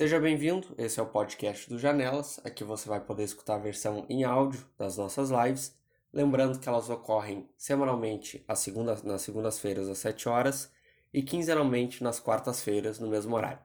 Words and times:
Seja 0.00 0.18
bem-vindo, 0.18 0.66
esse 0.78 0.98
é 0.98 1.02
o 1.02 1.06
podcast 1.06 1.68
do 1.68 1.78
Janelas. 1.78 2.40
Aqui 2.42 2.64
você 2.64 2.88
vai 2.88 3.00
poder 3.00 3.22
escutar 3.22 3.56
a 3.56 3.58
versão 3.58 4.06
em 4.08 4.24
áudio 4.24 4.66
das 4.78 4.96
nossas 4.96 5.28
lives. 5.28 5.76
Lembrando 6.10 6.58
que 6.58 6.66
elas 6.66 6.88
ocorrem 6.88 7.46
semanalmente 7.54 8.42
nas 9.04 9.20
segundas-feiras 9.20 9.90
às 9.90 9.98
7 9.98 10.26
horas 10.26 10.72
e 11.12 11.22
quinzenalmente 11.22 12.02
nas 12.02 12.18
quartas-feiras 12.18 12.98
no 12.98 13.08
mesmo 13.08 13.36
horário. 13.36 13.58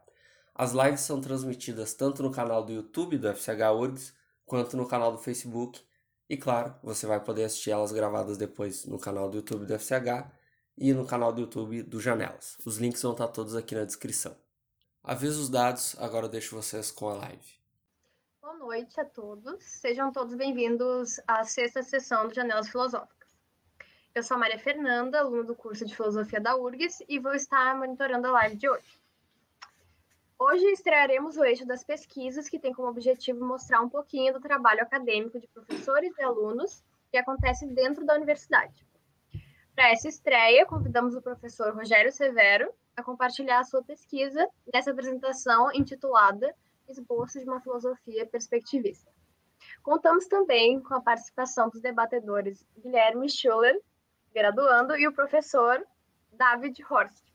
As 0.54 0.74
lives 0.74 1.00
são 1.00 1.22
transmitidas 1.22 1.94
tanto 1.94 2.22
no 2.22 2.32
canal 2.32 2.66
do 2.66 2.74
YouTube 2.74 3.18
do 3.18 3.30
FCH 3.30 3.72
URGS 3.74 4.14
quanto 4.46 4.76
no 4.76 4.86
canal 4.86 5.14
do 5.14 5.20
Facebook. 5.20 5.82
E 6.30 6.36
claro, 6.36 6.76
você 6.84 7.08
vai 7.08 7.24
poder 7.24 7.46
assistir 7.46 7.72
elas 7.72 7.94
gravadas 7.94 8.38
depois 8.38 8.86
no 8.86 9.00
canal 9.00 9.30
do 9.30 9.38
YouTube 9.38 9.66
do 9.66 9.80
FCH 9.80 10.30
e 10.78 10.92
no 10.92 11.06
canal 11.06 11.32
do 11.32 11.40
YouTube 11.40 11.82
do 11.84 12.02
Janelas. 12.02 12.58
Os 12.66 12.76
links 12.76 13.02
vão 13.02 13.14
estar 13.14 13.30
todos 13.30 13.56
aqui 13.56 13.74
na 13.74 13.86
descrição. 13.86 14.36
Aviso 15.08 15.40
os 15.40 15.50
dados, 15.52 15.96
agora 16.00 16.26
eu 16.26 16.30
deixo 16.30 16.56
vocês 16.56 16.90
com 16.90 17.08
a 17.08 17.14
live. 17.14 17.60
Boa 18.42 18.56
noite 18.56 19.00
a 19.00 19.06
todos. 19.06 19.64
Sejam 19.64 20.12
todos 20.12 20.34
bem-vindos 20.34 21.20
à 21.28 21.44
sexta 21.44 21.84
sessão 21.84 22.28
do 22.28 22.34
Janelas 22.34 22.70
Filosóficas. 22.70 23.30
Eu 24.16 24.24
sou 24.24 24.34
a 24.36 24.40
Maria 24.40 24.58
Fernanda, 24.58 25.20
aluna 25.20 25.44
do 25.44 25.54
curso 25.54 25.86
de 25.86 25.96
Filosofia 25.96 26.42
da 26.42 26.58
URGS, 26.58 27.06
e 27.08 27.20
vou 27.20 27.36
estar 27.36 27.78
monitorando 27.78 28.26
a 28.30 28.32
live 28.32 28.56
de 28.56 28.68
hoje. 28.68 29.00
Hoje 30.40 30.66
estrearemos 30.72 31.38
o 31.38 31.46
eixo 31.46 31.68
das 31.68 31.84
pesquisas, 31.84 32.50
que 32.50 32.58
tem 32.58 32.74
como 32.74 32.90
objetivo 32.90 33.46
mostrar 33.46 33.82
um 33.82 33.90
pouquinho 33.90 34.34
do 34.34 34.42
trabalho 34.42 34.82
acadêmico 34.82 35.40
de 35.40 35.48
professores 35.50 36.18
e 36.18 36.24
alunos 36.24 36.84
que 37.12 37.18
acontece 37.18 37.68
dentro 37.68 38.04
da 38.08 38.16
universidade. 38.16 38.84
Para 39.76 39.92
essa 39.92 40.08
estreia, 40.08 40.66
convidamos 40.66 41.14
o 41.14 41.22
professor 41.22 41.76
Rogério 41.76 42.12
Severo, 42.12 42.74
a 42.96 43.04
compartilhar 43.04 43.60
a 43.60 43.64
sua 43.64 43.84
pesquisa 43.84 44.48
nessa 44.74 44.92
apresentação 44.92 45.72
intitulada 45.74 46.56
Esboço 46.88 47.40
de 47.40 47.46
uma 47.46 47.60
Filosofia 47.60 48.26
Perspectivista. 48.26 49.12
Contamos 49.82 50.28
também 50.28 50.80
com 50.80 50.94
a 50.94 51.02
participação 51.02 51.70
dos 51.70 51.82
debatedores 51.82 52.66
Guilherme 52.78 53.30
Schuller, 53.30 53.80
graduando, 54.34 54.96
e 54.96 55.08
o 55.08 55.14
professor 55.14 55.86
David 56.32 56.84
Horst. 56.90 57.26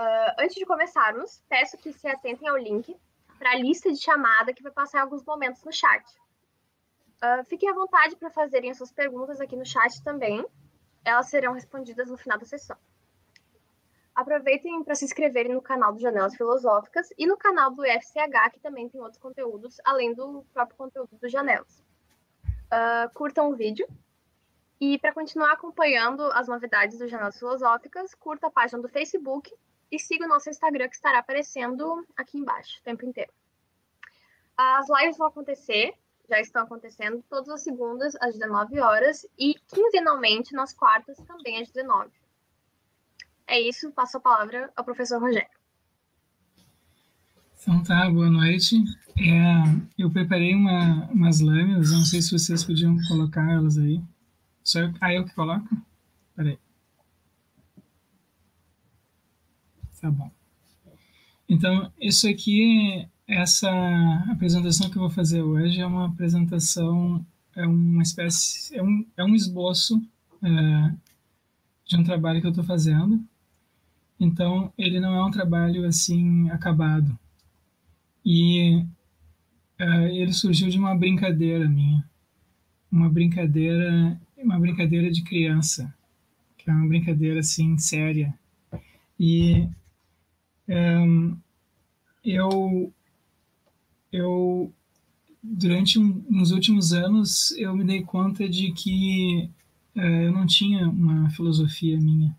Uh, 0.00 0.34
antes 0.38 0.56
de 0.56 0.64
começarmos, 0.64 1.42
peço 1.48 1.76
que 1.76 1.92
se 1.92 2.06
atentem 2.08 2.48
ao 2.48 2.56
link 2.56 2.96
para 3.38 3.52
a 3.52 3.56
lista 3.56 3.90
de 3.90 3.98
chamada 3.98 4.52
que 4.52 4.62
vai 4.62 4.72
passar 4.72 4.98
em 4.98 5.02
alguns 5.02 5.24
momentos 5.24 5.62
no 5.64 5.72
chat. 5.72 6.04
Uh, 7.22 7.44
fiquem 7.44 7.68
à 7.68 7.74
vontade 7.74 8.16
para 8.16 8.30
fazerem 8.30 8.70
as 8.70 8.76
suas 8.76 8.92
perguntas 8.92 9.40
aqui 9.40 9.56
no 9.56 9.66
chat 9.66 10.02
também. 10.02 10.44
Elas 11.04 11.28
serão 11.28 11.52
respondidas 11.52 12.10
no 12.10 12.16
final 12.16 12.38
da 12.38 12.44
sessão. 12.44 12.76
Aproveitem 14.18 14.82
para 14.82 14.96
se 14.96 15.04
inscreverem 15.04 15.54
no 15.54 15.62
canal 15.62 15.92
do 15.92 16.00
Janelas 16.00 16.34
Filosóficas 16.34 17.08
e 17.16 17.24
no 17.24 17.36
canal 17.36 17.70
do 17.70 17.84
FCH, 17.84 18.50
que 18.52 18.58
também 18.58 18.88
tem 18.88 19.00
outros 19.00 19.22
conteúdos, 19.22 19.76
além 19.84 20.12
do 20.12 20.44
próprio 20.52 20.76
conteúdo 20.76 21.16
do 21.16 21.28
Janelas. 21.28 21.84
Uh, 22.66 23.14
curtam 23.14 23.48
o 23.48 23.54
vídeo. 23.54 23.86
E 24.80 24.98
para 24.98 25.12
continuar 25.12 25.52
acompanhando 25.52 26.22
as 26.32 26.48
novidades 26.48 26.98
do 26.98 27.06
Janelas 27.06 27.38
Filosóficas, 27.38 28.12
curta 28.12 28.48
a 28.48 28.50
página 28.50 28.82
do 28.82 28.88
Facebook 28.88 29.54
e 29.88 30.00
siga 30.00 30.24
o 30.24 30.28
nosso 30.28 30.50
Instagram, 30.50 30.88
que 30.88 30.96
estará 30.96 31.20
aparecendo 31.20 32.04
aqui 32.16 32.38
embaixo 32.38 32.80
o 32.80 32.82
tempo 32.82 33.06
inteiro. 33.06 33.32
As 34.56 34.88
lives 34.98 35.16
vão 35.16 35.28
acontecer, 35.28 35.94
já 36.28 36.40
estão 36.40 36.64
acontecendo, 36.64 37.22
todas 37.30 37.50
as 37.50 37.62
segundas 37.62 38.16
às 38.20 38.34
19 38.34 38.80
horas 38.80 39.24
e 39.38 39.54
quinzenalmente 39.68 40.54
nas 40.54 40.74
quartas 40.74 41.18
também 41.18 41.62
às 41.62 41.70
19 41.70 42.10
é 43.48 43.60
isso, 43.60 43.90
passo 43.92 44.18
a 44.18 44.20
palavra 44.20 44.70
ao 44.76 44.84
professor 44.84 45.20
Rogério. 45.20 45.48
Então 47.60 47.82
tá, 47.82 48.08
boa 48.08 48.30
noite. 48.30 48.76
É, 49.18 49.62
eu 49.98 50.10
preparei 50.10 50.54
uma, 50.54 51.06
umas 51.06 51.40
lâminas, 51.40 51.90
não 51.90 52.04
sei 52.04 52.22
se 52.22 52.30
vocês 52.30 52.62
podiam 52.62 52.96
colocar 53.08 53.50
elas 53.50 53.76
aí. 53.76 54.00
Só 54.62 54.80
eu, 54.80 54.94
ah, 55.00 55.12
eu 55.12 55.24
que 55.24 55.34
coloco? 55.34 55.68
Peraí. 56.36 56.58
Tá 60.00 60.10
bom. 60.10 60.30
Então, 61.48 61.90
isso 62.00 62.28
aqui, 62.28 63.08
essa 63.26 63.70
apresentação 64.30 64.88
que 64.88 64.96
eu 64.96 65.02
vou 65.02 65.10
fazer 65.10 65.42
hoje 65.42 65.80
é 65.80 65.86
uma 65.86 66.06
apresentação, 66.06 67.24
é 67.56 67.66
uma 67.66 68.02
espécie, 68.02 68.76
é 68.76 68.82
um, 68.82 69.04
é 69.16 69.24
um 69.24 69.34
esboço 69.34 70.00
é, 70.42 70.94
de 71.86 71.96
um 71.96 72.04
trabalho 72.04 72.40
que 72.40 72.46
eu 72.46 72.50
estou 72.50 72.64
fazendo. 72.64 73.24
Então, 74.18 74.72
ele 74.76 74.98
não 74.98 75.14
é 75.14 75.24
um 75.24 75.30
trabalho 75.30 75.86
assim 75.86 76.50
acabado. 76.50 77.16
E 78.24 78.84
uh, 79.80 80.06
ele 80.10 80.32
surgiu 80.32 80.68
de 80.68 80.78
uma 80.78 80.94
brincadeira 80.94 81.68
minha, 81.68 82.04
uma 82.90 83.08
brincadeira, 83.08 84.20
uma 84.36 84.58
brincadeira 84.58 85.10
de 85.10 85.22
criança, 85.22 85.94
que 86.56 86.68
é 86.68 86.72
uma 86.72 86.88
brincadeira 86.88 87.40
assim 87.40 87.78
séria. 87.78 88.34
E 89.18 89.68
um, 90.68 91.36
eu, 92.24 92.92
eu 94.12 94.72
durante 95.42 95.98
um, 95.98 96.24
uns 96.28 96.50
últimos 96.50 96.92
anos 96.92 97.52
eu 97.52 97.74
me 97.74 97.84
dei 97.84 98.02
conta 98.02 98.48
de 98.48 98.72
que 98.72 99.48
uh, 99.96 100.00
eu 100.00 100.32
não 100.32 100.44
tinha 100.44 100.88
uma 100.88 101.30
filosofia 101.30 101.98
minha 101.98 102.36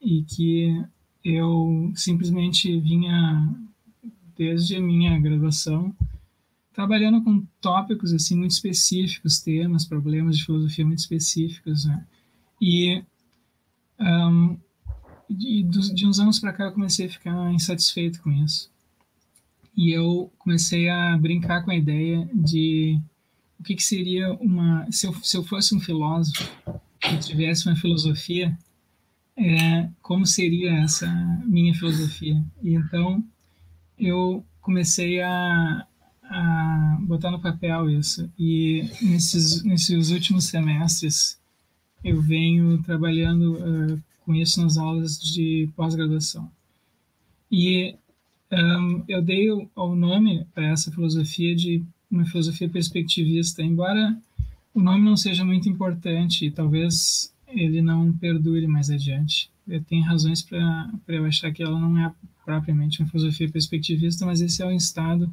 e 0.00 0.22
que 0.22 0.84
eu 1.24 1.92
simplesmente 1.94 2.78
vinha 2.80 3.52
desde 4.36 4.76
a 4.76 4.80
minha 4.80 5.18
graduação 5.18 5.94
trabalhando 6.76 7.22
com 7.24 7.42
tópicos 7.58 8.12
assim 8.12 8.36
muito 8.36 8.50
específicos, 8.50 9.40
temas, 9.40 9.86
problemas 9.86 10.36
de 10.36 10.44
filosofia 10.44 10.84
muito 10.84 10.98
específicos, 10.98 11.86
né? 11.86 12.06
E 12.60 13.02
um, 13.98 14.58
de, 15.28 15.62
de 15.62 16.06
uns 16.06 16.20
anos 16.20 16.38
para 16.38 16.52
cá 16.52 16.64
eu 16.64 16.72
comecei 16.72 17.06
a 17.06 17.10
ficar 17.10 17.52
insatisfeito 17.52 18.20
com 18.20 18.30
isso. 18.30 18.70
E 19.74 19.90
eu 19.90 20.30
comecei 20.38 20.88
a 20.90 21.16
brincar 21.16 21.62
com 21.64 21.70
a 21.70 21.76
ideia 21.76 22.28
de 22.34 23.00
o 23.58 23.62
que, 23.62 23.74
que 23.74 23.82
seria 23.82 24.34
uma 24.34 24.86
se 24.92 25.06
eu, 25.06 25.14
se 25.14 25.34
eu 25.34 25.42
fosse 25.42 25.74
um 25.74 25.80
filósofo 25.80 26.46
que 27.00 27.18
tivesse 27.20 27.66
uma 27.66 27.76
filosofia 27.76 28.56
é, 29.36 29.88
como 30.02 30.24
seria 30.24 30.72
essa 30.80 31.06
minha 31.44 31.74
filosofia. 31.74 32.42
E 32.62 32.74
então 32.74 33.22
eu 33.98 34.44
comecei 34.60 35.20
a, 35.20 35.86
a 36.24 36.98
botar 37.02 37.30
no 37.30 37.40
papel 37.40 37.90
isso. 37.90 38.30
E 38.38 38.88
nesses, 39.02 39.62
nesses 39.62 40.10
últimos 40.10 40.44
semestres 40.46 41.38
eu 42.02 42.20
venho 42.20 42.82
trabalhando 42.82 43.54
uh, 43.54 44.02
com 44.24 44.34
isso 44.34 44.62
nas 44.62 44.76
aulas 44.76 45.18
de 45.18 45.68
pós-graduação. 45.76 46.50
E 47.50 47.94
um, 48.52 49.04
eu 49.08 49.22
dei 49.22 49.50
o, 49.50 49.68
o 49.74 49.94
nome 49.94 50.46
para 50.54 50.66
essa 50.66 50.90
filosofia 50.90 51.54
de 51.54 51.82
uma 52.10 52.24
filosofia 52.24 52.68
perspectivista, 52.68 53.62
embora 53.62 54.16
o 54.72 54.80
nome 54.80 55.04
não 55.04 55.16
seja 55.16 55.44
muito 55.44 55.68
importante, 55.68 56.50
talvez 56.50 57.32
ele 57.48 57.80
não 57.82 58.12
perdure 58.12 58.66
mais 58.66 58.90
adiante. 58.90 59.50
Tenho 59.88 60.04
razões 60.04 60.42
para 60.42 60.90
eu 61.08 61.24
achar 61.24 61.52
que 61.52 61.62
ela 61.62 61.78
não 61.78 61.98
é 61.98 62.12
propriamente 62.44 63.00
uma 63.00 63.08
filosofia 63.08 63.50
perspectivista, 63.50 64.24
mas 64.24 64.40
esse 64.40 64.62
é 64.62 64.66
o 64.66 64.70
estado 64.70 65.32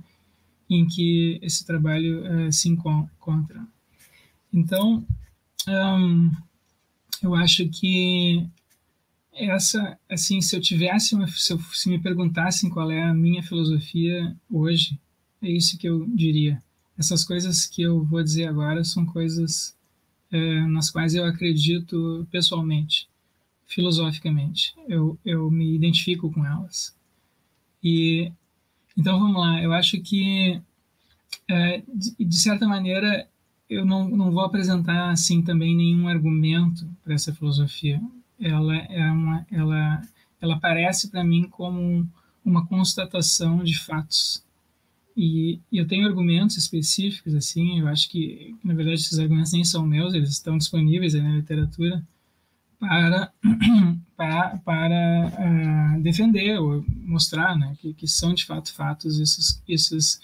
em 0.69 0.87
que 0.87 1.37
esse 1.41 1.65
trabalho 1.65 2.23
uh, 2.23 2.51
se 2.51 2.69
encontra. 2.69 3.65
Então, 4.51 5.05
um, 5.67 6.31
eu 7.21 7.35
acho 7.35 7.67
que 7.69 8.47
essa, 9.33 9.97
assim, 10.09 10.41
se 10.41 10.55
eu 10.55 10.61
tivesse 10.61 11.15
uma, 11.15 11.27
se, 11.27 11.53
eu, 11.53 11.59
se 11.73 11.89
me 11.89 11.99
perguntassem 11.99 12.69
qual 12.69 12.91
é 12.91 13.03
a 13.03 13.13
minha 13.13 13.43
filosofia 13.43 14.35
hoje, 14.49 14.99
é 15.41 15.51
isso 15.51 15.77
que 15.77 15.87
eu 15.87 16.05
diria. 16.07 16.61
Essas 16.97 17.23
coisas 17.23 17.65
que 17.65 17.81
eu 17.81 18.03
vou 18.03 18.23
dizer 18.23 18.47
agora 18.47 18.83
são 18.83 19.05
coisas 19.05 19.75
é, 20.33 20.61
nas 20.65 20.89
quais 20.89 21.13
eu 21.13 21.23
acredito 21.25 22.27
pessoalmente, 22.31 23.07
filosoficamente. 23.67 24.73
Eu, 24.87 25.17
eu 25.23 25.49
me 25.51 25.75
identifico 25.75 26.31
com 26.31 26.43
elas. 26.43 26.97
E 27.83 28.31
então 28.97 29.19
vamos 29.19 29.39
lá. 29.39 29.61
Eu 29.61 29.71
acho 29.71 30.01
que 30.01 30.59
é, 31.47 31.83
de, 31.87 32.25
de, 32.25 32.35
certa 32.35 32.67
maneira 32.67 33.27
eu 33.69 33.85
não, 33.85 34.09
não 34.09 34.31
vou 34.31 34.43
apresentar 34.43 35.11
assim 35.11 35.43
também 35.43 35.75
nenhum 35.75 36.07
argumento 36.07 36.89
para 37.03 37.13
essa 37.13 37.33
filosofia. 37.33 38.01
Ela 38.39 38.75
é 38.75 39.11
uma, 39.11 39.45
ela, 39.51 40.01
ela 40.41 40.55
aparece 40.55 41.11
para 41.11 41.23
mim 41.23 41.47
como 41.47 42.09
uma 42.43 42.65
constatação 42.65 43.63
de 43.63 43.77
fatos 43.77 44.43
e, 45.15 45.59
eu 45.71 45.87
tenho 45.87 46.07
argumentos 46.07 46.57
específicos, 46.57 47.35
assim, 47.35 47.79
eu 47.79 47.87
acho 47.87 48.09
que, 48.09 48.55
na 48.63 48.73
verdade, 48.73 49.01
esses 49.01 49.19
argumentos 49.19 49.53
nem 49.53 49.63
são 49.63 49.85
meus, 49.85 50.13
eles 50.13 50.29
estão 50.29 50.57
disponíveis 50.57 51.13
na 51.13 51.35
literatura, 51.35 52.03
para, 52.79 53.31
para, 54.17 54.57
para 54.57 55.97
uh, 55.97 56.01
defender 56.01 56.59
ou 56.59 56.83
mostrar 56.87 57.57
né, 57.57 57.75
que, 57.79 57.93
que 57.93 58.07
são 58.07 58.33
de 58.33 58.45
fato 58.45 58.73
fatos 58.73 59.19
esses, 59.19 59.61
esses, 59.67 60.19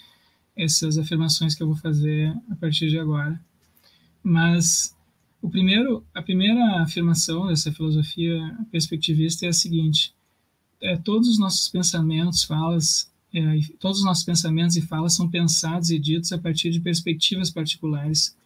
essas 0.56 0.98
afirmações 0.98 1.54
que 1.54 1.62
eu 1.62 1.66
vou 1.66 1.76
fazer 1.76 2.36
a 2.50 2.56
partir 2.56 2.88
de 2.88 2.98
agora. 2.98 3.40
Mas 4.22 4.94
o 5.40 5.48
primeiro, 5.48 6.04
a 6.14 6.20
primeira 6.20 6.82
afirmação 6.82 7.46
dessa 7.46 7.72
filosofia 7.72 8.38
perspectivista 8.70 9.46
é 9.46 9.48
a 9.48 9.54
seguinte: 9.54 10.12
é, 10.82 10.96
todos 10.96 11.28
os 11.28 11.38
nossos 11.38 11.68
pensamentos, 11.68 12.44
falas, 12.44 13.10
é, 13.32 13.60
todos 13.78 13.98
os 13.98 14.04
nossos 14.04 14.24
pensamentos 14.24 14.76
e 14.76 14.82
falas 14.82 15.14
são 15.14 15.28
pensados 15.28 15.90
e 15.90 15.98
ditos 15.98 16.32
a 16.32 16.38
partir 16.38 16.70
de 16.70 16.80
perspectivas 16.80 17.50
particulares 17.50 18.36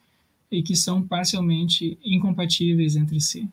e 0.50 0.62
que 0.62 0.76
são 0.76 1.02
parcialmente 1.02 1.98
incompatíveis 2.04 2.96
entre 2.96 3.20
si. 3.20 3.48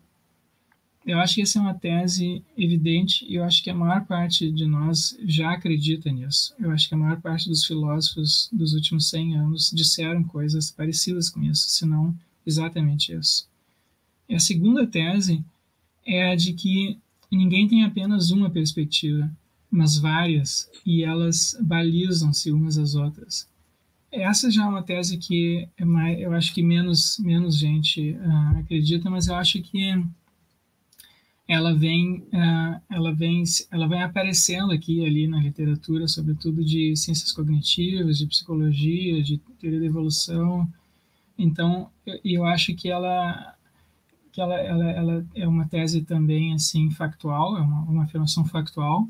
Eu 1.05 1.19
acho 1.19 1.35
que 1.35 1.41
essa 1.41 1.57
é 1.57 1.61
uma 1.61 1.73
tese 1.73 2.43
evidente 2.55 3.25
e 3.27 3.35
eu 3.35 3.43
acho 3.43 3.63
que 3.63 3.71
a 3.71 3.75
maior 3.75 4.05
parte 4.05 4.51
de 4.51 4.67
nós 4.67 5.17
já 5.25 5.51
acredita 5.51 6.11
nisso. 6.11 6.53
Eu 6.59 6.69
acho 6.69 6.87
que 6.87 6.93
a 6.93 6.97
maior 6.97 7.19
parte 7.19 7.49
dos 7.49 7.65
filósofos 7.65 8.47
dos 8.51 8.73
últimos 8.73 9.09
100 9.09 9.37
anos 9.37 9.71
disseram 9.73 10.23
coisas 10.23 10.69
parecidas 10.69 11.29
com 11.29 11.41
isso, 11.41 11.69
se 11.69 11.85
não 11.85 12.15
exatamente 12.45 13.13
isso. 13.13 13.47
E 14.29 14.35
a 14.35 14.39
segunda 14.39 14.85
tese 14.85 15.43
é 16.05 16.31
a 16.31 16.35
de 16.35 16.53
que 16.53 16.99
ninguém 17.31 17.67
tem 17.67 17.83
apenas 17.83 18.29
uma 18.29 18.49
perspectiva, 18.49 19.31
mas 19.71 19.97
várias, 19.97 20.69
e 20.85 21.03
elas 21.03 21.57
balizam-se 21.61 22.51
umas 22.51 22.77
às 22.77 22.93
outras. 22.93 23.49
Essa 24.11 24.51
já 24.51 24.65
é 24.65 24.67
uma 24.67 24.83
tese 24.83 25.17
que 25.17 25.69
é 25.77 25.85
mais, 25.85 26.19
eu 26.19 26.33
acho 26.33 26.53
que 26.53 26.61
menos, 26.61 27.17
menos 27.19 27.57
gente 27.57 28.11
uh, 28.11 28.59
acredita, 28.59 29.09
mas 29.09 29.27
eu 29.27 29.35
acho 29.35 29.61
que 29.61 29.93
ela 31.47 31.73
vem, 31.73 32.17
uh, 32.33 32.81
ela 32.89 33.13
vem, 33.13 33.43
ela 33.71 33.87
vem 33.87 34.03
aparecendo 34.03 34.73
aqui 34.73 35.05
ali 35.05 35.27
na 35.27 35.39
literatura, 35.39 36.09
sobretudo 36.09 36.63
de 36.63 36.93
ciências 36.97 37.31
cognitivas, 37.31 38.17
de 38.17 38.27
psicologia, 38.27 39.23
de 39.23 39.37
teoria 39.59 39.79
da 39.79 39.85
evolução. 39.85 40.67
Então, 41.37 41.89
eu, 42.05 42.19
eu 42.25 42.45
acho 42.45 42.75
que 42.75 42.89
ela 42.89 43.55
que 44.31 44.39
ela, 44.39 44.55
ela, 44.55 44.91
ela 44.91 45.25
é 45.35 45.47
uma 45.47 45.67
tese 45.67 46.03
também 46.03 46.53
assim 46.53 46.89
factual, 46.89 47.57
é 47.57 47.61
uma, 47.61 47.81
uma 47.83 48.03
afirmação 48.03 48.45
factual, 48.45 49.07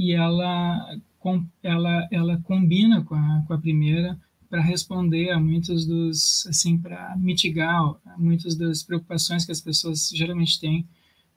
e 0.00 0.12
ela, 0.12 0.98
com, 1.18 1.44
ela, 1.62 2.08
ela 2.10 2.40
combina 2.44 3.04
com 3.04 3.14
a, 3.14 3.44
com 3.46 3.52
a 3.52 3.58
primeira 3.58 4.18
para 4.48 4.62
responder 4.62 5.28
a 5.28 5.38
muitos 5.38 5.84
dos, 5.84 6.46
assim, 6.46 6.78
para 6.78 7.14
mitigar 7.18 7.94
muitas 8.16 8.56
das 8.56 8.82
preocupações 8.82 9.44
que 9.44 9.52
as 9.52 9.60
pessoas 9.60 10.10
geralmente 10.14 10.58
têm 10.58 10.88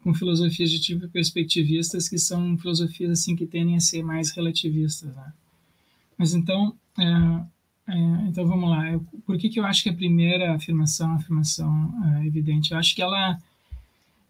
com 0.01 0.13
filosofias 0.13 0.71
de 0.71 0.80
tipo 0.80 1.10
perspectivistas, 1.10 2.07
que 2.07 2.18
são 2.18 2.57
filosofias 2.57 3.12
assim 3.12 3.36
que 3.36 3.45
tendem 3.45 3.75
a 3.75 3.81
ser 3.81 4.01
mais 4.01 4.31
relativistas. 4.31 5.13
Né? 5.13 5.33
Mas 6.18 6.33
então, 6.33 6.74
é, 6.98 7.94
é, 7.94 7.98
então 8.30 8.48
vamos 8.48 8.69
lá. 8.69 8.89
Eu, 8.94 9.01
por 9.25 9.38
que, 9.38 9.50
que 9.50 9.60
eu 9.60 9.65
acho 9.65 9.83
que 9.83 9.89
a 9.89 9.94
primeira 9.94 10.56
afirmação 10.56 11.07
é 11.07 11.10
uma 11.10 11.19
afirmação 11.19 11.94
é, 12.06 12.27
evidente? 12.27 12.71
Eu 12.71 12.77
acho 12.77 12.95
que 12.95 13.01
ela 13.01 13.38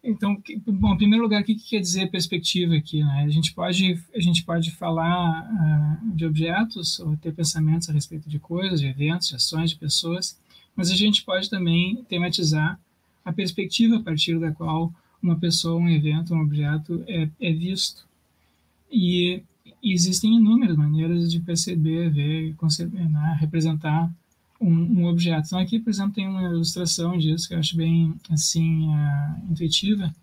então, 0.04 0.40
bom, 0.66 0.94
em 0.94 0.98
primeiro 0.98 1.22
lugar, 1.22 1.40
o 1.40 1.44
que, 1.44 1.54
que 1.54 1.70
quer 1.70 1.80
dizer 1.80 2.10
perspectiva 2.10 2.74
aqui? 2.74 3.02
Né? 3.02 3.24
A 3.24 3.30
gente 3.30 3.54
pode 3.54 3.98
a 4.14 4.20
gente 4.20 4.44
pode 4.44 4.70
falar 4.72 5.42
uh, 5.42 6.14
de 6.14 6.26
objetos 6.26 7.00
ou 7.00 7.16
ter 7.16 7.32
pensamentos 7.32 7.88
a 7.88 7.92
respeito 7.92 8.28
de 8.28 8.38
coisas, 8.38 8.80
de 8.80 8.86
eventos, 8.86 9.28
de 9.28 9.36
ações, 9.36 9.70
de 9.70 9.76
pessoas, 9.76 10.38
mas 10.76 10.90
a 10.90 10.94
gente 10.94 11.24
pode 11.24 11.48
também 11.48 12.04
tematizar 12.08 12.78
a 13.24 13.32
perspectiva 13.32 13.96
a 13.96 14.02
partir 14.02 14.38
da 14.38 14.52
qual 14.52 14.92
uma 15.22 15.38
pessoa, 15.38 15.80
um 15.80 15.88
evento, 15.88 16.34
um 16.34 16.42
objeto 16.42 17.02
é, 17.06 17.28
é 17.40 17.52
visto. 17.52 18.06
E, 18.92 19.42
existem 19.82 20.36
inúmeras 20.36 20.76
maneiras 20.76 21.30
de 21.30 21.40
perceber, 21.40 22.10
ver, 22.10 22.54
conceber, 22.56 23.08
né? 23.10 23.36
representar 23.38 24.10
um, 24.64 25.00
um, 25.00 25.06
objeto. 25.06 25.46
Então 25.46 25.58
aqui, 25.58 25.78
por 25.78 25.90
exemplo, 25.90 26.12
tem 26.12 26.26
uma 26.26 26.42
ilustração 26.42 27.16
disso 27.18 27.48
que 27.48 27.54
eu 27.54 27.58
acho 27.58 27.76
bem 27.76 28.14
assim 28.30 28.88
uh, 28.88 29.50
intuitiva. 29.50 30.14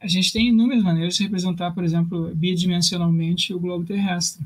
A 0.00 0.08
gente 0.08 0.32
tem 0.32 0.48
inúmeras 0.48 0.82
maneiras 0.82 1.14
de 1.14 1.22
representar, 1.22 1.70
por 1.72 1.84
exemplo, 1.84 2.34
bidimensionalmente 2.34 3.54
o 3.54 3.60
globo 3.60 3.84
terrestre. 3.84 4.44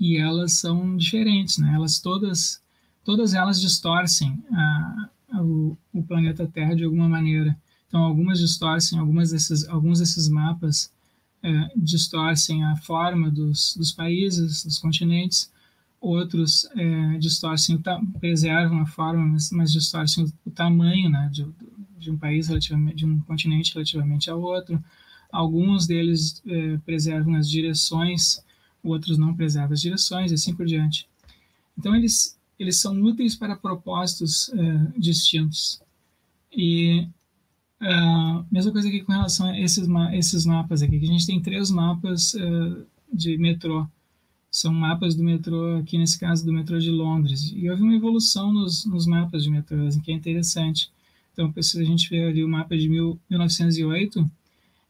E 0.00 0.16
elas 0.16 0.52
são 0.52 0.96
diferentes, 0.96 1.58
né? 1.58 1.74
Elas 1.74 1.98
todas, 1.98 2.62
todas 3.04 3.34
elas 3.34 3.60
distorcem 3.60 4.42
a, 4.50 5.08
a, 5.32 5.42
o, 5.42 5.76
o 5.92 6.02
planeta 6.02 6.46
Terra 6.46 6.74
de 6.74 6.84
alguma 6.84 7.08
maneira. 7.08 7.56
Então, 7.88 8.02
algumas 8.02 8.38
distorcem, 8.38 8.98
algumas 8.98 9.30
desses, 9.30 9.68
alguns 9.68 9.98
desses 9.98 10.28
mapas 10.28 10.90
é, 11.42 11.70
distorcem 11.76 12.64
a 12.64 12.76
forma 12.76 13.30
dos, 13.30 13.74
dos 13.76 13.92
países, 13.92 14.64
dos 14.64 14.78
continentes, 14.78 15.50
outros 16.00 16.68
é, 16.76 17.18
distorcem, 17.18 17.80
preservam 18.20 18.80
a 18.80 18.86
forma, 18.86 19.24
mas, 19.26 19.50
mas 19.50 19.72
distorcem 19.72 20.24
o, 20.24 20.32
o 20.46 20.50
tamanho 20.50 21.10
né, 21.10 21.28
de, 21.32 21.46
de, 21.98 22.10
um 22.10 22.16
país 22.16 22.48
relativamente, 22.48 22.96
de 22.96 23.06
um 23.06 23.20
continente 23.20 23.74
relativamente 23.74 24.30
ao 24.30 24.40
outro. 24.40 24.82
Alguns 25.30 25.86
deles 25.86 26.42
é, 26.46 26.78
preservam 26.78 27.34
as 27.34 27.48
direções, 27.48 28.42
outros 28.82 29.18
não 29.18 29.34
preservam 29.34 29.72
as 29.74 29.80
direções, 29.80 30.30
e 30.30 30.34
assim 30.34 30.54
por 30.54 30.66
diante. 30.66 31.06
Então 31.76 31.94
eles 31.94 32.36
eles 32.58 32.80
são 32.80 33.00
úteis 33.00 33.36
para 33.36 33.54
propósitos 33.54 34.48
é, 34.48 34.92
distintos. 34.98 35.80
E 36.52 37.06
a 37.80 38.44
mesma 38.50 38.72
coisa 38.72 38.88
aqui 38.88 39.02
com 39.02 39.12
relação 39.12 39.46
a 39.46 39.60
esses, 39.60 39.86
esses 40.12 40.44
mapas 40.44 40.82
aqui, 40.82 40.98
que 40.98 41.04
a 41.04 41.12
gente 41.12 41.26
tem 41.26 41.40
três 41.40 41.70
mapas 41.70 42.34
uh, 42.34 42.84
de 43.12 43.38
metrô 43.38 43.86
são 44.50 44.72
mapas 44.72 45.14
do 45.14 45.22
metrô, 45.22 45.76
aqui 45.76 45.98
nesse 45.98 46.18
caso 46.18 46.44
do 46.44 46.52
metrô 46.52 46.78
de 46.78 46.90
Londres. 46.90 47.52
E 47.54 47.68
houve 47.70 47.82
uma 47.82 47.94
evolução 47.94 48.52
nos, 48.52 48.84
nos 48.84 49.06
mapas 49.06 49.44
de 49.44 49.50
metrô, 49.50 49.86
assim, 49.86 50.00
que 50.00 50.10
é 50.10 50.14
interessante. 50.14 50.90
Então, 51.32 51.52
se 51.62 51.80
a 51.80 51.84
gente 51.84 52.08
ver 52.08 52.28
ali 52.28 52.42
o 52.42 52.48
mapa 52.48 52.76
de 52.76 52.88
mil, 52.88 53.18
1908, 53.30 54.28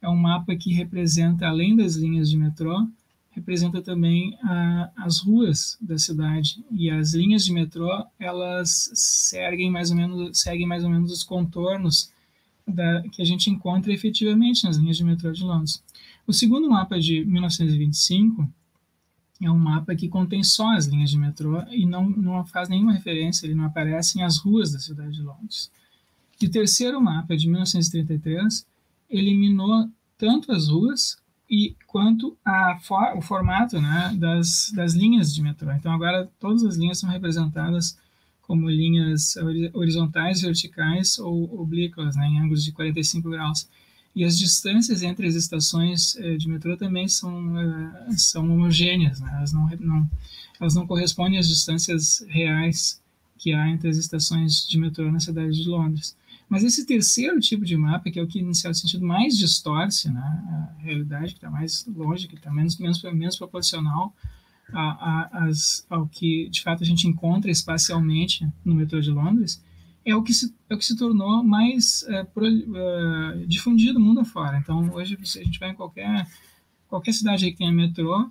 é 0.01 0.09
um 0.09 0.17
mapa 0.17 0.55
que 0.57 0.73
representa, 0.73 1.47
além 1.47 1.77
das 1.77 1.97
linhas 1.97 2.31
de 2.31 2.37
metrô, 2.37 2.87
representa 3.31 3.83
também 3.83 4.37
a, 4.43 4.91
as 4.97 5.21
ruas 5.21 5.77
da 5.81 5.99
cidade. 5.99 6.65
E 6.71 6.91
as 6.91 7.13
linhas 7.13 7.45
de 7.45 7.53
metrô, 7.53 7.91
elas 8.19 8.91
seguem 8.95 9.71
mais 9.71 9.91
ou 9.91 9.97
menos, 9.97 10.41
seguem 10.41 10.67
mais 10.67 10.85
ou 10.85 10.91
menos 10.91 11.11
os 11.11 11.23
contornos 11.25 12.13
da, 12.67 13.03
que 13.11 13.21
a 13.21 13.25
gente 13.25 13.51
encontra 13.51 13.93
efetivamente 13.93 14.65
nas 14.65 14.77
linhas 14.77 14.97
de 14.97 15.05
metrô 15.05 15.33
de 15.33 15.43
Londres. 15.43 15.83
O 16.27 16.33
segundo 16.33 16.69
mapa 16.69 16.99
de 16.99 17.25
1925 17.25 18.49
é 19.41 19.51
um 19.51 19.59
mapa 19.59 19.95
que 19.95 20.09
contém 20.09 20.43
só 20.43 20.75
as 20.75 20.87
linhas 20.87 21.11
de 21.11 21.19
metrô 21.19 21.63
e 21.71 21.87
não, 21.87 22.09
não 22.09 22.45
faz 22.45 22.69
nenhuma 22.69 22.93
referência, 22.93 23.47
ele 23.47 23.55
não 23.55 23.65
aparecem 23.65 24.23
as 24.23 24.39
ruas 24.39 24.73
da 24.73 24.79
cidade 24.79 25.13
de 25.13 25.23
Londres. 25.23 25.71
E 26.41 26.47
o 26.47 26.51
terceiro 26.51 27.01
mapa, 27.01 27.37
de 27.37 27.49
1933, 27.49 28.67
eliminou 29.09 29.89
tanto 30.17 30.53
as 30.53 30.69
ruas 30.69 31.17
e 31.51 31.75
quanto 31.87 32.37
a 32.45 32.79
for, 32.81 33.17
o 33.17 33.23
formato 33.23 33.81
né, 33.81 34.15
das, 34.17 34.71
das 34.75 34.95
linhas 34.95 35.35
de 35.35 35.43
metrô. 35.43 35.71
Então 35.73 35.93
agora 35.93 36.29
todas 36.39 36.63
as 36.65 36.77
linhas 36.77 36.99
são 36.99 37.09
representadas 37.09 37.97
como 38.43 38.69
linhas 38.69 39.37
horizontais, 39.73 40.41
verticais 40.41 41.19
ou 41.19 41.61
oblíquas, 41.61 42.17
né, 42.17 42.27
em 42.27 42.41
ângulos 42.41 42.65
de 42.65 42.73
45 42.73 43.31
graus. 43.31 43.69
E 44.19 44.25
as 44.25 44.37
distâncias 44.37 45.01
entre 45.01 45.29
as 45.29 45.37
estações 45.37 46.17
eh, 46.17 46.37
de 46.37 46.49
metrô 46.49 46.77
também 46.77 47.07
são, 47.07 47.57
eh, 47.57 48.17
são 48.17 48.53
homogêneas, 48.53 49.21
né? 49.21 49.33
elas, 49.37 49.53
não, 49.53 49.69
não, 49.79 50.11
elas 50.59 50.75
não 50.75 50.89
correspondem 50.89 51.39
às 51.39 51.47
distâncias 51.47 52.27
reais 52.27 53.01
que 53.39 53.53
há 53.53 53.69
entre 53.69 53.89
as 53.89 53.97
estações 53.97 54.67
de 54.67 54.77
metrô 54.77 55.09
na 55.13 55.21
cidade 55.21 55.63
de 55.63 55.69
Londres. 55.69 56.17
Mas 56.49 56.65
esse 56.65 56.85
terceiro 56.85 57.39
tipo 57.39 57.65
de 57.65 57.77
mapa, 57.77 58.11
que 58.11 58.19
é 58.19 58.23
o 58.23 58.27
que, 58.27 58.41
em 58.41 58.53
certo 58.55 58.79
sentido, 58.79 59.07
mais 59.07 59.39
distorce 59.39 60.11
né, 60.11 60.21
a 60.21 60.83
realidade, 60.83 61.35
que 61.35 61.39
está 61.39 61.49
mais 61.49 61.87
longe, 61.87 62.27
que 62.27 62.35
está 62.35 62.51
menos, 62.51 62.77
menos, 62.77 63.01
menos 63.01 63.37
proporcional 63.37 64.13
a, 64.73 64.81
a, 64.81 65.45
as, 65.45 65.87
ao 65.89 66.09
que, 66.09 66.49
de 66.49 66.61
fato, 66.61 66.83
a 66.83 66.87
gente 66.87 67.07
encontra 67.07 67.53
espacialmente 67.53 68.49
no 68.65 68.75
metrô 68.75 69.01
de 69.01 69.13
Londres, 69.13 69.63
é 70.11 70.17
o 70.17 70.23
que 70.23 70.33
se, 70.33 70.55
é 70.71 70.75
o 70.75 70.79
que 70.79 70.85
se 70.85 70.97
tornou 70.97 71.45
mais 71.45 72.03
é, 72.09 72.25
pro, 72.25 72.47
é, 72.47 73.45
difundido 73.47 74.01
mundo 74.01 74.21
afora. 74.21 74.57
Então, 74.57 74.91
hoje, 74.95 75.19
a 75.21 75.45
gente 75.45 75.59
vai 75.59 75.71
em 75.71 75.75
qualquer, 75.75 76.27
qualquer 76.89 77.13
cidade 77.13 77.51
que 77.51 77.59
tenha 77.59 77.71
metrô, 77.71 78.31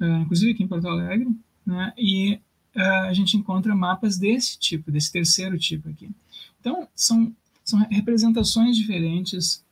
é, 0.00 0.06
inclusive 0.20 0.52
aqui 0.52 0.62
em 0.62 0.68
Porto 0.68 0.88
Alegre, 0.88 1.28
né, 1.66 1.92
e 1.98 2.40
é, 2.74 2.82
a 2.82 3.12
gente 3.12 3.36
encontra 3.36 3.74
mapas 3.74 4.16
desse 4.16 4.58
tipo, 4.58 4.90
desse 4.90 5.12
terceiro 5.12 5.58
tipo 5.58 5.90
aqui. 5.90 6.10
Então, 6.58 6.88
são, 6.94 7.30
são 7.62 7.78
representações 7.90 8.74
diferentes, 8.74 9.62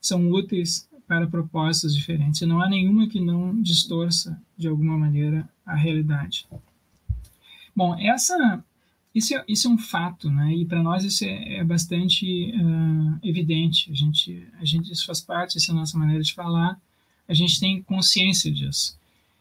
são 0.00 0.28
úteis 0.32 0.88
para 1.06 1.28
propósitos 1.28 1.94
diferentes, 1.94 2.42
não 2.42 2.60
há 2.60 2.68
nenhuma 2.68 3.06
que 3.06 3.20
não 3.20 3.62
distorça, 3.62 4.40
de 4.56 4.66
alguma 4.66 4.98
maneira, 4.98 5.48
a 5.64 5.76
realidade. 5.76 6.46
Bom, 7.74 7.96
essa 7.96 8.64
isso 9.18 9.34
é, 9.34 9.44
isso 9.46 9.68
é 9.68 9.70
um 9.70 9.78
fato, 9.78 10.30
né? 10.30 10.54
E 10.54 10.64
para 10.64 10.82
nós 10.82 11.04
isso 11.04 11.24
é, 11.24 11.58
é 11.58 11.64
bastante 11.64 12.52
uh, 12.52 13.18
evidente. 13.22 13.90
A 13.90 13.94
gente, 13.94 14.46
a 14.60 14.64
gente, 14.64 14.92
isso 14.92 15.06
faz 15.06 15.20
parte, 15.20 15.58
essa 15.58 15.70
é 15.70 15.74
a 15.74 15.78
nossa 15.78 15.98
maneira 15.98 16.22
de 16.22 16.32
falar. 16.32 16.80
A 17.28 17.34
gente 17.34 17.60
tem 17.60 17.82
consciência 17.82 18.50
disso. 18.50 18.96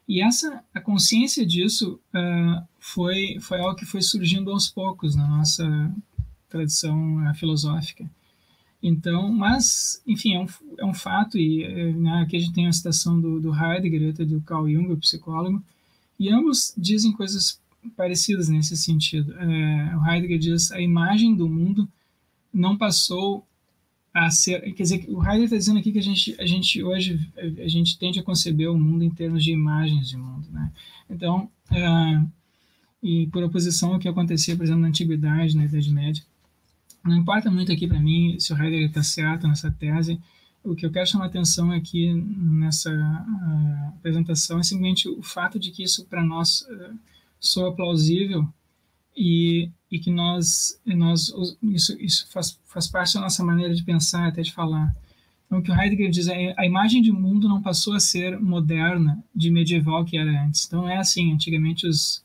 E 0.07 0.21
essa, 0.21 0.63
a 0.73 0.79
consciência 0.79 1.45
disso 1.45 1.99
uh, 2.13 2.67
foi, 2.79 3.37
foi 3.39 3.59
algo 3.59 3.75
que 3.75 3.85
foi 3.85 4.01
surgindo 4.01 4.51
aos 4.51 4.69
poucos 4.69 5.15
na 5.15 5.27
nossa 5.27 5.93
tradição 6.49 7.29
uh, 7.29 7.33
filosófica. 7.33 8.09
Então, 8.81 9.31
mas, 9.31 10.01
enfim, 10.05 10.35
é 10.35 10.39
um, 10.39 10.47
é 10.77 10.85
um 10.85 10.93
fato, 10.93 11.37
e 11.37 11.63
eh, 11.63 11.93
né, 11.93 12.21
aqui 12.21 12.37
a 12.37 12.39
gente 12.39 12.53
tem 12.53 12.67
a 12.67 12.71
citação 12.71 13.19
do, 13.19 13.39
do 13.39 13.53
Heidegger 13.53 14.01
e 14.03 14.07
outra 14.07 14.25
do 14.25 14.39
Carl 14.41 14.69
Jung, 14.69 14.91
o 14.91 14.97
psicólogo, 14.97 15.63
e 16.19 16.29
ambos 16.29 16.73
dizem 16.77 17.11
coisas 17.11 17.59
parecidas 17.95 18.49
nesse 18.49 18.75
sentido. 18.75 19.33
É, 19.33 19.97
o 19.97 20.05
Heidegger 20.05 20.39
diz 20.39 20.71
a 20.71 20.81
imagem 20.81 21.35
do 21.35 21.47
mundo 21.47 21.87
não 22.53 22.77
passou 22.77 23.45
a 24.13 24.29
ser, 24.31 24.61
quer 24.73 24.83
dizer, 24.83 25.05
o 25.09 25.21
Heidegger 25.21 25.43
está 25.45 25.57
dizendo 25.57 25.79
aqui 25.79 25.91
que 25.91 25.99
a 25.99 26.03
gente, 26.03 26.35
a 26.39 26.45
gente 26.45 26.83
hoje 26.83 27.31
a 27.63 27.67
gente 27.67 27.99
tende 27.99 28.19
a 28.19 28.23
conceber 28.23 28.69
o 28.69 28.77
mundo 28.77 29.03
em 29.03 29.09
termos 29.09 29.43
de 29.43 29.51
imagens 29.51 30.09
de 30.09 30.17
mundo, 30.17 30.47
né? 30.51 30.71
Então, 31.09 31.49
é, 31.71 32.21
e 33.01 33.27
por 33.27 33.43
oposição 33.43 33.93
ao 33.93 33.99
que 33.99 34.07
acontecia, 34.07 34.55
por 34.55 34.63
exemplo, 34.63 34.81
na 34.81 34.87
antiguidade, 34.87 35.55
na 35.55 35.65
Idade 35.65 35.93
Média, 35.93 36.23
não 37.03 37.15
importa 37.15 37.49
muito 37.49 37.71
aqui 37.71 37.87
para 37.87 37.99
mim 37.99 38.39
se 38.39 38.51
o 38.51 38.57
Heidegger 38.57 38.87
está 38.87 39.03
certo 39.03 39.47
nessa 39.47 39.71
tese. 39.71 40.19
O 40.63 40.75
que 40.75 40.85
eu 40.85 40.91
quero 40.91 41.07
chamar 41.07 41.27
atenção 41.27 41.71
aqui 41.71 42.13
nessa 42.13 42.91
uh, 42.91 43.87
apresentação 43.97 44.59
é 44.59 44.63
simplesmente 44.63 45.07
o 45.07 45.21
fato 45.21 45.57
de 45.57 45.71
que 45.71 45.83
isso 45.83 46.05
para 46.05 46.23
nós 46.23 46.61
uh, 46.61 46.99
soa 47.39 47.75
plausível 47.75 48.47
e, 49.15 49.69
e 49.91 49.99
que 49.99 50.11
nós, 50.11 50.79
nós 50.85 51.33
isso, 51.63 51.97
isso 51.99 52.27
faz, 52.31 52.59
faz 52.65 52.87
parte 52.87 53.15
da 53.15 53.21
nossa 53.21 53.43
maneira 53.43 53.73
de 53.73 53.83
pensar, 53.83 54.27
até 54.27 54.41
de 54.41 54.51
falar. 54.51 54.95
Então, 55.47 55.59
o 55.59 55.61
que 55.61 55.71
o 55.71 55.75
Heidegger 55.75 56.09
diz 56.09 56.27
é 56.27 56.53
a 56.57 56.65
imagem 56.65 57.01
de 57.01 57.11
mundo 57.11 57.47
não 57.47 57.61
passou 57.61 57.93
a 57.93 57.99
ser 57.99 58.37
moderna 58.39 59.23
de 59.33 59.49
medieval 59.49 60.03
que 60.03 60.17
era 60.17 60.45
antes. 60.45 60.65
Então, 60.65 60.87
é 60.87 60.97
assim, 60.97 61.31
antigamente 61.33 61.87
os, 61.87 62.23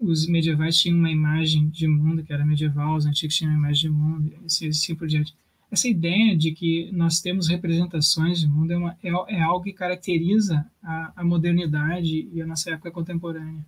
os 0.00 0.26
medievais 0.28 0.78
tinham 0.78 0.96
uma 0.96 1.10
imagem 1.10 1.68
de 1.68 1.88
mundo 1.88 2.22
que 2.22 2.32
era 2.32 2.46
medieval, 2.46 2.96
os 2.96 3.06
antigos 3.06 3.36
tinham 3.36 3.52
uma 3.52 3.58
imagem 3.58 3.90
de 3.90 3.96
mundo, 3.96 4.32
e 4.32 4.46
assim, 4.46 4.68
assim 4.68 4.94
por 4.94 5.08
diante. 5.08 5.34
Essa 5.70 5.88
ideia 5.88 6.34
de 6.36 6.52
que 6.52 6.90
nós 6.92 7.20
temos 7.20 7.48
representações 7.48 8.40
de 8.40 8.48
mundo 8.48 8.72
é, 8.72 8.76
uma, 8.78 8.96
é, 9.02 9.36
é 9.36 9.42
algo 9.42 9.64
que 9.64 9.72
caracteriza 9.72 10.64
a, 10.82 11.12
a 11.16 11.24
modernidade 11.24 12.28
e 12.32 12.40
a 12.40 12.46
nossa 12.46 12.70
época 12.70 12.90
contemporânea. 12.90 13.66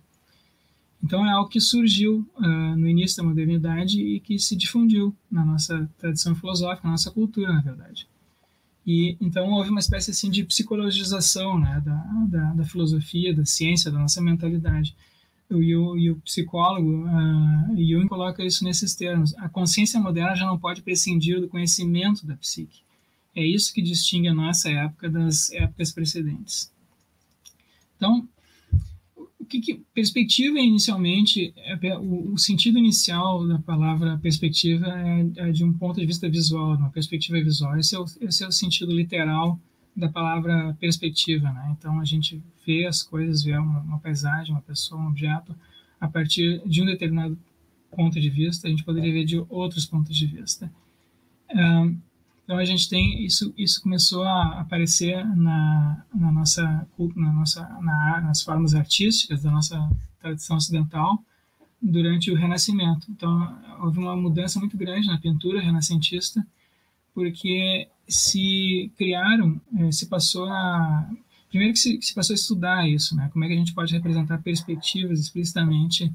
Então 1.03 1.25
é 1.25 1.31
algo 1.31 1.49
que 1.49 1.59
surgiu 1.59 2.27
uh, 2.37 2.75
no 2.77 2.87
início 2.87 3.17
da 3.17 3.27
modernidade 3.27 3.99
e 3.99 4.19
que 4.19 4.37
se 4.37 4.55
difundiu 4.55 5.15
na 5.31 5.43
nossa 5.43 5.89
tradição 5.97 6.35
filosófica, 6.35 6.87
na 6.87 6.91
nossa 6.91 7.09
cultura, 7.09 7.51
na 7.51 7.61
verdade. 7.61 8.07
E 8.85 9.17
então 9.19 9.49
houve 9.51 9.69
uma 9.69 9.79
espécie 9.79 10.11
assim 10.11 10.29
de 10.29 10.43
psicologização 10.43 11.59
né, 11.59 11.81
da, 11.83 11.95
da, 12.27 12.53
da 12.53 12.63
filosofia, 12.63 13.33
da 13.33 13.45
ciência, 13.45 13.91
da 13.91 13.99
nossa 13.99 14.21
mentalidade. 14.21 14.95
E 15.49 15.75
o, 15.75 15.97
e 15.97 16.09
o 16.09 16.15
psicólogo 16.17 17.05
uh, 17.05 17.75
Jung 17.77 18.07
coloca 18.07 18.43
isso 18.43 18.63
nesses 18.63 18.95
termos. 18.95 19.35
A 19.37 19.49
consciência 19.49 19.99
moderna 19.99 20.35
já 20.35 20.45
não 20.45 20.57
pode 20.57 20.81
prescindir 20.81 21.41
do 21.41 21.47
conhecimento 21.47 22.25
da 22.25 22.35
psique. 22.35 22.81
É 23.35 23.45
isso 23.45 23.73
que 23.73 23.81
distingue 23.81 24.27
a 24.27 24.33
nossa 24.33 24.69
época 24.69 25.09
das 25.09 25.51
épocas 25.51 25.91
precedentes. 25.91 26.71
Então, 27.97 28.27
que, 29.51 29.59
que 29.59 29.81
perspectiva 29.93 30.57
inicialmente, 30.59 31.53
é, 31.57 31.97
o, 31.97 32.33
o, 32.33 32.37
sentido 32.37 32.79
inicial 32.79 33.45
da 33.45 33.59
palavra 33.59 34.17
perspectiva 34.17 34.87
é, 34.87 35.49
é, 35.49 35.51
de 35.51 35.63
um 35.65 35.73
ponto 35.73 35.99
de 35.99 36.05
vista 36.05 36.29
visual, 36.29 36.75
uma 36.77 36.89
perspectiva 36.89 37.37
visual. 37.43 37.77
Esse 37.77 37.95
é 37.95 37.99
o, 37.99 38.05
esse 38.21 38.43
é 38.43 38.47
o 38.47 38.51
sentido 38.51 38.93
literal 38.93 39.59
da 39.95 40.07
palavra 40.07 40.75
perspectiva, 40.79 41.51
né? 41.51 41.75
Então 41.77 41.99
a 41.99 42.05
gente 42.05 42.41
vê 42.65 42.85
as 42.85 43.03
coisas, 43.03 43.43
vê 43.43 43.57
uma, 43.57 43.81
uma, 43.81 43.99
paisagem, 43.99 44.53
uma 44.53 44.61
pessoa, 44.61 45.01
um 45.01 45.07
objeto 45.07 45.53
a 45.99 46.07
partir 46.07 46.61
de 46.65 46.81
um 46.81 46.85
determinado 46.85 47.37
ponto 47.91 48.19
de 48.19 48.29
vista. 48.29 48.67
A 48.67 48.71
gente 48.71 48.85
poderia 48.85 49.11
ver 49.11 49.25
de 49.25 49.43
outros 49.49 49.85
pontos 49.85 50.15
de 50.15 50.25
vista. 50.27 50.71
Um, 51.53 51.97
então 52.51 52.59
a 52.59 52.65
gente 52.65 52.89
tem 52.89 53.23
isso, 53.23 53.53
isso 53.57 53.81
começou 53.81 54.23
a 54.23 54.59
aparecer 54.59 55.25
na, 55.37 56.03
na 56.13 56.33
nossa 56.33 56.85
na 57.15 57.31
nossa 57.31 57.61
na, 57.81 58.19
nas 58.19 58.43
formas 58.43 58.75
artísticas 58.75 59.41
da 59.41 59.49
nossa 59.49 59.89
tradição 60.19 60.57
ocidental 60.57 61.23
durante 61.81 62.29
o 62.29 62.35
Renascimento. 62.35 63.09
Então 63.09 63.57
houve 63.79 63.99
uma 63.99 64.17
mudança 64.17 64.59
muito 64.59 64.75
grande 64.75 65.07
na 65.07 65.17
pintura 65.17 65.61
renascentista, 65.61 66.45
porque 67.15 67.87
se 68.05 68.91
criaram, 68.97 69.61
eh, 69.77 69.91
se 69.93 70.07
passou 70.07 70.43
a 70.49 71.09
primeiro 71.49 71.71
que 71.71 71.79
se, 71.79 72.01
se 72.01 72.13
passou 72.13 72.33
a 72.33 72.35
estudar 72.35 72.85
isso, 72.85 73.15
né? 73.15 73.29
Como 73.31 73.45
é 73.45 73.47
que 73.47 73.53
a 73.53 73.57
gente 73.57 73.73
pode 73.73 73.93
representar 73.93 74.39
perspectivas 74.39 75.21
explicitamente 75.21 76.13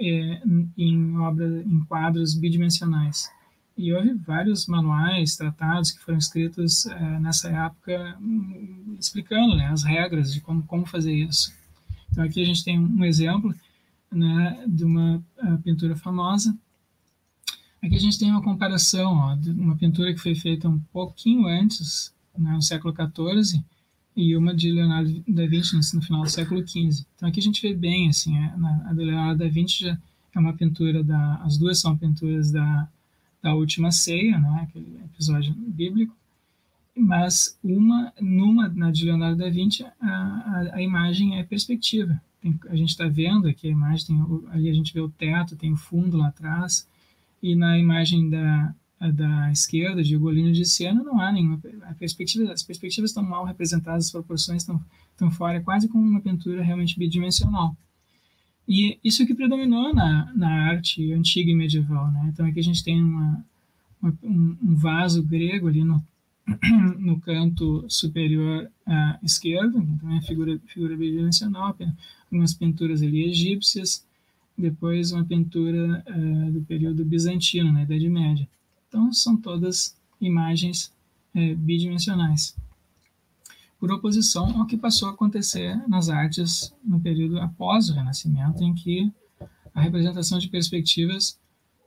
é, 0.00 0.42
em 0.76 1.16
obras, 1.16 1.64
em 1.64 1.78
quadros 1.84 2.34
bidimensionais. 2.34 3.30
E 3.76 3.92
houve 3.92 4.14
vários 4.14 4.66
manuais, 4.66 5.36
tratados 5.36 5.90
que 5.90 6.00
foram 6.00 6.18
escritos 6.18 6.86
é, 6.86 7.20
nessa 7.20 7.48
época 7.50 8.16
hum, 8.20 8.96
explicando 8.98 9.54
né, 9.54 9.66
as 9.68 9.84
regras 9.84 10.32
de 10.32 10.40
como, 10.40 10.62
como 10.62 10.86
fazer 10.86 11.14
isso. 11.14 11.52
Então 12.10 12.24
aqui 12.24 12.40
a 12.40 12.44
gente 12.44 12.64
tem 12.64 12.78
um 12.78 13.04
exemplo 13.04 13.54
né, 14.10 14.64
de 14.66 14.84
uma 14.84 15.22
uh, 15.42 15.58
pintura 15.62 15.94
famosa. 15.94 16.56
Aqui 17.82 17.96
a 17.96 18.00
gente 18.00 18.18
tem 18.18 18.30
uma 18.30 18.42
comparação 18.42 19.12
ó, 19.12 19.34
de 19.36 19.50
uma 19.50 19.76
pintura 19.76 20.14
que 20.14 20.20
foi 20.20 20.34
feita 20.34 20.68
um 20.68 20.78
pouquinho 20.92 21.46
antes, 21.46 22.14
né, 22.36 22.52
no 22.52 22.62
século 22.62 22.94
XIV, 22.94 23.62
e 24.16 24.34
uma 24.34 24.54
de 24.54 24.72
Leonardo 24.72 25.22
da 25.28 25.46
Vinci 25.46 25.76
no 25.94 26.02
final 26.02 26.22
do 26.22 26.30
século 26.30 26.66
XV. 26.66 27.04
Então 27.14 27.28
aqui 27.28 27.38
a 27.38 27.42
gente 27.42 27.60
vê 27.60 27.74
bem, 27.74 28.08
assim, 28.08 28.34
é, 28.38 28.54
a 28.86 28.94
de 28.94 29.04
Leonardo 29.04 29.44
da 29.44 29.50
Vinci 29.50 29.84
já 29.84 29.98
é 30.34 30.38
uma 30.38 30.54
pintura 30.54 31.04
da, 31.04 31.36
as 31.36 31.58
duas 31.58 31.78
são 31.78 31.96
pinturas 31.96 32.50
da 32.50 32.88
da 33.46 33.54
última 33.54 33.92
ceia, 33.92 34.36
né, 34.40 34.66
aquele 34.68 34.98
episódio 35.04 35.54
bíblico, 35.56 36.12
mas 36.96 37.56
uma 37.62 38.12
numa 38.20 38.68
na 38.68 38.90
de 38.90 39.04
Leonardo 39.04 39.36
da 39.36 39.48
Vinci 39.48 39.84
a, 39.84 40.08
a, 40.08 40.70
a 40.74 40.82
imagem 40.82 41.38
é 41.38 41.44
perspectiva. 41.44 42.20
Tem, 42.40 42.58
a 42.68 42.74
gente 42.74 42.88
está 42.88 43.06
vendo 43.06 43.46
aqui 43.46 43.68
a 43.68 43.70
imagem 43.70 44.06
tem, 44.08 44.40
ali 44.50 44.68
a 44.68 44.74
gente 44.74 44.92
vê 44.92 45.00
o 45.00 45.08
teto, 45.08 45.54
tem 45.54 45.72
o 45.72 45.76
fundo 45.76 46.16
lá 46.16 46.26
atrás 46.26 46.88
e 47.40 47.54
na 47.54 47.78
imagem 47.78 48.28
da 48.28 48.74
da 49.12 49.52
esquerda 49.52 50.02
de 50.02 50.16
Ugolino 50.16 50.50
de 50.52 50.64
Siena 50.64 51.02
não 51.02 51.20
há 51.20 51.30
nenhuma 51.30 51.60
a 51.82 51.92
perspectiva 51.92 52.50
as 52.50 52.62
perspectivas 52.62 53.10
estão 53.10 53.22
mal 53.22 53.44
representadas 53.44 54.06
as 54.06 54.10
proporções 54.10 54.62
estão 54.62 54.82
estão 55.10 55.30
fora 55.30 55.60
quase 55.60 55.86
como 55.86 56.02
uma 56.02 56.22
pintura 56.22 56.62
realmente 56.62 56.98
bidimensional 56.98 57.76
e 58.68 58.98
isso 59.02 59.26
que 59.26 59.34
predominou 59.34 59.94
na, 59.94 60.32
na 60.34 60.50
arte 60.68 61.12
antiga 61.12 61.50
e 61.50 61.54
medieval. 61.54 62.10
Né? 62.10 62.30
Então 62.32 62.46
aqui 62.46 62.58
a 62.58 62.62
gente 62.62 62.82
tem 62.82 63.02
uma, 63.02 63.44
uma, 64.02 64.18
um, 64.22 64.56
vaso 64.74 65.22
grego 65.22 65.68
ali 65.68 65.84
no, 65.84 66.02
no 66.98 67.20
canto 67.20 67.84
superior 67.88 68.68
à 68.84 69.18
esquerda, 69.22 69.78
então 69.78 70.16
é 70.16 70.20
figura, 70.22 70.58
figura 70.66 70.96
bidimensional, 70.96 71.76
algumas 72.30 72.54
pinturas 72.54 73.02
ali 73.02 73.24
egípcias, 73.24 74.04
depois 74.58 75.12
uma 75.12 75.24
pintura 75.24 76.04
uh, 76.08 76.50
do 76.50 76.62
período 76.62 77.04
bizantino, 77.04 77.72
na 77.72 77.82
Idade 77.82 78.08
Média. 78.08 78.48
Então 78.88 79.12
são 79.12 79.36
todas 79.36 79.94
imagens 80.20 80.92
uh, 81.34 81.56
bidimensionais 81.56 82.56
por 83.78 83.92
oposição 83.92 84.58
ao 84.58 84.66
que 84.66 84.76
passou 84.76 85.08
a 85.08 85.12
acontecer 85.12 85.76
nas 85.88 86.08
artes 86.08 86.74
no 86.82 86.98
período 87.00 87.38
após 87.40 87.90
o 87.90 87.94
Renascimento, 87.94 88.62
em 88.62 88.74
que 88.74 89.12
a 89.74 89.80
representação 89.82 90.38
de 90.38 90.48
perspectivas 90.48 91.38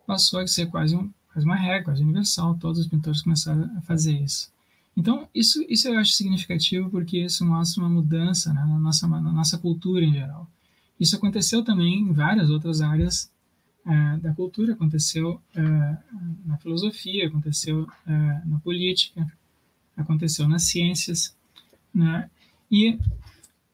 passou 0.05 0.39
a 0.39 0.48
ser 0.48 0.67
quase, 0.67 0.96
um, 0.96 1.12
quase 1.31 1.46
uma 1.46 1.55
regra, 1.55 1.86
quase 1.86 2.03
universal, 2.03 2.55
todos 2.55 2.79
os 2.79 2.88
pintores 2.88 3.22
começaram 3.22 3.69
a 3.77 3.81
fazer 3.81 4.13
isso. 4.13 4.51
Então, 4.96 5.27
isso, 5.34 5.63
isso 5.69 5.88
eu 5.88 5.98
acho 5.98 6.12
significativo 6.12 6.89
porque 6.89 7.19
isso 7.19 7.46
mostra 7.46 7.81
uma 7.81 7.89
mudança 7.89 8.53
né, 8.53 8.62
na, 8.62 8.77
nossa, 8.77 9.08
na 9.08 9.31
nossa 9.31 9.58
cultura 9.58 10.03
em 10.03 10.13
geral. 10.13 10.48
Isso 11.00 11.15
aconteceu 11.15 11.63
também 11.63 12.00
em 12.00 12.12
várias 12.12 12.50
outras 12.50 12.81
áreas 12.81 13.31
é, 13.86 14.17
da 14.17 14.34
cultura, 14.34 14.74
aconteceu 14.74 15.41
é, 15.55 15.62
na 16.46 16.58
filosofia, 16.58 17.27
aconteceu 17.27 17.88
é, 18.05 18.12
na 18.46 18.60
política, 18.60 19.25
aconteceu 19.96 20.48
nas 20.48 20.63
ciências. 20.63 21.36
Né? 21.93 22.29
E 22.72 22.91
o 22.91 23.00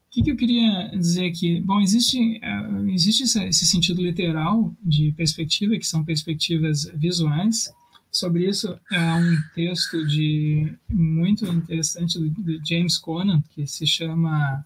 que, 0.10 0.24
que, 0.24 0.31
eu 0.31 0.38
queria 0.38 0.89
dizer 0.89 1.25
aqui? 1.25 1.60
Bom, 1.60 1.81
existe, 1.81 2.39
uh, 2.39 2.89
existe 2.89 3.24
esse 3.24 3.65
sentido 3.65 4.01
literal 4.01 4.74
de 4.81 5.12
perspectiva, 5.12 5.77
que 5.77 5.86
são 5.86 6.05
perspectivas 6.05 6.89
visuais. 6.95 7.74
Sobre 8.12 8.48
isso, 8.48 8.79
há 8.89 9.17
um 9.17 9.38
texto 9.53 10.05
de 10.07 10.74
muito 10.89 11.45
interessante 11.45 12.17
do, 12.17 12.65
James 12.65 12.98
Conant, 12.98 13.43
que 13.50 13.67
se 13.67 13.86
chama 13.86 14.65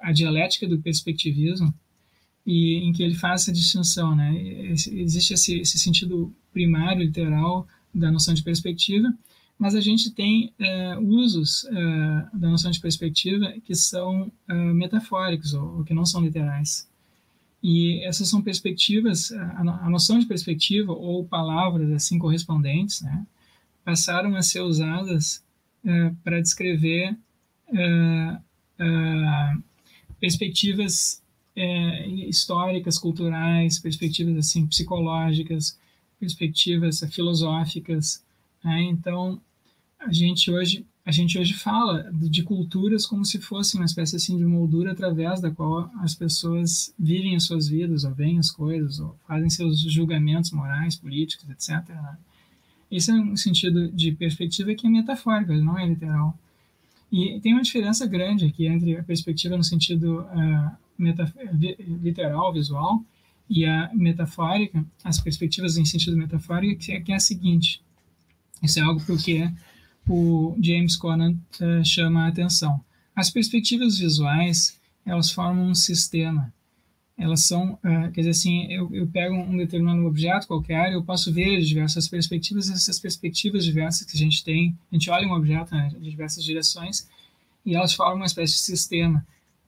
A 0.00 0.10
Dialética 0.10 0.66
do 0.66 0.80
Perspectivismo. 0.80 1.72
e 2.44 2.78
em 2.78 2.92
que 2.92 3.02
ele 3.02 3.14
faz 3.14 3.42
essa 3.42 3.52
distinção, 3.52 4.16
né? 4.16 4.34
Existe 4.72 5.34
esse, 5.34 5.60
esse 5.60 5.78
sentido 5.78 6.34
primário, 6.52 7.04
literal, 7.04 7.68
da 7.94 8.10
noção 8.10 8.34
de 8.34 8.42
perspectiva, 8.42 9.14
mas 9.58 9.74
a 9.74 9.80
gente 9.80 10.12
tem 10.12 10.52
é, 10.58 10.96
usos 10.98 11.64
é, 11.64 11.72
da 12.32 12.48
noção 12.48 12.70
de 12.70 12.80
perspectiva 12.80 13.52
que 13.64 13.74
são 13.74 14.30
é, 14.48 14.54
metafóricos 14.54 15.52
ou, 15.52 15.78
ou, 15.78 15.84
que 15.84 15.92
não 15.92 16.06
são 16.06 16.22
literais. 16.22 16.88
E 17.60 18.00
essas 18.04 18.28
são 18.28 18.40
perspectivas, 18.40 19.32
a, 19.32 19.86
a 19.86 19.90
noção 19.90 20.20
de 20.20 20.26
perspectiva 20.26 20.92
ou 20.92 21.24
palavras 21.24 21.90
assim 21.90 22.16
correspondentes, 22.16 23.00
né, 23.00 23.26
passaram 23.84 24.36
a 24.36 24.42
ser 24.42 24.60
usadas 24.60 25.42
é, 25.84 26.12
para 26.22 26.40
descrever 26.40 27.16
é, 27.74 28.38
é, 28.78 29.54
perspectivas 30.20 31.22
históricas, 32.28 32.98
culturais, 32.98 33.80
perspectivas 33.80 34.36
assim 34.36 34.64
psicológicas, 34.64 35.76
perspectivas 36.20 37.00
filosóficas. 37.10 38.24
Né? 38.62 38.82
Então, 38.82 39.40
a 39.98 40.12
gente 40.12 40.50
hoje 40.50 40.86
a 41.04 41.10
gente 41.10 41.38
hoje 41.38 41.54
fala 41.54 42.10
de 42.12 42.42
culturas 42.42 43.06
como 43.06 43.24
se 43.24 43.38
fosse 43.40 43.76
uma 43.76 43.86
espécie 43.86 44.16
assim 44.16 44.36
de 44.36 44.44
moldura 44.44 44.92
através 44.92 45.40
da 45.40 45.50
qual 45.50 45.90
as 46.00 46.14
pessoas 46.14 46.94
vivem 46.98 47.34
as 47.34 47.44
suas 47.44 47.66
vidas, 47.66 48.04
ou 48.04 48.12
veem 48.12 48.38
as 48.38 48.50
coisas, 48.50 49.00
ou 49.00 49.16
fazem 49.26 49.48
seus 49.48 49.80
julgamentos 49.80 50.50
morais, 50.50 50.96
políticos, 50.96 51.48
etc. 51.48 51.88
Né? 51.88 52.18
Esse 52.90 53.10
é 53.10 53.14
um 53.14 53.34
sentido 53.38 53.90
de 53.90 54.12
perspectiva 54.12 54.74
que 54.74 54.86
é 54.86 54.90
metafórico, 54.90 55.50
não 55.54 55.78
é 55.78 55.86
literal. 55.86 56.38
E 57.10 57.40
tem 57.40 57.54
uma 57.54 57.62
diferença 57.62 58.06
grande 58.06 58.44
aqui 58.44 58.66
entre 58.66 58.98
a 58.98 59.02
perspectiva 59.02 59.56
no 59.56 59.64
sentido 59.64 60.20
uh, 60.20 60.76
literal, 62.02 62.52
visual, 62.52 63.02
e 63.48 63.64
a 63.64 63.90
metafórica, 63.94 64.84
as 65.02 65.18
perspectivas 65.18 65.78
em 65.78 65.86
sentido 65.86 66.18
metafórico, 66.18 66.78
que 66.80 66.92
é, 66.92 67.00
que 67.00 67.12
é 67.12 67.14
a 67.14 67.20
seguinte. 67.20 67.80
Isso 68.62 68.78
é 68.78 68.82
algo 68.82 69.02
porque 69.06 69.50
o 70.08 70.56
James 70.60 70.96
Conant 70.96 71.36
uh, 71.60 71.84
chama 71.84 72.24
a 72.24 72.28
atenção. 72.28 72.80
As 73.14 73.30
perspectivas 73.30 73.98
visuais, 73.98 74.78
elas 75.04 75.30
formam 75.30 75.68
um 75.68 75.74
sistema. 75.74 76.52
Elas 77.16 77.44
são, 77.44 77.72
uh, 77.74 78.12
quer 78.12 78.20
dizer 78.20 78.30
assim, 78.30 78.72
eu, 78.72 78.88
eu 78.94 79.06
pego 79.06 79.34
um 79.34 79.56
determinado 79.56 80.06
objeto 80.06 80.46
qualquer, 80.46 80.92
eu 80.92 81.02
posso 81.02 81.32
ver 81.32 81.60
diversas 81.60 82.08
perspectivas, 82.08 82.70
essas 82.70 82.98
perspectivas 82.98 83.64
diversas 83.64 84.06
que 84.06 84.16
a 84.16 84.20
gente 84.20 84.44
tem, 84.44 84.76
a 84.90 84.94
gente 84.94 85.10
olha 85.10 85.26
um 85.26 85.32
objeto 85.32 85.74
né, 85.74 85.90
de 85.98 86.10
diversas 86.10 86.44
direções, 86.44 87.08
e 87.66 87.74
elas 87.74 87.92
formam 87.92 88.18
uma 88.18 88.26
espécie 88.26 88.54
de 88.54 88.60
sistema. 88.60 89.26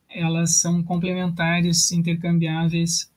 Elas 0.09 0.57
são 0.57 0.83
complementares, 0.83 1.93
intercambiáveis 1.93 3.11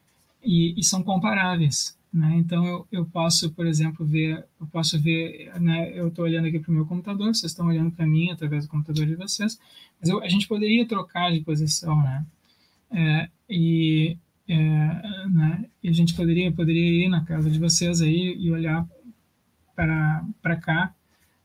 e, 0.43 0.79
e 0.79 0.83
são 0.83 1.03
comparáveis. 1.03 1.95
Né? 2.13 2.35
Então 2.37 2.63
eu, 2.63 2.87
eu 2.91 3.05
posso, 3.05 3.51
por 3.53 3.65
exemplo, 3.65 4.05
ver, 4.05 4.45
eu 4.61 4.67
posso 4.67 4.99
ver, 4.99 5.51
né, 5.59 5.91
eu 5.97 6.09
estou 6.09 6.25
olhando 6.25 6.47
aqui 6.47 6.59
para 6.59 6.69
o 6.69 6.73
meu 6.73 6.85
computador, 6.85 7.33
vocês 7.33 7.51
estão 7.51 7.65
olhando 7.65 7.89
para 7.89 8.05
mim 8.05 8.29
através 8.29 8.65
do 8.65 8.69
computador 8.69 9.07
de 9.07 9.15
vocês, 9.15 9.59
mas 9.99 10.09
eu, 10.11 10.21
a 10.21 10.29
gente 10.29 10.47
poderia 10.47 10.87
trocar 10.87 11.31
de 11.31 11.41
posição, 11.41 11.99
né? 12.03 12.23
É, 12.91 13.29
e, 13.49 14.15
é, 14.47 14.57
né, 15.27 15.65
e 15.81 15.89
a 15.89 15.91
gente 15.91 16.13
poderia 16.13 16.51
poderia 16.51 17.05
ir 17.05 17.09
na 17.09 17.25
casa 17.25 17.49
de 17.49 17.57
vocês 17.57 17.99
aí 17.99 18.35
e 18.39 18.51
olhar 18.51 18.87
para 19.75 20.55
cá 20.61 20.93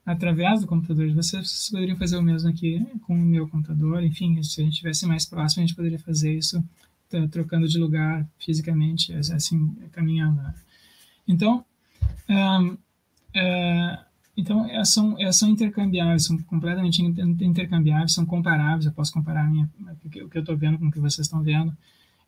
através 0.05 0.61
do 0.61 0.67
computador 0.67 1.09
de 1.09 1.15
vocês, 1.15 1.49
vocês 1.49 1.71
poderiam 1.71 1.97
fazer 1.97 2.19
o 2.19 2.23
mesmo 2.23 2.51
aqui 2.51 2.85
com 3.07 3.15
o 3.15 3.17
meu 3.17 3.49
computador, 3.49 4.03
enfim, 4.03 4.43
se 4.43 4.61
a 4.61 4.65
gente 4.65 4.75
estivesse 4.75 5.07
mais 5.07 5.25
próximo, 5.25 5.63
a 5.63 5.67
gente 5.67 5.77
poderia 5.77 5.99
fazer 5.99 6.35
isso 6.35 6.63
trocando 7.31 7.67
de 7.67 7.79
lugar 7.79 8.27
fisicamente, 8.39 9.13
assim, 9.13 9.75
caminhando. 9.93 10.43
Né? 10.43 10.55
Então, 11.27 11.65
é, 13.35 13.99
então 14.37 14.69
elas 14.69 14.91
são, 14.91 15.19
elas 15.19 15.37
são 15.37 15.49
intercambiáveis, 15.49 16.25
são 16.25 16.39
completamente 16.39 17.03
intercambiáveis, 17.03 18.13
são 18.13 18.25
comparáveis. 18.25 18.87
Eu 18.87 18.93
posso 18.93 19.13
comparar 19.13 19.49
minha, 19.51 19.69
o 20.03 20.09
que 20.29 20.39
eu 20.39 20.41
estou 20.41 20.57
vendo 20.57 20.79
com 20.79 20.87
o 20.87 20.91
que 20.91 21.01
vocês 21.01 21.27
estão 21.27 21.43
vendo, 21.43 21.77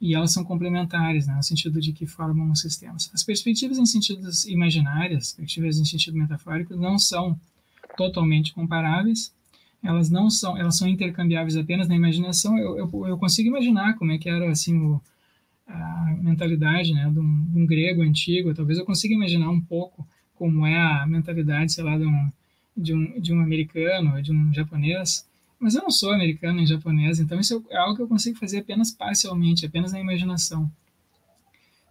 e 0.00 0.14
elas 0.14 0.32
são 0.32 0.42
complementares, 0.42 1.26
né, 1.26 1.34
no 1.34 1.42
sentido 1.42 1.80
de 1.80 1.92
que 1.92 2.06
formam 2.06 2.54
sistemas. 2.54 3.10
As 3.12 3.22
perspectivas 3.22 3.78
em 3.78 3.84
sentidos 3.84 4.44
imaginárias, 4.46 5.34
perspectivas 5.34 5.78
em 5.78 5.84
sentido 5.84 6.16
metafórico, 6.16 6.74
não 6.74 6.98
são 6.98 7.38
totalmente 7.96 8.54
comparáveis, 8.54 9.32
elas 9.82 10.10
não 10.10 10.28
são, 10.28 10.56
elas 10.56 10.76
são 10.76 10.88
intercambiáveis 10.88 11.56
apenas 11.56 11.88
na 11.88 11.96
imaginação. 11.96 12.58
Eu, 12.58 12.78
eu, 12.78 13.06
eu 13.06 13.18
consigo 13.18 13.48
imaginar 13.48 13.94
como 13.94 14.12
é 14.12 14.18
que 14.18 14.28
era 14.28 14.50
assim 14.50 14.78
o, 14.78 15.00
a 15.66 16.16
mentalidade, 16.20 16.92
né, 16.92 17.08
de 17.10 17.18
um, 17.18 17.44
de 17.44 17.58
um, 17.58 17.66
grego 17.66 18.02
antigo. 18.02 18.54
Talvez 18.54 18.78
eu 18.78 18.84
consiga 18.84 19.14
imaginar 19.14 19.50
um 19.50 19.60
pouco 19.60 20.06
como 20.34 20.66
é 20.66 20.78
a 20.78 21.06
mentalidade, 21.06 21.72
sei 21.72 21.84
lá, 21.84 21.96
de 21.96 22.06
um 22.06 22.30
de 22.76 22.94
um, 22.94 23.20
de 23.20 23.32
um 23.32 23.40
americano, 23.40 24.22
de 24.22 24.32
um 24.32 24.52
japonês. 24.52 25.26
Mas 25.58 25.74
eu 25.74 25.82
não 25.82 25.90
sou 25.90 26.12
americano 26.12 26.56
nem 26.56 26.66
japonês, 26.66 27.20
então 27.20 27.38
isso 27.38 27.62
é 27.68 27.76
algo 27.76 27.94
que 27.94 28.02
eu 28.02 28.08
consigo 28.08 28.38
fazer 28.38 28.58
apenas 28.60 28.90
parcialmente, 28.90 29.66
apenas 29.66 29.92
na 29.92 30.00
imaginação. 30.00 30.70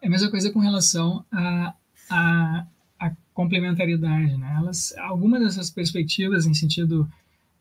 É 0.01 0.07
a 0.07 0.09
mesma 0.09 0.29
coisa 0.31 0.51
com 0.51 0.59
relação 0.59 1.23
a, 1.31 1.73
a, 2.09 2.65
a 2.99 3.11
complementaridade, 3.33 4.37
né? 4.37 4.55
Elas, 4.57 4.95
algumas 4.97 5.41
dessas 5.41 5.69
perspectivas 5.69 6.47
em 6.47 6.53
sentido 6.53 7.07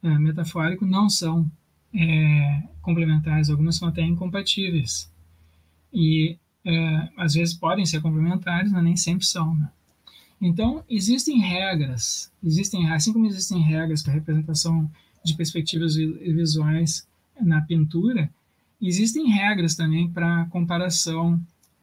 é, 0.03 0.19
metafórico 0.19 0.87
não 0.87 1.09
são 1.09 1.51
é, 1.95 2.63
complementares, 2.83 3.51
algumas 3.51 3.77
são 3.77 3.89
até 3.89 4.03
incompatíveis. 4.03 5.11
E 5.93 6.37
é, 6.65 7.09
às 7.17 7.35
vezes 7.35 7.55
podem 7.55 7.87
ser 7.87 8.01
complementares, 8.01 8.71
mas 8.71 8.85
nem 8.85 8.97
sempre 8.97 9.27
são. 9.27 9.55
Né? 9.55 9.69
Então, 10.41 10.85
existem 10.89 11.41
regras, 11.41 12.31
existem, 12.45 12.91
assim 12.91 13.13
como 13.13 13.27
existem 13.27 13.61
regras 13.61 14.03
para 14.03 14.13
representação 14.13 14.91
de 15.25 15.35
perspectivas 15.35 15.97
visuais 15.97 17.07
na 17.41 17.61
pintura, 17.61 18.31
existem 18.81 19.29
regras 19.29 19.75
também 19.75 20.09
para 20.09 20.47
comparação, 20.47 21.41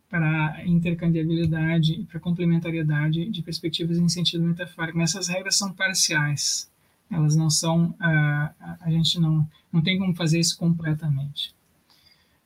para 0.09 0.63
intercambiabilidade 0.65 1.93
e 1.93 2.03
para 2.05 2.19
complementariedade 2.19 3.29
de 3.29 3.41
perspectivas 3.41 3.97
em 3.97 4.07
sentido 4.07 4.45
metafórico. 4.45 4.97
Mas 4.97 5.09
essas 5.09 5.27
regras 5.27 5.57
são 5.57 5.73
parciais 5.73 6.69
elas 7.11 7.35
não 7.35 7.49
são 7.49 7.89
uh, 7.91 8.75
a 8.81 8.89
gente 8.89 9.19
não 9.19 9.47
não 9.71 9.81
tem 9.81 9.97
como 9.97 10.15
fazer 10.15 10.39
isso 10.39 10.57
completamente. 10.57 11.53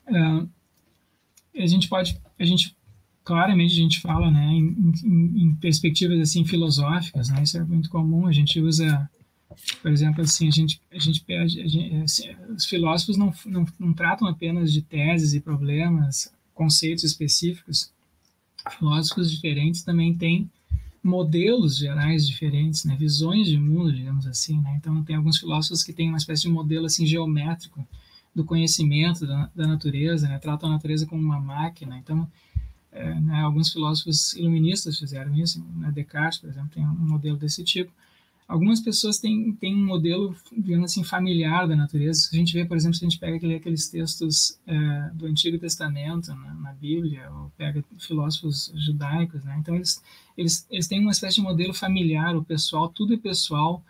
Uh, 0.08 0.50
a 1.56 1.65
gente 1.65 1.88
pode 1.88 2.19
a 2.39 2.45
gente 2.45 2.76
claramente 3.24 3.74
a 3.74 3.84
gente 3.84 4.00
fala 4.02 4.32
né 4.32 4.45
em, 4.45 4.93
em, 5.04 5.43
em, 5.43 5.56
perspectivas 5.56 6.19
assim 6.19 6.43
filosóficas 6.45 7.30
né 7.30 7.43
isso 7.43 7.58
é 7.58 7.63
muito 7.63 7.89
comum 7.89 8.26
a 8.26 8.32
gente 8.32 8.60
usa 8.60 9.10
por 9.82 9.91
exemplo 9.91 10.22
assim 10.22 10.48
a 10.48 10.52
gente 10.52 10.82
a 10.91 10.98
gente 10.98 11.24
a 11.32 11.48
gente, 11.48 11.95
assim, 11.98 12.30
os 12.56 12.65
filósofos 12.65 13.17
não, 13.17 13.32
não 13.45 13.65
não 13.78 13.93
tratam 13.93 14.28
apenas 14.28 14.74
de 14.74 14.82
teses 14.82 15.34
e 15.34 15.39
problemas 15.39 16.34
conceitos 16.60 17.06
específicos. 17.06 17.89
Filósofos 18.78 19.32
diferentes 19.32 19.82
também 19.82 20.13
têm 20.17 20.52
modelos 21.10 21.78
gerais 21.78 22.28
diferentes, 22.28 22.86
né, 22.86 22.95
visões 22.95 23.48
de 23.48 23.58
mundo, 23.58 23.91
digamos 23.91 24.28
assim. 24.28 24.62
Né? 24.62 24.76
Então, 24.78 25.04
tem 25.04 25.15
alguns 25.15 25.38
filósofos 25.38 25.84
que 25.84 25.91
têm 25.91 26.10
uma 26.10 26.17
espécie 26.17 26.43
de 26.43 26.50
modelo 26.50 26.86
assim 26.86 27.06
geométrico 27.06 27.86
do 28.34 28.45
conhecimento 28.45 29.26
da, 29.26 29.50
da 29.56 29.67
natureza, 29.67 30.28
né? 30.28 30.38
tratam 30.38 30.69
a 30.69 30.74
natureza 30.74 31.06
como 31.06 31.22
uma 31.22 31.39
máquina. 31.39 31.98
Então, 31.98 32.30
é, 32.91 33.19
né, 33.19 33.41
alguns 33.41 33.74
filósofos 33.74 34.34
iluministas 34.34 34.98
fizeram 34.98 35.36
isso. 35.36 35.63
Né? 35.76 35.91
Descartes, 35.91 36.39
por 36.39 36.50
exemplo, 36.50 36.69
tem 36.69 36.86
um 36.86 36.93
modelo 36.93 37.38
desse 37.38 37.63
tipo. 37.63 37.91
Algumas 38.50 38.80
pessoas 38.82 39.20
têm, 39.20 39.54
têm 39.54 39.76
um 39.76 39.86
modelo, 39.86 40.36
digamos 40.52 40.90
assim, 40.90 41.04
familiar 41.04 41.68
da 41.68 41.76
natureza. 41.76 42.30
A 42.34 42.36
gente 42.36 42.52
vê, 42.52 42.66
por 42.66 42.76
exemplo, 42.76 42.98
se 42.98 43.06
a 43.06 43.08
gente 43.08 43.20
pega 43.20 43.38
aquele, 43.38 43.54
aqueles 43.54 43.88
textos 43.88 44.60
é, 44.66 45.12
do 45.14 45.28
Antigo 45.28 45.60
Testamento, 45.60 46.34
né, 46.34 46.58
na 46.60 46.74
Bíblia, 46.74 47.30
ou 47.32 47.52
pega 47.56 47.86
filósofos 48.00 48.74
judaicos, 48.76 49.44
né? 49.44 49.56
Então, 49.60 49.76
eles, 49.76 50.02
eles, 50.36 50.66
eles 50.72 50.88
têm 50.88 51.00
uma 51.00 51.12
espécie 51.12 51.36
de 51.36 51.42
modelo 51.44 51.76
familiar, 51.76 52.36
o 52.36 52.44
pessoal, 52.44 52.90
tudo 52.90 53.14
é 53.14 53.18
pessoal, 53.18 53.84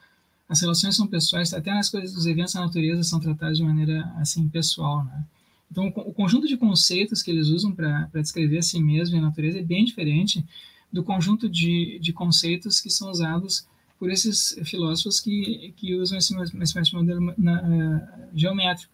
as 0.50 0.60
relações 0.60 0.93
são 0.93 1.08
pessoais, 1.08 1.54
até 1.54 1.72
as 1.72 1.89
coisas, 1.89 2.13
os 2.17 2.26
eventos 2.26 2.54
da 2.54 2.60
natureza 2.60 3.02
são 3.04 3.17
tratados 3.22 3.58
de 3.58 3.63
maneira, 3.63 4.12
assim, 4.17 4.50
pessoal, 4.50 5.06
né? 5.06 5.26
Então, 5.72 5.88
o, 5.88 6.10
o 6.10 6.13
conjunto 6.13 6.50
de 6.50 6.58
conceitos 6.58 7.24
que 7.24 7.32
eles 7.32 7.48
usam 7.48 7.72
para 7.72 8.10
descrever 8.15 8.58
a 8.58 8.62
si 8.62 8.82
mesmo 8.82 9.15
e 9.15 9.19
a 9.19 9.22
natureza 9.22 9.60
é 9.60 9.63
bem 9.63 9.86
diferente 9.86 10.43
do 10.91 11.02
conjunto 11.02 11.48
de, 11.48 11.98
de 12.02 12.12
conceitos 12.12 12.82
que 12.82 12.89
são 12.89 13.10
usados 13.10 13.65
por 13.99 14.09
esses 14.09 14.57
filósofos 14.63 15.19
que, 15.19 15.73
que 15.75 15.93
usam 15.95 16.17
esse, 16.17 16.33
de 16.33 16.93
modelo 16.95 17.33
na, 17.38 17.62
uh, 17.62 18.29
geométrico. 18.33 18.91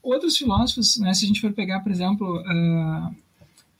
Outros 0.00 0.36
filósofos, 0.36 0.96
né, 0.98 1.12
se 1.12 1.24
a 1.24 1.28
gente 1.28 1.40
for 1.40 1.52
pegar, 1.52 1.80
por 1.80 1.90
exemplo, 1.90 2.40
uh, 2.40 3.14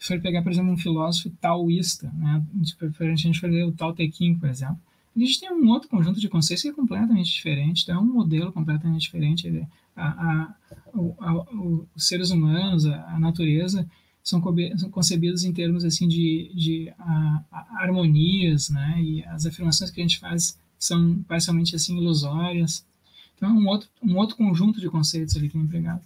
for 0.01 0.21
pegar, 0.21 0.43
por 0.43 0.51
exemplo, 0.51 0.73
um 0.73 0.77
filósofo 0.77 1.31
taoísta, 1.41 2.13
né, 2.13 2.43
a 3.01 3.17
gente 3.17 3.41
for 3.41 3.49
ver 3.49 3.65
o 3.65 3.73
Tao 3.73 3.95
Te 3.95 4.11
Ching, 4.11 4.35
por 4.35 4.49
exemplo, 4.49 4.81
a 5.17 5.27
gente 5.27 5.41
tem 5.41 5.53
um 5.53 5.69
outro 5.69 5.89
conjunto 5.89 6.21
de 6.21 6.29
conceitos 6.29 6.63
que 6.63 6.69
é 6.69 6.73
completamente 6.73 7.33
diferente, 7.33 7.83
então 7.83 7.97
é 7.97 7.99
um 8.01 8.07
modelo 8.07 8.53
completamente 8.53 9.03
diferente. 9.03 9.67
A, 9.97 10.07
a, 10.07 10.55
a, 11.21 11.47
os 11.95 12.07
seres 12.07 12.31
humanos, 12.31 12.87
a, 12.87 13.19
natureza, 13.19 13.89
são, 14.23 14.43
são 14.77 14.91
concebidos 14.91 15.45
em 15.45 15.53
termos 15.53 15.85
assim 15.85 16.07
de, 16.07 16.53
de 16.55 16.93
a, 16.99 17.45
a 17.51 17.83
harmonias, 17.83 18.71
né? 18.71 19.03
E 19.03 19.25
as 19.25 19.47
afirmações 19.47 19.91
que 19.91 20.01
a 20.01 20.05
gente 20.05 20.19
faz 20.19 20.59
são 20.79 21.23
parcialmente 21.25 21.75
assim 21.75 21.97
ilusórias. 21.97 22.87
Então, 23.37 23.51
é 23.51 23.53
um 23.53 23.67
outro, 23.69 23.89
um 24.03 24.17
outro 24.17 24.37
conjunto 24.37 24.81
de 24.81 24.89
conceitos 24.89 25.37
ali 25.37 25.49
que 25.49 25.57
é 25.57 25.61
empregado. 25.61 26.03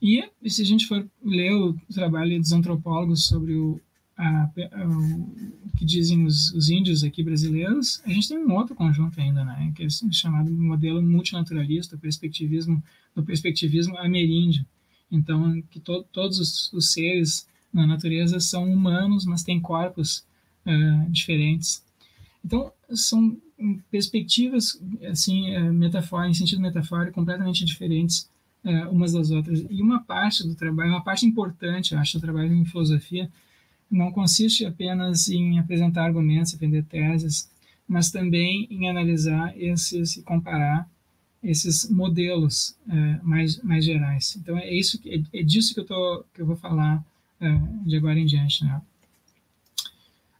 E 0.00 0.28
se 0.48 0.62
a 0.62 0.64
gente 0.64 0.86
for 0.86 1.08
ler 1.24 1.54
o 1.54 1.74
trabalho 1.92 2.38
dos 2.40 2.50
antropólogos 2.50 3.26
sobre 3.26 3.54
o, 3.54 3.80
a, 4.16 4.44
a, 4.44 4.88
o 4.88 5.76
que 5.76 5.84
dizem 5.84 6.24
os, 6.24 6.52
os, 6.52 6.68
índios 6.70 7.04
aqui 7.04 7.22
brasileiros, 7.22 8.02
a 8.04 8.08
gente 8.08 8.28
tem 8.28 8.38
um 8.38 8.52
outro 8.52 8.74
conjunto 8.74 9.20
ainda, 9.20 9.44
né, 9.44 9.72
que 9.76 9.84
é 9.84 9.88
chamado 10.10 10.50
modelo 10.50 11.00
multinaturalista, 11.00 11.96
perspectivismo, 11.96 12.82
do 13.14 13.22
perspectivismo 13.22 13.96
ameríndio. 13.98 14.66
Então, 15.12 15.60
que 15.70 15.78
to, 15.78 16.02
todos 16.10 16.40
os, 16.40 16.72
os, 16.72 16.92
seres 16.92 17.46
na 17.72 17.86
natureza 17.86 18.40
são 18.40 18.72
humanos, 18.72 19.26
mas 19.26 19.42
têm 19.42 19.60
corpos 19.60 20.24
uh, 20.66 21.10
diferentes. 21.10 21.84
Então, 22.42 22.72
são 22.90 23.36
perspectivas, 23.90 24.80
assim, 25.08 25.54
uh, 25.54 25.72
metafóricas, 25.72 26.36
em 26.36 26.38
sentido 26.38 26.62
metafórico, 26.62 27.14
completamente 27.14 27.64
diferentes 27.64 28.28
uh, 28.64 28.90
umas 28.90 29.12
das 29.12 29.30
outras. 29.30 29.64
E 29.68 29.82
uma 29.82 30.02
parte 30.02 30.42
do 30.42 30.54
trabalho, 30.54 30.90
uma 30.90 31.04
parte 31.04 31.26
importante, 31.26 31.92
eu 31.92 32.00
acho, 32.00 32.18
do 32.18 32.22
trabalho 32.22 32.54
em 32.54 32.64
filosofia, 32.64 33.30
não 33.90 34.10
consiste 34.10 34.64
apenas 34.64 35.28
em 35.28 35.58
apresentar 35.58 36.04
argumentos, 36.04 36.52
defender 36.52 36.84
teses, 36.84 37.50
mas 37.86 38.10
também 38.10 38.66
em 38.70 38.88
analisar 38.88 39.52
esses 39.60 40.16
e 40.16 40.22
comparar 40.22 40.88
esses 41.42 41.88
modelos 41.90 42.76
é, 42.88 43.20
mais 43.22 43.60
mais 43.62 43.84
gerais. 43.84 44.36
Então 44.36 44.56
é 44.56 44.72
isso 44.72 45.00
é, 45.06 45.22
é 45.32 45.42
disso 45.42 45.74
que 45.74 45.80
eu 45.80 45.84
tô 45.84 46.24
que 46.34 46.40
eu 46.40 46.46
vou 46.46 46.56
falar 46.56 47.04
é, 47.40 47.60
de 47.84 47.96
agora 47.96 48.18
em 48.18 48.26
diante, 48.26 48.64
né? 48.64 48.80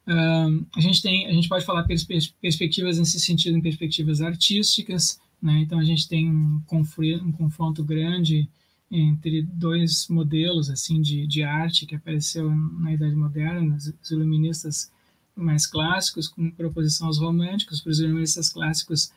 Um, 0.04 0.64
a 0.74 0.80
gente 0.80 1.00
tem 1.00 1.26
a 1.26 1.32
gente 1.32 1.48
pode 1.48 1.64
falar 1.64 1.84
pers 1.84 2.04
perspectivas 2.40 2.98
nesse 2.98 3.20
sentido 3.20 3.56
em 3.56 3.62
perspectivas 3.62 4.20
artísticas, 4.20 5.20
né? 5.40 5.60
Então 5.60 5.78
a 5.78 5.84
gente 5.84 6.08
tem 6.08 6.30
um 6.30 6.62
um 7.24 7.32
confronto 7.32 7.84
grande 7.84 8.48
entre 8.90 9.42
dois 9.42 10.06
modelos 10.08 10.68
assim 10.68 11.00
de, 11.00 11.26
de 11.26 11.42
arte 11.42 11.86
que 11.86 11.94
apareceu 11.94 12.54
na 12.54 12.92
Idade 12.92 13.14
Moderna, 13.14 13.76
os 13.76 14.10
iluministas 14.10 14.92
mais 15.34 15.66
clássicos, 15.66 16.28
com 16.28 16.50
proposição 16.50 17.06
aos 17.06 17.18
românticos. 17.18 17.84
Os 17.84 18.00
iluministas 18.00 18.50
clássicos, 18.50 19.10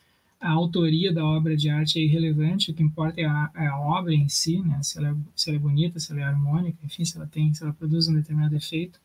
a 0.45 0.51
autoria 0.51 1.11
da 1.11 1.25
obra 1.25 1.57
de 1.57 1.71
arte 1.71 1.97
é 1.97 2.03
irrelevante, 2.03 2.69
o 2.69 2.73
que 2.75 2.83
importa 2.83 3.19
é 3.19 3.25
a, 3.25 3.49
é 3.55 3.65
a 3.65 3.79
obra 3.79 4.13
em 4.13 4.29
si, 4.29 4.59
né? 4.59 4.79
se, 4.83 4.99
ela 4.99 5.09
é, 5.09 5.15
se 5.35 5.49
ela 5.49 5.57
é 5.57 5.59
bonita, 5.59 5.99
se 5.99 6.11
ela 6.11 6.21
é 6.21 6.23
harmônica, 6.23 6.77
enfim, 6.83 7.03
se 7.03 7.17
ela, 7.17 7.25
tem, 7.25 7.51
se 7.51 7.63
ela 7.63 7.73
produz 7.73 8.07
um 8.07 8.13
determinado 8.13 8.55
efeito. 8.55 8.99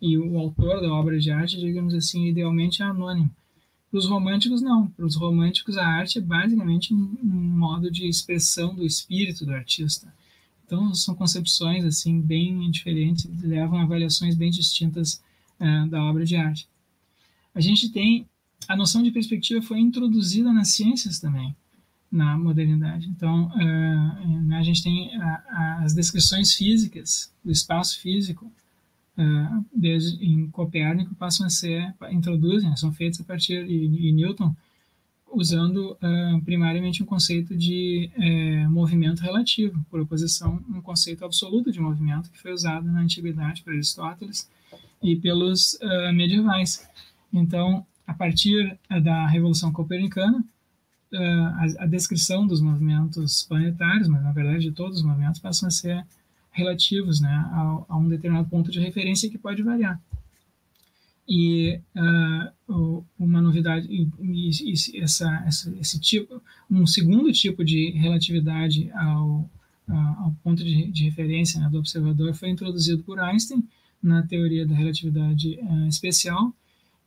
E 0.00 0.16
o 0.16 0.38
autor 0.38 0.80
da 0.80 0.92
obra 0.92 1.18
de 1.18 1.32
arte, 1.32 1.58
digamos 1.58 1.94
assim, 1.94 2.28
idealmente 2.28 2.80
é 2.80 2.84
anônimo. 2.84 3.28
Para 3.90 3.98
os 3.98 4.06
românticos, 4.06 4.62
não. 4.62 4.86
Para 4.86 5.04
os 5.04 5.16
românticos, 5.16 5.76
a 5.76 5.84
arte 5.84 6.18
é 6.18 6.20
basicamente 6.20 6.94
um, 6.94 7.16
um, 7.20 7.26
modo 7.26 7.90
de 7.90 8.08
expressão 8.08 8.72
do 8.72 8.86
espírito 8.86 9.44
do 9.44 9.52
artista. 9.52 10.14
Então, 10.64 10.94
são 10.94 11.16
concepções 11.16 11.84
assim 11.84 12.20
bem 12.20 12.70
diferentes, 12.70 13.28
levam 13.42 13.80
a 13.80 13.82
avaliações 13.82 14.36
bem 14.36 14.50
distintas 14.50 15.20
uh, 15.58 15.88
da 15.88 16.04
obra 16.04 16.24
de 16.24 16.36
arte. 16.36 16.68
A 17.52 17.60
gente 17.60 17.88
tem 17.88 18.28
a 18.68 18.76
noção 18.76 19.02
de 19.02 19.10
perspectiva 19.10 19.62
foi 19.62 19.78
introduzida 19.78 20.52
nas 20.52 20.68
ciências 20.68 21.18
também 21.18 21.54
na 22.14 22.38
modernidade. 22.38 23.08
Então, 23.08 23.48
uh, 23.48 24.54
a 24.54 24.62
gente 24.62 24.84
tem 24.84 25.10
a, 25.20 25.80
as 25.82 25.94
descrições 25.94 26.54
físicas 26.54 27.32
do 27.44 27.50
espaço 27.50 28.00
físico 28.00 28.46
uh, 29.18 29.64
desde 29.74 30.24
em 30.24 30.48
Copérnico 30.48 31.12
passam 31.16 31.44
a 31.44 31.50
ser 31.50 31.92
introduzem 32.12 32.74
são 32.76 32.92
feitas 32.92 33.20
a 33.20 33.24
partir 33.24 33.66
de, 33.66 34.12
Newton 34.12 34.54
usando 35.32 35.96
uh, 36.00 36.40
primariamente 36.44 37.02
um 37.02 37.06
conceito 37.06 37.56
de 37.56 38.08
movimento 38.70 39.20
relativo 39.20 39.84
por 39.90 40.00
oposição 40.00 40.62
um 40.68 40.80
conceito 40.80 41.24
absoluto 41.24 41.72
de 41.72 41.80
movimento 41.80 42.30
que 42.30 42.40
foi 42.40 42.52
usado 42.52 42.90
na 42.92 43.00
antiguidade 43.00 43.62
por 43.64 43.72
Aristóteles 43.72 44.48
e 45.02 45.16
pelos 45.16 45.76
medievais 46.12 46.88
então 47.32 47.84
a 48.06 48.14
partir 48.14 48.78
da 49.02 49.26
revolução 49.26 49.72
copernicana 49.72 50.44
a, 51.12 51.84
a, 51.84 51.86
descrição 51.86 52.46
dos 52.46 52.60
movimentos 52.60 53.44
planetários 53.44 54.08
mas 54.08 54.22
na 54.22 54.32
verdade 54.32 54.64
de 54.64 54.72
todos 54.72 54.98
os 54.98 55.04
movimentos 55.04 55.40
passam 55.40 55.68
a 55.68 55.70
ser 55.70 56.04
relativos 56.54 57.20
né, 57.20 57.28
a, 57.28 57.84
a, 57.88 57.96
um 57.98 58.08
determinado 58.08 58.48
ponto 58.48 58.70
de 58.70 58.80
referência 58.80 59.28
que 59.28 59.36
pode 59.36 59.62
variar. 59.62 60.00
E 61.28 61.80
uh, 62.68 63.04
uma 63.18 63.40
novidade, 63.40 63.88
e, 63.90 64.08
e, 64.20 65.02
essa, 65.02 65.42
essa, 65.46 65.74
esse 65.80 65.98
tipo, 65.98 66.40
um 66.70 66.86
segundo 66.86 67.32
tipo 67.32 67.64
de 67.64 67.90
relatividade 67.90 68.90
ao, 68.92 69.50
ao 69.88 70.36
ponto 70.44 70.62
de, 70.62 70.90
de 70.92 71.04
referência 71.04 71.60
né, 71.60 71.68
do 71.68 71.78
observador 71.78 72.34
foi 72.34 72.50
introduzido 72.50 73.02
por 73.02 73.18
Einstein 73.18 73.66
na 74.02 74.22
teoria 74.22 74.66
da 74.66 74.74
relatividade 74.74 75.58
uh, 75.60 75.88
especial, 75.88 76.54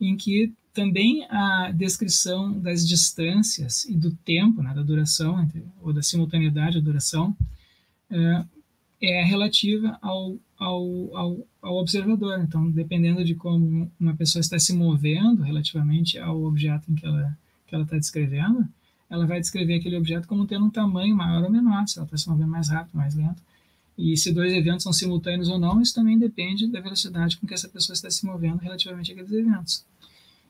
em 0.01 0.17
que 0.17 0.51
também 0.77 1.25
a 1.27 1.71
descrição 1.71 2.53
das 2.59 2.87
distâncias 2.87 3.83
e 3.85 3.95
do 3.95 4.11
tempo, 4.11 4.61
né, 4.61 4.75
da 4.75 4.83
duração, 4.83 5.41
entre, 5.41 5.63
ou 5.81 5.91
da 5.91 6.03
simultaneidade 6.03 6.79
da 6.79 6.85
duração, 6.85 7.35
uh, 8.11 8.47
é 9.01 9.23
relativa 9.23 9.97
ao, 10.03 10.37
ao, 10.55 11.17
ao, 11.17 11.47
ao, 11.63 11.77
observador. 11.77 12.39
Então, 12.41 12.69
dependendo 12.69 13.25
de 13.25 13.33
como 13.33 13.91
uma 13.99 14.15
pessoa 14.15 14.39
está 14.39 14.59
se 14.59 14.71
movendo 14.71 15.41
relativamente 15.41 16.19
ao 16.19 16.43
objeto 16.43 16.91
em 16.91 16.95
que 16.95 17.07
ela 17.07 17.35
que 17.65 17.75
ela 17.75 17.83
está 17.83 17.97
descrevendo, 17.97 18.65
ela 19.09 19.25
vai 19.25 19.41
descrever 19.41 19.75
aquele 19.75 19.97
objeto 19.97 20.27
como 20.27 20.45
tendo 20.45 20.63
um 20.63 20.69
tamanho 20.69 21.15
maior 21.15 21.43
ou 21.43 21.51
menor, 21.51 21.85
se 21.87 21.97
ela 21.97 22.05
está 22.05 22.17
se 22.17 22.29
movendo 22.29 22.51
mais 22.51 22.69
rápido, 22.69 22.95
mais 22.95 23.13
lento. 23.15 23.41
E 23.97 24.15
se 24.15 24.31
dois 24.31 24.53
eventos 24.53 24.83
são 24.83 24.93
simultâneos 24.93 25.49
ou 25.49 25.59
não, 25.59 25.81
isso 25.81 25.93
também 25.93 26.17
depende 26.17 26.67
da 26.67 26.79
velocidade 26.79 27.35
com 27.35 27.47
que 27.47 27.53
essa 27.53 27.67
pessoa 27.67 27.93
está 27.95 28.09
se 28.09 28.25
movendo 28.25 28.59
relativamente 28.59 29.11
àqueles 29.11 29.31
eventos. 29.31 29.83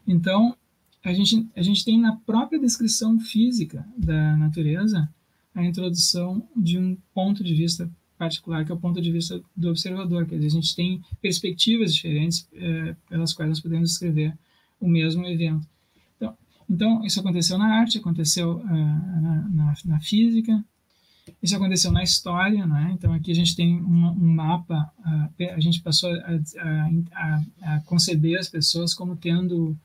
Então, 0.07 0.55
a 1.03 1.13
gente, 1.13 1.47
a 1.55 1.61
gente 1.61 1.83
tem 1.83 1.99
na 1.99 2.15
própria 2.15 2.59
descrição 2.59 3.19
física 3.19 3.85
da 3.97 4.37
natureza 4.37 5.07
a 5.53 5.63
introdução 5.65 6.47
de 6.55 6.77
um 6.77 6.97
ponto 7.13 7.43
de 7.43 7.53
vista 7.53 7.89
particular, 8.17 8.65
que 8.65 8.71
é 8.71 8.75
o 8.75 8.79
ponto 8.79 9.01
de 9.01 9.11
vista 9.11 9.41
do 9.55 9.69
observador. 9.69 10.25
Quer 10.25 10.35
dizer, 10.35 10.47
a 10.47 10.61
gente 10.61 10.75
tem 10.75 11.01
perspectivas 11.21 11.93
diferentes 11.93 12.47
é, 12.53 12.95
pelas 13.09 13.33
quais 13.33 13.49
nós 13.49 13.59
podemos 13.59 13.89
descrever 13.89 14.37
o 14.79 14.87
mesmo 14.87 15.25
evento. 15.25 15.67
Então, 16.15 16.37
então 16.69 17.05
isso 17.05 17.19
aconteceu 17.19 17.57
na 17.57 17.79
arte, 17.79 17.97
aconteceu 17.97 18.57
uh, 18.57 18.65
na, 18.65 19.49
na, 19.49 19.73
na, 19.85 19.99
física, 19.99 20.63
isso 21.41 21.55
aconteceu 21.55 21.91
na 21.91 22.03
história, 22.03 22.65
né? 22.65 22.91
Então 22.93 23.13
aqui 23.13 23.31
a 23.31 23.35
gente 23.35 23.55
tem 23.55 23.75
um 23.77 24.33
mapa, 24.33 24.91
uh, 24.99 25.53
a 25.55 25.59
gente 25.59 25.81
passou 25.81 26.11
a, 26.11 26.39
a, 27.13 27.43
a, 27.61 27.79
conceber 27.81 28.39
as 28.39 28.49
pessoas 28.49 28.93
como 28.93 29.15
tendo 29.15 29.77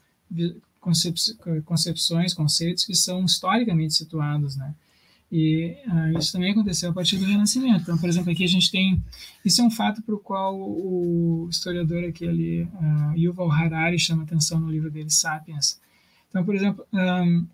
concepções, 1.65 2.35
conceitos 2.35 2.85
que 2.85 2.95
são 2.95 3.25
historicamente 3.25 3.95
situados, 3.95 4.57
né? 4.57 4.75
E 5.33 5.79
uh, 5.87 6.19
isso 6.19 6.31
também 6.31 6.51
aconteceu 6.51 6.91
a 6.91 6.93
partir 6.93 7.17
do 7.17 7.25
Renascimento. 7.25 7.81
Então, 7.81 7.97
por 7.97 8.07
exemplo, 8.07 8.31
aqui 8.31 8.45
a 8.45 8.49
gente 8.49 8.71
tem. 8.71 9.03
Isso 9.43 9.63
é 9.63 9.65
um 9.65 9.71
fato 9.71 10.03
para 10.03 10.15
o 10.15 10.19
qual 10.19 10.55
o 10.61 11.49
historiador 11.51 12.05
aquele, 12.05 12.65
uh, 12.65 13.17
Yuval 13.17 13.51
Harari 13.51 13.99
chama 13.99 14.25
atenção 14.25 14.61
no 14.61 14.71
livro 14.71 14.91
dele, 14.91 15.09
Sapiens. 15.09 15.81
Então, 16.29 16.45
por 16.45 16.55
exemplo, 16.55 16.85
um, 16.93 17.47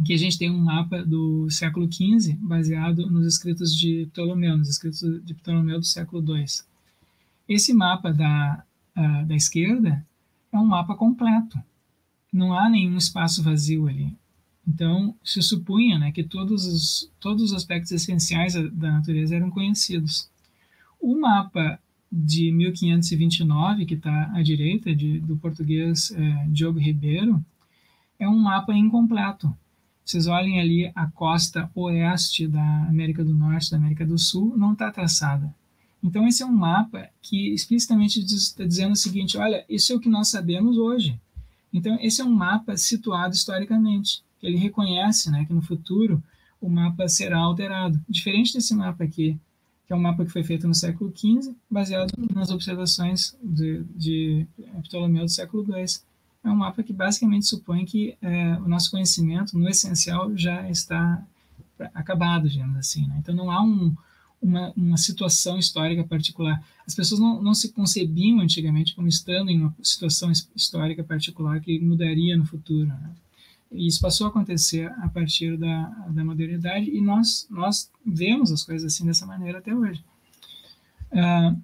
aqui 0.00 0.14
a 0.14 0.16
gente 0.16 0.38
tem 0.38 0.48
um 0.48 0.58
mapa 0.58 1.04
do 1.04 1.50
século 1.50 1.92
XV, 1.92 2.34
baseado 2.40 3.10
nos 3.10 3.26
escritos 3.26 3.76
de 3.76 4.08
Ptolomeu, 4.12 4.56
nos 4.56 4.68
escritos 4.68 5.00
de 5.24 5.34
Ptolomeu 5.34 5.80
do 5.80 5.86
século 5.86 6.36
II. 6.36 6.44
Esse 7.48 7.74
mapa 7.74 8.12
da, 8.12 8.62
uh, 8.96 9.26
da 9.26 9.34
esquerda 9.34 10.06
é 10.52 10.58
um 10.58 10.66
mapa 10.66 10.94
completo. 10.94 11.58
Não 12.32 12.52
há 12.52 12.68
nenhum 12.68 12.96
espaço 12.96 13.42
vazio 13.42 13.88
ali. 13.88 14.16
Então, 14.66 15.14
se 15.24 15.40
supunha 15.40 15.98
né, 15.98 16.12
que 16.12 16.22
todos 16.22 16.66
os, 16.66 17.10
todos 17.18 17.42
os 17.44 17.54
aspectos 17.54 17.90
essenciais 17.90 18.52
da 18.52 18.92
natureza 18.92 19.34
eram 19.34 19.50
conhecidos. 19.50 20.28
O 21.00 21.18
mapa 21.18 21.78
de 22.12 22.52
1529, 22.52 23.86
que 23.86 23.94
está 23.94 24.30
à 24.34 24.42
direita, 24.42 24.94
de, 24.94 25.20
do 25.20 25.36
português 25.36 26.10
é, 26.10 26.46
Diogo 26.48 26.78
Ribeiro, 26.78 27.42
é 28.18 28.28
um 28.28 28.38
mapa 28.38 28.74
incompleto. 28.74 29.54
Vocês 30.04 30.26
olhem 30.26 30.60
ali 30.60 30.90
a 30.94 31.06
costa 31.06 31.70
oeste 31.74 32.48
da 32.48 32.86
América 32.86 33.24
do 33.24 33.34
Norte, 33.34 33.70
da 33.70 33.76
América 33.76 34.06
do 34.06 34.18
Sul, 34.18 34.56
não 34.56 34.72
está 34.72 34.90
traçada. 34.90 35.54
Então, 36.02 36.26
esse 36.26 36.42
é 36.42 36.46
um 36.46 36.52
mapa 36.52 37.08
que 37.20 37.52
explicitamente 37.52 38.20
está 38.20 38.64
dizendo 38.64 38.92
o 38.92 38.96
seguinte: 38.96 39.36
olha, 39.36 39.64
isso 39.68 39.92
é 39.92 39.96
o 39.96 40.00
que 40.00 40.08
nós 40.08 40.28
sabemos 40.28 40.76
hoje. 40.78 41.20
Então, 41.72 41.98
esse 42.00 42.20
é 42.20 42.24
um 42.24 42.32
mapa 42.32 42.76
situado 42.76 43.34
historicamente 43.34 44.22
ele 44.42 44.56
reconhece 44.56 45.30
né, 45.30 45.44
que 45.44 45.52
no 45.52 45.62
futuro 45.62 46.22
o 46.60 46.68
mapa 46.68 47.08
será 47.08 47.38
alterado. 47.38 48.00
Diferente 48.08 48.54
desse 48.54 48.74
mapa 48.74 49.04
aqui, 49.04 49.38
que 49.86 49.92
é 49.92 49.96
um 49.96 50.00
mapa 50.00 50.24
que 50.24 50.30
foi 50.30 50.42
feito 50.42 50.66
no 50.66 50.74
século 50.74 51.12
XV, 51.16 51.54
baseado 51.70 52.12
nas 52.34 52.50
observações 52.50 53.36
de, 53.42 53.84
de 53.94 54.46
Ptolomeu 54.84 55.24
do 55.24 55.30
século 55.30 55.64
II. 55.64 55.84
É 56.44 56.48
um 56.48 56.56
mapa 56.56 56.82
que 56.82 56.92
basicamente 56.92 57.46
supõe 57.46 57.84
que 57.84 58.16
é, 58.20 58.54
o 58.56 58.68
nosso 58.68 58.90
conhecimento, 58.90 59.58
no 59.58 59.68
essencial, 59.68 60.36
já 60.36 60.68
está 60.68 61.22
acabado, 61.94 62.48
digamos 62.48 62.76
assim. 62.76 63.06
Né? 63.06 63.16
Então, 63.18 63.34
não 63.34 63.50
há 63.50 63.62
um, 63.62 63.94
uma, 64.40 64.72
uma 64.76 64.96
situação 64.96 65.58
histórica 65.58 66.04
particular. 66.04 66.62
As 66.86 66.94
pessoas 66.94 67.20
não, 67.20 67.42
não 67.42 67.54
se 67.54 67.72
concebiam 67.72 68.40
antigamente 68.40 68.94
como 68.94 69.08
estando 69.08 69.50
em 69.50 69.60
uma 69.60 69.74
situação 69.82 70.30
histórica 70.54 71.02
particular 71.02 71.60
que 71.60 71.78
mudaria 71.80 72.36
no 72.36 72.46
futuro. 72.46 72.86
Né? 72.86 73.10
E 73.72 73.86
isso 73.86 74.00
passou 74.00 74.26
a 74.26 74.30
acontecer 74.30 74.90
a 75.02 75.08
partir 75.08 75.56
da, 75.58 75.88
da 76.10 76.24
modernidade 76.24 76.90
e 76.90 77.00
nós, 77.00 77.46
nós 77.50 77.90
vemos 78.06 78.50
as 78.50 78.62
coisas 78.62 78.92
assim 78.92 79.04
dessa 79.04 79.26
maneira 79.26 79.58
até 79.58 79.74
hoje. 79.74 80.02
Uh, 81.12 81.60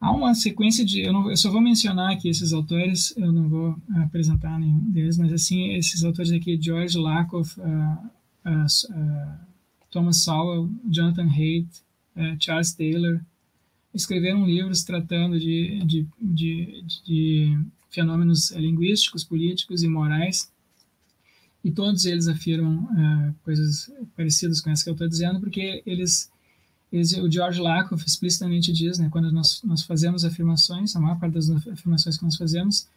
há 0.00 0.10
uma 0.10 0.34
sequência 0.34 0.84
de. 0.84 1.02
Eu, 1.02 1.12
não, 1.12 1.30
eu, 1.30 1.36
só 1.36 1.50
vou 1.50 1.60
mencionar 1.60 2.12
aqui 2.12 2.28
esses 2.28 2.52
autores, 2.52 3.14
eu 3.16 3.32
não 3.32 3.48
vou 3.48 3.76
apresentar 3.96 4.58
nenhum 4.58 4.90
deles, 4.90 5.16
mas 5.16 5.32
assim, 5.32 5.72
esses 5.74 6.02
autores 6.02 6.32
aqui: 6.32 6.60
George 6.60 6.98
Lakoff, 6.98 7.58
uh, 7.60 7.64
uh, 7.64 9.53
Thomas 9.94 10.24
Sowell, 10.24 10.68
Jonathan 10.90 11.28
Haidt, 11.28 11.68
Charles 12.40 12.72
Taylor, 12.72 13.20
escreveram 13.94 14.44
livros 14.44 14.82
tratando 14.82 15.38
de, 15.38 15.78
de, 15.84 16.06
de, 16.20 16.84
de 17.06 17.58
fenômenos 17.90 18.50
linguísticos, 18.50 19.22
políticos 19.22 19.84
e 19.84 19.88
morais. 19.88 20.52
E 21.62 21.70
todos 21.70 22.04
eles 22.04 22.26
afirmam 22.26 22.84
uh, 22.84 23.34
coisas 23.44 23.90
parecidas 24.16 24.60
com 24.60 24.68
essa 24.70 24.82
que 24.82 24.90
eu 24.90 24.94
estou 24.94 25.08
dizendo, 25.08 25.38
porque 25.38 25.80
eles, 25.86 26.28
o 26.92 27.30
George 27.30 27.60
Lakoff 27.60 28.04
explicitamente 28.04 28.72
diz, 28.72 28.98
né, 28.98 29.08
quando 29.10 29.30
nós, 29.30 29.62
nós 29.62 29.82
fazemos 29.82 30.24
afirmações, 30.24 30.94
a 30.96 31.00
maior 31.00 31.18
parte 31.18 31.34
das 31.34 31.48
afirmações 31.48 32.18
que 32.18 32.24
nós 32.24 32.36
fazemos 32.36 32.88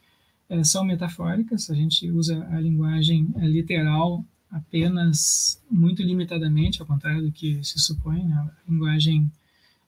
são 0.63 0.83
metafóricas, 0.83 1.69
a 1.69 1.75
gente 1.75 2.09
usa 2.09 2.45
a 2.51 2.59
linguagem 2.59 3.27
literal 3.37 4.25
apenas 4.51 5.61
muito 5.69 6.01
limitadamente, 6.01 6.81
ao 6.81 6.87
contrário 6.87 7.21
do 7.21 7.31
que 7.31 7.63
se 7.63 7.79
supõe, 7.79 8.23
né, 8.23 8.35
a 8.35 8.71
linguagem 8.71 9.31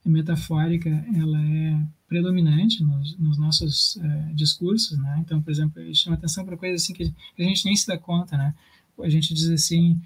metafórica 0.06 0.90
ela 1.14 1.42
é 1.42 1.80
predominante 2.08 2.84
nos, 2.84 3.18
nos 3.18 3.38
nossos 3.38 3.98
uh, 3.98 4.34
discursos, 4.34 4.98
né? 4.98 5.18
Então, 5.20 5.42
por 5.42 5.52
exemplo, 5.52 5.80
ele 5.80 5.94
chama 5.94 6.16
atenção 6.16 6.44
para 6.44 6.58
coisas 6.58 6.82
assim 6.82 6.94
que 6.94 7.14
a 7.38 7.44
gente 7.44 7.66
nem 7.66 7.76
se 7.76 7.86
dá 7.86 7.98
conta, 7.98 8.36
né? 8.36 8.56
A 9.00 9.10
gente 9.10 9.34
diz 9.34 9.48
assim, 9.50 10.02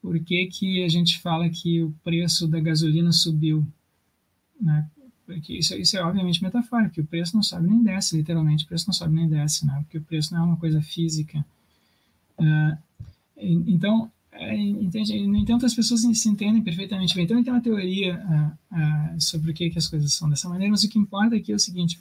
por 0.00 0.18
que 0.20 0.46
que 0.46 0.84
a 0.84 0.88
gente 0.88 1.18
fala 1.20 1.48
que 1.48 1.82
o 1.82 1.92
preço 2.04 2.46
da 2.46 2.60
gasolina 2.60 3.12
subiu, 3.12 3.66
né? 4.60 4.88
Porque 5.26 5.58
isso, 5.58 5.74
isso 5.74 5.96
é 5.96 6.02
obviamente 6.02 6.42
metafórico, 6.42 6.94
que 6.94 7.00
o 7.00 7.06
preço 7.06 7.34
não 7.34 7.42
sobe 7.42 7.68
nem 7.68 7.82
desce, 7.82 8.16
literalmente, 8.16 8.64
o 8.64 8.68
preço 8.68 8.86
não 8.86 8.94
sobe 8.94 9.14
nem 9.14 9.28
desce, 9.28 9.66
né? 9.66 9.74
Porque 9.82 9.98
o 9.98 10.02
preço 10.02 10.32
não 10.34 10.42
é 10.42 10.44
uma 10.44 10.56
coisa 10.56 10.80
física. 10.80 11.44
Uh, 12.38 12.78
então, 13.40 14.10
é, 14.32 14.56
entende? 14.56 15.26
No 15.26 15.36
entanto, 15.36 15.66
as 15.66 15.74
pessoas 15.74 16.00
se 16.00 16.28
entendem 16.28 16.62
perfeitamente 16.62 17.14
bem. 17.14 17.24
Então, 17.24 17.42
tem 17.42 17.52
uma 17.52 17.60
teoria 17.60 18.16
uh, 18.16 18.76
uh, 18.76 19.20
sobre 19.20 19.50
o 19.50 19.54
que, 19.54 19.72
as 19.76 19.88
coisas 19.88 20.12
são 20.14 20.28
dessa 20.30 20.48
maneira, 20.48 20.70
mas 20.70 20.84
o 20.84 20.88
que 20.88 20.98
importa 20.98 21.36
aqui 21.36 21.52
é 21.52 21.54
o 21.54 21.58
seguinte: 21.58 22.00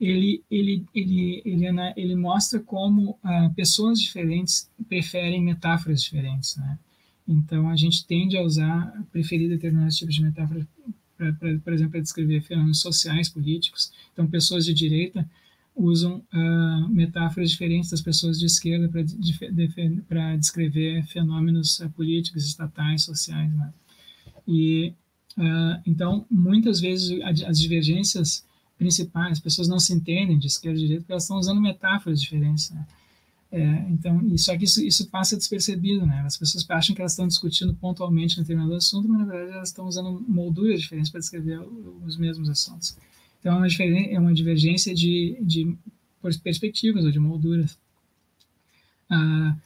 ele, 0.00 0.42
ele, 0.50 0.84
ele, 0.94 1.42
ele, 1.44 1.72
né, 1.72 1.92
ele 1.96 2.14
mostra 2.14 2.60
como 2.60 3.10
uh, 3.10 3.54
pessoas 3.54 4.00
diferentes 4.00 4.70
preferem 4.88 5.42
metáforas 5.42 6.02
diferentes. 6.02 6.56
Né? 6.56 6.78
Então, 7.26 7.68
a 7.68 7.76
gente 7.76 8.06
tende 8.06 8.36
a 8.36 8.42
usar, 8.42 9.04
preferir 9.12 9.48
determinados 9.48 9.96
tipos 9.96 10.14
de 10.14 10.22
metáforas, 10.22 10.64
por 11.64 11.72
exemplo, 11.72 11.92
para 11.92 12.00
descrever 12.00 12.42
fenômenos 12.42 12.80
sociais, 12.80 13.28
políticos. 13.28 13.92
Então, 14.12 14.26
pessoas 14.28 14.64
de 14.64 14.72
direita 14.72 15.28
usam 15.76 16.24
uh, 16.32 16.88
metáforas 16.88 17.50
diferentes 17.50 17.90
das 17.90 18.00
pessoas 18.00 18.38
de 18.38 18.46
esquerda 18.46 18.90
para 20.08 20.36
descrever 20.36 21.04
fenômenos 21.06 21.80
uh, 21.80 21.90
políticos, 21.90 22.46
estatais, 22.46 23.04
sociais. 23.04 23.54
Né? 23.54 23.72
E 24.48 24.94
uh, 25.36 25.80
então 25.86 26.26
muitas 26.30 26.80
vezes 26.80 27.20
as 27.22 27.60
divergências 27.60 28.44
principais, 28.78 29.32
as 29.32 29.40
pessoas 29.40 29.68
não 29.68 29.78
se 29.78 29.92
entendem 29.92 30.38
de 30.38 30.46
esquerda 30.46 30.78
e 30.78 30.82
direita 30.82 31.02
porque 31.02 31.12
elas 31.12 31.24
estão 31.24 31.38
usando 31.38 31.60
metáforas 31.60 32.20
diferentes. 32.20 32.70
Né? 32.70 32.86
É, 33.50 33.86
então, 33.90 34.20
só 34.36 34.56
que 34.56 34.64
isso, 34.64 34.82
isso 34.84 35.08
passa 35.08 35.36
despercebido, 35.36 36.04
né? 36.04 36.22
As 36.26 36.36
pessoas 36.36 36.68
acham 36.68 36.94
que 36.94 37.00
elas 37.00 37.12
estão 37.12 37.28
discutindo 37.28 37.72
pontualmente 37.74 38.38
um 38.38 38.42
determinado 38.42 38.74
assunto, 38.74 39.08
mas 39.08 39.20
na 39.20 39.24
verdade 39.24 39.52
elas 39.52 39.68
estão 39.68 39.86
usando 39.86 40.24
molduras 40.28 40.80
diferentes 40.80 41.10
para 41.10 41.20
descrever 41.20 41.60
os 42.04 42.16
mesmos 42.16 42.50
assuntos. 42.50 42.98
Então, 43.46 43.64
é 43.64 43.68
uma, 43.68 43.98
é 43.98 44.18
uma 44.18 44.34
divergência 44.34 44.92
de, 44.92 45.38
de 45.40 45.72
perspectivas 46.42 47.04
ou 47.04 47.12
de 47.12 47.20
molduras. 47.20 47.78
Ah, 49.08 49.56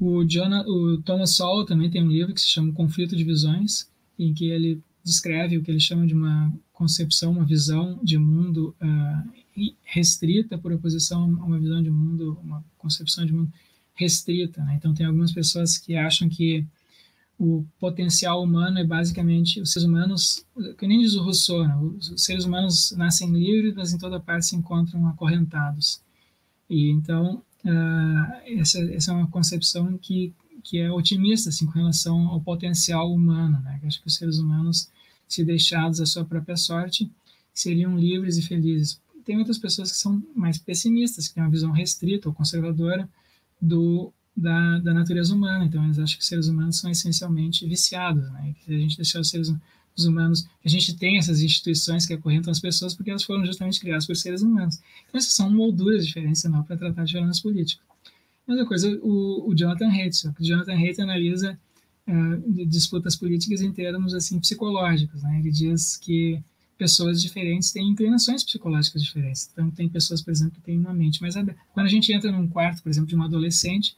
o, 0.00 0.24
Jonah, 0.24 0.66
o 0.66 1.02
Thomas 1.02 1.36
Sowell 1.36 1.66
também 1.66 1.90
tem 1.90 2.02
um 2.02 2.08
livro 2.08 2.32
que 2.32 2.40
se 2.40 2.48
chama 2.48 2.72
Conflito 2.72 3.14
de 3.14 3.24
Visões, 3.24 3.90
em 4.18 4.32
que 4.32 4.46
ele 4.46 4.80
descreve 5.04 5.58
o 5.58 5.62
que 5.62 5.70
ele 5.70 5.80
chama 5.80 6.06
de 6.06 6.14
uma 6.14 6.50
concepção, 6.72 7.32
uma 7.32 7.44
visão 7.44 8.00
de 8.02 8.16
mundo 8.16 8.74
uh, 8.80 9.72
restrita 9.84 10.56
por 10.56 10.72
oposição 10.72 11.24
a 11.24 11.44
uma 11.44 11.58
visão 11.58 11.82
de 11.82 11.90
mundo, 11.90 12.38
uma 12.42 12.64
concepção 12.78 13.26
de 13.26 13.34
mundo 13.34 13.52
restrita. 13.94 14.64
Né? 14.64 14.76
Então, 14.78 14.94
tem 14.94 15.04
algumas 15.04 15.30
pessoas 15.30 15.76
que 15.76 15.94
acham 15.94 16.26
que 16.26 16.64
o 17.38 17.66
potencial 17.78 18.42
humano 18.42 18.78
é 18.78 18.84
basicamente 18.84 19.60
os 19.60 19.72
seres 19.72 19.86
humanos, 19.86 20.46
que 20.78 20.86
nem 20.86 21.00
diz 21.00 21.14
o 21.14 21.22
Rousseau, 21.22 21.66
né? 21.66 21.76
os 21.76 22.22
seres 22.22 22.44
humanos 22.44 22.92
nascem 22.96 23.30
livres, 23.30 23.74
mas 23.74 23.92
em 23.92 23.98
toda 23.98 24.18
parte 24.18 24.46
se 24.46 24.56
encontram 24.56 25.06
acorrentados. 25.06 26.00
E 26.68 26.90
então 26.90 27.42
uh, 27.64 28.58
essa, 28.58 28.80
essa 28.92 29.12
é 29.12 29.14
uma 29.14 29.30
concepção 29.30 29.98
que 29.98 30.32
que 30.68 30.78
é 30.78 30.90
otimista 30.90 31.48
assim 31.48 31.64
com 31.64 31.72
relação 31.72 32.26
ao 32.26 32.40
potencial 32.40 33.12
humano, 33.12 33.60
né? 33.60 33.80
acho 33.84 34.00
que 34.00 34.08
os 34.08 34.16
seres 34.16 34.38
humanos, 34.38 34.90
se 35.28 35.44
deixados 35.44 36.00
à 36.00 36.06
sua 36.06 36.24
própria 36.24 36.56
sorte, 36.56 37.08
seriam 37.54 37.96
livres 37.96 38.36
e 38.36 38.42
felizes. 38.42 39.00
Tem 39.24 39.38
outras 39.38 39.58
pessoas 39.58 39.92
que 39.92 39.98
são 39.98 40.20
mais 40.34 40.58
pessimistas, 40.58 41.28
que 41.28 41.34
têm 41.34 41.42
uma 41.44 41.50
visão 41.50 41.70
restrita 41.70 42.28
ou 42.28 42.34
conservadora 42.34 43.08
do 43.62 44.12
da, 44.36 44.78
da 44.80 44.92
natureza 44.92 45.34
humana. 45.34 45.64
Então, 45.64 45.82
eles 45.84 45.98
acham 45.98 46.18
que 46.18 46.24
seres 46.24 46.48
humanos 46.48 46.78
são 46.78 46.90
essencialmente 46.90 47.66
viciados, 47.66 48.30
né? 48.32 48.54
que 48.64 48.74
a 48.74 48.78
gente 48.78 48.96
deixar 48.96 49.20
os 49.20 49.30
seres 49.30 49.52
os 49.96 50.04
humanos, 50.04 50.46
a 50.64 50.68
gente 50.68 50.94
tem 50.94 51.16
essas 51.16 51.40
instituições 51.40 52.04
que 52.04 52.12
acorrentam 52.12 52.50
as 52.50 52.60
pessoas 52.60 52.94
porque 52.94 53.10
elas 53.10 53.24
foram 53.24 53.46
justamente 53.46 53.80
criadas 53.80 54.06
por 54.06 54.14
seres 54.14 54.42
humanos. 54.42 54.78
Então, 55.08 55.18
essas 55.18 55.32
são 55.32 55.50
molduras 55.50 56.06
diferentes 56.06 56.44
não 56.44 56.62
para 56.62 56.76
tratar 56.76 57.04
de 57.04 57.12
fenômenos 57.12 57.40
políticos. 57.40 57.84
Mesma 58.46 58.66
coisa 58.66 58.90
o, 59.02 59.48
o 59.48 59.54
Jonathan 59.56 59.88
Haidt. 59.88 60.28
O 60.38 60.44
Jonathan 60.44 60.74
Haidt 60.74 61.00
analisa 61.00 61.58
uh, 62.06 62.66
disputas 62.66 63.16
políticas 63.16 63.60
em 63.60 63.72
termos 63.72 64.14
assim 64.14 64.38
psicológicos. 64.38 65.22
Né? 65.22 65.40
Ele 65.40 65.50
diz 65.50 65.96
que 65.96 66.40
pessoas 66.78 67.22
diferentes 67.22 67.72
têm 67.72 67.88
inclinações 67.88 68.44
psicológicas 68.44 69.02
diferentes. 69.02 69.48
Então, 69.50 69.70
tem 69.70 69.88
pessoas, 69.88 70.20
por 70.20 70.30
exemplo, 70.30 70.56
que 70.56 70.60
têm 70.60 70.78
uma 70.78 70.92
mente 70.92 71.22
mais 71.22 71.36
aberta. 71.36 71.60
Quando 71.72 71.86
a 71.86 71.90
gente 71.90 72.12
entra 72.12 72.30
num 72.30 72.46
quarto, 72.46 72.82
por 72.82 72.90
exemplo, 72.90 73.08
de 73.08 73.14
uma 73.14 73.24
adolescente, 73.24 73.96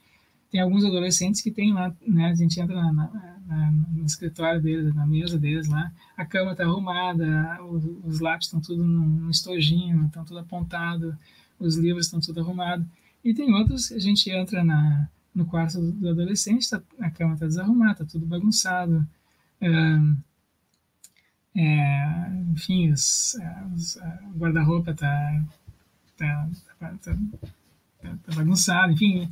tem 0.51 0.61
alguns 0.61 0.83
adolescentes 0.83 1.41
que 1.41 1.51
tem 1.51 1.73
lá, 1.73 1.93
né, 2.05 2.29
a 2.29 2.33
gente 2.35 2.59
entra 2.59 2.75
na, 2.75 2.91
na, 2.91 3.39
na, 3.45 3.71
no 3.71 4.05
escritório 4.05 4.61
deles, 4.61 4.93
na 4.95 5.05
mesa 5.05 5.37
deles 5.37 5.67
lá, 5.67 5.91
a 6.17 6.25
cama 6.25 6.51
está 6.51 6.63
arrumada, 6.63 7.63
os, 7.65 7.85
os 8.03 8.19
lápis 8.19 8.47
estão 8.47 8.59
tudo 8.59 8.83
num 8.83 9.29
estojinho, 9.29 10.05
estão 10.05 10.25
tudo 10.25 10.39
apontado, 10.39 11.15
os 11.59 11.77
livros 11.77 12.07
estão 12.07 12.19
tudo 12.19 12.39
arrumado. 12.39 12.85
E 13.23 13.33
tem 13.33 13.53
outros, 13.53 13.91
a 13.91 13.99
gente 13.99 14.29
entra 14.31 14.63
na, 14.63 15.07
no 15.35 15.45
quarto 15.45 15.79
do, 15.79 15.91
do 15.91 16.09
adolescente, 16.09 16.69
tá, 16.69 16.81
a 16.99 17.11
cama 17.11 17.33
está 17.33 17.45
desarrumada, 17.45 17.91
está 17.91 18.05
tudo 18.05 18.25
bagunçado. 18.25 19.07
É, 19.61 19.69
é, 21.55 22.43
enfim, 22.53 22.91
os, 22.91 23.37
os, 23.75 23.97
o 23.97 24.37
guarda-roupa 24.37 24.91
está 24.91 25.45
tá, 26.17 26.49
tá, 26.79 26.93
tá, 27.01 27.17
tá, 28.01 28.35
bagunçado, 28.35 28.93
enfim 28.93 29.29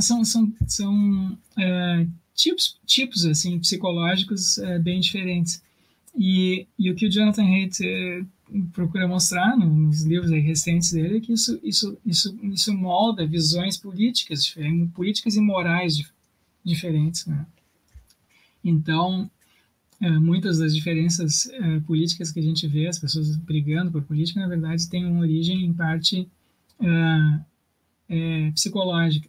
são, 0.00 0.24
são, 0.24 0.52
são 0.66 1.38
é, 1.58 2.06
tipos, 2.34 2.78
tipos 2.86 3.24
assim, 3.24 3.58
psicológicos 3.58 4.58
é, 4.58 4.78
bem 4.78 5.00
diferentes. 5.00 5.62
E, 6.16 6.66
e 6.78 6.90
o 6.90 6.94
que 6.94 7.06
o 7.06 7.10
Jonathan 7.10 7.44
Haidt 7.44 7.84
é, 7.84 8.24
procura 8.72 9.08
mostrar 9.08 9.56
nos 9.56 10.02
livros 10.04 10.30
recentes 10.30 10.92
dele 10.92 11.16
é 11.16 11.20
que 11.20 11.32
isso, 11.32 11.58
isso, 11.62 11.98
isso, 12.04 12.38
isso 12.42 12.74
molda 12.74 13.26
visões 13.26 13.76
políticas 13.76 14.44
diferentes, 14.44 14.92
políticas 14.92 15.36
e 15.36 15.40
morais 15.40 15.96
dif 15.96 16.10
diferentes. 16.64 17.26
Né? 17.26 17.44
Então, 18.62 19.28
muitas 20.20 20.58
das 20.58 20.74
diferenças 20.74 21.50
políticas 21.86 22.30
que 22.30 22.38
a 22.38 22.42
gente 22.42 22.68
vê, 22.68 22.86
as 22.86 22.98
pessoas 23.00 23.36
brigando 23.36 23.90
por 23.90 24.02
política, 24.02 24.38
na 24.38 24.46
verdade, 24.46 24.88
têm 24.88 25.04
uma 25.06 25.20
origem, 25.20 25.64
em 25.64 25.72
parte, 25.72 26.28
psicológica. 28.54 29.28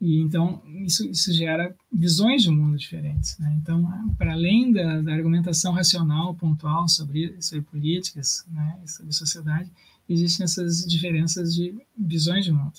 E 0.00 0.20
então 0.20 0.62
isso, 0.84 1.08
isso 1.08 1.32
gera 1.32 1.74
visões 1.92 2.42
de 2.42 2.50
mundo 2.50 2.76
diferentes. 2.76 3.36
Né? 3.38 3.58
Então, 3.60 3.84
para 4.16 4.32
além 4.32 4.72
da, 4.72 5.00
da, 5.02 5.12
argumentação 5.12 5.72
racional 5.72 6.34
pontual 6.34 6.88
sobre, 6.88 7.40
sobre 7.42 7.62
políticas, 7.62 8.44
né, 8.48 8.78
sobre 8.86 9.12
sociedade, 9.12 9.70
existem 10.08 10.44
essas 10.44 10.84
diferenças 10.86 11.54
de 11.54 11.74
visões 11.96 12.44
de 12.44 12.52
mundo. 12.52 12.78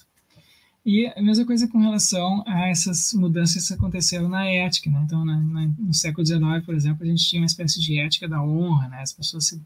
E 0.86 1.08
a 1.08 1.22
mesma 1.22 1.46
coisa 1.46 1.68
com 1.68 1.78
relação 1.78 2.42
a 2.48 2.70
essas 2.70 3.14
mudanças 3.14 3.68
que 3.68 3.74
aconteceram 3.74 4.30
na 4.30 4.46
ética. 4.46 4.90
Né? 4.90 5.02
Então, 5.04 5.26
na, 5.26 5.38
na, 5.38 5.68
no 5.78 5.94
século 5.94 6.26
XIX, 6.26 6.66
por 6.66 6.74
exemplo, 6.74 7.04
a 7.04 7.06
gente 7.06 7.28
tinha 7.28 7.42
uma 7.42 7.46
espécie 7.46 7.82
de 7.82 8.00
ética 8.00 8.30
da 8.30 8.42
honra. 8.42 8.88
Né? 8.88 9.02
As 9.02 9.12
pessoas 9.12 9.46
se, 9.46 9.62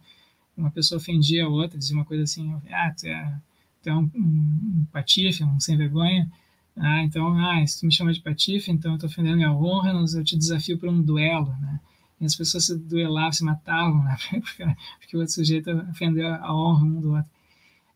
uma 0.58 0.72
pessoa 0.72 1.00
ofendia 1.00 1.46
a 1.46 1.48
outra, 1.48 1.78
dizia 1.78 1.96
uma 1.96 2.04
coisa 2.04 2.24
assim: 2.24 2.52
ah, 2.72 2.94
tu 3.00 3.06
é, 3.06 3.40
tu 3.84 3.90
é 3.90 3.96
um, 3.96 4.10
um 4.16 4.86
patife, 4.92 5.44
um 5.44 5.60
sem 5.60 5.78
vergonha 5.78 6.30
ah, 6.76 7.04
então, 7.04 7.38
ah, 7.38 7.66
se 7.68 7.80
tu 7.80 7.86
me 7.86 7.94
chama 7.94 8.14
de 8.14 8.22
patife, 8.22 8.72
então 8.72 8.92
eu 8.92 8.96
estou 8.96 9.10
ofendendo 9.10 9.38
minha 9.38 9.54
honra, 9.54 9.92
eu 9.92 10.24
te 10.24 10.36
desafio 10.38 10.78
para 10.78 10.90
um 10.90 11.02
duelo, 11.02 11.56
né? 11.62 11.80
E 12.20 12.26
as 12.26 12.36
pessoas 12.36 12.66
se 12.66 12.78
duelavam, 12.78 13.32
se 13.32 13.44
matavam, 13.44 14.04
né? 14.04 14.18
Porque 15.00 15.16
o 15.16 15.20
outro 15.20 15.34
sujeito 15.34 15.70
ofendeu 15.92 16.28
a 16.28 16.56
honra 16.56 16.86
um 16.86 17.02
do 17.02 17.12
outro. 17.14 17.30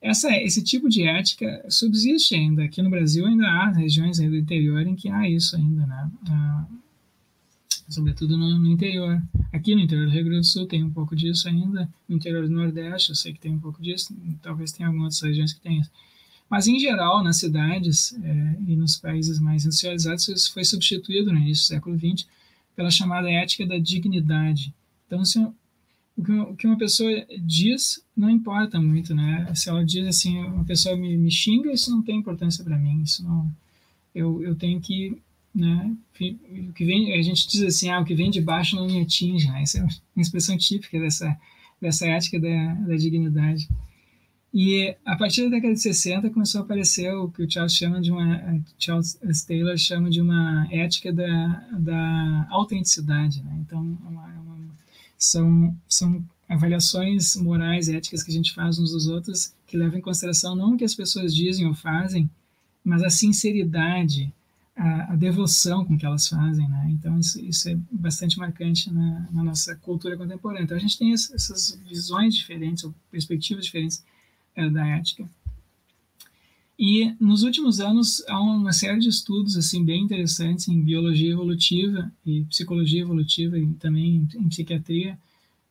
Essa, 0.02 0.30
esse 0.38 0.64
tipo 0.64 0.90
de 0.90 1.04
ética 1.04 1.66
subsiste 1.70 2.36
ainda. 2.36 2.64
Aqui 2.64 2.82
no 2.82 2.90
Brasil 2.90 3.26
ainda 3.26 3.48
há 3.48 3.72
regiões 3.72 4.20
do 4.20 4.36
interior 4.36 4.86
em 4.86 4.96
que 4.96 5.10
há 5.10 5.28
isso 5.28 5.56
ainda, 5.56 5.88
né? 5.88 6.12
Ah, 6.30 6.66
sobretudo 7.90 8.38
no, 8.38 8.60
no, 8.60 8.68
interior. 8.68 9.22
Aqui 9.52 9.74
no 9.74 9.82
interior 9.82 10.06
do 10.06 10.12
Rio 10.12 10.26
Grande 10.26 10.42
do 10.42 10.46
Sul 10.46 10.68
tem 10.68 10.84
um 10.84 10.92
pouco 10.92 11.16
disso 11.16 11.48
ainda. 11.48 11.90
No 12.08 12.16
interior 12.16 12.48
do 12.48 12.54
Nordeste 12.54 13.10
eu 13.10 13.16
sei 13.16 13.34
que 13.34 13.40
tem 13.40 13.52
um 13.52 13.60
pouco 13.60 13.82
disso. 13.82 14.16
Talvez 14.42 14.72
tenha 14.72 14.88
algumas 14.88 15.16
outras 15.16 15.30
regiões 15.30 15.54
que 15.54 15.62
tenham. 15.62 15.84
Mas, 16.50 16.68
em 16.68 16.80
geral, 16.80 17.24
nas 17.24 17.38
cidades 17.38 18.14
é, 18.24 18.56
e 18.68 18.76
nos 18.76 18.98
países 18.98 19.40
mais 19.40 19.66
industrializados, 19.66 20.28
isso 20.28 20.54
foi 20.54 20.64
substituído 20.64 21.32
no 21.32 21.40
início 21.40 21.66
do 21.66 21.68
século 21.68 21.98
XX 21.98 22.28
pela 22.76 22.90
chamada 22.90 23.30
ética 23.30 23.66
da 23.66 23.78
dignidade. 23.78 24.74
Então, 25.06 25.26
se, 25.26 25.40
o, 25.40 26.56
que, 26.56 26.66
uma 26.66 26.78
pessoa 26.78 27.10
diz 27.40 28.02
não 28.16 28.30
importa 28.30 28.80
muito, 28.80 29.14
né? 29.14 29.52
Se 29.54 29.70
ela 29.70 29.86
diz 29.86 30.08
assim, 30.08 30.40
uma 30.40 30.64
pessoa 30.64 30.96
me, 30.96 31.18
me 31.18 31.30
xinga, 31.30 31.72
isso 31.72 31.92
não 31.92 32.02
tem 32.02 32.18
importância 32.18 32.64
para 32.64 32.78
mim. 32.78 33.02
Isso 33.02 33.24
não, 33.24 33.52
eu, 34.16 34.42
eu 34.42 34.56
tenho 34.56 34.80
que, 34.80 35.22
né? 35.54 35.96
O 36.70 36.74
que 36.74 36.86
vem, 36.86 37.14
a 37.14 37.22
gente 37.22 37.48
diz 37.48 37.62
assim, 37.62 37.90
ah, 37.90 38.00
o 38.00 38.06
que 38.06 38.16
vem 38.16 38.32
de 38.32 38.42
baixo 38.42 38.76
não 38.76 38.88
me 38.88 39.02
atinge, 39.02 39.48
né? 39.50 39.62
Essa 39.62 39.80
é 39.80 39.82
uma 39.82 40.22
expressão 40.22 40.58
típica 40.58 41.00
dessa 41.00 41.38
dessa 41.82 42.08
ética 42.08 42.40
da, 42.40 42.74
da 42.74 42.96
dignidade. 42.96 43.70
E 44.54 44.96
a 45.06 45.16
partir 45.16 45.44
da 45.44 45.50
década 45.50 45.74
de 45.74 45.82
60 45.82 46.30
começou 46.30 46.62
a 46.62 46.64
aparecer 46.64 47.14
o 47.14 47.30
que 47.30 47.44
o 47.44 47.52
Charles 47.52 47.74
chama 47.74 48.00
de 48.00 48.12
uma 48.12 48.62
Charles 48.80 49.20
Taylor 49.46 49.78
chama 49.78 50.10
de 50.10 50.22
uma 50.22 50.68
ética 50.72 51.12
da, 51.12 51.68
da 51.78 52.48
autenticidade, 52.50 53.44
né? 53.44 53.58
Então 53.60 53.98
é 54.06 54.10
uma, 54.10 54.34
é 54.34 54.40
uma, 54.40 54.58
são 55.18 55.76
são 55.88 56.24
avaliações 56.48 57.36
morais, 57.36 57.90
éticas 57.90 58.24
que 58.24 58.32
a 58.32 58.34
gente 58.34 58.54
faz 58.54 58.80
uns 58.80 58.92
dos 58.92 59.08
outros 59.08 59.54
que 59.68 59.76
levam 59.76 60.00
em 60.00 60.02
consideração 60.02 60.56
não 60.56 60.74
o 60.74 60.78
que 60.78 60.86
as 60.86 60.96
pessoas 60.96 61.36
dizem 61.36 61.68
ou 61.68 61.74
fazem, 61.74 62.30
mas 62.84 63.04
a 63.04 63.10
sinceridade, 63.10 64.34
a, 64.74 65.12
a 65.12 65.16
devoção 65.18 65.84
com 65.84 65.98
que 65.98 66.06
elas 66.06 66.26
fazem, 66.26 66.70
né? 66.70 66.88
Então 66.92 67.20
isso, 67.20 67.38
isso 67.44 67.68
é 67.68 67.78
bastante 67.92 68.40
marcante 68.40 68.92
na, 68.94 69.28
na 69.30 69.44
nossa 69.44 69.76
cultura 69.76 70.16
contemporânea. 70.16 70.64
Então 70.64 70.78
a 70.78 70.80
gente 70.80 70.98
tem 70.98 71.12
essas 71.12 71.78
visões 71.86 72.34
diferentes, 72.34 72.86
ou 72.86 72.96
perspectivas 73.12 73.66
diferentes 73.66 74.04
da 74.70 74.88
ética. 74.88 75.30
E 76.80 77.16
nos 77.20 77.42
últimos 77.42 77.80
anos 77.80 78.24
há 78.28 78.40
uma 78.40 78.72
série 78.72 79.00
de 79.00 79.10
estudos 79.10 79.58
assim 79.58 79.84
bem 79.84 80.04
interessantes 80.04 80.68
em 80.68 80.80
biologia 80.80 81.32
evolutiva 81.32 82.12
e 82.24 82.44
psicologia 82.46 83.02
evolutiva 83.02 83.58
e 83.58 83.66
também 83.74 84.18
em, 84.18 84.40
em 84.40 84.50
psiquiatria 84.50 85.18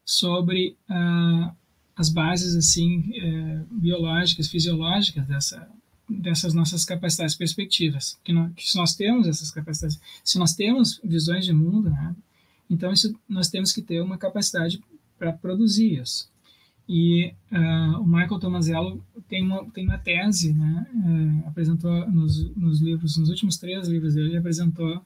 sobre 0.05 0.77
uh, 0.90 1.55
as 1.94 2.09
bases 2.09 2.57
assim 2.57 2.99
uh, 2.99 3.66
biológicas, 3.70 4.49
fisiológicas 4.49 5.27
dessa 5.27 5.68
dessas 6.09 6.55
nossas 6.55 6.85
capacidades 6.85 7.35
perspectivas. 7.35 8.16
Que, 8.22 8.33
nós, 8.33 8.53
que 8.55 8.68
se 8.68 8.77
nós 8.77 8.94
temos 8.94 9.27
essas 9.27 9.51
capacidades, 9.51 10.01
se 10.22 10.38
nós 10.38 10.55
temos 10.55 11.01
visões 11.03 11.44
de 11.44 11.53
mundo, 11.53 11.90
né, 11.90 12.14
então 12.70 12.92
isso 12.92 13.14
nós 13.29 13.49
temos 13.49 13.72
que 13.72 13.83
ter 13.83 14.01
uma 14.01 14.18
capacidade 14.18 14.81
para 15.18 15.33
produzir 15.33 16.01
isso. 16.01 16.29
E 16.88 17.35
uh, 17.51 18.01
o 18.01 18.07
Michael 18.07 18.38
Tomazello 18.38 19.05
tem 19.29 19.42
uma, 19.42 19.68
tem 19.70 19.85
uma 19.85 19.99
tese, 19.99 20.53
né? 20.53 20.87
Uh, 20.94 21.49
apresentou 21.49 22.09
nos, 22.11 22.49
nos 22.55 22.81
livros, 22.81 23.16
nos 23.16 23.29
últimos 23.29 23.57
três 23.57 23.88
livros 23.88 24.14
dele, 24.14 24.29
ele 24.29 24.38
apresentou 24.38 25.05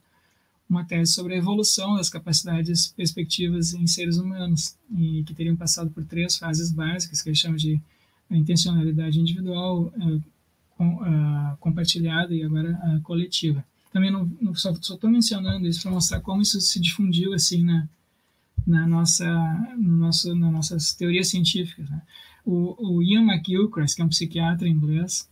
uma 0.69 0.85
tese 0.85 1.13
sobre 1.13 1.35
a 1.35 1.39
evolução 1.39 1.97
das 1.97 2.11
capacidades 2.11 2.89
perspectivas 2.89 3.73
em 3.73 3.87
seres 3.87 4.19
humanos 4.19 4.77
e 4.95 5.25
que 5.25 5.35
teriam 5.35 5.57
passado 5.57 5.91
por 5.91 6.05
três 6.05 6.37
fases 6.37 6.71
básicas 6.71 7.23
que 7.23 7.31
ele 7.31 7.37
chama 7.37 7.57
de 7.57 7.81
intencionalidade 8.31 9.19
individual, 9.19 9.93
uh, 9.97 10.23
com, 10.77 10.99
compartilhada 11.59 12.35
e 12.35 12.43
agora 12.43 13.01
coletiva. 13.03 13.65
Também 13.93 14.11
não, 14.11 14.31
não 14.41 14.55
só 14.55 14.71
estou 14.71 15.11
mencionando 15.11 15.67
isso 15.67 15.83
para 15.83 15.91
mostrar 15.91 16.21
como 16.21 16.41
isso 16.41 16.61
se 16.61 16.81
difundiu 16.81 17.35
assim 17.35 17.65
na 17.65 17.87
na 18.67 18.87
nossa, 18.87 19.27
no 19.79 19.97
nosso, 19.97 20.35
nas 20.35 20.53
nossas 20.53 20.95
teorias 20.95 21.29
científicas. 21.29 21.89
Né? 21.89 22.03
O, 22.45 22.97
o 22.97 23.03
Ian 23.03 23.23
McGilchrist, 23.23 23.97
que 23.97 24.03
é 24.03 24.05
um 24.05 24.09
psiquiatra 24.09 24.69
inglês, 24.69 25.29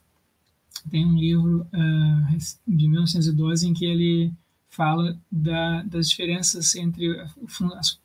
tem 0.90 1.04
um 1.04 1.18
livro 1.18 1.66
uh, 1.72 2.38
de 2.66 2.88
1912 2.88 3.68
em 3.68 3.74
que 3.74 3.84
ele 3.84 4.32
fala 4.68 5.18
da, 5.30 5.82
das 5.82 6.08
diferenças 6.08 6.74
entre 6.76 7.18
as, 7.20 7.34
as, 7.76 7.98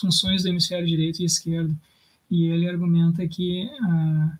funções 0.00 0.42
do 0.42 0.48
hemisfério 0.48 0.86
direito 0.86 1.22
e 1.22 1.24
esquerdo. 1.24 1.76
E 2.30 2.44
ele 2.44 2.68
argumenta 2.68 3.26
que 3.26 3.64
uh, 3.64 4.38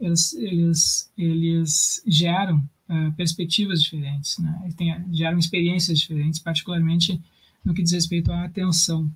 eles, 0.00 0.32
eles, 0.34 1.12
eles 1.16 2.02
geram 2.06 2.58
uh, 2.88 3.12
perspectivas 3.16 3.82
diferentes, 3.82 4.38
né? 4.38 4.70
Tem, 4.76 5.04
geram 5.12 5.38
experiências 5.38 5.98
diferentes, 5.98 6.38
particularmente 6.38 7.20
no 7.64 7.74
que 7.74 7.82
diz 7.82 7.92
respeito 7.92 8.30
à 8.30 8.44
atenção 8.44 9.10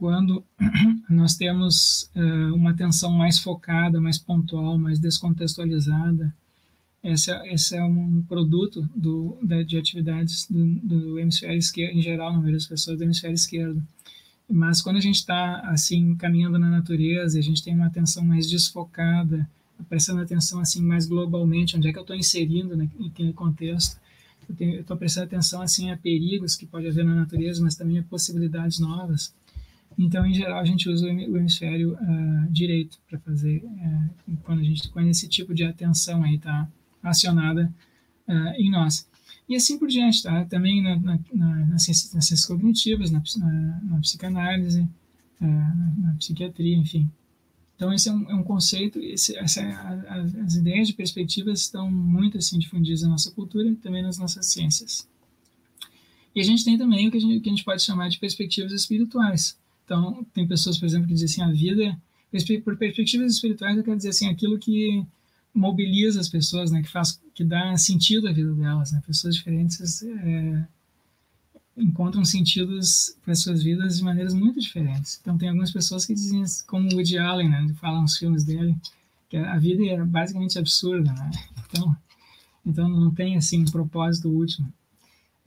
quando 0.00 0.42
nós 1.10 1.36
temos 1.36 2.10
uh, 2.16 2.54
uma 2.54 2.70
atenção 2.70 3.12
mais 3.12 3.38
focada, 3.38 4.00
mais 4.00 4.16
pontual, 4.16 4.78
mais 4.78 4.98
descontextualizada. 4.98 6.34
Esse, 7.04 7.30
é, 7.30 7.52
esse 7.52 7.76
é 7.76 7.84
um 7.84 8.22
produto 8.22 8.88
do, 8.96 9.36
da, 9.42 9.62
de 9.62 9.76
atividades 9.76 10.46
do, 10.48 10.64
do, 10.82 11.18
hemisfério 11.18 11.58
esquerdo, 11.58 11.98
em 11.98 12.00
geral, 12.00 12.32
na 12.32 12.38
maioria 12.38 12.56
das 12.56 12.66
pessoas 12.66 12.96
do 12.96 13.04
hemisfério 13.04 13.34
esquerdo. 13.34 13.82
Mas 14.48 14.80
quando 14.80 14.96
a 14.96 15.00
gente 15.00 15.16
está 15.16 15.60
assim 15.70 16.16
caminhando 16.16 16.58
na 16.58 16.70
natureza, 16.70 17.38
a 17.38 17.42
gente 17.42 17.62
tem 17.62 17.74
uma 17.74 17.86
atenção 17.86 18.24
mais 18.24 18.50
desfocada, 18.50 19.46
prestando 19.88 20.22
atenção 20.22 20.60
assim 20.60 20.82
mais 20.82 21.06
globalmente, 21.06 21.76
onde 21.76 21.88
é 21.88 21.92
que 21.92 21.98
eu 21.98 22.02
estou 22.02 22.16
inserindo 22.16 22.74
naquele 22.74 23.34
contexto. 23.34 24.00
Eu 24.58 24.80
estou 24.80 24.96
prestando 24.96 25.26
atenção 25.26 25.60
assim 25.60 25.90
a 25.90 25.96
perigos 25.96 26.56
que 26.56 26.66
pode 26.66 26.88
haver 26.88 27.04
na 27.04 27.14
natureza, 27.14 27.62
mas 27.62 27.76
também 27.76 27.98
a 27.98 28.02
possibilidades 28.02 28.78
novas 28.78 29.32
então, 29.98 30.24
em 30.24 30.32
geral, 30.32 30.60
a 30.60 30.64
gente 30.64 30.88
usa 30.88 31.06
o 31.06 31.36
hemisfério 31.36 31.94
uh, 31.94 32.50
direito 32.50 32.98
para 33.08 33.18
fazer 33.18 33.62
uh, 33.64 34.36
quando 34.42 34.60
a 34.60 34.62
gente 34.62 34.88
quando 34.90 35.08
esse 35.08 35.28
tipo 35.28 35.54
de 35.54 35.64
atenção 35.64 36.22
aí 36.22 36.36
está 36.36 36.68
acionada 37.02 37.72
uh, 38.28 38.54
em 38.56 38.70
nós. 38.70 39.08
E 39.48 39.56
assim 39.56 39.78
por 39.78 39.88
diante, 39.88 40.22
tá? 40.22 40.44
Também 40.44 40.82
na, 40.82 40.96
na, 40.96 41.18
na, 41.34 41.66
nas, 41.66 41.82
ciências, 41.82 42.14
nas, 42.14 42.26
ciências, 42.26 42.46
cognitivas, 42.46 43.10
na, 43.10 43.20
psicanálise, 44.00 44.88
na, 45.40 46.14
psiquiatria, 46.18 46.76
enfim. 46.76 47.10
Então, 47.74 47.92
esse 47.92 48.08
é 48.08 48.12
um, 48.12 48.30
é 48.30 48.34
um 48.34 48.44
conceito, 48.44 49.00
esse, 49.00 49.36
essa, 49.36 49.60
a, 49.60 50.14
a, 50.14 50.20
as 50.44 50.54
ideias 50.54 50.86
de 50.86 50.94
perspectivas 50.94 51.62
estão 51.62 51.90
muito 51.90 52.38
assim 52.38 52.60
difundidas 52.60 53.02
na 53.02 53.08
nossa 53.08 53.32
cultura 53.32 53.68
e 53.68 53.74
também 53.74 54.02
nas 54.02 54.18
nossas 54.18 54.46
ciências. 54.46 55.08
E 56.34 56.40
a 56.40 56.44
gente 56.44 56.64
tem 56.64 56.78
também 56.78 57.08
o 57.08 57.10
que 57.10 57.16
a 57.16 57.20
gente, 57.20 57.40
que 57.40 57.48
a 57.48 57.52
gente 57.52 57.64
pode 57.64 57.82
chamar 57.82 58.08
de 58.08 58.20
perspectivas 58.20 58.72
espirituais, 58.72 59.58
então, 59.90 60.24
tem 60.32 60.46
pessoas, 60.46 60.78
por 60.78 60.86
exemplo, 60.86 61.08
que 61.08 61.14
dizem 61.14 61.42
assim, 61.42 61.50
a 61.50 61.52
vida, 61.52 62.00
por 62.62 62.76
perspectivas 62.76 63.32
espirituais, 63.32 63.76
eu 63.76 63.82
quero 63.82 63.96
dizer 63.96 64.10
assim, 64.10 64.28
aquilo 64.28 64.56
que 64.56 65.04
mobiliza 65.52 66.20
as 66.20 66.28
pessoas, 66.28 66.70
né, 66.70 66.80
que 66.80 66.88
faz, 66.88 67.20
que 67.34 67.42
dá 67.42 67.76
sentido 67.76 68.28
à 68.28 68.32
vida 68.32 68.54
delas, 68.54 68.92
né? 68.92 69.02
Pessoas 69.04 69.34
diferentes 69.34 70.04
é, 70.04 70.64
encontram 71.76 72.24
sentidos 72.24 73.16
para 73.24 73.34
suas 73.34 73.64
vidas 73.64 73.96
de 73.96 74.04
maneiras 74.04 74.32
muito 74.32 74.60
diferentes. 74.60 75.18
Então, 75.20 75.36
tem 75.36 75.48
algumas 75.48 75.72
pessoas 75.72 76.06
que 76.06 76.14
dizem, 76.14 76.44
como 76.68 76.88
o 76.88 76.94
Woody 76.94 77.18
Allen, 77.18 77.48
né, 77.48 77.74
falam 77.80 78.02
nos 78.02 78.16
filmes 78.16 78.44
dele, 78.44 78.76
que 79.28 79.36
a 79.36 79.58
vida 79.58 79.84
é 79.86 80.04
basicamente 80.04 80.56
absurda, 80.56 81.12
né? 81.12 81.30
Então, 81.68 81.96
então 82.64 82.88
não 82.88 83.12
tem 83.12 83.36
assim 83.36 83.62
um 83.62 83.70
propósito 83.72 84.28
último. 84.28 84.72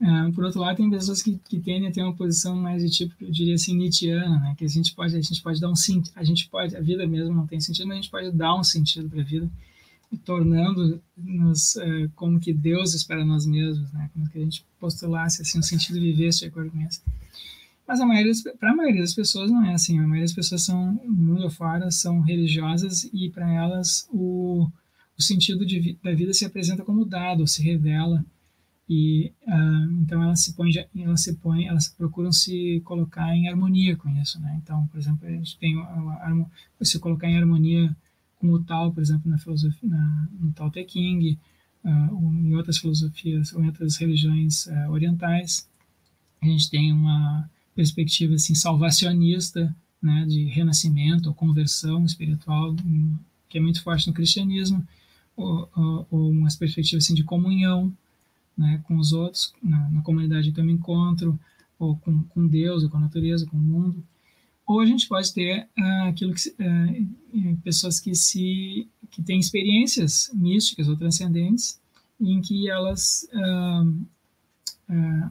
Uh, 0.04 0.30
por 0.34 0.44
outro 0.44 0.60
lado, 0.60 0.76
tem 0.76 0.90
pessoas 0.90 1.22
que, 1.22 1.40
que 1.48 1.58
tendem 1.58 1.88
a 1.88 1.90
ter 1.90 2.02
uma 2.02 2.14
posição 2.14 2.54
mais 2.54 2.82
de 2.82 2.90
tipo, 2.90 3.14
eu 3.24 3.30
diria 3.30 3.54
assim, 3.54 3.74
Nietzscheana, 3.74 4.38
né? 4.38 4.54
Que 4.54 4.66
a 4.66 4.68
gente 4.68 4.94
pode, 4.94 5.16
a 5.16 5.20
gente 5.20 5.40
pode 5.40 5.58
dar 5.58 5.70
um 5.70 5.74
sentido, 5.74 6.12
a 6.14 6.22
gente 6.22 6.46
pode, 6.50 6.76
a 6.76 6.80
vida 6.80 7.06
mesmo 7.06 7.34
não 7.34 7.46
tem 7.46 7.58
sentido, 7.58 7.86
mas 7.86 7.94
a 7.94 8.00
gente 8.02 8.10
pode 8.10 8.30
dar 8.30 8.54
um 8.54 8.62
sentido 8.62 9.08
para 9.08 9.22
a 9.22 9.24
vida 9.24 9.50
tornando-nos 10.24 11.76
uh, 11.76 12.10
como 12.14 12.38
que 12.38 12.52
Deus 12.52 12.92
espera 12.92 13.24
nós 13.24 13.46
mesmos, 13.46 13.90
né? 13.92 14.10
Como 14.12 14.28
que 14.28 14.36
a 14.36 14.42
gente 14.42 14.62
postulasse 14.78 15.40
assim, 15.40 15.58
um 15.58 15.62
sentido 15.62 15.98
viver 15.98 16.28
de 16.28 16.44
acordo 16.44 16.70
com 16.70 16.80
isso. 16.82 17.00
Mas 17.88 17.98
a 17.98 18.04
maioria, 18.04 18.32
para 18.60 18.72
a 18.72 18.76
maioria 18.76 19.00
das 19.00 19.14
pessoas 19.14 19.50
não 19.50 19.64
é 19.64 19.72
assim. 19.72 19.98
A 19.98 20.02
maioria 20.02 20.24
das 20.24 20.34
pessoas 20.34 20.62
são 20.62 21.00
mundo 21.06 21.46
afora, 21.46 21.90
são 21.90 22.20
religiosas 22.20 23.08
e 23.10 23.30
para 23.30 23.50
elas 23.50 24.06
o, 24.12 24.68
o 25.18 25.22
sentido 25.22 25.64
de, 25.64 25.96
da 26.02 26.14
vida 26.14 26.34
se 26.34 26.44
apresenta 26.44 26.84
como 26.84 27.06
dado, 27.06 27.46
se 27.46 27.62
revela 27.62 28.24
e 28.88 29.32
uh, 29.46 29.92
então 30.02 30.22
elas 30.22 30.42
se 30.42 30.54
põem, 30.54 30.72
elas 30.94 31.22
se 31.22 31.34
põem, 31.36 31.66
elas 31.66 31.88
procuram 31.88 32.32
se 32.32 32.80
colocar 32.84 33.34
em 33.34 33.48
harmonia 33.48 33.96
com 33.96 34.08
isso, 34.20 34.38
né? 34.40 34.60
Então, 34.62 34.86
por 34.88 34.98
exemplo, 34.98 35.26
a 35.26 35.30
gente 35.30 35.58
tem 35.58 35.76
se 36.82 36.98
colocar 36.98 37.28
em 37.28 37.36
harmonia 37.36 37.96
com 38.36 38.52
o 38.52 38.62
tal, 38.62 38.92
por 38.92 39.02
exemplo, 39.02 39.30
na 39.30 39.38
filosofia, 39.38 39.88
na, 39.88 40.28
no 40.38 40.52
Tao 40.52 40.70
Te 40.70 40.86
Ching, 40.86 41.38
uh, 41.84 42.32
em 42.34 42.54
outras 42.54 42.78
filosofias 42.78 43.52
ou 43.54 43.62
em 43.62 43.66
outras 43.68 43.96
religiões 43.96 44.66
uh, 44.66 44.90
orientais, 44.90 45.66
a 46.42 46.46
gente 46.46 46.70
tem 46.70 46.92
uma 46.92 47.48
perspectiva 47.74 48.34
assim 48.34 48.54
salvacionista, 48.54 49.74
né, 50.00 50.26
de 50.26 50.44
renascimento 50.44 51.30
ou 51.30 51.34
conversão 51.34 52.04
espiritual, 52.04 52.76
que 53.48 53.56
é 53.56 53.60
muito 53.60 53.82
forte 53.82 54.06
no 54.06 54.12
cristianismo, 54.12 54.86
ou, 55.34 55.68
ou, 55.74 56.06
ou 56.10 56.30
uma 56.30 56.48
perspectiva 56.58 56.98
assim 56.98 57.14
de 57.14 57.24
comunhão, 57.24 57.90
né, 58.56 58.80
com 58.84 58.96
os 58.96 59.12
outros, 59.12 59.52
na, 59.62 59.90
na 59.90 60.02
comunidade 60.02 60.52
que 60.52 60.60
eu 60.60 60.64
me 60.64 60.72
encontro, 60.72 61.38
ou 61.78 61.96
com, 61.96 62.22
com 62.24 62.46
Deus, 62.46 62.82
ou 62.82 62.90
com 62.90 62.96
a 62.96 63.00
natureza, 63.00 63.46
com 63.46 63.56
o 63.56 63.60
mundo. 63.60 64.04
Ou 64.66 64.80
a 64.80 64.86
gente 64.86 65.06
pode 65.06 65.32
ter 65.32 65.68
uh, 65.78 66.08
aquilo 66.08 66.32
que 66.34 66.48
uh, 66.48 67.56
pessoas 67.62 68.00
que 68.00 68.14
se 68.14 68.88
que 69.10 69.22
têm 69.22 69.38
experiências 69.38 70.30
místicas 70.34 70.88
ou 70.88 70.96
transcendentes 70.96 71.78
em 72.20 72.40
que 72.40 72.68
elas 72.68 73.28
uh, 73.32 74.06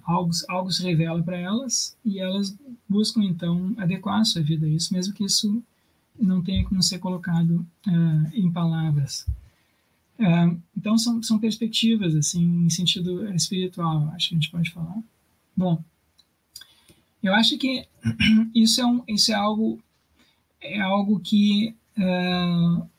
algo, 0.06 0.32
algo 0.50 0.72
se 0.72 0.84
revela 0.84 1.22
para 1.22 1.38
elas 1.38 1.98
e 2.06 2.20
elas 2.20 2.56
buscam 2.88 3.24
então 3.24 3.74
adequar 3.78 4.22
a 4.22 4.26
sua 4.26 4.42
vida 4.42 4.66
a 4.66 4.70
isso, 4.70 4.94
mesmo 4.94 5.14
que 5.14 5.26
isso 5.26 5.62
não 6.20 6.42
tenha 6.42 6.64
como 6.64 6.82
ser 6.82 7.00
colocado 7.00 7.66
em 8.34 8.52
palavras. 8.52 9.26
É, 10.24 10.56
então 10.78 10.98
são, 10.98 11.22
são 11.22 11.38
perspectivas 11.38 12.16
assim 12.16 12.42
em 12.66 12.70
sentido 12.70 13.28
espiritual, 13.36 14.08
acho 14.16 14.30
que 14.30 14.36
a 14.36 14.38
gente 14.40 14.50
pode 14.50 14.72
falar. 14.72 14.98
Bom, 15.56 15.84
eu 17.22 17.34
acho 17.36 17.58
que 17.58 17.86
isso 18.56 18.80
é, 18.80 18.86
um, 18.86 19.04
isso 19.06 19.34
é 19.34 19.36
algo 19.36 19.82
é 20.62 20.80
algo 20.80 21.20
que 21.20 21.76
uh, 21.98 22.90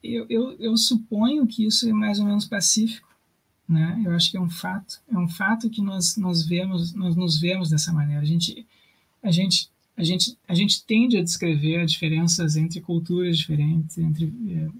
eu, 0.00 0.26
eu, 0.30 0.52
eu 0.60 0.76
suponho 0.76 1.44
que 1.44 1.66
isso 1.66 1.88
é 1.88 1.92
mais 1.92 2.20
ou 2.20 2.24
menos 2.24 2.46
pacífico, 2.46 3.08
né? 3.68 4.00
Eu 4.06 4.12
acho 4.12 4.30
que 4.30 4.36
é 4.36 4.40
um 4.40 4.48
fato, 4.48 5.02
é 5.12 5.18
um 5.18 5.28
fato 5.28 5.68
que 5.68 5.82
nós 5.82 6.16
nós 6.16 6.46
vemos 6.46 6.94
nós 6.94 7.16
nos 7.16 7.40
vemos 7.40 7.68
dessa 7.68 7.92
maneira. 7.92 8.22
A 8.22 8.24
gente 8.24 8.64
a 9.20 9.32
gente 9.32 9.68
a 9.96 10.04
gente 10.04 10.38
a 10.46 10.54
gente 10.54 10.84
tende 10.84 11.18
a 11.18 11.24
descrever 11.24 11.84
diferenças 11.84 12.54
entre 12.56 12.80
culturas 12.80 13.36
diferentes, 13.36 13.98
entre 13.98 14.32
eh, 14.48 14.70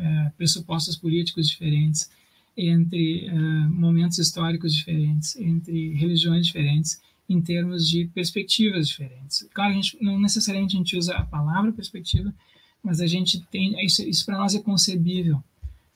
é, 0.00 0.32
pressupostos 0.36 0.96
políticos 0.96 1.48
diferentes, 1.48 2.10
entre 2.56 3.26
é, 3.26 3.32
momentos 3.68 4.18
históricos 4.18 4.74
diferentes, 4.74 5.36
entre 5.36 5.92
religiões 5.94 6.46
diferentes, 6.46 7.00
em 7.28 7.40
termos 7.40 7.88
de 7.88 8.06
perspectivas 8.06 8.88
diferentes. 8.88 9.46
Claro, 9.52 9.74
gente, 9.74 9.98
não 10.00 10.18
necessariamente 10.18 10.76
a 10.76 10.78
gente 10.78 10.96
usa 10.96 11.14
a 11.16 11.24
palavra 11.24 11.72
perspectiva, 11.72 12.32
mas 12.82 13.00
a 13.00 13.06
gente 13.06 13.40
tem 13.50 13.84
isso, 13.84 14.02
isso 14.02 14.24
para 14.24 14.38
nós 14.38 14.54
é 14.54 14.60
concebível, 14.60 15.42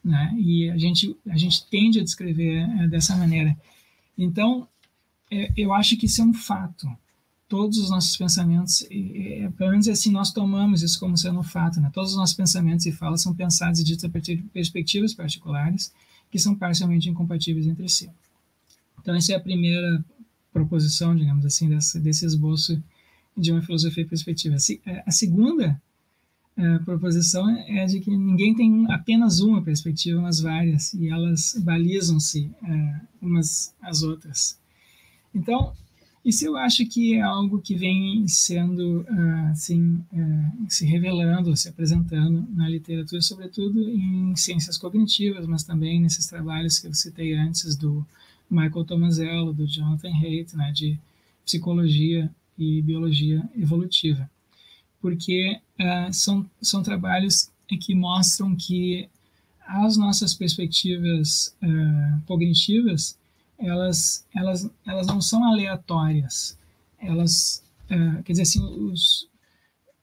né? 0.03 0.35
E 0.37 0.69
a 0.71 0.77
gente 0.77 1.17
a 1.29 1.37
gente 1.37 1.65
tende 1.69 2.01
a 2.01 2.05
descrever 2.05 2.69
é, 2.81 2.89
dessa 2.89 3.17
maneira. 3.17 3.57
Então, 4.19 4.67
é, 5.31 5.53
eu 5.57 5.73
acho 5.73 5.97
que 5.97 6.07
isso 6.07 6.21
é 6.21 6.25
um 6.25 6.35
fato 6.35 6.89
todos 7.51 7.79
os 7.79 7.91
nossos 7.91 8.17
pensamentos, 8.17 8.83
e, 8.83 9.43
e, 9.43 9.51
pelo 9.59 9.73
menos 9.73 9.89
assim 9.89 10.13
nós 10.13 10.33
tomamos 10.33 10.83
isso 10.83 11.01
como 11.01 11.19
sendo 11.19 11.41
um 11.41 11.43
fato, 11.43 11.81
né? 11.81 11.91
Todos 11.93 12.13
os 12.13 12.17
nossos 12.17 12.37
pensamentos 12.37 12.87
e 12.87 12.93
falas 12.93 13.23
são 13.23 13.35
pensados 13.35 13.81
e 13.81 13.85
ditos 13.85 14.05
a 14.05 14.09
partir 14.09 14.37
de 14.37 14.45
perspectivas 14.45 15.13
particulares 15.13 15.93
que 16.31 16.39
são 16.39 16.55
parcialmente 16.55 17.11
incompatíveis 17.11 17.67
entre 17.67 17.89
si. 17.89 18.09
Então 19.01 19.17
essa 19.17 19.33
é 19.33 19.35
a 19.35 19.41
primeira 19.41 20.05
proposição, 20.53 21.15
digamos 21.17 21.45
assim, 21.45 21.69
desse, 21.69 21.99
desse 21.99 22.25
esboço 22.25 22.81
de 23.37 23.51
uma 23.51 23.63
filosofia 23.63 24.07
perspectiva. 24.07 24.55
É, 24.87 25.03
a 25.05 25.11
segunda 25.11 25.83
a 26.57 26.63
é, 26.63 26.79
proposição 26.79 27.51
é 27.51 27.85
de 27.85 27.99
que 27.99 28.17
ninguém 28.17 28.55
tem 28.55 28.87
apenas 28.93 29.41
uma 29.41 29.61
perspectiva, 29.61 30.21
mas 30.21 30.39
várias, 30.39 30.95
e 30.95 31.09
elas 31.09 31.57
balizam-se 31.65 32.49
é, 32.63 33.01
umas 33.21 33.75
às 33.83 34.05
outras. 34.05 34.57
Então, 35.35 35.73
isso 36.25 36.45
eu 36.45 36.57
acho 36.57 36.85
que 36.87 37.15
é 37.15 37.23
algo 37.23 37.61
que 37.61 37.75
vem 37.75 38.29
sendo, 38.29 39.07
ah, 39.09 39.51
assim, 39.51 40.05
eh, 40.13 40.51
se 40.69 40.85
revelando, 40.85 41.57
se 41.57 41.69
apresentando 41.69 42.47
na 42.51 42.69
literatura, 42.69 43.23
sobretudo 43.23 43.89
em 43.89 44.37
ciências 44.37 44.77
cognitivas, 44.77 45.47
mas 45.47 45.65
também 45.65 46.01
nesses 46.01 46.27
trabalhos 46.27 46.79
que 46.79 46.87
eu 46.87 46.95
citei 46.95 47.35
antes 47.35 47.75
do 47.75 48.07
Michael 48.51 48.85
Tomasello, 48.85 49.53
do 49.55 49.67
Jonathan 49.67 50.13
Haidt, 50.13 50.57
né, 50.57 50.73
de 50.73 50.99
psicologia 51.45 52.31
e 52.59 52.83
biologia 52.83 53.43
evolutiva. 53.57 54.31
Porque 55.01 55.59
uh, 55.81 56.13
são, 56.13 56.49
são 56.61 56.83
trabalhos 56.83 57.51
que 57.67 57.95
mostram 57.95 58.55
que 58.55 59.09
as 59.67 59.97
nossas 59.97 60.35
perspectivas 60.35 61.55
uh, 61.63 62.21
cognitivas 62.27 63.17
elas, 63.61 64.27
elas, 64.35 64.71
elas 64.87 65.07
não 65.07 65.21
são 65.21 65.45
aleatórias. 65.45 66.59
Elas, 66.99 67.63
uh, 67.91 68.23
quer 68.23 68.33
dizer 68.33 68.43
assim, 68.43 68.63
os, 68.63 69.29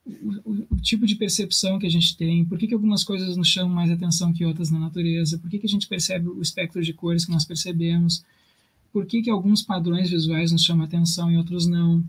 o, 0.06 0.76
o, 0.76 0.78
tipo 0.78 1.06
de 1.06 1.16
percepção 1.16 1.80
que 1.80 1.86
a 1.86 1.92
gente 1.92 2.16
tem, 2.16 2.46
por 2.46 2.58
que, 2.58 2.68
que 2.68 2.74
algumas 2.74 3.04
coisas 3.04 3.36
nos 3.36 3.48
chamam 3.48 3.74
mais 3.74 3.92
atenção 3.92 4.32
que 4.32 4.46
outras 4.46 4.70
na 4.70 4.80
natureza, 4.80 5.38
por 5.38 5.50
que, 5.50 5.60
que 5.60 5.66
a 5.66 5.70
gente 5.70 5.88
percebe 5.88 6.30
o 6.30 6.42
espectro 6.42 6.82
de 6.82 6.94
cores 6.94 7.26
que 7.26 7.32
nós 7.32 7.46
percebemos, 7.46 8.24
por 8.94 9.06
que, 9.06 9.22
que 9.22 9.30
alguns 9.30 9.62
padrões 9.62 10.10
visuais 10.10 10.52
nos 10.52 10.64
chamam 10.64 10.86
atenção 10.86 11.32
e 11.32 11.38
outros 11.38 11.68
não, 11.68 12.04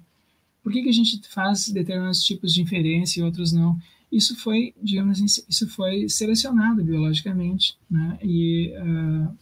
por 0.63 0.73
que, 0.73 0.83
que 0.83 0.89
a 0.89 0.93
gente 0.93 1.21
faz 1.29 1.69
determinados 1.69 2.23
tipos 2.23 2.53
de 2.53 2.63
inferência 2.63 3.21
e 3.21 3.23
outros 3.23 3.53
não. 3.53 3.79
Isso 4.11 4.37
foi, 4.37 4.75
digamos 4.83 5.21
assim, 5.21 5.43
isso 5.49 5.69
foi 5.69 6.09
selecionado 6.09 6.83
biologicamente, 6.83 7.77
né? 7.91 8.19
E 8.23 8.73
uh, 8.77 9.37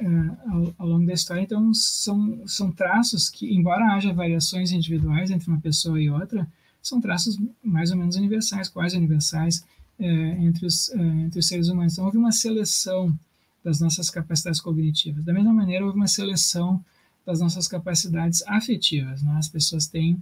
uh, 0.00 0.50
ao, 0.50 0.74
ao, 0.78 0.88
longo 0.88 1.06
da 1.06 1.12
história. 1.12 1.42
Então, 1.42 1.72
são, 1.74 2.46
são 2.46 2.70
traços 2.70 3.28
que, 3.28 3.52
embora 3.54 3.94
haja 3.94 4.12
variações 4.12 4.72
individuais 4.72 5.30
entre 5.30 5.48
uma 5.48 5.60
pessoa 5.60 6.00
e 6.00 6.10
outra, 6.10 6.46
são 6.82 7.00
traços 7.00 7.38
mais 7.62 7.90
ou 7.90 7.96
menos 7.96 8.16
universais, 8.16 8.68
quase 8.68 8.96
universais, 8.96 9.64
uh, 9.98 10.04
entre, 10.04 10.66
os, 10.66 10.88
uh, 10.88 11.00
entre 11.00 11.38
os 11.38 11.46
seres 11.46 11.68
humanos. 11.68 11.92
Então, 11.94 12.04
houve 12.04 12.18
uma 12.18 12.32
seleção 12.32 13.18
das 13.62 13.80
nossas 13.80 14.08
capacidades 14.10 14.60
cognitivas. 14.60 15.24
Da 15.24 15.32
mesma 15.32 15.52
maneira, 15.52 15.84
houve 15.84 15.96
uma 15.96 16.08
seleção 16.08 16.82
das 17.26 17.40
nossas 17.40 17.68
capacidades 17.68 18.42
afetivas. 18.46 19.22
Né? 19.22 19.32
As 19.36 19.48
pessoas 19.48 19.86
têm 19.86 20.14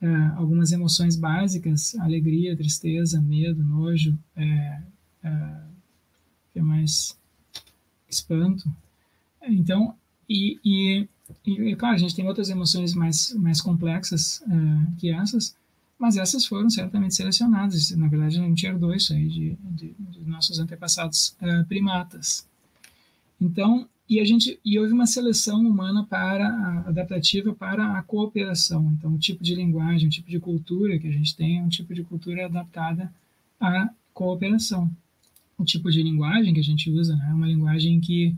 uh, 0.00 0.36
algumas 0.36 0.70
emoções 0.72 1.16
básicas, 1.16 1.94
alegria, 1.96 2.56
tristeza, 2.56 3.20
medo, 3.20 3.64
nojo, 3.64 4.16
é, 4.36 4.80
é, 5.24 5.56
que 6.52 6.60
mais 6.60 7.16
espanto, 8.08 8.70
então, 9.48 9.94
e, 10.28 10.58
e, 10.64 11.08
e, 11.46 11.76
claro, 11.76 11.94
a 11.94 11.98
gente 11.98 12.14
tem 12.14 12.26
outras 12.26 12.50
emoções 12.50 12.94
mais, 12.94 13.32
mais 13.34 13.60
complexas 13.60 14.42
uh, 14.46 14.96
que 14.98 15.10
essas, 15.10 15.56
mas 15.98 16.16
essas 16.16 16.46
foram 16.46 16.68
certamente 16.68 17.14
selecionadas. 17.14 17.90
Na 17.92 18.08
verdade, 18.08 18.38
a 18.38 18.42
gente 18.42 18.66
herdou 18.66 18.94
isso 18.94 19.12
aí 19.12 19.28
de, 19.28 19.56
de, 19.70 19.94
de 19.98 20.20
nossos 20.28 20.58
antepassados 20.58 21.36
uh, 21.40 21.64
primatas. 21.66 22.46
Então, 23.40 23.88
e 24.08 24.20
a 24.20 24.24
gente 24.24 24.58
e 24.64 24.78
houve 24.78 24.92
uma 24.92 25.06
seleção 25.06 25.60
humana 25.60 26.04
para 26.04 26.84
adaptativa 26.86 27.52
para 27.52 27.98
a 27.98 28.02
cooperação. 28.02 28.94
Então, 28.96 29.14
o 29.14 29.18
tipo 29.18 29.42
de 29.42 29.54
linguagem, 29.54 30.06
o 30.06 30.10
tipo 30.10 30.30
de 30.30 30.38
cultura 30.38 30.98
que 30.98 31.08
a 31.08 31.12
gente 31.12 31.34
tem 31.34 31.58
é 31.58 31.62
um 31.62 31.68
tipo 31.68 31.92
de 31.92 32.04
cultura 32.04 32.46
adaptada 32.46 33.12
à 33.60 33.90
cooperação. 34.14 34.90
O 35.58 35.64
tipo 35.64 35.90
de 35.90 36.02
linguagem 36.02 36.54
que 36.54 36.60
a 36.60 36.64
gente 36.64 36.90
usa 36.90 37.16
né, 37.16 37.28
é 37.30 37.34
uma 37.34 37.48
linguagem 37.48 38.00
que 38.00 38.34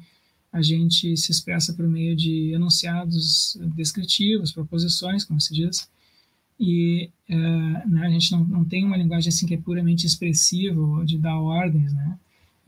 a 0.59 0.63
gente 0.63 1.17
se 1.17 1.31
expressa 1.31 1.73
por 1.73 1.87
meio 1.87 2.17
de 2.17 2.53
enunciados 2.53 3.57
descritivos, 3.75 4.53
proposições, 4.53 5.25
como 5.25 5.41
se 5.41 5.55
diz, 5.55 5.89
e 6.59 7.11
é, 7.29 7.37
né, 7.37 8.07
a 8.07 8.11
gente 8.11 8.33
não, 8.33 8.45
não 8.45 8.65
tem 8.65 8.85
uma 8.85 8.97
linguagem 8.97 9.29
assim 9.29 9.47
que 9.47 9.55
é 9.55 9.59
puramente 9.59 10.07
expressiva 10.07 11.05
de 11.05 11.17
dar 11.17 11.39
ordens, 11.39 11.93
né? 11.93 12.19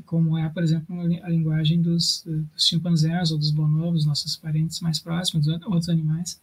Como 0.06 0.38
é, 0.38 0.48
por 0.48 0.62
exemplo, 0.62 0.98
a 1.00 1.28
linguagem 1.28 1.82
dos, 1.82 2.24
dos 2.24 2.66
chimpanzés 2.66 3.30
ou 3.32 3.38
dos 3.38 3.50
bonobos, 3.50 4.04
nossos 4.04 4.36
parentes 4.36 4.80
mais 4.80 4.98
próximos, 4.98 5.46
outros 5.46 5.88
animais. 5.88 6.40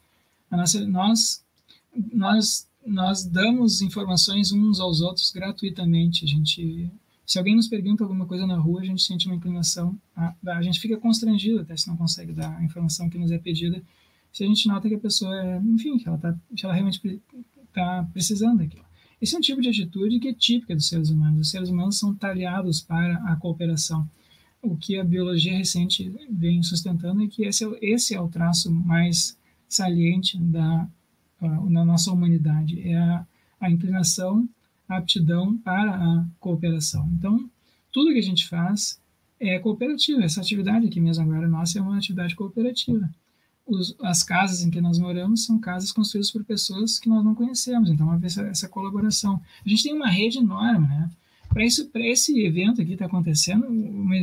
Nossa, 0.52 0.86
nós, 0.86 1.44
nós, 2.14 2.68
nós 2.86 3.26
damos 3.26 3.82
informações 3.82 4.52
uns 4.52 4.80
aos 4.80 5.02
outros 5.02 5.32
gratuitamente. 5.32 6.24
A 6.24 6.28
gente 6.28 6.90
Se 7.28 7.38
alguém 7.38 7.58
nos 7.58 7.68
pergunta 7.68 8.06
alguma 8.06 8.26
coisa 8.26 8.48
na 8.48 8.58
rua, 8.58 8.80
a 8.80 8.86
gente 8.86 9.04
sente 9.04 9.28
uma 9.28 9.36
inclinação, 9.36 10.00
a, 10.16 10.34
a 10.46 10.62
gente 10.62 10.80
fica 10.80 10.96
constrangido 10.96 11.60
até 11.60 11.76
se 11.76 11.86
não 11.86 11.98
consegue 11.98 12.32
dar 12.32 12.58
a 12.58 12.64
informação 12.64 13.10
que 13.10 13.18
nos 13.18 13.32
é 13.32 13.38
pedida, 13.38 13.84
se 14.32 14.46
a 14.46 14.48
gente 14.48 14.66
nota 14.66 14.88
que 14.88 14.96
a 14.96 15.00
pessoa, 15.00 15.62
enfim, 15.66 15.98
que 15.98 16.08
ela, 16.08 16.18
tá, 16.18 16.34
que 16.56 16.66
ela 16.66 16.74
realmente 16.74 17.22
está 17.68 18.08
precisando 18.14 18.60
daquilo. 18.60 18.86
Esse 19.22 19.36
é 19.36 19.38
um 19.38 19.42
tipo 19.42 19.62
de 19.62 19.68
atitude 19.68 20.20
que 20.20 20.30
é 20.30 20.34
típica 20.34 20.74
dos 20.74 20.88
seres 20.88 21.10
humanos. 21.10 21.42
Os 21.42 21.50
seres 21.50 21.70
humanos 21.70 22.00
são 22.00 22.16
talhados 22.16 22.80
para 22.80 23.16
a 23.26 23.36
cooperação. 23.36 24.10
O 24.62 24.78
que 24.78 24.98
a 24.98 25.04
biologia 25.04 25.58
recente 25.58 26.10
vem 26.30 26.64
sustentando 26.64 27.22
é 27.22 27.28
que 27.28 27.44
esse 27.44 27.66
é, 27.66 27.70
esse 27.82 28.16
é 28.16 28.22
o 28.22 28.30
traço 28.30 28.72
mais 28.72 29.38
saliente 29.68 30.40
da, 30.40 30.88
uh, 31.42 31.70
na 31.70 31.84
nossa 31.84 32.10
humanidade, 32.10 32.80
é 32.88 32.96
a, 32.96 33.28
a 33.60 33.70
inclinação, 33.70 34.48
aptidão 34.88 35.58
para 35.58 35.96
a 35.96 36.26
cooperação. 36.40 37.10
Então, 37.18 37.50
tudo 37.92 38.12
que 38.14 38.20
a 38.20 38.24
gente 38.24 38.48
faz 38.48 39.00
é 39.40 39.60
cooperativo. 39.60 40.22
Essa 40.22 40.42
atividade 40.42 40.88
aqui 40.88 41.00
mesmo 41.00 41.24
agora 41.24 41.48
nossa 41.48 41.80
é 41.80 41.82
uma 41.82 41.98
atividade 41.98 42.36
cooperativa. 42.36 43.10
Os, 43.66 43.96
as 44.02 44.24
casas 44.24 44.62
em 44.62 44.70
que 44.70 44.80
nós 44.80 44.98
moramos 44.98 45.46
são 45.46 45.60
casas 45.60 45.92
construídas 45.92 46.32
por 46.32 46.44
pessoas 46.44 46.98
que 47.00 47.10
nós 47.10 47.24
não 47.24 47.36
conhecemos, 47.36 47.90
então 47.90 48.10
haver 48.10 48.28
essa, 48.28 48.42
essa 48.44 48.70
colaboração. 48.70 49.42
A 49.66 49.70
gente 49.70 49.84
tem 49.84 49.94
uma 49.94 50.10
rede 50.10 50.38
enorme, 50.38 50.88
né? 50.88 51.10
Para 51.50 51.66
esse 51.66 52.40
evento 52.40 52.82
aqui 52.82 52.94
está 52.94 53.06
acontecendo, 53.06 53.66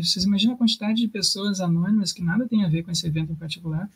vocês 0.02 0.24
imaginam 0.24 0.54
a 0.54 0.58
quantidade 0.58 1.00
de 1.00 1.08
pessoas 1.08 1.60
anônimas 1.60 2.12
que 2.12 2.22
nada 2.22 2.46
tem 2.46 2.64
a 2.64 2.68
ver 2.68 2.82
com 2.84 2.90
esse 2.90 3.06
evento 3.06 3.32
em 3.32 3.34
particular, 3.34 3.90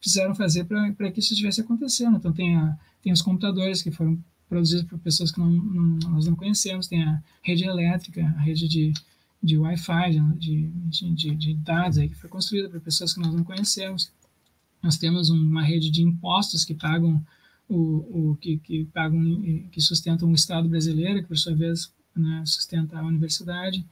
precisaram 0.00 0.34
fazer 0.34 0.64
para 0.64 1.10
que 1.12 1.20
isso 1.20 1.32
estivesse 1.32 1.60
acontecendo. 1.60 2.16
Então, 2.16 2.32
tem, 2.32 2.56
a, 2.56 2.76
tem 3.02 3.12
os 3.12 3.22
computadores 3.22 3.82
que 3.82 3.90
foram 3.90 4.18
produzidos 4.50 4.84
por 4.84 4.98
pessoas 4.98 5.30
que 5.30 5.38
não, 5.38 5.48
não, 5.48 6.10
nós 6.10 6.26
não 6.26 6.34
conhecemos, 6.34 6.88
tem 6.88 7.02
a 7.04 7.22
rede 7.40 7.64
elétrica, 7.64 8.22
a 8.36 8.40
rede 8.40 8.68
de, 8.68 8.92
de 9.40 9.56
Wi-Fi, 9.56 10.20
de, 10.36 10.68
de, 11.14 11.34
de, 11.36 11.54
dados 11.54 11.98
aí, 11.98 12.08
que 12.08 12.16
foi 12.16 12.28
construída 12.28 12.68
por 12.68 12.80
pessoas 12.80 13.14
que 13.14 13.20
nós 13.20 13.32
não 13.32 13.44
conhecemos. 13.44 14.10
Nós 14.82 14.98
temos 14.98 15.30
uma 15.30 15.62
rede 15.62 15.88
de 15.88 16.02
impostos 16.02 16.64
que 16.64 16.74
pagam 16.74 17.24
o, 17.68 18.30
o 18.32 18.36
que, 18.40 18.58
que 18.58 18.84
pagam 18.86 19.22
que 19.70 19.80
sustentam 19.80 20.28
o 20.28 20.34
Estado 20.34 20.68
brasileiro, 20.68 21.22
que 21.22 21.28
por 21.28 21.38
sua 21.38 21.54
vez 21.54 21.92
né, 22.16 22.42
sustenta 22.44 22.98
a 22.98 23.06
universidade 23.06 23.86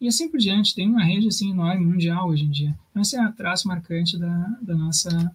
e 0.00 0.06
assim 0.06 0.30
por 0.30 0.38
diante. 0.38 0.74
Tem 0.74 0.88
uma 0.88 1.02
rede 1.02 1.26
assim 1.26 1.50
enorme 1.50 1.84
mundial 1.84 2.28
hoje 2.28 2.44
em 2.44 2.50
dia. 2.50 2.78
Então 2.90 3.02
esse 3.02 3.16
é 3.16 3.26
o 3.26 3.32
traço 3.32 3.66
marcante 3.66 4.16
da, 4.16 4.58
da 4.62 4.76
nossa 4.76 5.34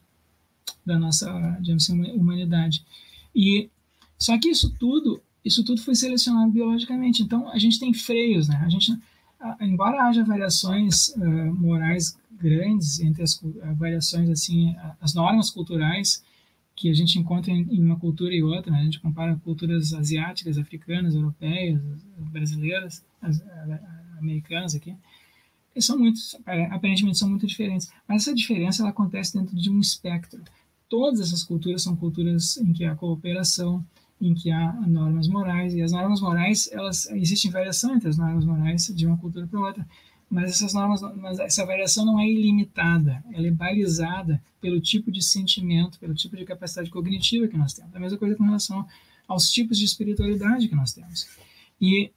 da 0.85 0.97
nossa 0.97 1.29
digamos 1.59 1.83
assim, 1.83 2.01
humanidade. 2.13 2.85
E 3.35 3.69
só 4.21 4.37
que 4.37 4.49
isso 4.49 4.69
tudo 4.77 5.21
isso 5.43 5.63
tudo 5.63 5.81
foi 5.81 5.95
selecionado 5.95 6.51
biologicamente. 6.51 7.23
Então 7.23 7.49
a 7.49 7.57
gente 7.57 7.79
tem 7.79 7.93
freios, 7.93 8.47
né? 8.47 8.61
A 8.63 8.69
gente 8.69 8.95
embora 9.59 10.03
haja 10.03 10.23
variações 10.23 11.09
uh, 11.09 11.55
morais 11.55 12.15
grandes 12.31 12.99
entre 12.99 13.23
as 13.23 13.41
variações 13.75 14.29
assim 14.29 14.75
as 14.99 15.15
normas 15.15 15.49
culturais 15.49 16.23
que 16.75 16.89
a 16.89 16.93
gente 16.93 17.17
encontra 17.17 17.51
em, 17.51 17.83
uma 17.83 17.97
cultura 17.97 18.33
e 18.33 18.41
outra, 18.41 18.71
né? 18.71 18.79
a 18.79 18.83
gente 18.83 18.99
compara 18.99 19.35
culturas 19.43 19.93
asiáticas, 19.93 20.57
africanas, 20.57 21.13
europeias, 21.13 21.79
brasileiras, 22.17 23.03
as, 23.21 23.43
americanas 24.17 24.73
aqui, 24.73 24.95
são 25.77 25.97
muito, 25.97 26.19
aparentemente 26.71 27.17
são 27.17 27.29
muito 27.29 27.45
diferentes. 27.45 27.91
Mas 28.07 28.23
essa 28.23 28.33
diferença 28.33 28.81
ela 28.81 28.89
acontece 28.89 29.37
dentro 29.37 29.55
de 29.55 29.69
um 29.69 29.79
espectro. 29.79 30.41
Todas 30.89 31.19
essas 31.19 31.43
culturas 31.43 31.83
são 31.83 31.95
culturas 31.95 32.57
em 32.57 32.73
que 32.73 32.83
há 32.83 32.95
cooperação, 32.95 33.85
em 34.21 34.33
que 34.33 34.51
há 34.51 34.73
normas 34.87 35.27
morais, 35.27 35.73
e 35.73 35.81
as 35.81 35.91
normas 35.91 36.21
morais, 36.21 36.69
elas 36.71 37.09
existem 37.11 37.49
variação 37.49 37.95
entre 37.95 38.07
as 38.07 38.17
normas 38.17 38.45
morais 38.45 38.85
de 38.95 39.05
uma 39.05 39.17
cultura 39.17 39.47
para 39.47 39.59
outra, 39.59 39.87
mas 40.29 40.51
essas 40.51 40.73
normas, 40.73 41.01
mas 41.17 41.39
essa 41.39 41.65
variação 41.65 42.05
não 42.05 42.19
é 42.19 42.25
ilimitada, 42.25 43.21
ela 43.33 43.47
é 43.47 43.51
balizada 43.51 44.41
pelo 44.61 44.79
tipo 44.79 45.11
de 45.11 45.21
sentimento, 45.21 45.99
pelo 45.99 46.13
tipo 46.13 46.37
de 46.37 46.45
capacidade 46.45 46.89
cognitiva 46.89 47.47
que 47.47 47.57
nós 47.57 47.73
temos. 47.73 47.93
A 47.93 47.99
mesma 47.99 48.17
coisa 48.17 48.35
com 48.35 48.43
relação 48.43 48.85
aos 49.27 49.49
tipos 49.51 49.77
de 49.77 49.85
espiritualidade 49.85 50.69
que 50.69 50.75
nós 50.75 50.93
temos. 50.93 51.27
E 51.81 52.11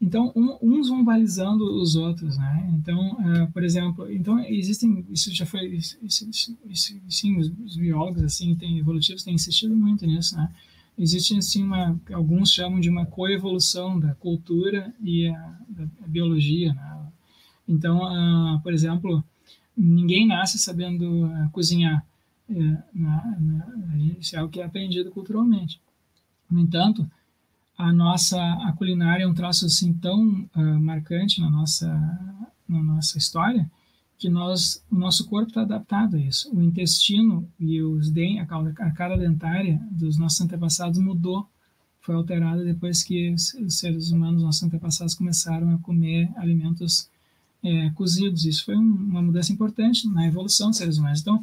então, 0.00 0.32
um, 0.34 0.56
uns 0.62 0.88
vão 0.88 1.04
balizando 1.04 1.62
os 1.78 1.94
outros, 1.94 2.38
né? 2.38 2.70
Então, 2.72 3.12
uh, 3.12 3.52
por 3.52 3.62
exemplo, 3.62 4.10
então 4.10 4.40
existem, 4.40 5.04
isso 5.10 5.32
já 5.34 5.44
foi, 5.44 5.66
isso, 5.66 5.98
isso, 6.02 6.56
isso, 6.66 7.00
sim, 7.10 7.36
os, 7.36 7.52
os, 7.66 7.76
biólogos 7.76 8.22
assim, 8.22 8.56
evolutivos 8.78 9.22
têm 9.22 9.34
insistido 9.34 9.76
muito 9.76 10.06
nisso, 10.06 10.36
né? 10.36 10.50
Existe 10.98 11.36
assim 11.36 11.62
uma, 11.62 11.98
alguns 12.12 12.52
chamam 12.52 12.80
de 12.80 12.90
uma 12.90 13.06
coevolução 13.06 13.98
da 13.98 14.14
cultura 14.14 14.94
e 15.02 15.28
a, 15.28 15.58
da, 15.68 15.84
a 16.04 16.06
biologia, 16.06 16.74
né? 16.74 16.96
Então, 17.66 18.00
por 18.64 18.72
exemplo, 18.72 19.22
ninguém 19.76 20.26
nasce 20.26 20.58
sabendo 20.58 21.26
uh, 21.26 21.50
cozinhar, 21.52 22.04
na, 22.92 23.36
na, 23.38 23.96
isso 24.18 24.34
é 24.34 24.40
algo 24.40 24.50
que 24.50 24.60
é 24.60 24.64
aprendido 24.64 25.12
culturalmente. 25.12 25.80
No 26.50 26.58
entanto, 26.58 27.08
a 27.78 27.92
nossa 27.92 28.38
a 28.64 28.72
culinária 28.72 29.22
é 29.22 29.26
um 29.26 29.32
traço 29.32 29.66
assim 29.66 29.92
tão 29.94 30.48
uh, 30.54 30.80
marcante 30.80 31.40
na 31.40 31.48
nossa 31.48 31.88
na 32.68 32.82
nossa 32.82 33.16
história 33.16 33.70
que 34.20 34.28
nós 34.28 34.84
o 34.92 34.96
nosso 34.96 35.26
corpo 35.26 35.48
está 35.48 35.62
adaptado 35.62 36.16
a 36.16 36.20
isso. 36.20 36.54
O 36.54 36.62
intestino 36.62 37.48
e 37.58 37.82
os 37.82 38.10
den 38.10 38.38
a 38.38 38.90
cara 38.92 39.16
dentária 39.16 39.80
dos 39.90 40.18
nossos 40.18 40.42
antepassados 40.42 40.98
mudou, 40.98 41.48
foi 42.02 42.14
alterada 42.14 42.62
depois 42.62 43.02
que 43.02 43.30
os 43.32 43.78
seres 43.78 44.10
humanos, 44.10 44.42
nossos 44.42 44.62
antepassados, 44.62 45.14
começaram 45.14 45.74
a 45.74 45.78
comer 45.78 46.30
alimentos 46.36 47.08
é, 47.62 47.88
cozidos. 47.90 48.44
Isso 48.44 48.66
foi 48.66 48.76
um, 48.76 48.92
uma 48.92 49.22
mudança 49.22 49.52
importante 49.52 50.06
na 50.06 50.26
evolução 50.26 50.68
dos 50.68 50.76
seres 50.76 50.98
humanos. 50.98 51.20
Então, 51.20 51.42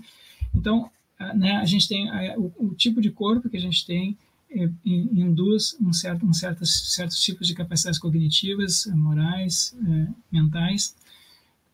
então 0.54 0.92
né, 1.36 1.58
a 1.58 1.66
gente 1.66 1.88
tem 1.88 2.08
o, 2.38 2.52
o 2.60 2.76
tipo 2.76 3.02
de 3.02 3.10
corpo 3.10 3.50
que 3.50 3.58
a 3.58 3.62
gente 3.62 3.88
tem 3.88 4.16
é, 4.52 4.70
induz 4.86 5.76
um 5.82 5.92
certo, 5.92 6.28
um 6.28 6.34
certos, 6.34 6.94
certos 6.94 7.20
tipos 7.22 7.48
de 7.48 7.56
capacidades 7.56 8.00
cognitivas, 8.00 8.86
morais, 8.94 9.76
é, 9.84 10.08
mentais, 10.32 10.96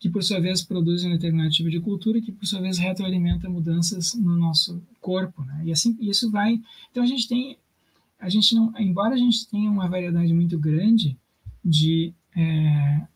que 0.04 0.10
por 0.10 0.22
sua 0.22 0.42
vez 0.42 0.62
produzem 0.62 1.10
um 1.10 1.14
determinado 1.14 1.50
tipo 1.50 1.70
de 1.70 1.80
cultura 1.80 2.20
que 2.20 2.30
por 2.30 2.46
sua 2.46 2.60
vez 2.60 2.78
retroalimenta 2.78 3.50
mudanças 3.50 4.14
no 4.14 4.36
nosso 4.36 4.84
corpo, 5.00 5.42
né? 5.46 5.62
E 5.64 5.72
assim 5.72 5.98
isso 6.02 6.30
vai. 6.30 6.60
Então 6.92 7.02
a 7.02 7.06
gente 7.06 7.26
tem, 7.26 7.58
a 8.20 8.28
gente 8.28 8.54
não, 8.54 8.74
embora 8.78 9.16
a 9.16 9.18
gente 9.18 9.48
tenha 9.48 9.72
uma 9.72 9.88
variedade 9.88 10.34
muito 10.34 10.60
grande 10.60 11.16
de 11.64 12.14
é, 12.36 13.08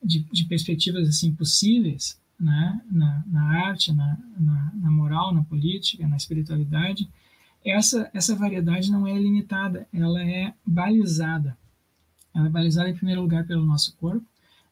de, 0.00 0.20
de, 0.30 0.44
perspectivas 0.44 1.08
assim 1.08 1.34
possíveis, 1.34 2.16
né? 2.38 2.80
Na, 2.88 3.24
na 3.26 3.42
arte, 3.66 3.92
na, 3.92 4.16
na, 4.38 4.72
na 4.76 4.90
moral, 4.92 5.34
na 5.34 5.42
política, 5.42 6.06
na 6.06 6.16
espiritualidade, 6.16 7.08
essa, 7.64 8.08
essa 8.14 8.36
variedade 8.36 8.92
não 8.92 9.08
é 9.08 9.18
limitada, 9.18 9.88
ela 9.92 10.22
é 10.22 10.54
balizada. 10.64 11.58
Ela 12.32 12.46
é 12.46 12.50
balizada, 12.50 12.88
em 12.88 12.94
primeiro 12.94 13.22
lugar, 13.22 13.44
pelo 13.44 13.66
nosso 13.66 13.96
corpo, 13.96 14.24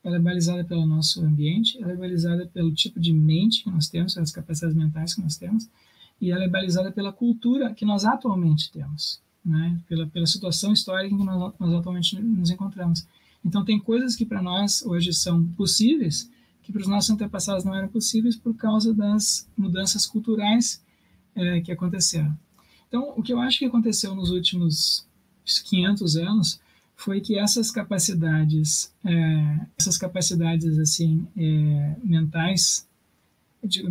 ela 0.07 0.19
é 0.19 0.21
balizada 0.21 0.63
pelo 0.63 0.87
nosso 0.87 1.21
ambiente, 1.25 1.83
ela 1.83 1.91
é 1.91 1.97
balizada 1.97 2.47
pelo 2.47 2.73
tipo 2.73 3.01
de 3.01 3.13
mente 3.13 3.65
que 3.65 3.71
nós 3.71 3.89
temos, 3.89 4.15
pelas 4.15 4.31
capacidades 4.31 4.77
mentais 4.77 5.15
que 5.15 5.21
nós 5.21 5.37
temos, 5.37 5.69
e 6.21 6.31
ela 6.31 6.45
é 6.45 6.49
balizada 6.49 6.93
pela 6.93 7.13
cultura 7.13 7.75
que 7.75 7.85
nós 7.85 8.05
atualmente 8.05 8.71
temos, 8.71 9.21
né? 9.45 9.77
pela, 9.89 10.07
pela 10.07 10.25
situação 10.25 10.73
histórica 10.73 11.13
em 11.13 11.19
que 11.19 11.25
nós, 11.25 11.53
nós 11.59 11.75
atualmente 11.75 12.23
nos 12.23 12.51
encontramos. 12.51 13.05
Então, 13.45 13.65
tem 13.65 13.81
coisas 13.81 14.15
que 14.15 14.25
para 14.25 14.41
nós 14.41 14.81
hoje 14.87 15.13
são 15.13 15.45
possíveis, 15.55 16.31
que 16.63 16.71
para 16.71 16.83
os 16.83 16.89
nossos 16.89 17.11
antepassados 17.11 17.65
não 17.65 17.75
eram 17.75 17.89
possíveis 17.89 18.37
por 18.37 18.55
causa 18.55 18.95
das 18.95 19.49
mudanças 19.57 20.07
culturais 20.07 20.81
é, 21.35 21.61
que 21.61 21.73
aconteceram. 21.73 22.33
Então, 22.87 23.13
o 23.17 23.23
que 23.25 23.33
eu 23.33 23.41
acho 23.41 23.59
que 23.59 23.65
aconteceu 23.65 24.15
nos 24.15 24.31
últimos 24.31 25.05
500 25.65 26.17
anos 26.17 26.61
foi 26.97 27.21
que 27.21 27.39
essas 27.39 27.71
capacidades, 27.71 28.93
é, 29.05 29.67
essas 29.79 29.99
capacidades 29.99 30.79
assim 30.79 31.29
é, 31.37 31.97
mentais, 32.03 32.89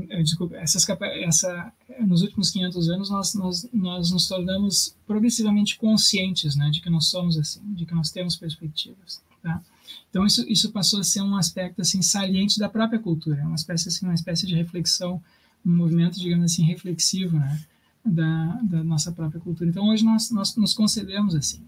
é, 0.10 0.24
desculpa, 0.24 0.56
essas 0.56 0.88
essa, 1.24 1.74
nos 1.99 2.22
últimos 2.24 2.49
500 2.49 2.89
anos 2.89 3.10
nós, 3.10 3.34
nós, 3.36 3.70
nós 3.72 4.12
nos 4.12 4.28
tornamos 4.28 4.95
progressivamente 5.06 5.78
conscientes, 5.78 6.56
né, 6.56 6.70
de 6.72 6.82
que 6.82 6.89
nós 6.89 7.06
somos 7.06 7.38
assim, 7.38 7.62
de 7.74 7.86
que 7.86 7.93
nós 7.93 8.10
temos 8.10 8.36
perspectivas, 8.36 9.22
tá? 9.41 9.62
Então 10.10 10.26
isso, 10.26 10.43
isso 10.49 10.72
passou 10.72 10.99
a 10.99 11.03
ser 11.03 11.22
um 11.22 11.36
aspecto 11.38 11.82
assim 11.82 12.01
saliente 12.01 12.58
da 12.58 12.68
própria 12.68 12.99
cultura, 12.99 13.43
uma 13.43 13.56
espécie 13.56 13.89
assim, 13.89 14.06
uma 14.06 14.16
espécie 14.16 14.47
de 14.47 14.56
reflexão, 14.56 15.22
um 15.64 15.76
movimento, 15.76 16.20
digamos 16.20 16.45
assim, 16.45 16.64
reflexivo, 16.64 17.38
né? 17.38 17.64
da, 18.06 18.60
da 18.62 18.84
nossa 18.84 19.12
própria 19.12 19.41
cultura. 19.41 19.70
Então, 19.70 19.88
hoje 19.89 20.06
nós, 20.06 20.30
nós 20.30 20.56
nos 20.56 20.74
concedemos 20.74 21.34
assim. 21.34 21.62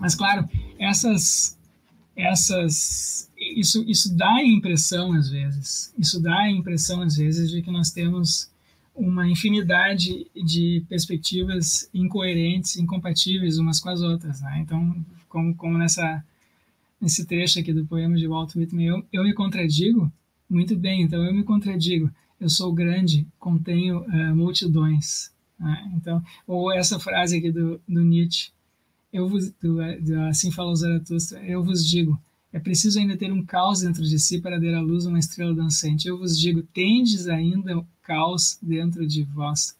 Mas, 0.00 0.14
claro, 0.14 0.48
essas, 0.78 1.58
essas, 2.16 3.30
isso, 3.38 3.84
isso 3.88 4.14
dá 4.16 4.34
a 4.34 4.44
impressão, 4.44 5.12
às 5.12 5.28
vezes, 5.28 5.94
isso 5.98 6.20
dá 6.20 6.36
a 6.40 6.50
impressão, 6.50 7.02
às 7.02 7.16
vezes, 7.16 7.50
de 7.50 7.62
que 7.62 7.70
nós 7.70 7.90
temos 7.90 8.50
uma 8.94 9.28
infinidade 9.28 10.26
de 10.34 10.84
perspectivas 10.88 11.88
incoerentes, 11.92 12.76
incompatíveis 12.76 13.58
umas 13.58 13.80
com 13.80 13.88
as 13.88 14.00
outras. 14.00 14.40
Né? 14.40 14.60
Então, 14.60 15.04
como, 15.28 15.54
como 15.54 15.78
nessa 15.78 16.24
nesse 17.00 17.26
trecho 17.26 17.58
aqui 17.58 17.72
do 17.72 17.84
poema 17.84 18.16
de 18.16 18.26
Walt 18.26 18.54
Whitman, 18.56 18.86
eu, 18.86 19.06
eu 19.12 19.24
me 19.24 19.34
contradigo? 19.34 20.10
Muito 20.48 20.74
bem, 20.74 21.02
então 21.02 21.22
eu 21.22 21.34
me 21.34 21.42
contradigo. 21.42 22.10
Eu 22.40 22.48
sou 22.48 22.72
grande, 22.72 23.26
contenho 23.38 24.00
uh, 24.04 24.34
multidões. 24.34 25.30
Né? 25.58 25.92
Então, 25.96 26.22
ou 26.46 26.72
essa 26.72 26.98
frase 26.98 27.36
aqui 27.36 27.50
do, 27.52 27.80
do 27.86 28.02
Nietzsche, 28.02 28.50
eu 29.14 29.28
vos, 29.28 29.50
do, 29.62 29.76
do, 30.00 30.20
assim 30.22 30.50
falou 30.50 30.74
Zaratustra, 30.74 31.40
eu 31.44 31.62
vos 31.62 31.88
digo, 31.88 32.20
é 32.52 32.58
preciso 32.58 32.98
ainda 32.98 33.16
ter 33.16 33.32
um 33.32 33.44
caos 33.44 33.80
dentro 33.80 34.02
de 34.02 34.18
si 34.18 34.40
para 34.40 34.58
dar 34.58 34.74
à 34.74 34.80
luz 34.80 35.06
uma 35.06 35.20
estrela 35.20 35.54
dançante. 35.54 36.08
Eu 36.08 36.18
vos 36.18 36.36
digo, 36.36 36.64
tendes 36.74 37.28
ainda 37.28 37.86
caos 38.02 38.58
dentro 38.60 39.06
de 39.06 39.22
vós. 39.22 39.76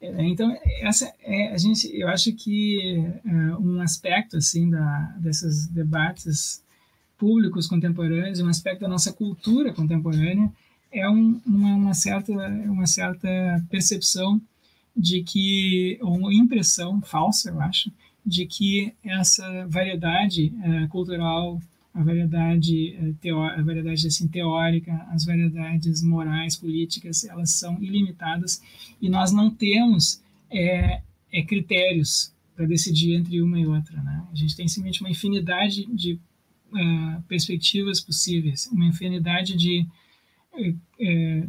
É, 0.00 0.24
então, 0.24 0.52
essa 0.80 1.12
é, 1.22 1.52
a 1.52 1.58
gente, 1.58 1.88
eu 1.96 2.08
acho 2.08 2.32
que 2.32 2.98
uh, 3.24 3.60
um 3.60 3.80
aspecto 3.80 4.36
assim 4.36 4.68
da, 4.68 5.14
desses 5.20 5.68
debates 5.68 6.60
públicos 7.16 7.68
contemporâneos, 7.68 8.40
um 8.40 8.48
aspecto 8.48 8.80
da 8.80 8.88
nossa 8.88 9.12
cultura 9.12 9.72
contemporânea 9.72 10.52
é 10.90 11.08
um, 11.08 11.40
uma, 11.46 11.74
uma, 11.74 11.94
certa 11.94 12.32
uma 12.32 12.86
certa 12.86 13.28
percepção 13.70 14.40
de 14.96 15.22
que 15.22 15.98
ou 16.00 16.32
impressão 16.32 17.00
falsa, 17.00 17.50
eu 17.50 17.60
acho, 17.60 17.90
de 18.26 18.46
que 18.46 18.92
essa 19.04 19.66
variedade 19.68 20.52
uh, 20.56 20.88
cultural 20.88 21.60
a 21.96 22.02
variedade, 22.02 22.94
eh, 22.94 23.14
teo, 23.22 23.40
a 23.40 23.62
variedade 23.62 24.06
assim, 24.06 24.28
teórica, 24.28 24.92
as 25.10 25.24
variedades 25.24 26.02
morais, 26.02 26.54
políticas, 26.54 27.24
elas 27.24 27.52
são 27.52 27.82
ilimitadas 27.82 28.62
e 29.00 29.08
nós 29.08 29.32
não 29.32 29.50
temos 29.50 30.22
é, 30.50 31.00
é 31.32 31.42
critérios 31.42 32.34
para 32.54 32.66
decidir 32.66 33.14
entre 33.14 33.40
uma 33.40 33.58
e 33.58 33.66
outra. 33.66 33.96
Né? 34.02 34.26
A 34.30 34.36
gente 34.36 34.54
tem 34.54 34.68
simplesmente 34.68 35.00
uma 35.00 35.10
infinidade 35.10 35.86
de 35.86 36.20
perspectivas 37.26 38.00
possíveis, 38.00 38.66
uma 38.70 38.84
infinidade 38.84 39.56
de 39.56 39.86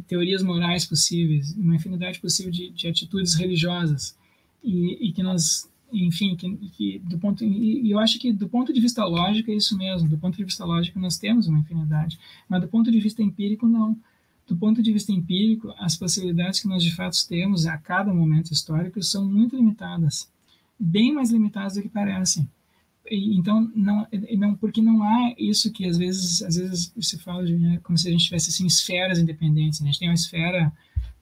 teorias 0.06 0.42
morais 0.42 0.86
possíveis, 0.86 1.52
uma 1.56 1.76
infinidade 1.76 2.18
possível 2.20 2.50
de, 2.50 2.70
de 2.70 2.88
atitudes 2.88 3.34
religiosas 3.34 4.16
e, 4.64 5.08
e 5.08 5.12
que 5.12 5.22
nós 5.22 5.67
enfim, 5.92 6.36
que, 6.36 6.56
que, 6.56 6.98
do 7.00 7.18
ponto 7.18 7.44
e 7.44 7.90
eu 7.90 7.98
acho 7.98 8.18
que 8.18 8.32
do 8.32 8.48
ponto 8.48 8.72
de 8.72 8.80
vista 8.80 9.04
lógico 9.04 9.50
é 9.50 9.54
isso 9.54 9.76
mesmo. 9.76 10.08
Do 10.08 10.18
ponto 10.18 10.36
de 10.36 10.44
vista 10.44 10.64
lógico 10.64 10.98
nós 10.98 11.18
temos 11.18 11.46
uma 11.46 11.58
infinidade, 11.58 12.18
mas 12.48 12.60
do 12.60 12.68
ponto 12.68 12.90
de 12.90 13.00
vista 13.00 13.22
empírico 13.22 13.66
não. 13.66 13.96
Do 14.46 14.56
ponto 14.56 14.82
de 14.82 14.92
vista 14.92 15.12
empírico, 15.12 15.74
as 15.78 15.96
possibilidades 15.96 16.60
que 16.60 16.68
nós 16.68 16.82
de 16.82 16.94
fato 16.94 17.16
temos 17.28 17.66
a 17.66 17.76
cada 17.76 18.12
momento 18.14 18.50
histórico 18.50 19.02
são 19.02 19.26
muito 19.30 19.56
limitadas, 19.56 20.30
bem 20.78 21.12
mais 21.12 21.30
limitadas 21.30 21.74
do 21.74 21.82
que 21.82 21.88
parecem. 21.88 22.48
E, 23.10 23.36
então 23.36 23.70
não, 23.74 24.06
não, 24.36 24.54
porque 24.54 24.80
não 24.80 25.02
há 25.02 25.34
isso 25.38 25.72
que 25.72 25.86
às 25.86 25.96
vezes, 25.96 26.42
às 26.42 26.56
vezes 26.56 26.92
se 27.00 27.18
fala 27.18 27.44
de 27.44 27.56
né, 27.56 27.78
como 27.82 27.96
se 27.96 28.08
a 28.08 28.10
gente 28.10 28.24
tivesse 28.24 28.50
assim 28.50 28.66
esferas 28.66 29.18
independentes. 29.18 29.80
Né? 29.80 29.88
A 29.88 29.92
gente 29.92 30.00
tem 30.00 30.08
uma 30.08 30.14
esfera 30.14 30.72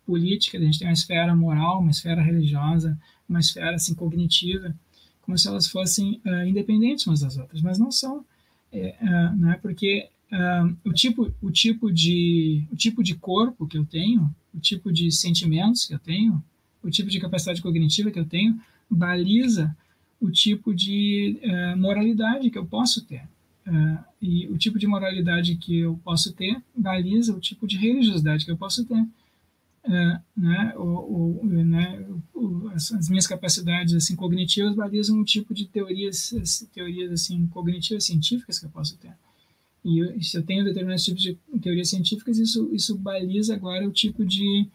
política, 0.05 0.59
a 0.59 0.61
gente 0.61 0.79
tem 0.79 0.89
uma 0.89 0.95
esfera 0.95 1.35
moral, 1.35 1.81
uma 1.81 1.91
esfera 1.91 2.23
religiosa, 2.23 2.99
uma 3.29 3.41
esfera 3.41 3.75
assim 3.75 3.95
cognitiva, 3.95 4.75
como 5.23 5.37
se 5.37 5.49
elas 5.49 5.67
fossem 5.67 6.21
uh, 6.25 6.47
independentes 6.47 7.07
umas 7.07 7.21
das 7.21 7.37
outras, 7.37 7.61
mas 7.61 7.79
não 7.79 7.91
são, 7.91 8.25
é, 8.73 8.95
uh, 9.03 9.37
não 9.37 9.53
é 9.53 9.57
porque 9.57 10.09
uh, 10.33 10.77
o 10.85 10.93
tipo 10.93 11.35
o 11.43 11.51
tipo 11.51 11.93
de 11.93 12.65
o 12.71 12.77
tipo 12.77 13.03
de 13.03 13.17
corpo 13.17 13.67
que 13.67 13.77
eu 13.77 13.85
tenho, 13.85 14.33
o 14.55 14.61
tipo 14.61 14.93
de 14.93 15.11
sentimentos 15.11 15.85
que 15.85 15.95
eu 15.95 15.99
tenho, 15.99 16.43
o 16.83 16.91
tipo 16.91 17.11
de 17.11 17.19
capacidade 17.19 17.61
cognitiva 17.61 18.11
que 18.11 18.19
eu 18.19 18.25
tenho 18.25 18.59
baliza 18.89 19.77
o 20.21 20.31
tipo 20.31 20.73
de 20.73 21.39
moralidade 21.77 22.49
que 22.49 22.57
eu 22.57 22.65
posso 22.65 23.05
ter. 23.05 23.23
e 24.23 24.47
o 24.47 24.57
tipo 24.57 24.79
de 24.79 24.87
moralidade 24.87 25.57
que 25.57 25.81
eu 25.81 26.01
posso 26.03 26.33
ter 26.33 26.63
baliza 26.75 27.35
o 27.35 27.41
tipo 27.41 27.67
de 27.67 27.77
religiosidade 27.77 28.45
que 28.45 28.51
eu 28.51 28.57
posso 28.57 28.85
ter 28.87 29.05
é, 29.89 30.21
né, 30.37 30.75
o, 30.77 31.41
o, 31.43 31.47
né, 31.47 32.05
as, 32.75 32.93
as, 32.93 33.09
minhas 33.09 33.27
capacidades 33.27 33.95
assim 33.95 34.17
cognitivas 34.17 34.75
balizam 34.75 35.17
um 35.17 35.23
tipo 35.25 35.55
de 35.55 35.67
teorias 35.67 36.35
teorias 36.75 37.13
assim 37.13 37.47
cognitivas 37.47 38.05
científicas 38.05 38.59
que 38.59 38.67
eu 38.67 38.71
posso 38.71 38.97
ter. 38.99 39.13
E 39.85 39.99
eu, 39.99 40.21
se 40.21 40.37
eu 40.37 40.43
tenho 40.43 40.65
determinados 40.65 41.05
tipos 41.05 41.23
de 41.23 41.39
teorias 41.63 41.89
científicas 41.89 42.37
isso 42.39 42.69
isso 42.73 42.97
baliza 42.99 43.55
agora 43.55 43.87
o 43.87 43.93
tipo 43.93 44.25
de 44.25 44.67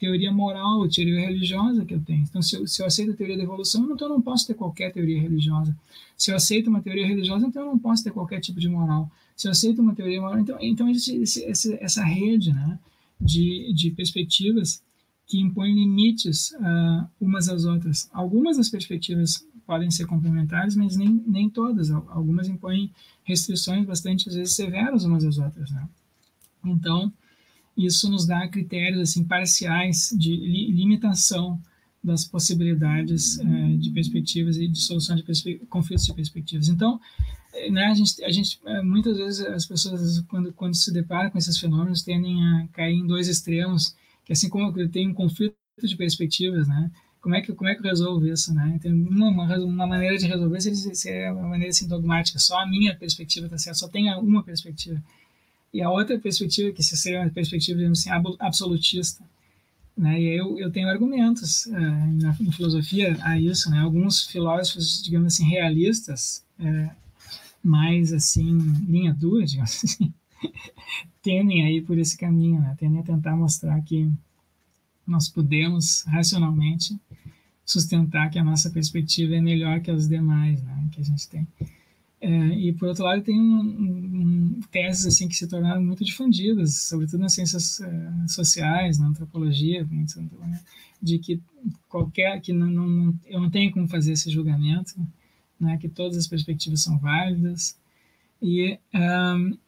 teoria 0.00 0.32
moral 0.32 0.88
teoria 0.88 1.20
religiosa 1.20 1.84
que 1.84 1.94
eu 1.94 2.00
tenho. 2.00 2.22
Então 2.22 2.42
se 2.42 2.56
eu, 2.56 2.66
se 2.66 2.82
eu 2.82 2.86
aceito 2.86 3.12
a 3.12 3.16
teoria 3.16 3.36
da 3.36 3.44
evolução 3.44 3.84
então 3.92 4.08
eu 4.08 4.14
não 4.14 4.20
posso 4.20 4.48
ter 4.48 4.54
qualquer 4.54 4.92
teoria 4.92 5.20
religiosa. 5.20 5.76
Se 6.16 6.32
eu 6.32 6.36
aceito 6.36 6.68
uma 6.68 6.82
teoria 6.82 7.06
religiosa 7.06 7.46
então 7.46 7.62
eu 7.62 7.68
não 7.68 7.78
posso 7.78 8.02
ter 8.02 8.10
qualquer 8.10 8.40
tipo 8.40 8.58
de 8.58 8.68
moral. 8.68 9.08
Se 9.36 9.46
eu 9.46 9.52
aceito 9.52 9.80
uma 9.80 9.94
teoria 9.94 10.20
moral 10.20 10.40
então 10.40 10.56
então 10.60 10.90
esse, 10.90 11.16
esse, 11.22 11.74
essa 11.80 12.04
rede 12.04 12.52
né 12.52 12.76
de, 13.20 13.72
de 13.74 13.90
perspectivas 13.90 14.82
que 15.26 15.40
impõem 15.40 15.74
limites 15.74 16.52
uh, 16.52 17.08
umas 17.20 17.48
às 17.48 17.64
outras. 17.64 18.08
Algumas 18.12 18.56
das 18.56 18.68
perspectivas 18.68 19.44
podem 19.66 19.90
ser 19.90 20.06
complementares, 20.06 20.76
mas 20.76 20.96
nem, 20.96 21.22
nem 21.26 21.50
todas. 21.50 21.90
Algumas 21.90 22.48
impõem 22.48 22.92
restrições 23.24 23.84
bastante, 23.84 24.28
às 24.28 24.36
vezes, 24.36 24.54
severas 24.54 25.04
umas 25.04 25.24
às 25.24 25.38
outras. 25.38 25.70
Né? 25.72 25.88
Então, 26.64 27.12
isso 27.76 28.08
nos 28.08 28.26
dá 28.26 28.46
critérios 28.48 29.00
assim 29.00 29.24
parciais 29.24 30.14
de 30.16 30.34
li 30.34 30.70
limitação 30.70 31.60
das 32.06 32.24
possibilidades 32.24 33.36
uh, 33.38 33.78
de 33.78 33.90
perspectivas 33.90 34.56
e 34.56 34.68
de 34.68 34.80
solução 34.80 35.16
de 35.16 35.24
conflitos 35.68 36.06
de 36.06 36.14
perspectivas. 36.14 36.68
Então, 36.68 37.00
né, 37.70 37.86
a 37.86 37.94
gente, 37.94 38.24
a 38.24 38.30
gente 38.30 38.60
é, 38.64 38.82
muitas 38.82 39.16
vezes 39.16 39.46
as 39.46 39.66
pessoas 39.66 40.20
quando 40.28 40.52
quando 40.52 40.74
se 40.74 40.92
deparam 40.92 41.30
com 41.30 41.38
esses 41.38 41.58
fenômenos 41.58 42.02
tendem 42.02 42.42
a 42.42 42.68
cair 42.72 42.94
em 42.94 43.06
dois 43.06 43.28
extremos, 43.28 43.96
que 44.24 44.32
assim 44.32 44.48
como 44.48 44.72
tem 44.88 45.08
um 45.08 45.14
conflito 45.14 45.56
de 45.82 45.96
perspectivas, 45.96 46.68
né? 46.68 46.90
Como 47.20 47.34
é 47.34 47.40
que 47.40 47.52
como 47.52 47.68
é 47.68 47.74
que 47.74 47.80
eu 47.80 47.84
resolvo 47.84 48.26
isso, 48.26 48.54
né? 48.54 48.78
Tem 48.80 48.92
uma, 48.92 49.30
uma, 49.58 49.86
maneira 49.86 50.16
de 50.16 50.26
resolver 50.26 50.60
se 50.60 51.10
é 51.10 51.32
uma 51.32 51.48
maneira 51.48 51.70
assim 51.70 51.88
dogmática, 51.88 52.38
só 52.38 52.60
a 52.60 52.66
minha 52.66 52.94
perspectiva 52.94 53.46
está 53.46 53.58
certa, 53.58 53.78
só 53.78 53.88
tem 53.88 54.12
uma 54.14 54.42
perspectiva. 54.42 55.02
E 55.72 55.82
a 55.82 55.90
outra 55.90 56.18
perspectiva 56.18 56.72
que 56.72 56.82
seria 56.82 57.20
uma 57.20 57.30
perspectiva 57.30 57.80
assim, 57.90 58.10
absolutista, 58.38 59.24
né? 59.96 60.20
E 60.20 60.38
eu, 60.38 60.58
eu 60.58 60.70
tenho 60.70 60.88
argumentos 60.88 61.66
uh, 61.66 61.72
na, 61.72 62.36
na, 62.38 62.52
filosofia 62.52 63.16
a 63.22 63.40
isso, 63.40 63.70
né? 63.70 63.78
Alguns 63.80 64.26
filósofos, 64.26 65.02
digamos 65.02 65.32
assim, 65.32 65.48
realistas, 65.48 66.44
uh, 66.60 66.90
mais 67.62 68.12
assim, 68.12 68.58
linha 68.86 69.14
dura, 69.14 69.44
digamos 69.46 69.84
assim, 69.84 70.12
tendem 71.22 71.64
aí 71.64 71.80
por 71.80 71.98
esse 71.98 72.16
caminho, 72.16 72.60
né? 72.60 72.76
tendem 72.78 73.00
a 73.00 73.02
tentar 73.02 73.36
mostrar 73.36 73.80
que 73.82 74.08
nós 75.04 75.28
podemos 75.28 76.04
racionalmente 76.06 76.96
sustentar 77.64 78.30
que 78.30 78.38
a 78.38 78.44
nossa 78.44 78.70
perspectiva 78.70 79.34
é 79.34 79.40
melhor 79.40 79.80
que 79.80 79.90
as 79.90 80.08
demais, 80.08 80.62
né? 80.62 80.88
que 80.92 81.00
a 81.00 81.04
gente 81.04 81.28
tem. 81.28 81.46
É, 82.20 82.28
e 82.28 82.72
por 82.72 82.88
outro 82.88 83.04
lado 83.04 83.22
tem 83.22 83.38
um, 83.38 83.60
um, 83.60 84.60
teses 84.70 85.06
assim 85.06 85.28
que 85.28 85.36
se 85.36 85.46
tornaram 85.46 85.82
muito 85.82 86.04
difundidas, 86.04 86.74
sobretudo 86.88 87.20
nas 87.20 87.34
ciências 87.34 87.78
uh, 87.80 88.28
sociais, 88.28 88.98
na 88.98 89.08
antropologia, 89.08 89.84
né? 89.84 90.60
de 91.00 91.18
que 91.18 91.40
qualquer 91.88 92.40
que 92.40 92.52
não, 92.52 92.68
não, 92.68 93.14
eu 93.26 93.40
não 93.40 93.50
tenho 93.50 93.70
como 93.70 93.86
fazer 93.86 94.12
esse 94.12 94.30
julgamento, 94.30 94.94
né, 95.58 95.76
que 95.78 95.88
todas 95.88 96.16
as 96.16 96.26
perspectivas 96.26 96.82
são 96.82 96.98
válidas. 96.98 97.78
E 98.40 98.78
um, 98.94 99.58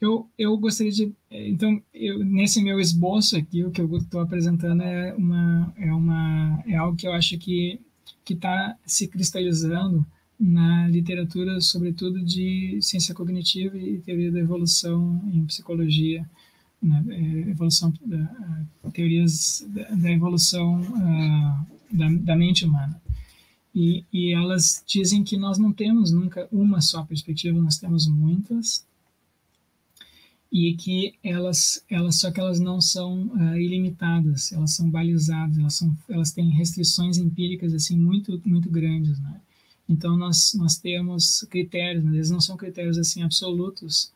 eu, 0.00 0.28
eu 0.38 0.56
gostaria 0.56 0.92
de. 0.92 1.12
Então, 1.30 1.82
eu, 1.92 2.24
nesse 2.24 2.62
meu 2.62 2.78
esboço 2.78 3.36
aqui, 3.36 3.64
o 3.64 3.70
que 3.70 3.80
eu 3.80 3.96
estou 3.96 4.20
apresentando 4.20 4.82
é, 4.82 5.14
uma, 5.14 5.74
é, 5.76 5.92
uma, 5.92 6.62
é 6.66 6.76
algo 6.76 6.96
que 6.96 7.06
eu 7.06 7.12
acho 7.12 7.36
que 7.38 7.80
está 8.28 8.76
se 8.86 9.08
cristalizando 9.08 10.06
na 10.38 10.86
literatura, 10.86 11.60
sobretudo 11.60 12.24
de 12.24 12.78
ciência 12.80 13.14
cognitiva 13.14 13.76
e 13.76 13.98
teoria 13.98 14.30
da 14.30 14.38
evolução 14.38 15.20
em 15.32 15.44
psicologia, 15.44 16.28
né, 16.80 17.04
é, 17.08 17.50
evolução, 17.50 17.92
da, 18.06 18.64
teorias 18.92 19.66
da, 19.68 19.82
da 19.90 20.10
evolução 20.10 20.80
uh, 20.80 21.66
da, 21.92 22.08
da 22.20 22.36
mente 22.36 22.64
humana. 22.64 23.00
E, 23.74 24.04
e 24.12 24.32
elas 24.32 24.82
dizem 24.86 25.24
que 25.24 25.36
nós 25.36 25.58
não 25.58 25.72
temos 25.72 26.12
nunca 26.12 26.48
uma 26.52 26.80
só 26.80 27.02
perspectiva, 27.02 27.60
nós 27.60 27.78
temos 27.78 28.06
muitas, 28.06 28.86
e 30.50 30.74
que 30.74 31.14
elas, 31.22 31.84
elas 31.90 32.16
só 32.16 32.30
que 32.30 32.40
elas 32.40 32.58
não 32.58 32.80
são 32.80 33.26
uh, 33.26 33.56
ilimitadas, 33.56 34.52
elas 34.52 34.72
são 34.72 34.88
balizadas, 34.88 35.58
elas, 35.58 35.74
são, 35.74 35.96
elas 36.08 36.32
têm 36.32 36.48
restrições 36.48 37.18
empíricas 37.18 37.74
assim 37.74 37.98
muito 37.98 38.40
muito 38.46 38.70
grandes, 38.70 39.18
né? 39.20 39.40
Então 39.88 40.16
nós 40.16 40.52
nós 40.54 40.76
temos 40.76 41.46
critérios, 41.50 42.04
né? 42.04 42.16
eles 42.16 42.30
não 42.30 42.40
são 42.40 42.56
critérios 42.56 42.98
assim 42.98 43.22
absolutos, 43.22 44.12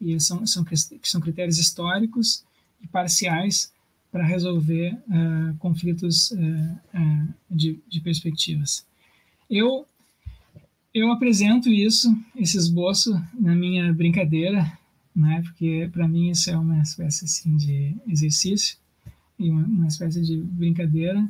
e 0.00 0.18
são 0.20 0.46
são 0.46 0.64
são 1.02 1.20
critérios 1.20 1.58
históricos 1.58 2.44
e 2.80 2.86
parciais 2.86 3.72
para 4.12 4.24
resolver 4.24 4.94
uh, 5.08 5.56
conflitos 5.58 6.30
uh, 6.30 7.34
de, 7.50 7.78
de 7.88 8.00
perspectivas. 8.00 8.86
Eu 9.50 9.86
eu 10.94 11.12
apresento 11.12 11.68
isso, 11.68 12.16
esse 12.34 12.56
esboço 12.56 13.12
na 13.38 13.54
minha 13.54 13.92
brincadeira, 13.92 14.78
né? 15.14 15.42
Porque 15.42 15.90
para 15.92 16.08
mim 16.08 16.30
isso 16.30 16.50
é 16.50 16.56
uma 16.56 16.80
espécie 16.80 17.24
assim 17.24 17.56
de 17.56 17.94
exercício 18.06 18.78
e 19.38 19.50
uma, 19.50 19.64
uma 19.64 19.86
espécie 19.88 20.22
de 20.22 20.38
brincadeira, 20.38 21.28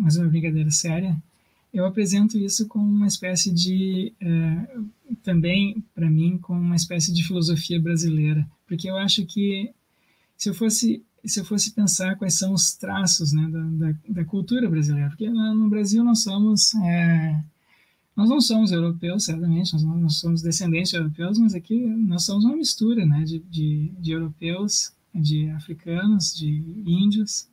mas 0.00 0.16
uma 0.16 0.28
brincadeira 0.28 0.70
séria. 0.70 1.16
Eu 1.72 1.84
apresento 1.84 2.38
isso 2.38 2.66
como 2.66 2.86
uma 2.86 3.06
espécie 3.06 3.52
de 3.52 4.12
é, 4.20 4.76
também 5.22 5.84
para 5.94 6.10
mim 6.10 6.38
como 6.38 6.60
uma 6.60 6.76
espécie 6.76 7.12
de 7.12 7.22
filosofia 7.22 7.80
brasileira, 7.80 8.48
porque 8.66 8.88
eu 8.88 8.96
acho 8.96 9.26
que 9.26 9.70
se 10.36 10.48
eu 10.48 10.54
fosse 10.54 11.02
se 11.24 11.40
eu 11.40 11.44
fosse 11.44 11.72
pensar 11.72 12.14
quais 12.16 12.34
são 12.34 12.52
os 12.52 12.74
traços 12.74 13.32
né, 13.32 13.48
da, 13.48 13.60
da, 13.60 13.98
da 14.08 14.24
cultura 14.24 14.70
brasileira, 14.70 15.08
porque 15.08 15.28
no 15.28 15.68
Brasil 15.68 16.04
nós 16.04 16.22
somos 16.22 16.72
é, 16.76 17.42
nós 18.16 18.30
não 18.30 18.40
somos 18.40 18.72
europeus, 18.72 19.24
certamente, 19.24 19.74
nós 19.74 19.82
não 19.82 20.08
somos 20.08 20.40
descendentes 20.40 20.90
de 20.90 20.96
europeus, 20.96 21.38
mas 21.38 21.54
aqui 21.54 21.78
nós 21.78 22.24
somos 22.24 22.46
uma 22.46 22.56
mistura 22.56 23.04
né, 23.04 23.22
de, 23.24 23.40
de, 23.40 23.92
de 24.00 24.12
europeus, 24.12 24.90
de 25.14 25.50
africanos, 25.50 26.34
de 26.34 26.64
índios, 26.86 27.46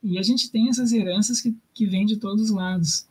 e 0.00 0.16
a 0.16 0.22
gente 0.22 0.48
tem 0.48 0.68
essas 0.68 0.92
heranças 0.92 1.40
que, 1.40 1.56
que 1.74 1.86
vêm 1.86 2.06
de 2.06 2.18
todos 2.18 2.42
os 2.42 2.50
lados, 2.50 3.04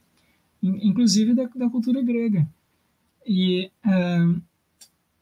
inclusive 0.68 1.34
da, 1.34 1.46
da 1.56 1.70
cultura 1.70 2.02
grega. 2.02 2.48
E 3.26 3.72
uh, 3.86 4.42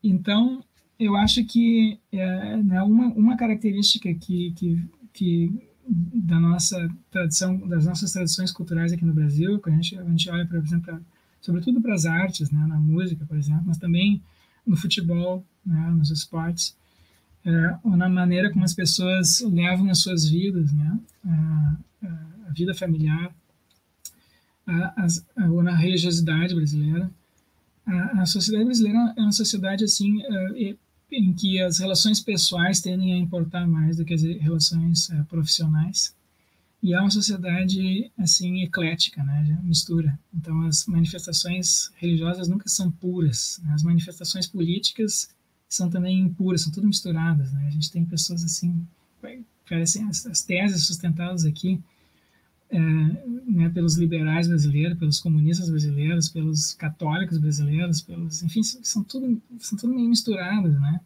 então 0.03 0.63
eu 0.99 1.15
acho 1.15 1.43
que 1.45 1.99
é, 2.11 2.57
né, 2.57 2.81
uma, 2.83 3.07
uma 3.07 3.37
característica 3.37 4.13
que, 4.13 4.51
que, 4.51 4.89
que 5.11 5.69
da 5.87 6.39
nossa 6.39 6.89
tradição, 7.11 7.57
das 7.67 7.85
nossas 7.85 8.11
tradições 8.11 8.51
culturais 8.51 8.93
aqui 8.93 9.05
no 9.05 9.13
Brasil, 9.13 9.59
quando 9.59 9.75
a 9.75 9.81
gente, 9.81 9.97
a 9.97 10.03
gente 10.03 10.29
olha, 10.29 10.45
por 10.45 10.57
exemplo, 10.57 10.85
pra, 10.85 11.01
sobretudo 11.41 11.81
para 11.81 11.93
as 11.93 12.05
artes, 12.05 12.51
né, 12.51 12.65
na 12.67 12.79
música, 12.79 13.25
por 13.25 13.37
exemplo, 13.37 13.63
mas 13.65 13.77
também 13.77 14.21
no 14.65 14.77
futebol, 14.77 15.45
né, 15.65 15.89
nos 15.91 16.09
esportes, 16.09 16.75
é, 17.45 17.77
ou 17.83 17.97
na 17.97 18.07
maneira 18.07 18.49
como 18.51 18.63
as 18.63 18.73
pessoas 18.73 19.41
levam 19.41 19.89
as 19.89 19.99
suas 19.99 20.29
vidas, 20.29 20.71
né, 20.71 20.97
a, 21.25 21.77
a 22.47 22.51
vida 22.53 22.73
familiar, 22.73 23.35
a, 24.67 25.07
a, 25.37 25.49
ou 25.49 25.61
na 25.63 25.75
religiosidade 25.75 26.55
brasileira. 26.55 27.09
A, 27.85 28.25
sociedade 28.25 28.65
brasileira 28.65 29.13
é 29.17 29.21
uma 29.21 29.31
sociedade 29.31 29.83
assim 29.83 30.21
é, 30.23 30.75
em 31.11 31.33
que 31.33 31.61
as 31.61 31.79
relações 31.79 32.19
pessoais 32.19 32.79
tendem 32.79 33.13
a 33.13 33.17
importar 33.17 33.67
mais 33.67 33.97
do 33.97 34.05
que 34.05 34.13
as 34.13 34.23
relações 34.23 35.09
uh, 35.09 35.25
profissionais. 35.25 36.15
E 36.81 36.93
é 36.93 36.99
uma 36.99 37.09
sociedade 37.09 38.11
assim 38.17 38.61
eclética, 38.61 39.23
né, 39.23 39.59
mistura. 39.63 40.17
Então 40.33 40.65
as 40.65 40.85
manifestações 40.85 41.91
religiosas 41.95 42.47
nunca 42.47 42.67
são 42.67 42.91
puras. 42.91 43.61
Né? 43.63 43.73
As 43.73 43.83
manifestações 43.83 44.47
políticas 44.47 45.29
são 45.69 45.89
também 45.89 46.19
impuras, 46.19 46.61
são 46.61 46.71
tudo 46.71 46.87
misturadas. 46.87 47.51
Né? 47.53 47.67
A 47.67 47.69
gente 47.69 47.91
tem 47.91 48.05
pessoas 48.05 48.43
assim, 48.43 48.85
parecem 49.69 50.07
as, 50.09 50.25
as 50.25 50.41
teses 50.41 50.85
sustentadas 50.85 51.45
aqui 51.45 51.81
é, 52.73 52.79
né, 52.79 53.69
pelos 53.69 53.97
liberais 53.97 54.47
brasileiros, 54.47 54.97
pelos 54.97 55.19
comunistas 55.19 55.69
brasileiros, 55.69 56.27
pelos 56.27 56.73
católicos 56.73 57.37
brasileiros, 57.37 58.01
pelos, 58.01 58.41
enfim, 58.41 58.63
são 58.63 59.03
tudo, 59.03 59.39
são 59.59 59.77
tudo 59.77 59.93
meio 59.93 60.09
misturadas, 60.09 60.73
né? 60.81 60.99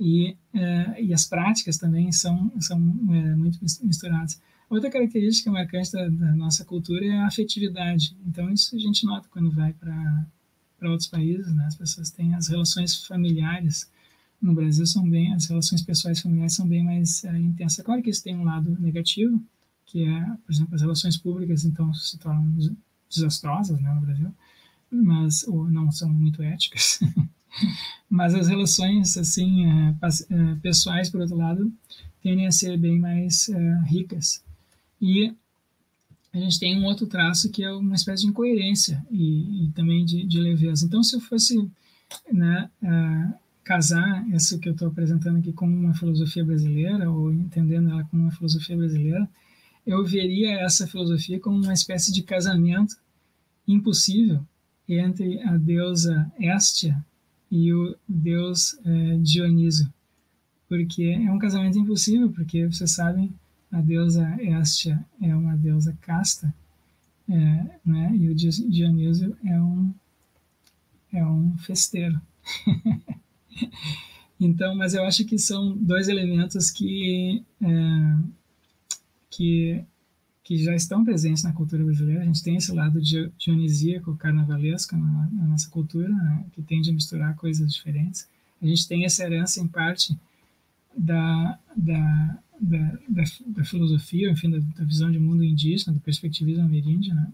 E, 0.00 0.34
é, 0.54 1.02
e 1.02 1.12
as 1.12 1.26
práticas 1.26 1.76
também 1.76 2.10
são, 2.10 2.50
são 2.58 2.78
é, 3.12 3.36
muito 3.36 3.58
misturadas. 3.82 4.40
Outra 4.70 4.90
característica 4.90 5.50
marcante 5.50 5.92
da, 5.92 6.08
da, 6.08 6.34
nossa 6.34 6.64
cultura 6.64 7.04
é 7.04 7.18
a 7.18 7.26
afetividade. 7.26 8.16
Então, 8.26 8.50
isso 8.50 8.74
a 8.74 8.78
gente 8.78 9.04
nota 9.04 9.28
quando 9.30 9.50
vai 9.50 9.74
para 9.74 10.90
outros 10.90 11.08
países, 11.08 11.54
né? 11.54 11.66
As 11.66 11.76
pessoas 11.76 12.10
têm 12.10 12.34
as 12.34 12.48
relações 12.48 13.04
familiares. 13.04 13.90
No 14.40 14.54
Brasil, 14.54 14.86
são 14.86 15.08
bem, 15.08 15.34
as 15.34 15.46
relações 15.46 15.82
pessoais 15.82 16.20
familiares 16.20 16.54
são 16.54 16.66
bem 16.66 16.82
mais 16.82 17.24
é, 17.24 17.38
intensas. 17.38 17.84
Claro 17.84 18.02
que 18.02 18.10
isso 18.10 18.24
tem 18.24 18.36
um 18.36 18.44
lado 18.44 18.74
negativo, 18.80 19.40
que 19.94 20.02
é, 20.02 20.24
por 20.44 20.52
exemplo, 20.52 20.74
as 20.74 20.80
relações 20.80 21.16
públicas 21.16 21.64
então 21.64 21.94
se 21.94 22.18
tornam 22.18 22.52
desastrosas 23.08 23.80
né, 23.80 23.94
no 23.94 24.00
Brasil, 24.00 24.34
mas 24.90 25.44
ou 25.46 25.70
não 25.70 25.92
são 25.92 26.08
muito 26.08 26.42
éticas. 26.42 26.98
mas 28.10 28.34
as 28.34 28.48
relações 28.48 29.16
assim 29.16 29.66
é, 29.66 29.94
é, 30.30 30.54
pessoais, 30.56 31.08
por 31.08 31.20
outro 31.20 31.36
lado, 31.36 31.72
tendem 32.20 32.44
a 32.44 32.50
ser 32.50 32.76
bem 32.76 32.98
mais 32.98 33.48
é, 33.48 33.82
ricas. 33.86 34.42
E 35.00 35.32
a 36.32 36.38
gente 36.38 36.58
tem 36.58 36.76
um 36.76 36.86
outro 36.86 37.06
traço 37.06 37.48
que 37.48 37.62
é 37.62 37.70
uma 37.70 37.94
espécie 37.94 38.24
de 38.24 38.30
incoerência 38.30 39.00
e, 39.08 39.66
e 39.66 39.68
também 39.76 40.04
de, 40.04 40.26
de, 40.26 40.40
leveza. 40.40 40.86
Então, 40.86 41.04
se 41.04 41.14
eu 41.14 41.20
fosse 41.20 41.70
né, 42.32 42.68
uh, 42.82 43.34
casar 43.62 44.28
isso 44.30 44.58
que 44.58 44.68
eu 44.68 44.72
estou 44.72 44.88
apresentando 44.88 45.38
aqui 45.38 45.52
com 45.52 45.66
uma 45.66 45.94
filosofia 45.94 46.44
brasileira, 46.44 47.08
ou 47.08 47.32
entendendo 47.32 47.90
ela 47.90 48.02
como 48.04 48.24
uma 48.24 48.32
filosofia 48.32 48.76
brasileira, 48.76 49.28
eu 49.86 50.04
veria 50.04 50.60
essa 50.60 50.86
filosofia 50.86 51.38
como 51.38 51.62
uma 51.62 51.72
espécie 51.72 52.12
de 52.12 52.22
casamento 52.22 52.96
impossível 53.66 54.44
entre 54.88 55.40
a 55.42 55.56
deusa 55.56 56.30
Hestia 56.38 57.04
e 57.50 57.72
o 57.72 57.96
deus 58.08 58.78
é, 58.84 59.18
Dioniso. 59.18 59.92
Porque 60.68 61.04
é 61.04 61.30
um 61.30 61.38
casamento 61.38 61.78
impossível, 61.78 62.30
porque 62.30 62.66
vocês 62.66 62.90
sabem, 62.90 63.32
a 63.70 63.80
deusa 63.80 64.36
Hestia 64.40 65.04
é 65.20 65.34
uma 65.34 65.56
deusa 65.56 65.96
casta, 66.00 66.52
é, 67.28 67.64
né? 67.84 68.12
e 68.16 68.28
o 68.28 68.34
Dioniso 68.34 69.36
é 69.44 69.60
um, 69.60 69.94
é 71.12 71.24
um 71.24 71.56
festeiro. 71.58 72.20
então, 74.40 74.74
mas 74.74 74.94
eu 74.94 75.04
acho 75.04 75.24
que 75.24 75.38
são 75.38 75.76
dois 75.76 76.08
elementos 76.08 76.70
que 76.70 77.42
é, 77.62 78.16
que, 79.34 79.84
que 80.42 80.56
já 80.56 80.74
estão 80.74 81.04
presentes 81.04 81.42
na 81.42 81.52
cultura 81.52 81.84
brasileira. 81.84 82.22
A 82.22 82.26
gente 82.26 82.42
tem 82.42 82.56
esse 82.56 82.72
lado 82.72 83.00
dionisíaco, 83.36 84.16
carnavalesco 84.16 84.96
na, 84.96 85.28
na 85.32 85.44
nossa 85.48 85.68
cultura, 85.68 86.08
né, 86.08 86.44
que 86.52 86.62
tende 86.62 86.90
a 86.90 86.92
misturar 86.92 87.34
coisas 87.34 87.72
diferentes. 87.72 88.28
A 88.62 88.66
gente 88.66 88.86
tem 88.86 89.04
essa 89.04 89.24
herança, 89.24 89.60
em 89.60 89.66
parte, 89.66 90.16
da, 90.96 91.58
da, 91.76 92.38
da, 92.60 92.98
da, 93.08 93.24
da 93.46 93.64
filosofia, 93.64 94.30
enfim, 94.30 94.50
da, 94.50 94.58
da, 94.58 94.84
visão 94.84 95.10
de 95.10 95.18
mundo 95.18 95.42
indígena, 95.42 95.92
do 95.92 96.00
perspectivismo 96.00 96.64
ameríndio, 96.64 97.14
né? 97.14 97.32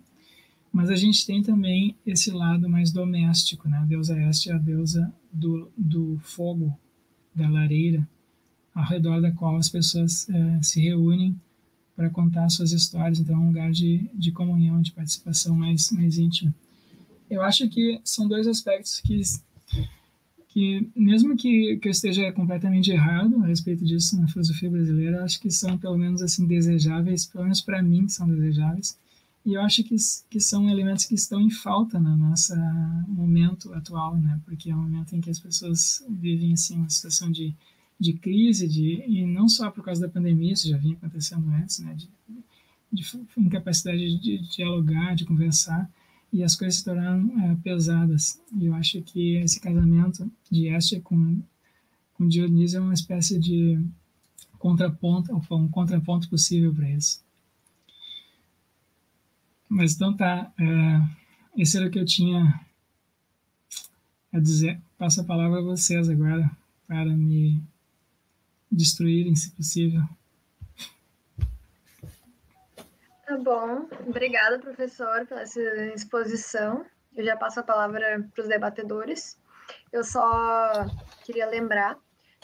Mas 0.73 0.89
a 0.89 0.95
gente 0.95 1.27
tem 1.27 1.43
também 1.43 1.97
esse 2.07 2.31
lado 2.31 2.69
mais 2.69 2.93
doméstico, 2.93 3.69
né? 3.69 3.79
A 3.79 3.85
deusa 3.85 4.19
Este 4.23 4.51
é 4.51 4.55
a 4.55 4.59
deusa 4.59 5.13
do, 5.33 5.71
do 5.77 6.19
fogo, 6.23 6.77
da 7.35 7.49
lareira, 7.49 8.09
ao 8.75 8.85
redor 8.85 9.21
da 9.21 9.33
qual 9.33 9.57
as 9.57 9.69
pessoas 9.69 10.29
é, 10.31 10.63
se 10.63 10.81
reúnem 10.81 11.37
para 12.01 12.09
contar 12.09 12.49
suas 12.49 12.73
histórias, 12.73 13.21
então 13.21 13.35
é 13.35 13.39
um 13.39 13.49
lugar 13.49 13.71
de, 13.71 14.09
de 14.15 14.33
comunhão, 14.33 14.81
de 14.81 14.91
participação 14.91 15.55
mais, 15.55 15.91
mais 15.91 16.17
íntima. 16.17 16.55
Eu 17.29 17.43
acho 17.43 17.69
que 17.69 18.01
são 18.03 18.27
dois 18.27 18.47
aspectos 18.47 19.03
que, 19.03 19.21
que 20.49 20.91
mesmo 20.97 21.37
que, 21.37 21.77
que 21.77 21.89
eu 21.89 21.93
esteja 21.93 22.33
completamente 22.33 22.91
errado 22.91 23.45
a 23.45 23.47
respeito 23.47 23.85
disso 23.85 24.19
na 24.19 24.27
filosofia 24.29 24.71
brasileira, 24.71 25.23
acho 25.23 25.39
que 25.39 25.51
são 25.51 25.77
pelo 25.77 25.99
menos 25.99 26.23
assim 26.23 26.47
desejáveis, 26.47 27.27
pelo 27.27 27.45
menos 27.45 27.61
para 27.61 27.83
mim 27.83 28.09
são 28.09 28.27
desejáveis, 28.27 28.99
e 29.45 29.53
eu 29.53 29.61
acho 29.61 29.85
que, 29.85 29.97
que 30.31 30.41
são 30.41 30.71
elementos 30.71 31.05
que 31.05 31.15
estão 31.15 31.39
em 31.39 31.51
falta 31.51 32.01
no 32.01 32.17
nosso 32.17 32.55
momento 33.09 33.75
atual, 33.75 34.17
né? 34.17 34.41
Porque 34.47 34.71
é 34.71 34.75
um 34.75 34.85
momento 34.85 35.15
em 35.15 35.21
que 35.21 35.29
as 35.29 35.39
pessoas 35.39 36.03
vivem 36.09 36.55
assim 36.55 36.77
uma 36.77 36.89
situação 36.89 37.31
de 37.31 37.55
de 38.01 38.15
crise, 38.15 38.67
de, 38.67 39.05
e 39.07 39.27
não 39.27 39.47
só 39.47 39.71
por 39.71 39.85
causa 39.85 40.01
da 40.01 40.09
pandemia, 40.09 40.55
isso 40.55 40.69
já 40.69 40.79
vinha 40.79 40.95
acontecendo 40.95 41.47
antes, 41.51 41.81
né, 41.81 41.95
de, 41.95 42.09
de 42.91 43.05
incapacidade 43.37 44.19
de, 44.19 44.39
dialogar, 44.39 45.15
de 45.15 45.27
conversar, 45.27 45.89
e 46.33 46.43
as 46.43 46.57
coisas 46.57 46.79
se 46.79 46.85
tornaram 46.85 47.31
é, 47.43 47.57
pesadas. 47.57 48.41
E 48.57 48.67
eu 48.67 48.75
acho 48.75 49.03
que 49.03 49.37
esse 49.37 49.61
casamento 49.61 50.31
de 50.51 50.69
Estia 50.69 51.01
com, 51.01 51.43
com 52.15 52.27
Dionísio 52.27 52.79
é 52.79 52.81
uma 52.81 52.95
espécie 52.95 53.39
de 53.39 53.79
contraponto, 54.59 55.33
ou 55.33 55.59
um 55.59 55.69
contraponto 55.69 56.29
possível 56.31 56.73
para 56.73 56.89
isso. 56.89 57.23
Mas 59.69 59.95
então 59.95 60.17
tá, 60.17 60.53
é, 60.59 61.61
esse 61.61 61.77
era 61.77 61.87
o 61.87 61.91
que 61.91 61.99
eu 61.99 62.05
tinha 62.07 62.61
a 64.33 64.39
dizer. 64.39 64.81
Passo 64.97 65.21
a 65.21 65.25
palavra 65.25 65.59
a 65.59 65.63
vocês 65.63 66.09
agora 66.09 66.51
para 66.87 67.17
me 67.17 67.63
destruírem, 68.71 69.35
se 69.35 69.51
possível. 69.53 70.03
Tá 73.27 73.37
bom. 73.39 73.89
Obrigada, 74.07 74.59
professor, 74.59 75.27
pela 75.27 75.43
essa 75.43 75.61
exposição. 75.95 76.85
Eu 77.15 77.25
já 77.25 77.37
passo 77.37 77.61
a 77.61 77.63
palavra 77.63 78.29
para 78.35 78.43
os 78.43 78.49
debatedores. 78.49 79.39
Eu 79.93 80.03
só 80.03 80.87
queria 81.25 81.47
lembrar 81.47 81.99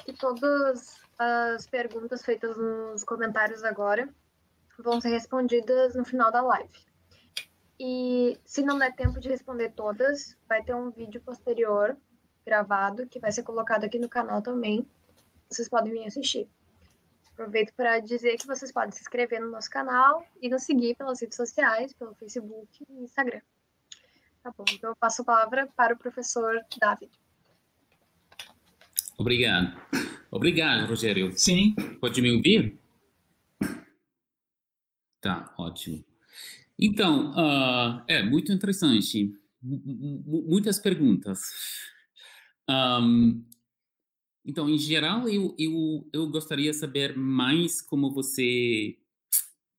que 0.04 0.12
todas 0.12 1.00
as 1.18 1.66
perguntas 1.66 2.24
feitas 2.24 2.56
nos 2.56 3.02
comentários 3.02 3.64
agora 3.64 4.08
vão 4.78 5.00
ser 5.00 5.08
respondidas 5.08 5.94
no 5.94 6.04
final 6.04 6.30
da 6.30 6.42
live. 6.42 6.86
E 7.78 8.38
se 8.44 8.62
não 8.62 8.78
der 8.78 8.94
tempo 8.94 9.20
de 9.20 9.28
responder 9.28 9.70
todas, 9.70 10.36
vai 10.48 10.62
ter 10.62 10.74
um 10.74 10.90
vídeo 10.90 11.20
posterior 11.20 11.96
gravado 12.44 13.06
que 13.06 13.18
vai 13.18 13.32
ser 13.32 13.42
colocado 13.42 13.84
aqui 13.84 13.98
no 13.98 14.08
canal 14.08 14.40
também. 14.40 14.86
Vocês 15.48 15.68
podem 15.68 15.92
vir 15.92 16.06
assistir. 16.06 16.48
Aproveito 17.32 17.72
para 17.74 18.00
dizer 18.00 18.36
que 18.38 18.46
vocês 18.46 18.72
podem 18.72 18.92
se 18.92 19.00
inscrever 19.00 19.40
no 19.40 19.50
nosso 19.50 19.68
canal 19.68 20.26
e 20.40 20.48
nos 20.48 20.62
seguir 20.62 20.96
pelas 20.96 21.20
redes 21.20 21.36
sociais, 21.36 21.92
pelo 21.92 22.14
Facebook 22.14 22.84
e 22.88 23.02
Instagram. 23.02 23.42
Tá 24.42 24.52
bom, 24.56 24.64
então 24.72 24.90
eu 24.90 24.96
passo 24.96 25.22
a 25.22 25.24
palavra 25.24 25.68
para 25.76 25.94
o 25.94 25.98
professor 25.98 26.64
David. 26.80 27.10
Obrigado. 29.18 29.76
Obrigado, 30.30 30.88
Rogério. 30.88 31.36
Sim. 31.36 31.74
Pode 32.00 32.20
me 32.22 32.34
ouvir? 32.34 32.78
Tá, 35.20 35.52
ótimo. 35.58 36.04
Então, 36.78 37.32
uh, 37.32 38.04
é 38.06 38.22
muito 38.22 38.52
interessante. 38.52 39.34
M 39.62 40.22
muitas 40.46 40.78
perguntas. 40.78 41.40
Um, 42.68 43.44
então, 44.46 44.70
em 44.70 44.78
geral, 44.78 45.28
eu, 45.28 45.54
eu, 45.58 46.08
eu 46.12 46.28
gostaria 46.30 46.70
de 46.70 46.76
saber 46.76 47.16
mais 47.16 47.82
como 47.82 48.12
você 48.12 48.96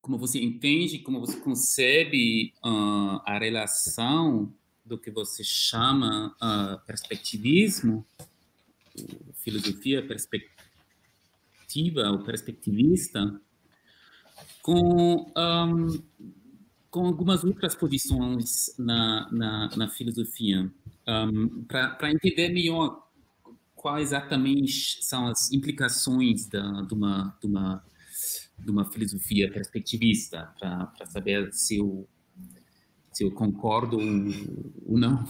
como 0.02 0.18
você 0.18 0.40
entende, 0.40 1.00
como 1.00 1.20
você 1.20 1.38
concebe 1.38 2.54
uh, 2.64 3.20
a 3.26 3.38
relação 3.38 4.52
do 4.82 4.96
que 4.96 5.10
você 5.10 5.44
chama 5.44 6.34
uh, 6.42 6.78
perspectivismo, 6.86 8.06
filosofia 9.34 10.06
perspectiva, 10.06 10.58
ou 12.10 12.20
perspectivista, 12.24 13.38
com, 14.62 15.30
um, 15.36 16.02
com 16.90 17.06
algumas 17.06 17.44
outras 17.44 17.74
posições 17.74 18.74
na, 18.78 19.30
na, 19.30 19.76
na 19.76 19.88
filosofia, 19.88 20.72
um, 21.06 21.64
para 21.64 22.10
entender 22.10 22.48
melhor 22.48 23.07
quais 23.78 24.08
exatamente 24.08 24.98
são 25.04 25.28
as 25.28 25.52
implicações 25.52 26.46
da, 26.46 26.82
de, 26.82 26.92
uma, 26.92 27.38
de, 27.40 27.46
uma, 27.46 27.84
de 28.58 28.70
uma 28.70 28.84
filosofia 28.84 29.50
perspectivista, 29.50 30.52
para 30.58 31.06
saber 31.06 31.52
se 31.52 31.78
eu, 31.78 32.06
se 33.12 33.24
eu 33.24 33.30
concordo 33.30 33.96
ou 33.96 34.98
não. 34.98 35.24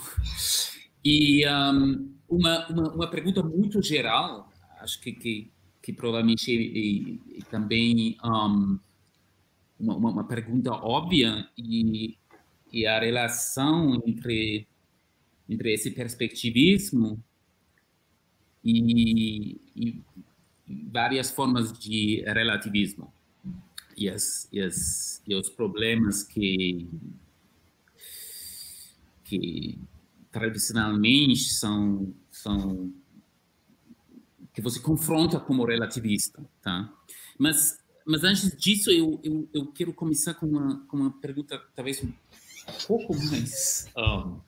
E 1.05 1.47
um, 1.47 2.11
uma, 2.29 2.67
uma, 2.69 2.95
uma, 2.95 3.11
pergunta 3.11 3.43
muito 3.43 3.83
geral, 3.83 4.51
acho 4.81 5.01
que, 5.01 5.13
que, 5.13 5.51
que 5.83 5.93
provavelmente 5.93 7.21
também 7.51 8.17
um, 8.25 8.79
uma, 9.79 9.95
uma 9.97 10.25
pergunta 10.25 10.73
óbvia 10.73 11.47
e, 11.57 12.17
e 12.73 12.87
a 12.87 12.99
relação 12.99 14.03
entre, 14.07 14.67
entre 15.49 15.75
esse 15.75 15.91
perspectivismo 15.91 17.23
e, 18.65 19.61
e 19.75 20.03
várias 20.93 21.31
formas 21.31 21.73
de 21.79 22.23
relativismo 22.27 23.13
e, 23.97 24.09
as, 24.09 24.49
e, 24.53 24.61
as, 24.61 25.23
e 25.27 25.35
os 25.35 25.49
problemas 25.49 26.23
que, 26.23 26.87
que 29.25 29.79
tradicionalmente 30.31 31.53
são, 31.55 32.15
são 32.31 32.93
que 34.53 34.63
você 34.63 34.81
confronta 34.81 35.41
como 35.41 35.65
relativista, 35.65 36.45
tá? 36.63 36.93
Mas 37.39 37.79
mas 38.11 38.25
antes 38.25 38.57
disso, 38.57 38.91
eu, 38.91 39.21
eu, 39.23 39.47
eu 39.53 39.67
quero 39.67 39.93
começar 39.93 40.33
com 40.33 40.47
uma, 40.47 40.79
com 40.87 40.97
uma 40.97 41.11
pergunta 41.21 41.63
talvez 41.77 42.03
um 42.03 42.11
pouco 42.87 43.15
mais 43.15 43.87
um, 43.95 44.41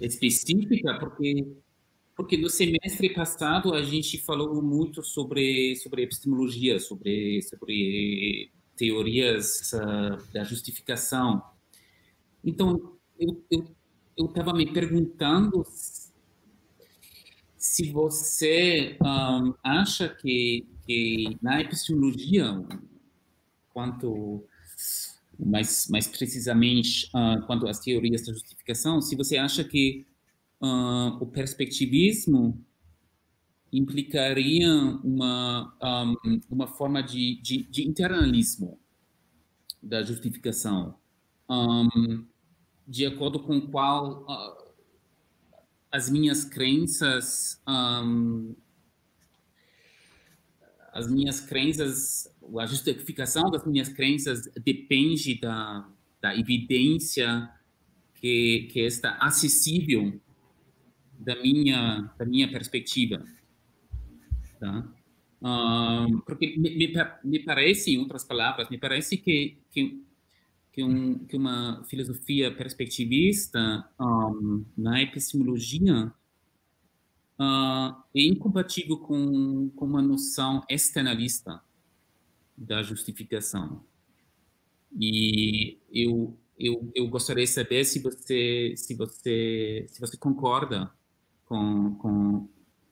específica, 0.00 0.98
porque 0.98 1.46
porque 2.16 2.38
no 2.38 2.48
semestre 2.48 3.12
passado 3.12 3.74
a 3.74 3.82
gente 3.82 4.16
falou 4.18 4.62
muito 4.62 5.02
sobre 5.02 5.76
sobre 5.76 6.02
epistemologia, 6.02 6.80
sobre 6.80 7.42
sobre 7.42 8.50
teorias 8.74 9.72
uh, 9.74 10.32
da 10.32 10.42
justificação. 10.42 11.42
Então 12.42 12.96
eu 13.18 14.26
estava 14.26 14.54
me 14.54 14.72
perguntando 14.72 15.62
se 17.56 17.90
você 17.92 18.96
um, 19.02 19.54
acha 19.62 20.08
que 20.08 20.66
que 20.86 21.36
na 21.42 21.60
epistemologia, 21.60 22.64
quanto 23.74 24.46
mais, 25.38 25.88
mais 25.90 26.06
precisamente 26.06 27.08
uh, 27.08 27.44
quanto 27.46 27.66
às 27.66 27.80
teorias 27.80 28.24
da 28.24 28.32
justificação, 28.32 29.02
se 29.02 29.16
você 29.16 29.36
acha 29.36 29.64
que 29.64 30.06
uh, 30.60 31.16
o 31.20 31.26
perspectivismo 31.26 32.64
implicaria 33.72 34.72
uma, 35.04 35.74
um, 36.24 36.40
uma 36.50 36.66
forma 36.66 37.02
de, 37.02 37.40
de, 37.42 37.64
de, 37.64 37.86
internalismo 37.86 38.80
da 39.82 40.02
justificação, 40.02 40.96
um, 41.48 42.24
de 42.86 43.04
acordo 43.04 43.40
com 43.40 43.60
qual 43.60 44.22
uh, 44.22 44.72
as 45.90 46.08
minhas 46.08 46.44
crenças 46.44 47.60
um, 47.68 48.54
as 50.96 51.10
minhas 51.10 51.40
crenças, 51.40 52.26
a 52.58 52.64
justificação 52.64 53.50
das 53.50 53.66
minhas 53.66 53.90
crenças 53.90 54.48
depende 54.64 55.38
da, 55.38 55.86
da 56.22 56.34
evidência 56.34 57.50
que, 58.14 58.66
que 58.72 58.80
está 58.80 59.18
acessível 59.20 60.18
da 61.18 61.40
minha, 61.40 62.10
da 62.18 62.24
minha 62.24 62.50
perspectiva. 62.50 63.24
Tá? 64.58 64.86
Porque 66.24 66.56
me, 66.56 66.76
me, 66.76 66.92
me, 67.24 67.38
parece, 67.40 67.94
em 67.94 67.98
outras 67.98 68.24
palavras, 68.24 68.68
me 68.68 68.78
parece 68.78 69.16
que, 69.16 69.58
que, 69.70 70.02
que, 70.72 70.82
um, 70.82 71.18
que 71.26 71.36
uma 71.36 71.84
filosofia 71.84 72.54
perspectivista 72.54 73.88
um, 74.00 74.64
na 74.76 75.02
epistemologia 75.02 76.12
uh, 77.38 78.02
é 78.14 78.22
incompatível 78.22 78.98
com, 78.98 79.70
com 79.70 79.84
uma 79.84 80.02
noção 80.02 80.64
externalista 80.68 81.62
da 82.56 82.82
justificação. 82.82 83.84
E 84.98 85.78
eu, 85.92 86.36
eu, 86.58 86.90
eu 86.94 87.06
gostaria 87.08 87.44
de 87.44 87.50
saber 87.50 87.84
se 87.84 88.00
você, 88.00 88.74
se 88.76 88.94
você, 88.94 89.86
se 89.88 90.00
você 90.00 90.16
concorda 90.16 90.90
com, 91.46 91.94
com, 91.94 92.48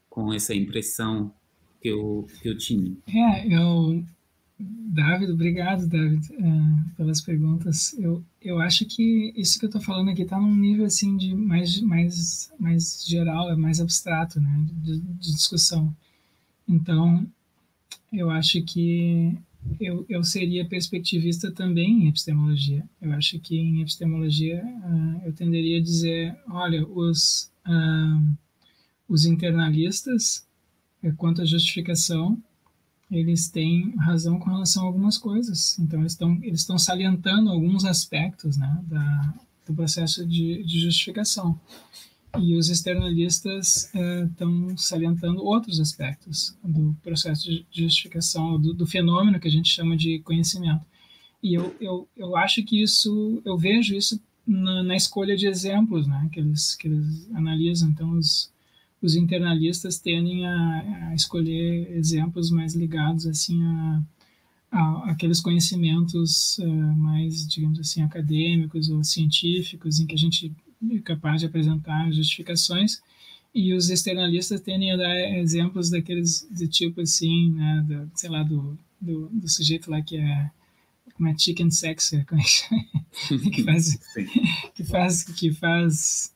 com 0.08 0.32
essa 0.32 0.54
impressão 0.54 1.32
que 1.80 1.88
eu, 1.88 2.26
que 2.40 2.48
eu 2.48 2.56
tinha. 2.56 2.96
É, 3.08 3.46
eu, 3.54 4.02
David, 4.58 5.32
obrigado, 5.32 5.86
David, 5.86 6.32
uh, 6.32 6.96
pelas 6.96 7.20
perguntas. 7.20 7.92
Eu, 7.98 8.24
eu 8.40 8.60
acho 8.60 8.86
que 8.86 9.32
isso 9.36 9.58
que 9.58 9.66
eu 9.66 9.68
estou 9.68 9.82
falando 9.82 10.10
aqui 10.10 10.22
está 10.22 10.40
num 10.40 10.54
nível 10.54 10.86
assim 10.86 11.16
de 11.16 11.34
mais, 11.34 11.80
mais, 11.80 12.52
mais 12.58 13.04
geral, 13.06 13.50
é 13.50 13.56
mais 13.56 13.80
abstrato, 13.80 14.40
né, 14.40 14.66
de, 14.82 15.00
de 15.00 15.32
discussão. 15.32 15.94
Então, 16.66 17.26
eu 18.12 18.30
acho 18.30 18.62
que 18.62 19.36
eu, 19.80 20.06
eu 20.08 20.22
seria 20.22 20.64
perspectivista 20.66 21.50
também 21.50 22.04
em 22.04 22.08
epistemologia. 22.08 22.84
Eu 23.00 23.12
acho 23.12 23.38
que 23.40 23.56
em 23.56 23.80
epistemologia 23.80 24.64
uh, 24.64 25.26
eu 25.26 25.32
tenderia 25.32 25.78
a 25.78 25.82
dizer, 25.82 26.36
olha, 26.48 26.86
os, 26.86 27.50
uh, 27.66 28.36
os 29.08 29.24
internalistas, 29.24 30.46
quanto 31.16 31.42
à 31.42 31.44
justificação, 31.44 32.42
eles 33.10 33.48
têm 33.48 33.94
razão 33.96 34.38
com 34.38 34.50
relação 34.50 34.82
a 34.82 34.86
algumas 34.86 35.18
coisas. 35.18 35.78
Então, 35.78 36.00
eles 36.00 36.12
estão 36.12 36.38
eles 36.42 36.60
estão 36.60 36.78
salientando 36.78 37.50
alguns 37.50 37.84
aspectos 37.84 38.56
né, 38.56 38.82
da, 38.86 39.34
do 39.66 39.74
processo 39.74 40.26
de, 40.26 40.62
de 40.64 40.80
justificação. 40.80 41.58
E 42.38 42.56
os 42.56 42.68
externalistas 42.68 43.90
estão 43.94 44.70
eh, 44.70 44.74
salientando 44.76 45.44
outros 45.44 45.78
aspectos 45.78 46.56
do 46.64 46.96
processo 47.00 47.48
de 47.48 47.64
justificação, 47.70 48.60
do, 48.60 48.74
do, 48.74 48.86
fenômeno 48.86 49.38
que 49.38 49.46
a 49.46 49.50
gente 49.50 49.68
chama 49.68 49.96
de 49.96 50.18
conhecimento. 50.18 50.84
E 51.40 51.54
eu, 51.54 51.76
eu, 51.80 52.08
eu 52.16 52.36
acho 52.36 52.64
que 52.64 52.82
isso, 52.82 53.40
eu 53.44 53.56
vejo 53.56 53.94
isso 53.94 54.20
na, 54.44 54.82
na 54.82 54.96
escolha 54.96 55.36
de 55.36 55.46
exemplos 55.46 56.08
né, 56.08 56.28
que, 56.32 56.40
eles, 56.40 56.74
que 56.74 56.88
eles 56.88 57.30
analisam. 57.34 57.90
Então, 57.90 58.10
os, 58.10 58.50
os 59.04 59.16
internalistas 59.16 59.98
tendem 59.98 60.46
a, 60.46 61.08
a 61.10 61.14
escolher 61.14 61.90
exemplos 61.92 62.50
mais 62.50 62.74
ligados 62.74 63.26
assim 63.26 63.62
a, 63.62 64.02
a 64.72 65.10
aqueles 65.10 65.40
conhecimentos 65.40 66.58
uh, 66.58 66.96
mais, 66.96 67.46
digamos 67.46 67.78
assim, 67.78 68.02
acadêmicos 68.02 68.88
ou 68.88 69.04
científicos, 69.04 70.00
em 70.00 70.06
que 70.06 70.14
a 70.14 70.18
gente 70.18 70.50
é 70.90 70.98
capaz 71.00 71.40
de 71.40 71.46
apresentar 71.46 72.10
justificações, 72.12 73.02
e 73.54 73.72
os 73.72 73.90
externalistas 73.90 74.60
tendem 74.60 74.92
a 74.92 74.96
dar 74.96 75.14
exemplos 75.38 75.90
daqueles 75.90 76.48
de 76.50 76.66
tipo 76.66 77.00
assim, 77.02 77.52
né, 77.52 77.84
do, 77.86 78.10
sei 78.14 78.30
lá, 78.30 78.42
do, 78.42 78.76
do, 79.00 79.28
do 79.28 79.48
sujeito 79.48 79.90
lá 79.90 80.02
que 80.02 80.16
é 80.16 80.50
como 81.14 81.28
é 81.28 81.38
chicken 81.38 81.70
sex, 81.70 82.10
como 82.26 82.40
é 82.40 82.44
que 83.50 83.62
faz, 83.62 83.98
que 84.74 84.84
faz, 84.84 85.22
que 85.22 85.52
faz 85.52 86.33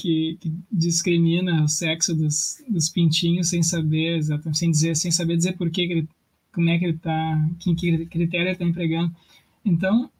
que, 0.00 0.38
que, 0.40 0.52
discrimina 0.70 1.62
o 1.62 1.68
sexo 1.68 2.14
dos, 2.14 2.62
dos 2.68 2.88
pintinhos 2.88 3.48
sem 3.48 3.62
saber 3.62 4.16
exatamente, 4.16 4.58
sem 4.58 4.70
dizer, 4.70 4.96
sem 4.96 5.10
saber 5.10 5.36
dizer 5.36 5.56
por 5.56 5.70
que, 5.70 5.82
ele, 5.82 6.08
como 6.52 6.70
é 6.70 6.78
que 6.78 6.84
ele 6.84 6.96
está, 6.96 7.48
que, 7.58 7.74
que 7.74 8.06
critério 8.06 8.46
ele 8.46 8.52
está 8.52 8.64
empregando. 8.64 9.14
Então, 9.64 10.10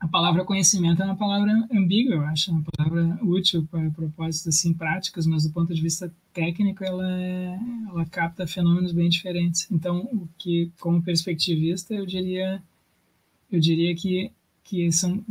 a 0.00 0.08
palavra 0.08 0.44
conhecimento 0.44 1.02
é 1.02 1.04
uma 1.04 1.16
palavra 1.16 1.50
ambígua, 1.72 2.14
eu 2.14 2.22
acho, 2.22 2.50
é 2.50 2.54
uma 2.54 2.64
palavra 2.76 3.18
útil 3.22 3.66
para 3.70 3.90
propósitos 3.90 4.48
assim 4.48 4.74
práticos, 4.74 5.26
mas 5.26 5.44
do 5.44 5.52
ponto 5.52 5.74
de 5.74 5.80
vista 5.80 6.12
técnico 6.32 6.84
ela 6.84 7.10
é, 7.10 7.58
ela 7.88 8.04
capta 8.06 8.46
fenômenos 8.46 8.92
bem 8.92 9.08
diferentes. 9.08 9.66
Então, 9.70 10.00
o 10.12 10.28
que 10.38 10.70
como 10.78 11.02
perspectivista 11.02 11.94
eu 11.94 12.04
diria 12.04 12.62
eu 13.50 13.60
diria 13.60 13.94
que 13.94 14.30
que 14.64 14.90
são 14.90 15.22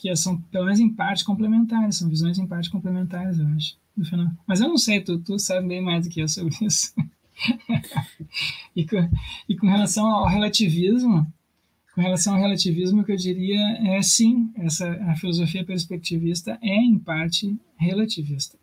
que 0.00 0.14
são, 0.16 0.40
pelo 0.42 0.64
menos 0.64 0.80
em 0.80 0.88
parte, 0.88 1.24
complementares, 1.24 1.96
são 1.96 2.08
visões 2.08 2.38
em 2.38 2.46
parte 2.46 2.70
complementares, 2.70 3.38
eu 3.38 3.46
acho, 3.48 3.76
do 3.96 4.04
fenômeno. 4.04 4.38
Mas 4.46 4.60
eu 4.60 4.68
não 4.68 4.78
sei, 4.78 5.00
tu, 5.00 5.18
tu 5.18 5.38
sabe 5.38 5.66
bem 5.66 5.82
mais 5.82 6.06
do 6.06 6.10
que 6.10 6.20
eu 6.20 6.28
sobre 6.28 6.54
isso. 6.62 6.94
e, 8.74 8.86
com, 8.86 9.10
e 9.48 9.56
com 9.56 9.66
relação 9.66 10.06
ao 10.08 10.28
relativismo, 10.28 11.26
com 11.94 12.00
relação 12.00 12.34
ao 12.34 12.40
relativismo, 12.40 13.00
o 13.00 13.04
que 13.04 13.10
eu 13.10 13.16
diria 13.16 13.60
é 13.88 14.00
sim, 14.02 14.52
essa, 14.56 14.88
a 15.10 15.16
filosofia 15.16 15.64
perspectivista 15.64 16.56
é 16.62 16.76
em 16.76 16.96
parte 16.96 17.58
relativista, 17.76 18.56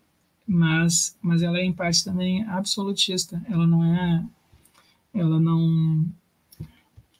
mas, 0.48 1.18
mas 1.22 1.42
ela 1.42 1.60
é 1.60 1.66
em 1.66 1.74
parte 1.74 2.04
também 2.04 2.44
absolutista, 2.44 3.42
ela 3.50 3.68
não 3.68 3.84
é, 3.84 4.26
ela 5.14 5.40
não 5.40 6.06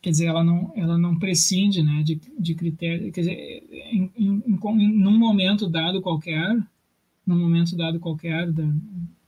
quer 0.06 0.12
dizer, 0.12 0.26
ela 0.28 0.44
não, 0.44 0.72
ela 0.76 1.00
não 1.00 1.18
prescinde 1.18 1.82
né, 1.82 2.04
de, 2.04 2.22
de 2.38 2.54
critérios, 2.54 3.12
quer 3.12 3.22
dizer, 3.22 3.64
em, 3.92 4.12
em, 4.16 4.44
em, 4.46 4.88
num 4.94 5.18
momento 5.18 5.68
dado 5.68 6.00
qualquer, 6.00 6.56
num 7.26 7.40
momento 7.40 7.76
dado 7.76 8.00
qualquer 8.00 8.52
da, 8.52 8.72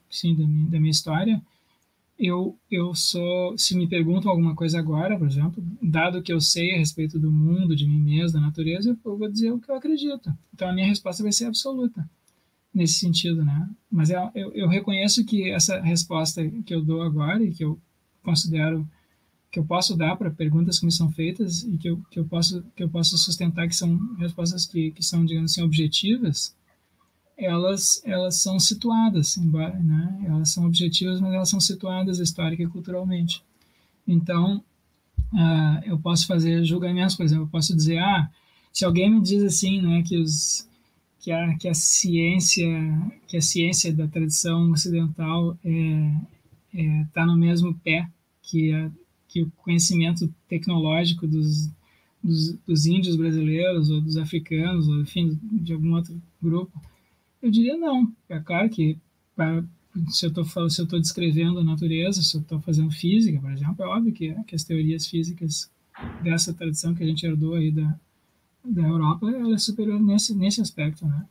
sim, 0.08 0.36
da, 0.36 0.46
minha, 0.46 0.70
da 0.70 0.78
minha 0.78 0.92
história, 0.92 1.42
eu, 2.16 2.56
eu 2.70 2.94
sou, 2.94 3.58
se 3.58 3.76
me 3.76 3.88
perguntam 3.88 4.30
alguma 4.30 4.54
coisa 4.54 4.78
agora, 4.78 5.18
por 5.18 5.26
exemplo, 5.26 5.60
dado 5.82 6.22
que 6.22 6.32
eu 6.32 6.40
sei 6.40 6.76
a 6.76 6.78
respeito 6.78 7.18
do 7.18 7.32
mundo, 7.32 7.74
de 7.74 7.84
mim 7.84 7.98
mesmo, 7.98 8.38
da 8.38 8.46
natureza, 8.46 8.96
eu 9.04 9.18
vou 9.18 9.28
dizer 9.28 9.50
o 9.50 9.58
que 9.58 9.68
eu 9.68 9.74
acredito. 9.74 10.32
Então 10.54 10.68
a 10.68 10.72
minha 10.72 10.86
resposta 10.86 11.24
vai 11.24 11.32
ser 11.32 11.46
absoluta 11.46 12.08
nesse 12.72 13.00
sentido, 13.00 13.44
né? 13.44 13.68
Mas 13.90 14.10
eu, 14.10 14.30
eu, 14.32 14.52
eu 14.52 14.68
reconheço 14.68 15.24
que 15.24 15.50
essa 15.50 15.80
resposta 15.80 16.48
que 16.48 16.72
eu 16.72 16.84
dou 16.84 17.02
agora 17.02 17.42
e 17.42 17.50
que 17.50 17.64
eu 17.64 17.80
considero 18.22 18.88
que 19.50 19.58
eu 19.58 19.64
posso 19.64 19.96
dar 19.96 20.16
para 20.16 20.30
perguntas 20.30 20.78
que 20.78 20.84
me 20.84 20.92
são 20.92 21.10
feitas 21.10 21.62
e 21.62 21.78
que 21.78 21.88
eu, 21.88 22.02
que 22.10 22.18
eu 22.18 22.24
posso 22.24 22.62
que 22.76 22.82
eu 22.82 22.88
posso 22.88 23.16
sustentar 23.16 23.66
que 23.66 23.74
são 23.74 24.14
respostas 24.16 24.66
que, 24.66 24.90
que 24.90 25.02
são 25.02 25.24
digamos 25.24 25.52
assim 25.52 25.62
objetivas 25.62 26.54
elas 27.36 28.02
elas 28.04 28.36
são 28.36 28.58
situadas 28.58 29.36
embora 29.38 29.78
né? 29.78 30.24
Elas 30.26 30.50
são 30.50 30.66
objetivas 30.66 31.20
mas 31.20 31.32
elas 31.32 31.48
são 31.48 31.60
situadas 31.60 32.18
histórica 32.18 32.62
e 32.62 32.68
culturalmente. 32.68 33.42
Então 34.06 34.62
uh, 35.32 35.84
eu 35.84 35.98
posso 35.98 36.26
fazer 36.26 36.64
julgamentos 36.64 37.14
por 37.14 37.24
exemplo 37.24 37.44
eu 37.44 37.50
posso 37.50 37.74
dizer 37.74 37.98
ah 37.98 38.30
se 38.72 38.84
alguém 38.84 39.10
me 39.10 39.20
diz 39.22 39.42
assim 39.42 39.80
né 39.80 40.02
que 40.02 40.18
os 40.18 40.68
que 41.20 41.32
a 41.32 41.56
que 41.56 41.68
a 41.68 41.74
ciência 41.74 42.68
que 43.26 43.36
a 43.38 43.42
ciência 43.42 43.94
da 43.94 44.06
tradição 44.06 44.70
ocidental 44.72 45.56
é 45.64 46.12
está 46.70 46.82
é, 46.82 47.06
tá 47.14 47.26
no 47.26 47.36
mesmo 47.36 47.74
pé 47.74 48.06
que 48.42 48.72
a 48.74 48.90
que 49.28 49.42
o 49.42 49.50
conhecimento 49.58 50.32
tecnológico 50.48 51.26
dos, 51.26 51.70
dos, 52.24 52.54
dos, 52.66 52.86
índios 52.86 53.14
brasileiros 53.14 53.90
ou 53.90 54.00
dos 54.00 54.16
africanos, 54.16 54.88
ou 54.88 55.00
enfim, 55.00 55.38
de 55.42 55.72
algum 55.72 55.94
outro 55.94 56.20
grupo? 56.42 56.80
Eu 57.42 57.50
diria 57.50 57.76
não. 57.76 58.10
É 58.28 58.40
claro 58.40 58.68
que 58.70 58.96
para, 59.36 59.62
se 60.08 60.26
eu 60.26 60.66
estou 60.66 61.00
descrevendo 61.00 61.60
a 61.60 61.64
natureza, 61.64 62.22
se 62.22 62.36
eu 62.36 62.40
estou 62.40 62.60
fazendo 62.60 62.90
física, 62.90 63.38
por 63.38 63.52
exemplo, 63.52 63.84
é 63.84 63.86
óbvio 63.86 64.12
que, 64.12 64.34
que 64.44 64.54
as 64.54 64.64
teorias 64.64 65.06
físicas 65.06 65.70
dessa 66.22 66.52
tradição 66.54 66.94
que 66.94 67.02
a 67.02 67.06
gente 67.06 67.24
herdou 67.24 67.54
aí 67.54 67.70
da, 67.70 67.94
da 68.64 68.82
Europa, 68.82 69.30
ela 69.30 69.54
é 69.54 69.58
superior 69.58 70.00
nesse, 70.00 70.34
nesse 70.34 70.60
aspecto, 70.60 71.06
né? 71.06 71.26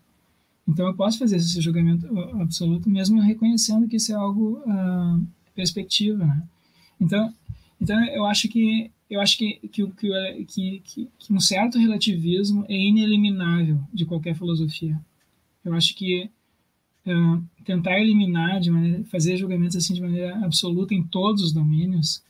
Então 0.68 0.86
eu 0.86 0.94
posso 0.94 1.18
fazer 1.18 1.38
esse 1.38 1.62
julgamento 1.62 2.08
absoluto 2.42 2.90
mesmo 2.90 3.22
reconhecendo 3.22 3.88
que 3.88 3.96
isso 3.96 4.12
é 4.12 4.16
algo 4.16 4.62
uh, 4.66 5.26
perspectiva, 5.56 6.26
né? 6.26 6.44
Então 7.00 7.34
então, 7.80 8.04
eu 8.06 8.26
acho 8.26 8.48
que 8.50 8.92
eu 9.10 9.22
acho 9.22 9.38
que, 9.38 9.54
que, 9.72 9.88
que, 9.88 10.82
que, 10.84 11.10
que 11.18 11.34
um 11.34 11.40
certo 11.40 11.80
relativismo 11.80 12.66
é 12.68 12.76
ineliminável 12.76 13.80
de 13.94 14.06
qualquer 14.06 14.36
filosofia. 14.36 15.00
Eu 15.64 15.74
acho 15.74 15.96
que 15.96 16.30
uh, 17.06 17.44
tentar 17.64 18.00
eliminar, 18.00 18.60
de 18.60 18.70
maneira, 18.70 19.04
fazer 19.06 19.38
julgamentos 19.38 19.78
assim 19.78 19.94
de 19.94 20.02
maneira 20.02 20.38
absoluta 20.44 20.94
em 20.94 21.04
todos 21.04 21.42
os 21.42 21.54
domínios, 21.54 22.22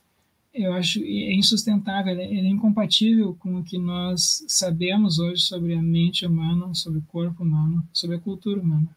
eu 0.54 0.72
acho 0.72 1.00
é 1.02 1.34
insustentável, 1.34 2.18
é, 2.18 2.24
é 2.24 2.48
incompatível 2.48 3.34
com 3.34 3.56
o 3.56 3.64
que 3.64 3.78
nós 3.78 4.44
sabemos 4.48 5.18
hoje 5.18 5.42
sobre 5.42 5.74
a 5.74 5.82
mente 5.82 6.24
humana, 6.24 6.72
sobre 6.74 7.00
o 7.00 7.02
corpo 7.02 7.42
humano, 7.42 7.86
sobre 7.92 8.16
a 8.16 8.20
cultura 8.20 8.60
humana. 8.60 8.88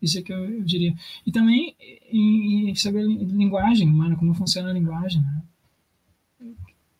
Isso 0.00 0.18
é 0.18 0.22
que 0.22 0.32
eu, 0.32 0.44
eu 0.44 0.62
diria. 0.62 0.94
E 1.26 1.32
também 1.32 1.74
em, 2.10 2.74
sobre 2.74 3.00
a 3.00 3.04
linguagem 3.04 3.88
humana, 3.88 4.16
como 4.16 4.34
funciona 4.34 4.70
a 4.70 4.72
linguagem. 4.72 5.22
Né? 5.22 5.42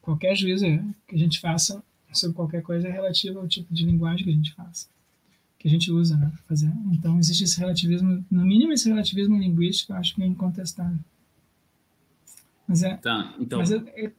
Qualquer 0.06 0.36
juízo 0.36 0.64
que 1.08 1.16
a 1.16 1.18
gente 1.18 1.40
faça 1.40 1.82
sobre 2.12 2.36
qualquer 2.36 2.62
coisa 2.62 2.86
é 2.86 2.90
relativo 2.92 3.40
ao 3.40 3.48
tipo 3.48 3.74
de 3.74 3.84
linguagem 3.84 4.24
que 4.24 4.30
a 4.30 4.34
gente 4.34 4.54
faz, 4.54 4.88
que 5.58 5.66
a 5.66 5.70
gente 5.70 5.90
usa, 5.90 6.16
né, 6.16 6.30
para 6.32 6.44
fazer. 6.44 6.72
Então 6.92 7.18
existe 7.18 7.42
esse 7.42 7.58
relativismo, 7.58 8.24
no 8.30 8.44
mínimo 8.44 8.72
esse 8.72 8.88
relativismo 8.88 9.36
linguístico, 9.36 9.92
eu 9.92 9.96
acho 9.96 10.14
que 10.14 10.22
é 10.22 10.26
incontestável. 10.26 10.98
Mas 12.68 12.84
é. 12.84 12.96
Tá, 12.98 13.34
então. 13.40 13.58
Mas 13.58 13.72
é, 13.72 13.78
é... 13.96 14.12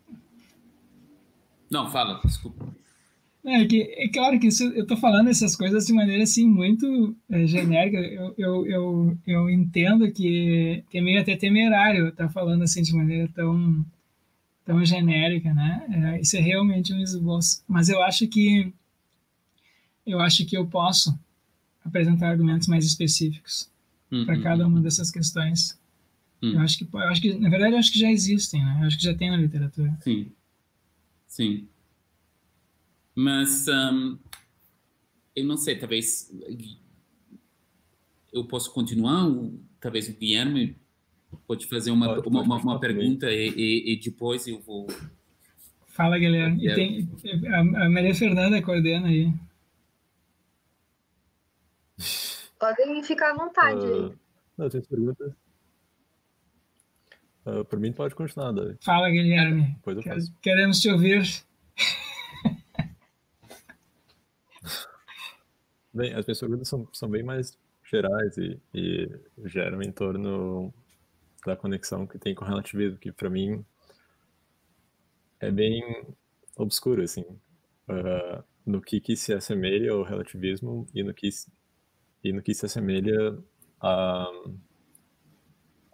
Não, 1.72 1.90
fala, 1.90 2.20
desculpa. 2.24 2.68
É, 3.46 3.66
que, 3.66 3.82
é 3.82 4.10
claro 4.10 4.38
que 4.42 4.48
isso, 4.48 4.66
eu 4.66 4.82
estou 4.82 4.98
falando 4.98 5.30
essas 5.30 5.56
coisas 5.56 5.86
de 5.86 5.94
maneira 5.94 6.24
assim 6.24 6.46
muito 6.46 7.16
é, 7.30 7.48
genérica. 7.48 7.98
Eu, 7.98 8.34
eu, 8.38 8.68
eu, 8.68 9.18
eu 9.26 9.50
entendo 9.50 10.12
que, 10.12 10.84
que 10.90 10.98
é 10.98 11.02
meio 11.02 11.22
até 11.22 11.38
temerário 11.38 12.10
estar 12.10 12.28
tá 12.28 12.30
falando 12.30 12.64
assim 12.64 12.82
de 12.82 12.94
maneira 12.94 13.30
tão 13.34 13.86
tão 14.68 14.84
genérica, 14.84 15.54
né? 15.54 15.88
É, 15.90 16.22
isso 16.22 16.36
é 16.36 16.42
realmente 16.42 16.94
um 16.94 17.00
esboço. 17.00 17.64
Mas 17.66 17.88
eu 17.88 18.04
acho 18.04 18.28
que 18.28 18.72
eu 20.06 20.20
acho 20.20 20.46
que 20.46 20.58
eu 20.58 20.68
posso 20.68 21.18
apresentar 21.84 22.30
argumentos 22.30 22.68
mais 22.68 22.86
específicos 22.86 23.72
uhum. 24.12 24.26
para 24.26 24.42
cada 24.42 24.68
uma 24.68 24.82
dessas 24.82 25.10
questões. 25.10 25.80
Uhum. 26.42 26.52
Eu 26.52 26.60
acho 26.60 26.78
que 26.78 26.88
eu 26.94 27.00
acho 27.00 27.22
que 27.22 27.34
na 27.36 27.50
verdade 27.50 27.74
eu 27.74 27.80
acho 27.80 27.94
que 27.94 28.00
já 28.00 28.12
existem, 28.12 28.64
né? 28.64 28.80
Eu 28.82 28.88
acho 28.88 28.98
que 28.98 29.04
já 29.06 29.16
tem 29.16 29.32
na 29.32 29.38
literatura. 29.38 29.98
Sim, 30.02 30.32
sim. 31.26 31.68
Mas 33.16 33.68
um, 33.70 34.18
eu 35.34 35.46
não 35.46 35.56
sei, 35.56 35.78
talvez 35.78 36.30
eu 38.34 38.44
posso 38.44 38.72
continuar. 38.74 39.26
Talvez 39.80 40.10
o 40.10 40.14
Guilherme 40.14 40.76
pode 41.46 41.68
fazer 41.68 41.92
uma, 41.92 42.16
pode, 42.16 42.28
uma, 42.28 42.42
uma, 42.42 42.58
uma 42.58 42.80
pergunta 42.80 43.32
e, 43.32 43.50
e, 43.50 43.94
e, 43.94 44.00
depois 44.00 44.48
eu 44.48 44.60
vou. 44.60 44.88
Fala, 45.88 46.18
Guilherme. 46.18 46.66
E 46.66 46.74
tem, 46.74 47.10
a 47.56 47.90
Maria 47.90 48.16
Fernanda 48.16 48.62
coordena 48.62 49.08
aí. 49.08 49.32
Podem 52.60 53.04
ficar 53.04 53.32
à 53.32 53.36
vontade 53.36 53.86
uh, 53.86 54.14
Não, 54.58 54.70
tem 54.70 54.82
perguntas. 54.82 55.34
Uh, 57.46 57.64
por 57.66 57.80
mim, 57.80 57.94
pode 57.94 58.14
continuar, 58.16 58.52
Davi. 58.52 58.78
Fala, 58.82 59.10
Guilherme. 59.10 59.74
Depois 59.76 59.98
eu 59.98 60.04
faço. 60.04 60.34
Queremos 60.42 60.80
te 60.80 60.90
ouvir. 60.92 61.24
Bem, 65.94 66.14
as 66.14 66.26
minhas 66.26 66.40
perguntas 66.40 66.68
são, 66.68 66.88
são 66.94 67.10
bem 67.10 67.24
mais 67.24 67.58
gerais 67.90 68.38
e, 68.38 68.60
e 68.74 69.10
geram 69.46 69.82
em 69.82 69.92
torno 69.92 70.74
da 71.48 71.56
conexão 71.56 72.06
que 72.06 72.20
tem 72.20 72.36
com 72.36 72.44
o 72.44 72.48
relativismo, 72.48 73.00
que 73.00 73.12
para 73.12 73.30
mim 73.30 73.66
é 75.40 75.50
bem 75.50 76.06
obscuro, 76.56 77.02
assim, 77.02 77.22
uh, 77.22 78.44
no 78.66 78.82
que, 78.82 79.00
que 79.00 79.16
se 79.16 79.34
assemelha 79.34 79.94
ao 79.94 80.04
relativismo 80.04 80.86
e 80.94 81.02
no 81.04 81.14
que, 81.14 81.30
e 82.24 82.34
no 82.34 82.42
que 82.42 82.54
se 82.54 82.66
assemelha 82.66 83.38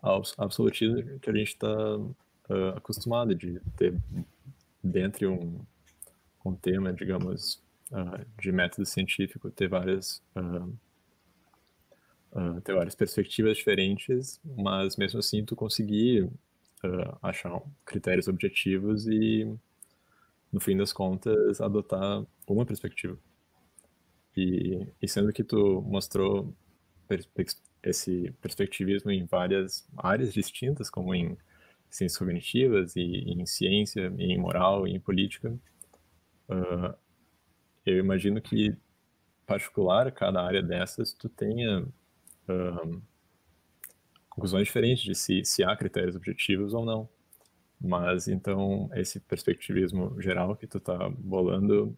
ao 0.02 0.24
absolutismo 0.38 1.20
que 1.20 1.30
a 1.30 1.34
gente 1.34 1.50
está 1.50 1.98
uh, 1.98 2.70
acostumado 2.76 3.36
de 3.36 3.60
ter 3.78 3.96
dentro 4.84 5.32
um, 5.32 5.66
um 6.44 6.56
tema, 6.56 6.92
digamos, 6.92 7.62
uh, 7.92 8.26
de 8.42 8.52
método 8.52 8.86
científico, 8.86 9.52
ter 9.52 9.68
várias 9.68 10.18
uh, 10.36 10.74
ter 12.64 12.74
várias 12.74 12.96
perspectivas 12.96 13.58
diferentes, 13.58 14.40
mas 14.44 14.98
mesmo 14.98 15.20
assim 15.20 15.46
tu 15.46 15.56
conseguir 15.56 16.24
uh, 16.24 17.18
achar 17.22 17.62
critérios 17.86 18.28
objetivos 18.28 19.08
e, 19.08 19.48
no 20.52 20.60
fim 20.60 20.76
das 20.76 20.92
contas, 20.92 21.62
adotar 21.62 22.26
uma 22.48 22.66
perspectiva. 22.66 23.18
E, 24.36 24.88
e 25.02 25.08
sendo 25.08 25.32
que 25.32 25.44
tu 25.44 25.82
mostrou 25.82 26.54
esse 27.84 28.34
perspectivismo 28.42 29.12
em 29.12 29.26
várias 29.26 29.88
áreas 29.96 30.34
distintas, 30.34 30.90
como 30.90 31.14
em 31.14 31.38
ciências 31.90 32.18
cognitivas, 32.18 32.96
e, 32.96 33.02
e 33.02 33.34
em 33.34 33.46
ciência, 33.46 34.12
e 34.18 34.34
em 34.34 34.38
moral, 34.40 34.88
e 34.88 34.92
em 34.96 35.00
política, 35.00 35.54
uh, 36.50 36.96
eu 37.86 37.98
imagino 37.98 38.42
que, 38.42 38.76
particular, 39.46 40.12
cada 40.12 40.42
área 40.42 40.64
dessas, 40.64 41.14
tu 41.14 41.30
tenha 41.30 41.86
conclusões 44.30 44.66
diferentes 44.66 45.04
de 45.04 45.16
se, 45.16 45.46
se 45.46 45.64
há 45.64 45.76
critérios 45.76 46.16
objetivos 46.16 46.74
ou 46.74 46.86
não. 46.86 47.10
Mas, 47.80 48.28
então, 48.28 48.90
esse 48.94 49.20
perspectivismo 49.20 50.20
geral 50.22 50.56
que 50.56 50.66
tu 50.66 50.80
tá 50.80 51.10
bolando 51.10 51.98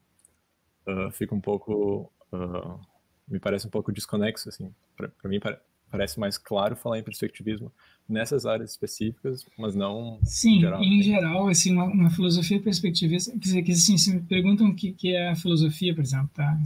uh, 0.87 1.11
fica 1.11 1.35
um 1.35 1.41
pouco 1.41 2.11
uh, 2.33 2.79
me 3.27 3.39
parece 3.39 3.67
um 3.67 3.69
pouco 3.69 3.91
desconexo, 3.91 4.49
assim. 4.49 4.73
Para 4.95 5.29
mim 5.29 5.39
parece 5.89 6.19
mais 6.19 6.37
claro 6.37 6.75
falar 6.75 6.99
em 6.99 7.03
perspectivismo 7.03 7.73
nessas 8.08 8.45
áreas 8.45 8.72
específicas, 8.72 9.45
mas 9.58 9.76
não 9.76 10.20
Sim, 10.24 10.58
em 10.58 10.60
geral. 10.60 10.84
em 10.84 11.01
geral, 11.01 11.47
assim, 11.47 11.74
uma, 11.74 11.86
uma, 11.86 12.10
filosofia 12.12 12.60
perspectivista, 12.60 13.32
quer 13.32 13.39
dizer, 13.39 13.64
que 13.64 13.72
assim, 13.72 13.97
se 13.97 14.14
me 14.14 14.22
perguntam 14.22 14.68
o 14.68 14.76
que, 14.76 14.91
que 14.91 15.16
é 15.16 15.30
a 15.30 15.36
filosofia, 15.36 15.93
por 15.93 16.03
exemplo, 16.03 16.30
tá? 16.34 16.58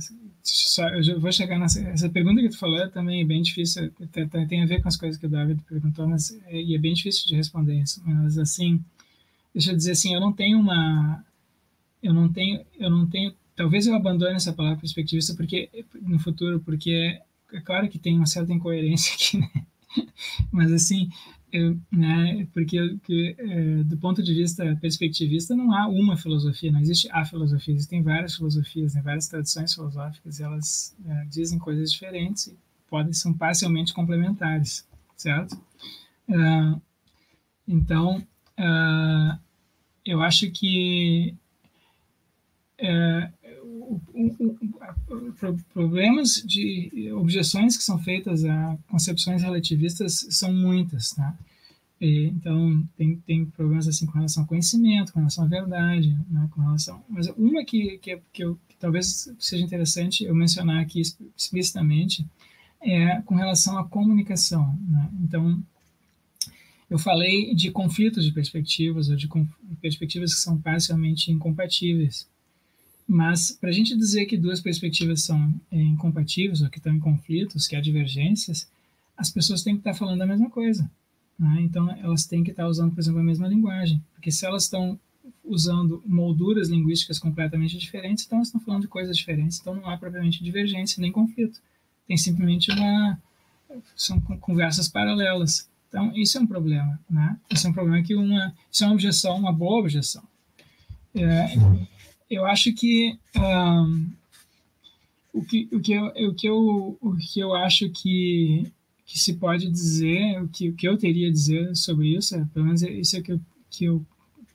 Só, 0.44 0.88
eu 0.90 1.20
vou 1.20 1.32
chegar 1.32 1.58
nessa 1.58 1.82
essa 1.82 2.10
pergunta 2.10 2.42
que 2.42 2.50
tu 2.50 2.58
falou 2.58 2.80
é 2.80 2.88
também 2.90 3.22
é 3.22 3.26
bem 3.26 3.42
difícil, 3.42 3.92
tem 4.12 4.64
a 4.64 4.66
ver 4.66 4.82
com 4.82 4.88
as 4.88 4.98
coisas 4.98 5.20
que 5.20 5.26
o 5.26 5.30
David 5.30 5.62
perguntou, 5.68 6.08
mas 6.08 6.38
é, 6.48 6.62
e 6.62 6.76
é 6.76 6.78
bem 6.78 6.94
difícil 6.94 7.28
de 7.28 7.36
responder 7.36 7.80
isso, 7.80 8.02
mas 8.06 8.38
assim, 8.38 8.84
deixa 9.54 9.72
eu 9.72 9.78
dizer 9.78 9.92
assim, 9.92 10.14
eu 10.14 10.20
não 10.20 10.34
tenho 10.34 10.60
uma 10.60 11.24
eu 12.02 12.14
não 12.14 12.32
tenho 12.32 12.62
eu 12.80 12.90
não 12.90 13.06
tenho 13.06 13.34
talvez 13.56 13.86
eu 13.86 13.96
abandone 13.96 14.36
essa 14.36 14.54
palavra 14.54 14.80
perspectivista 14.80 15.36
porque 15.36 15.70
no 16.02 16.20
futuro, 16.20 16.60
porque 16.62 17.20
é 17.54 17.60
claro 17.62 17.90
que 17.90 18.00
tem 18.00 18.16
uma 18.16 18.26
certa 18.26 18.54
incoerência 18.54 19.14
aqui, 19.16 19.38
né? 19.38 19.66
Mas 20.52 20.72
assim, 20.72 21.10
eu, 21.52 21.80
né, 21.92 22.48
porque, 22.54 22.80
porque 23.00 23.36
é, 23.38 23.84
do 23.84 23.98
ponto 23.98 24.22
de 24.22 24.34
vista 24.34 24.78
perspectivista 24.80 25.56
não 25.56 25.74
há 25.74 25.88
uma 25.88 26.16
filosofia, 26.16 26.72
não 26.72 26.80
existe 26.80 27.10
a 27.12 27.26
filosofia, 27.26 27.74
existem 27.74 28.04
várias 28.04 28.36
filosofias, 28.36 28.94
né, 28.94 29.02
várias 29.02 29.28
tradições 29.28 29.74
filosóficas, 29.74 30.40
e 30.40 30.44
elas 30.44 30.96
é, 31.06 31.26
dizem 31.26 31.58
coisas 31.58 31.92
diferentes 31.92 32.48
e 32.48 32.58
podem 32.88 33.14
ser 33.14 33.34
parcialmente 33.34 33.94
complementares, 33.94 34.88
certo? 35.16 35.54
Uh, 36.28 36.80
então, 37.68 38.18
uh, 38.60 39.40
eu 40.06 40.22
acho 40.22 40.52
que 40.52 41.36
uh, 42.80 43.34
problemas 45.74 46.44
de 46.46 47.12
objeções 47.14 47.78
que 47.78 47.84
são 47.84 47.98
feitas 47.98 48.46
a 48.46 48.78
concepções 48.88 49.42
relativistas 49.42 50.28
são 50.30 50.54
muitas, 50.54 51.12
tá? 51.12 51.38
E, 52.00 52.28
então 52.28 52.88
tem, 52.96 53.18
tem 53.18 53.46
problemas 53.46 53.88
assim 53.88 54.06
com 54.06 54.14
relação 54.14 54.44
ao 54.44 54.48
conhecimento, 54.48 55.12
com 55.12 55.20
relação 55.20 55.44
à 55.44 55.48
verdade, 55.48 56.18
né? 56.30 56.48
com 56.52 56.62
relação. 56.62 57.04
Mas 57.10 57.28
uma 57.38 57.66
que 57.66 57.98
que, 57.98 58.22
que, 58.32 58.44
eu, 58.44 58.58
que 58.70 58.78
talvez 58.78 59.30
seja 59.38 59.64
interessante 59.64 60.24
eu 60.24 60.34
mencionar 60.34 60.82
aqui 60.82 61.02
explicitamente 61.36 62.26
é 62.82 63.22
com 63.24 63.36
relação 63.36 63.78
à 63.78 63.84
comunicação. 63.84 64.78
Né? 64.88 65.10
Então 65.24 65.62
eu 66.90 66.98
falei 66.98 67.54
de 67.54 67.70
conflitos 67.70 68.24
de 68.24 68.32
perspectivas 68.32 69.10
ou 69.10 69.18
de 69.18 69.28
perspectivas 69.82 70.34
que 70.34 70.40
são 70.40 70.58
parcialmente 70.58 71.32
incompatíveis. 71.32 72.29
Mas, 73.12 73.52
para 73.52 73.70
a 73.70 73.72
gente 73.72 73.98
dizer 73.98 74.28
que 74.28 74.38
duas 74.38 74.62
perspectivas 74.62 75.24
são 75.24 75.52
é, 75.72 75.82
incompatíveis 75.82 76.62
ou 76.62 76.70
que 76.70 76.78
estão 76.78 76.94
em 76.94 77.00
conflitos, 77.00 77.66
que 77.66 77.76
há 77.76 77.82
divergências, 77.82 78.70
as 79.18 79.32
pessoas 79.32 79.64
têm 79.64 79.74
que 79.74 79.80
estar 79.80 79.96
falando 79.96 80.22
a 80.22 80.28
mesma 80.28 80.48
coisa. 80.48 80.88
Né? 81.38 81.58
Então, 81.62 81.90
elas 81.90 82.28
têm 82.28 82.44
que 82.44 82.52
estar 82.52 82.68
usando, 82.68 82.94
por 82.94 83.00
exemplo, 83.00 83.20
a 83.20 83.24
mesma 83.24 83.48
linguagem. 83.48 84.00
Porque 84.14 84.30
se 84.30 84.46
elas 84.46 84.66
estão 84.66 85.00
usando 85.44 86.04
molduras 86.06 86.70
linguísticas 86.70 87.18
completamente 87.18 87.80
diferentes, 87.80 88.26
então 88.26 88.38
elas 88.38 88.50
estão 88.50 88.62
falando 88.62 88.84
de 88.84 88.88
coisas 88.88 89.18
diferentes. 89.18 89.60
Então, 89.60 89.74
não 89.74 89.90
há 89.90 89.98
propriamente 89.98 90.44
divergência 90.44 91.02
nem 91.02 91.12
conflito. 91.12 91.60
Tem 92.08 92.16
simplesmente 92.16 92.72
uma. 92.72 93.20
São 93.96 94.22
conversas 94.22 94.88
paralelas. 94.88 95.68
Então, 95.88 96.16
isso 96.16 96.38
é 96.38 96.42
um 96.42 96.48
problema. 96.48 97.00
Né? 97.10 97.40
Isso 97.50 97.66
é 97.66 97.72
um 97.72 97.74
problema 97.74 98.04
que 98.04 98.14
uma. 98.14 98.54
Isso 98.72 98.84
é 98.84 98.88
uma 98.88 98.94
objeção, 98.94 99.36
uma 99.36 99.52
boa 99.52 99.80
objeção. 99.80 100.22
É, 101.16 101.56
eu 102.30 102.46
acho 102.46 102.74
que 102.74 103.18
um, 103.36 104.12
o 105.34 105.44
que 105.44 105.68
o 105.72 105.80
que 105.80 105.94
eu, 105.94 106.06
o 106.06 106.34
que 106.34 106.48
eu 106.48 106.98
o 107.02 107.16
que 107.18 107.40
eu 107.40 107.54
acho 107.54 107.90
que 107.90 108.72
que 109.06 109.18
se 109.18 109.34
pode 109.34 109.70
dizer 109.70 110.42
o 110.42 110.48
que 110.48 110.70
o 110.70 110.76
que 110.76 110.88
eu 110.88 110.98
teria 110.98 111.30
a 111.30 111.32
dizer 111.32 111.76
sobre 111.76 112.16
isso 112.16 112.36
é, 112.36 112.46
pelo 112.54 112.66
menos 112.66 112.82
isso 112.84 113.18
é 113.18 113.22
que 113.22 113.32
eu, 113.32 113.42
que 113.70 113.86
eu 113.86 114.06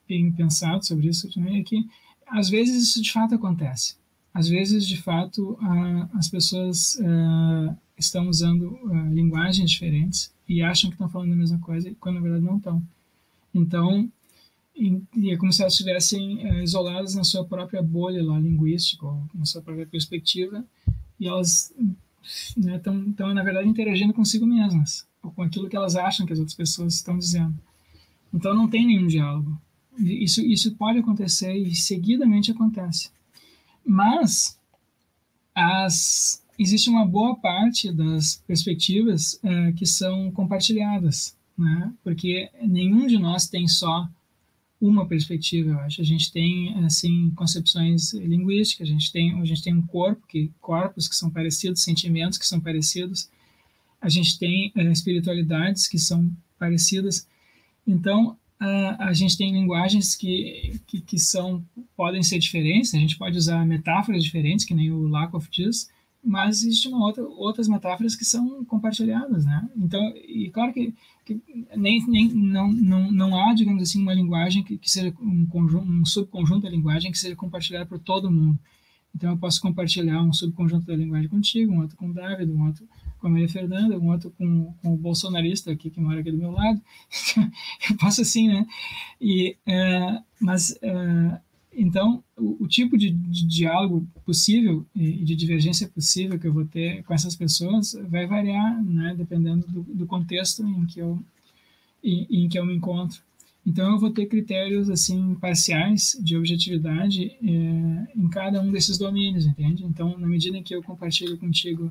tenho 0.06 0.32
pensado 0.32 0.86
sobre 0.86 1.08
isso 1.08 1.30
também 1.32 1.60
é 1.60 1.64
que 1.64 1.84
às 2.26 2.48
vezes 2.48 2.82
isso 2.82 3.02
de 3.02 3.12
fato 3.12 3.34
acontece. 3.34 3.96
Às 4.32 4.48
vezes 4.48 4.86
de 4.86 5.00
fato 5.00 5.52
uh, 5.52 6.08
as 6.14 6.28
pessoas 6.28 6.96
uh, 6.96 7.76
estão 7.96 8.28
usando 8.28 8.72
uh, 8.82 9.14
linguagens 9.14 9.70
diferentes 9.70 10.32
e 10.48 10.62
acham 10.62 10.90
que 10.90 10.94
estão 10.94 11.08
falando 11.08 11.32
a 11.32 11.36
mesma 11.36 11.58
coisa 11.58 11.94
quando 12.00 12.16
na 12.16 12.22
verdade 12.22 12.44
não 12.44 12.56
estão. 12.56 12.82
Então 13.54 14.10
e 14.76 15.30
é 15.30 15.36
como 15.36 15.52
se 15.52 15.62
elas 15.62 15.74
estivessem 15.74 16.42
é, 16.42 16.62
isoladas 16.62 17.14
na 17.14 17.22
sua 17.22 17.44
própria 17.44 17.82
bolha 17.82 18.22
lá, 18.24 18.38
linguística, 18.38 19.06
na 19.32 19.44
sua 19.44 19.62
própria 19.62 19.86
perspectiva, 19.86 20.64
e 21.18 21.28
elas 21.28 21.72
estão, 22.22 22.94
né, 22.94 23.34
na 23.34 23.42
verdade, 23.42 23.68
interagindo 23.68 24.12
consigo 24.12 24.46
mesmas, 24.46 25.06
com 25.22 25.42
aquilo 25.42 25.68
que 25.68 25.76
elas 25.76 25.94
acham 25.94 26.26
que 26.26 26.32
as 26.32 26.38
outras 26.38 26.56
pessoas 26.56 26.94
estão 26.94 27.16
dizendo. 27.16 27.54
Então 28.32 28.52
não 28.54 28.68
tem 28.68 28.84
nenhum 28.86 29.06
diálogo. 29.06 29.60
Isso, 29.98 30.40
isso 30.40 30.74
pode 30.74 30.98
acontecer 30.98 31.54
e 31.54 31.72
seguidamente 31.74 32.50
acontece. 32.50 33.10
Mas 33.86 34.58
as, 35.54 36.42
existe 36.58 36.90
uma 36.90 37.06
boa 37.06 37.36
parte 37.36 37.92
das 37.92 38.42
perspectivas 38.46 39.38
é, 39.42 39.72
que 39.72 39.86
são 39.86 40.32
compartilhadas, 40.32 41.36
né? 41.56 41.92
porque 42.02 42.50
nenhum 42.60 43.06
de 43.06 43.18
nós 43.18 43.46
tem 43.48 43.68
só 43.68 44.08
uma 44.86 45.06
perspectiva, 45.06 45.70
eu 45.70 45.78
acho. 45.80 46.00
A 46.00 46.04
gente 46.04 46.30
tem 46.30 46.74
assim 46.84 47.30
concepções 47.30 48.12
linguísticas, 48.12 48.88
a 48.88 48.90
gente 48.90 49.10
tem 49.10 49.40
a 49.40 49.44
gente 49.44 49.62
tem 49.62 49.74
um 49.74 49.86
corpo 49.86 50.26
que 50.26 50.50
corpos 50.60 51.08
que 51.08 51.16
são 51.16 51.30
parecidos, 51.30 51.82
sentimentos 51.82 52.36
que 52.38 52.46
são 52.46 52.60
parecidos, 52.60 53.30
a 54.00 54.08
gente 54.08 54.38
tem 54.38 54.70
é, 54.76 54.84
espiritualidades 54.92 55.88
que 55.88 55.98
são 55.98 56.30
parecidas. 56.58 57.26
Então 57.86 58.36
a, 58.60 59.08
a 59.08 59.12
gente 59.14 59.38
tem 59.38 59.52
linguagens 59.52 60.14
que, 60.14 60.80
que, 60.86 61.00
que 61.00 61.18
são 61.18 61.64
podem 61.96 62.22
ser 62.22 62.38
diferentes. 62.38 62.94
A 62.94 62.98
gente 62.98 63.16
pode 63.16 63.38
usar 63.38 63.64
metáforas 63.64 64.22
diferentes, 64.22 64.66
que 64.66 64.74
nem 64.74 64.90
o 64.90 65.08
Lakoff 65.08 65.48
diz, 65.50 65.88
mas 66.22 66.62
existem 66.62 66.92
outra, 66.94 67.22
outras 67.22 67.68
metáforas 67.68 68.14
que 68.14 68.24
são 68.24 68.64
compartilhadas, 68.64 69.44
né? 69.44 69.68
Então, 69.76 70.00
e 70.16 70.50
claro 70.50 70.72
que 70.72 70.94
nem, 71.76 72.06
nem 72.06 72.28
não, 72.28 72.70
não, 72.70 73.10
não 73.10 73.38
há, 73.38 73.54
digamos 73.54 73.82
assim, 73.82 74.00
uma 74.00 74.12
linguagem 74.12 74.62
que, 74.62 74.76
que 74.76 74.90
seja 74.90 75.14
um, 75.20 75.46
conjunto, 75.46 75.90
um 75.90 76.04
subconjunto 76.04 76.62
da 76.62 76.70
linguagem 76.70 77.10
que 77.10 77.18
seja 77.18 77.34
compartilhada 77.34 77.86
por 77.86 77.98
todo 77.98 78.30
mundo. 78.30 78.58
Então, 79.14 79.30
eu 79.30 79.38
posso 79.38 79.60
compartilhar 79.60 80.22
um 80.22 80.32
subconjunto 80.32 80.86
da 80.86 80.96
linguagem 80.96 81.28
contigo, 81.28 81.72
um 81.72 81.80
outro 81.80 81.96
com 81.96 82.08
o 82.08 82.12
David, 82.12 82.50
um 82.50 82.66
outro 82.66 82.86
com 83.18 83.28
a 83.28 83.30
Maria 83.30 83.48
Fernanda, 83.48 83.98
um 83.98 84.10
outro 84.10 84.30
com, 84.32 84.74
com 84.82 84.92
o 84.92 84.96
bolsonarista 84.96 85.70
aqui 85.70 85.88
que 85.88 86.00
mora 86.00 86.20
aqui 86.20 86.32
do 86.32 86.36
meu 86.36 86.50
lado. 86.50 86.82
eu 87.88 87.96
posso 87.96 88.20
assim, 88.20 88.48
né? 88.48 88.66
E, 89.20 89.56
é, 89.66 90.20
mas 90.40 90.76
é, 90.82 91.40
então, 91.76 92.22
o, 92.36 92.64
o 92.64 92.68
tipo 92.68 92.96
de, 92.96 93.10
de, 93.10 93.46
diálogo 93.46 94.06
possível 94.24 94.86
e 94.94 95.24
de 95.24 95.34
divergência 95.34 95.88
possível 95.88 96.38
que 96.38 96.46
eu 96.46 96.52
vou 96.52 96.64
ter 96.64 97.02
com 97.04 97.14
essas 97.14 97.34
pessoas 97.36 97.96
vai 98.08 98.26
variar, 98.26 98.82
né, 98.84 99.14
dependendo 99.16 99.66
do, 99.66 99.82
do 99.82 100.06
contexto 100.06 100.64
em 100.66 100.86
que 100.86 101.00
eu 101.00 101.22
em, 102.02 102.26
em, 102.30 102.48
que 102.48 102.58
eu 102.58 102.66
me 102.66 102.74
encontro. 102.74 103.22
Então, 103.66 103.92
eu 103.92 103.98
vou 103.98 104.10
ter 104.10 104.26
critérios 104.26 104.90
assim 104.90 105.34
parciais 105.36 106.18
de 106.22 106.36
objetividade 106.36 107.32
é, 107.42 108.12
em 108.14 108.28
cada 108.28 108.60
um 108.60 108.70
desses 108.70 108.98
domínios, 108.98 109.46
entende? 109.46 109.84
Então, 109.84 110.18
na 110.18 110.26
medida 110.26 110.58
em 110.58 110.62
que 110.62 110.74
eu 110.74 110.82
compartilho 110.82 111.38
contigo 111.38 111.90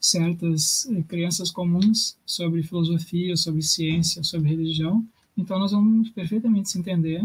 certas 0.00 0.88
é, 0.90 1.02
crenças 1.02 1.50
comuns 1.50 2.16
sobre 2.24 2.62
filosofia, 2.62 3.36
sobre 3.36 3.60
ciência, 3.60 4.24
sobre 4.24 4.48
religião, 4.48 5.06
então 5.36 5.58
nós 5.58 5.72
vamos 5.72 6.08
perfeitamente 6.08 6.70
se 6.70 6.78
entender 6.78 7.22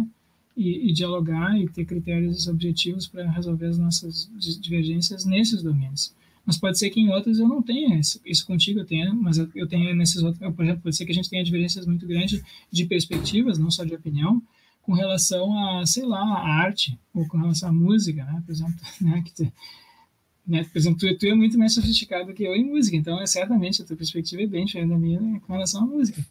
e, 0.56 0.90
e, 0.90 0.94
dialogar 0.94 1.60
e 1.60 1.68
ter 1.68 1.86
critérios 1.86 2.48
objetivos 2.48 3.08
para 3.08 3.30
resolver 3.30 3.68
as 3.68 3.78
nossas 3.78 4.30
divergências 4.62 5.26
nesses 5.26 5.62
domínios. 5.62 6.14
Mas 6.46 6.58
pode 6.58 6.78
ser 6.78 6.90
que 6.92 7.00
em 7.00 7.10
outros 7.10 7.40
eu 7.40 7.48
não 7.48 7.62
tenha 7.62 7.98
isso, 7.98 8.22
isso 8.24 8.46
contigo 8.46 8.80
eu 8.80 8.86
tenho, 8.86 9.16
mas 9.16 9.38
eu, 9.38 9.68
tenho 9.68 9.96
nesses 9.96 10.22
outros, 10.22 10.40
por 10.54 10.64
exemplo, 10.64 10.84
pode 10.84 10.96
ser 10.96 11.06
que 11.06 11.12
a 11.12 11.16
gente 11.16 11.30
tenha 11.30 11.44
divergências 11.44 11.86
muito 11.88 12.06
grandes 12.06 12.42
de 12.72 12.86
perspectivas, 12.86 13.58
não 13.58 13.72
só 13.72 13.84
de 13.84 13.96
opinião, 13.96 14.42
com 14.86 14.94
relação 14.94 15.58
a, 15.58 15.86
sei 15.86 16.06
lá, 16.06 16.22
a 16.22 16.48
arte, 16.62 16.98
ou 17.14 17.28
com 17.28 17.38
relação 17.38 17.70
à 17.70 17.74
música, 17.74 18.24
né? 18.24 18.44
Por 18.46 18.52
exemplo, 18.52 18.76
né? 19.02 19.24
Que 19.24 19.34
tu, 19.34 19.52
né? 20.46 20.64
Por 20.64 20.78
exemplo, 20.78 21.00
tu, 21.00 21.18
tu, 21.18 21.26
é 21.26 21.34
muito 21.34 21.58
mais 21.58 21.74
sofisticado 21.74 22.32
que 22.34 22.44
eu 22.44 22.56
em 22.56 22.66
música, 22.66 22.96
então 22.96 23.20
é 23.20 23.26
certamente 23.26 23.82
a 23.82 23.86
tua 23.86 23.98
perspectiva 23.98 24.44
é 24.44 24.48
bem 24.48 24.66
diferente 24.66 24.90
da 24.90 24.98
minha 24.98 25.20
né, 25.20 25.42
com 25.46 25.54
relação 25.54 25.84
à 25.84 25.88
música. 25.88 26.24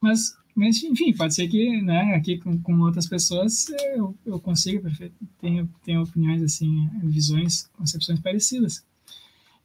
Mas, 0.00 0.36
mas 0.54 0.82
enfim, 0.82 1.12
pode 1.12 1.34
ser 1.34 1.48
que, 1.48 1.80
né? 1.82 2.14
Aqui 2.14 2.38
com, 2.38 2.60
com 2.60 2.78
outras 2.80 3.06
pessoas 3.06 3.68
eu, 3.94 4.14
eu 4.24 4.40
consiga 4.40 4.80
perfeito, 4.80 5.14
tenho, 5.40 5.68
tenho 5.84 6.02
opiniões 6.02 6.42
assim, 6.42 6.88
visões, 7.02 7.68
concepções 7.76 8.20
parecidas. 8.20 8.84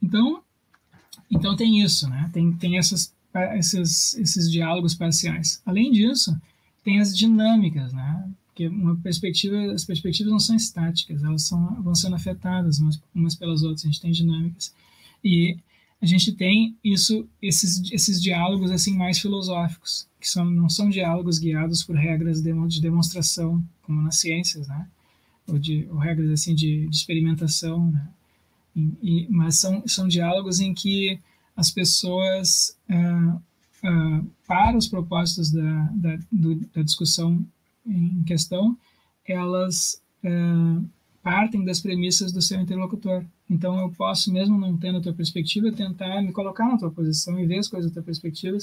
Então, 0.02 0.42
então 1.30 1.56
tem 1.56 1.82
isso, 1.82 2.10
né? 2.10 2.30
Tem, 2.34 2.52
tem 2.54 2.78
essas, 2.78 3.14
esses, 3.58 4.16
esses 4.16 4.52
diálogos 4.52 4.94
parciais. 4.94 5.62
Além 5.66 5.92
disso, 5.92 6.36
tem 6.84 7.00
as 7.00 7.16
dinâmicas, 7.16 7.92
né? 7.94 8.30
Porque 8.48 8.68
uma 8.68 8.96
perspectiva, 8.96 9.74
as 9.74 9.84
perspectivas 9.84 10.32
não 10.32 10.40
são 10.40 10.56
estáticas, 10.56 11.24
elas 11.24 11.44
são, 11.44 11.82
vão 11.82 11.94
sendo 11.94 12.16
afetadas 12.16 12.80
umas, 12.80 13.02
umas 13.14 13.36
pelas 13.36 13.64
outras. 13.64 13.84
A 13.84 13.88
gente 13.88 14.02
tem 14.02 14.12
dinâmicas 14.12 14.74
e 15.24 15.58
a 16.06 16.08
gente 16.08 16.32
tem 16.34 16.78
isso, 16.84 17.28
esses, 17.42 17.92
esses 17.92 18.22
diálogos 18.22 18.70
assim 18.70 18.96
mais 18.96 19.18
filosóficos, 19.18 20.08
que 20.22 20.30
são, 20.30 20.46
não 20.46 20.70
são 20.70 20.88
diálogos 20.88 21.40
guiados 21.40 21.84
por 21.84 21.96
regras 21.96 22.44
de, 22.44 22.54
de 22.68 22.80
demonstração, 22.80 23.64
como 23.82 24.04
nas 24.04 24.20
ciências, 24.20 24.68
né? 24.68 24.88
Ou, 25.48 25.58
de, 25.58 25.88
ou 25.90 25.98
regras 25.98 26.30
assim 26.30 26.54
de, 26.54 26.88
de 26.88 26.96
experimentação, 26.96 27.90
né? 27.90 28.08
E, 28.76 28.92
e, 29.02 29.28
mas 29.32 29.58
são, 29.58 29.84
são 29.88 30.08
diálogos 30.08 30.60
em 30.60 30.76
que 30.76 31.20
as 31.58 31.72
pessoas 31.72 32.78
uh, 32.88 33.36
uh, 33.36 34.32
para 34.46 34.78
os 34.78 34.88
propósitos 34.88 35.50
da, 35.52 35.90
da, 35.96 36.20
do, 36.32 36.56
da, 36.72 36.84
discussão 36.84 37.44
em 37.84 38.22
questão, 38.26 38.78
elas 39.26 40.00
uh, 40.24 40.88
partem 41.26 41.66
das 41.66 41.80
premissas 41.80 42.32
do 42.32 42.40
seu 42.40 42.62
interlocutor. 42.62 43.26
Então, 43.50 43.80
eu 43.80 43.90
posso, 43.90 44.32
mesmo 44.32 44.60
não 44.60 44.78
tendo 44.78 45.00
a 45.00 45.02
tua 45.02 45.12
perspectiva, 45.12 45.72
tentar 45.72 46.22
me 46.22 46.32
colocar 46.32 46.68
na 46.68 46.78
tua 46.78 46.92
posição 46.92 47.40
e 47.40 47.48
ver 47.48 47.58
as 47.58 47.68
coisas 47.68 47.90
da 47.90 47.96
tua 47.96 48.04
perspectiva, 48.04 48.60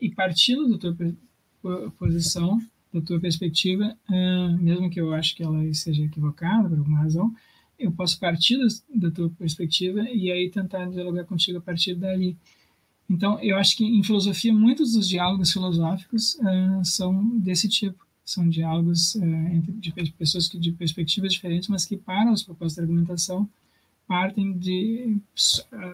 e 0.00 0.08
partindo 0.08 0.68
da 0.68 0.78
tua 0.78 1.90
posição, 1.98 2.62
da 2.94 3.00
tua 3.00 3.18
perspectiva, 3.18 3.96
uh, 4.08 4.56
mesmo 4.62 4.88
que 4.88 5.00
eu 5.00 5.12
ache 5.12 5.34
que 5.34 5.42
ela 5.42 5.74
seja 5.74 6.04
equivocada 6.04 6.68
por 6.68 6.78
alguma 6.78 7.00
razão, 7.00 7.34
eu 7.76 7.90
posso 7.90 8.20
partir 8.20 8.56
da 8.94 9.10
tua 9.10 9.28
perspectiva 9.30 10.08
e 10.08 10.30
aí 10.30 10.48
tentar 10.50 10.86
dialogar 10.86 11.24
contigo 11.24 11.58
a 11.58 11.60
partir 11.60 11.96
dali. 11.96 12.36
Então, 13.10 13.40
eu 13.40 13.56
acho 13.56 13.76
que 13.76 13.84
em 13.84 14.04
filosofia, 14.04 14.54
muitos 14.54 14.92
dos 14.92 15.08
diálogos 15.08 15.50
filosóficos 15.52 16.36
uh, 16.36 16.84
são 16.84 17.36
desse 17.40 17.68
tipo. 17.68 18.06
São 18.28 18.46
diálogos 18.46 19.14
uh, 19.14 19.24
entre 19.24 19.72
de 19.72 20.12
pessoas 20.12 20.46
que, 20.46 20.58
de 20.58 20.70
perspectivas 20.70 21.32
diferentes, 21.32 21.66
mas 21.66 21.86
que, 21.86 21.96
para 21.96 22.30
os 22.30 22.42
propósitos 22.42 22.74
de 22.74 22.80
argumentação, 22.82 23.48
partem 24.06 24.52
de. 24.52 25.16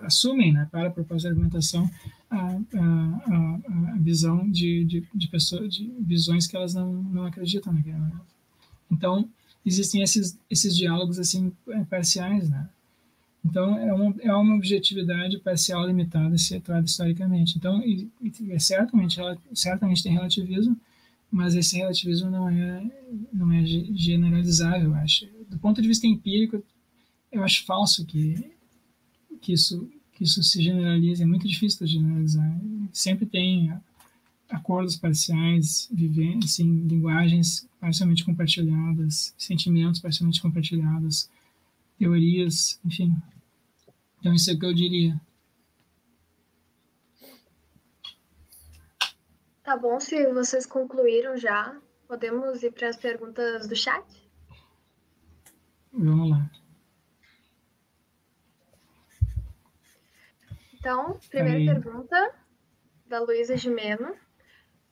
assumem, 0.03 0.53
né, 0.53 0.69
para 0.69 0.91
proposta 0.91 1.29
de 1.29 1.33
argumentação, 1.33 1.89
a, 2.29 2.39
a, 2.49 3.93
a 3.93 3.99
visão 4.01 4.51
de, 4.51 4.85
de, 4.85 5.07
de, 5.15 5.29
de 5.69 5.93
visões 6.01 6.49
que 6.49 6.57
elas 6.57 6.75
não, 6.75 6.93
não 7.05 7.25
acreditam 7.25 7.73
naquele 7.73 7.99
momento. 7.99 8.27
Então, 8.91 9.29
existem 9.65 10.03
esses, 10.03 10.37
esses 10.51 10.77
diálogos 10.77 11.21
assim 11.21 11.53
parciais, 11.89 12.51
né? 12.51 12.69
Então, 13.45 13.79
é 13.79 13.95
uma, 13.95 14.15
é 14.23 14.35
uma 14.35 14.57
objetividade 14.57 15.39
parcial 15.39 15.87
limitada 15.87 16.37
situada 16.37 16.85
historicamente. 16.85 17.57
Então, 17.57 17.81
e, 17.81 18.11
e 18.21 18.51
é 18.51 18.59
certamente, 18.59 19.21
certamente 19.55 20.03
tem 20.03 20.15
relativismo, 20.15 20.77
mas 21.35 21.55
esse 21.55 21.77
relativismo 21.77 22.31
não 22.31 22.49
é, 22.49 22.91
não 23.33 23.53
é 23.53 23.65
generalizável, 23.65 24.91
eu 24.91 24.95
acho. 24.95 25.27
Do 25.49 25.59
ponto 25.59 25.81
de 25.81 25.89
vista 25.89 26.07
empírico, 26.07 26.63
eu 27.31 27.43
acho 27.43 27.65
falso 27.65 28.05
que, 28.07 28.53
que, 29.41 29.53
isso, 29.53 29.91
que 30.13 30.25
isso 30.25 30.43
se 30.43 30.63
generalize. 30.63 31.23
É 31.23 31.27
muito 31.27 31.47
difícil 31.49 31.87
de 31.87 31.93
generalizar. 31.93 32.61
Sempre 32.93 33.27
tem 33.27 33.73
acordos 34.49 34.97
parciais, 34.97 35.89
viver, 35.93 36.39
assim, 36.43 36.87
linguagens 36.87 37.67
parcialmente 37.81 38.25
compartilhadas, 38.25 39.35
sentimentos 39.37 40.01
parcialmente 40.01 40.41
compartilhados, 40.41 41.29
teorias, 41.99 42.79
enfim, 42.85 43.13
então, 44.25 44.33
isso 44.33 44.51
é 44.51 44.55
o 44.55 44.59
que 44.59 44.65
eu 44.65 44.73
diria. 44.73 45.21
Tá 49.65 49.79
bom, 49.79 49.99
se 49.99 50.27
vocês 50.27 50.67
concluíram 50.67 51.39
já, 51.39 51.81
podemos 52.07 52.63
ir 52.63 52.71
para 52.71 52.91
as 52.91 52.97
perguntas 52.97 53.67
do 53.67 53.75
chat? 53.75 54.05
Vamos 55.91 56.31
lá. 56.31 56.51
Então, 60.75 61.19
primeira 61.31 61.59
Aí. 61.61 61.65
pergunta 61.65 62.35
da 63.07 63.21
Luísa 63.21 63.57
Gimeno. 63.57 64.15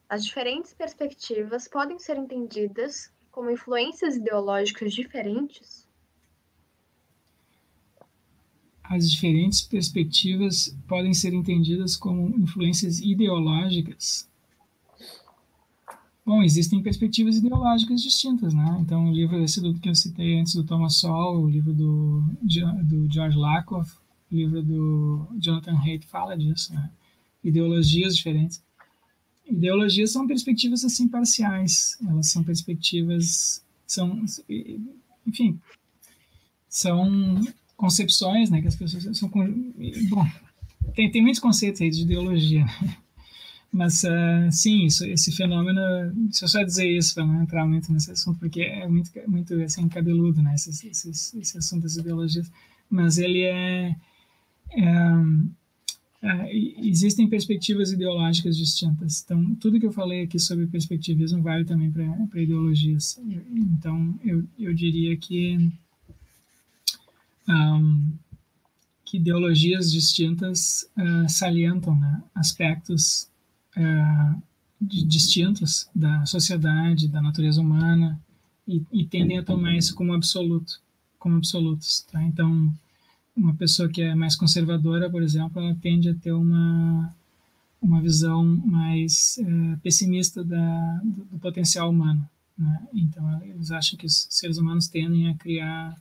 As 0.08 0.24
diferentes 0.24 0.72
perspectivas 0.72 1.68
podem 1.68 1.98
ser 1.98 2.16
entendidas 2.16 3.12
como 3.30 3.50
influências 3.50 4.16
ideológicas 4.16 4.94
diferentes? 4.94 5.86
as 8.84 9.10
diferentes 9.10 9.62
perspectivas 9.62 10.76
podem 10.86 11.14
ser 11.14 11.32
entendidas 11.32 11.96
como 11.96 12.28
influências 12.36 13.00
ideológicas. 13.00 14.28
Bom, 16.24 16.42
existem 16.42 16.82
perspectivas 16.82 17.36
ideológicas 17.36 18.00
distintas, 18.00 18.54
né? 18.54 18.78
Então, 18.80 19.08
o 19.08 19.12
livro 19.12 19.42
esse 19.42 19.60
do, 19.60 19.74
que 19.74 19.88
eu 19.88 19.94
citei 19.94 20.38
antes 20.38 20.54
do 20.54 20.62
Thomas 20.62 20.96
Sowell, 20.96 21.42
o 21.42 21.50
livro 21.50 21.72
do, 21.74 22.22
do 22.84 23.12
George 23.12 23.36
Lakoff, 23.36 23.92
o 24.30 24.34
livro 24.34 24.62
do 24.62 25.26
Jonathan 25.38 25.76
Haidt 25.76 26.06
fala 26.06 26.38
disso, 26.38 26.72
né? 26.72 26.90
Ideologias 27.42 28.16
diferentes. 28.16 28.62
Ideologias 29.44 30.12
são 30.12 30.26
perspectivas 30.26 30.84
assim 30.84 31.08
parciais, 31.08 31.98
elas 32.08 32.28
são 32.28 32.44
perspectivas 32.44 33.62
são 33.84 34.24
enfim, 35.26 35.60
são 36.68 37.40
concepções, 37.76 38.48
né, 38.48 38.62
que 38.62 38.68
as 38.68 38.76
pessoas 38.76 39.18
são 39.18 39.28
bom, 39.28 40.26
tem, 40.94 41.10
tem 41.10 41.20
muitos 41.20 41.40
conceitos 41.40 41.80
aí 41.82 41.90
de 41.90 42.02
ideologia, 42.02 42.64
né? 42.64 42.96
Mas 43.72 44.04
uh, 44.04 44.50
sim, 44.50 44.84
isso, 44.84 45.04
esse 45.06 45.32
fenômeno, 45.32 45.80
se 46.30 46.44
eu 46.44 46.48
só 46.48 46.62
dizer 46.62 46.86
isso 46.86 47.14
para 47.14 47.24
não 47.24 47.42
entrar 47.42 47.66
muito 47.66 47.90
nesse 47.90 48.10
assunto, 48.10 48.38
porque 48.38 48.60
é 48.60 48.86
muito, 48.86 49.10
muito 49.26 49.54
assim, 49.62 49.88
cabeludo, 49.88 50.42
né, 50.42 50.54
esse, 50.54 50.88
esse, 50.88 51.38
esse 51.38 51.58
assunto 51.58 51.84
das 51.84 51.96
ideologias, 51.96 52.52
mas 52.90 53.16
ele 53.16 53.42
é, 53.44 53.96
é 54.72 55.16
uh, 56.22 56.46
existem 56.86 57.26
perspectivas 57.26 57.90
ideológicas 57.92 58.58
distintas. 58.58 59.22
Então, 59.24 59.54
tudo 59.54 59.80
que 59.80 59.86
eu 59.86 59.92
falei 59.92 60.24
aqui 60.24 60.38
sobre 60.38 60.66
perspectivismo 60.66 61.42
vale 61.42 61.64
também 61.64 61.90
para 61.90 62.42
ideologias. 62.42 63.18
Então, 63.50 64.14
eu, 64.22 64.44
eu 64.58 64.74
diria 64.74 65.16
que 65.16 65.72
um, 67.48 68.12
que 69.04 69.16
ideologias 69.16 69.90
distintas 69.90 70.88
uh, 70.96 71.28
salientam 71.28 71.98
né, 71.98 72.22
aspectos 72.34 73.31
uh, 73.76 74.42
distintos 74.80 75.88
da 75.94 76.24
sociedade, 76.26 77.08
da 77.08 77.22
natureza 77.22 77.60
humana 77.60 78.20
e, 78.66 78.82
e, 78.92 79.04
tendem 79.04 79.38
a 79.38 79.44
tomar 79.44 79.76
isso 79.76 79.94
como 79.94 80.12
absoluto, 80.12 80.80
como 81.18 81.36
absolutos. 81.36 82.00
Tá? 82.10 82.22
Então, 82.22 82.72
uma 83.36 83.54
pessoa 83.54 83.88
que 83.88 84.02
é 84.02 84.14
mais 84.14 84.34
conservadora, 84.34 85.10
por 85.10 85.22
exemplo, 85.22 85.62
ela 85.62 85.74
tende 85.80 86.08
a 86.08 86.14
ter 86.14 86.32
uma 86.32 87.14
uma 87.80 88.00
visão 88.00 88.44
mais 88.44 89.40
uh, 89.40 89.76
pessimista 89.80 90.44
da, 90.44 91.00
do, 91.02 91.24
do 91.24 91.38
potencial 91.40 91.90
humano. 91.90 92.28
Né? 92.56 92.86
Então, 92.94 93.42
eles 93.42 93.72
acham 93.72 93.98
que 93.98 94.06
os 94.06 94.28
seres 94.30 94.56
humanos 94.56 94.86
tendem 94.86 95.28
a 95.28 95.34
criar 95.34 96.00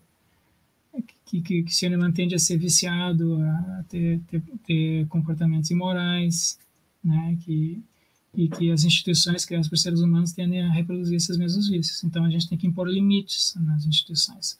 que, 1.25 1.41
que, 1.41 1.63
que 1.63 1.73
Cinnamon 1.73 2.11
tende 2.11 2.35
a 2.35 2.39
ser 2.39 2.57
viciado, 2.57 3.41
a 3.41 3.83
ter, 3.89 4.19
ter, 4.27 4.41
ter 4.65 5.07
comportamentos 5.07 5.71
imorais, 5.71 6.59
né, 7.03 7.37
que, 7.43 7.83
e 8.33 8.47
que 8.47 8.71
as 8.71 8.83
instituições 8.83 9.45
criadas 9.45 9.67
por 9.67 9.77
seres 9.77 10.01
humanos 10.01 10.33
tendem 10.33 10.61
a 10.61 10.71
reproduzir 10.71 11.17
esses 11.17 11.37
mesmos 11.37 11.69
vícios. 11.69 12.03
Então 12.03 12.25
a 12.25 12.29
gente 12.29 12.47
tem 12.47 12.57
que 12.57 12.67
impor 12.67 12.87
limites 12.87 13.55
nas 13.59 13.85
instituições. 13.85 14.59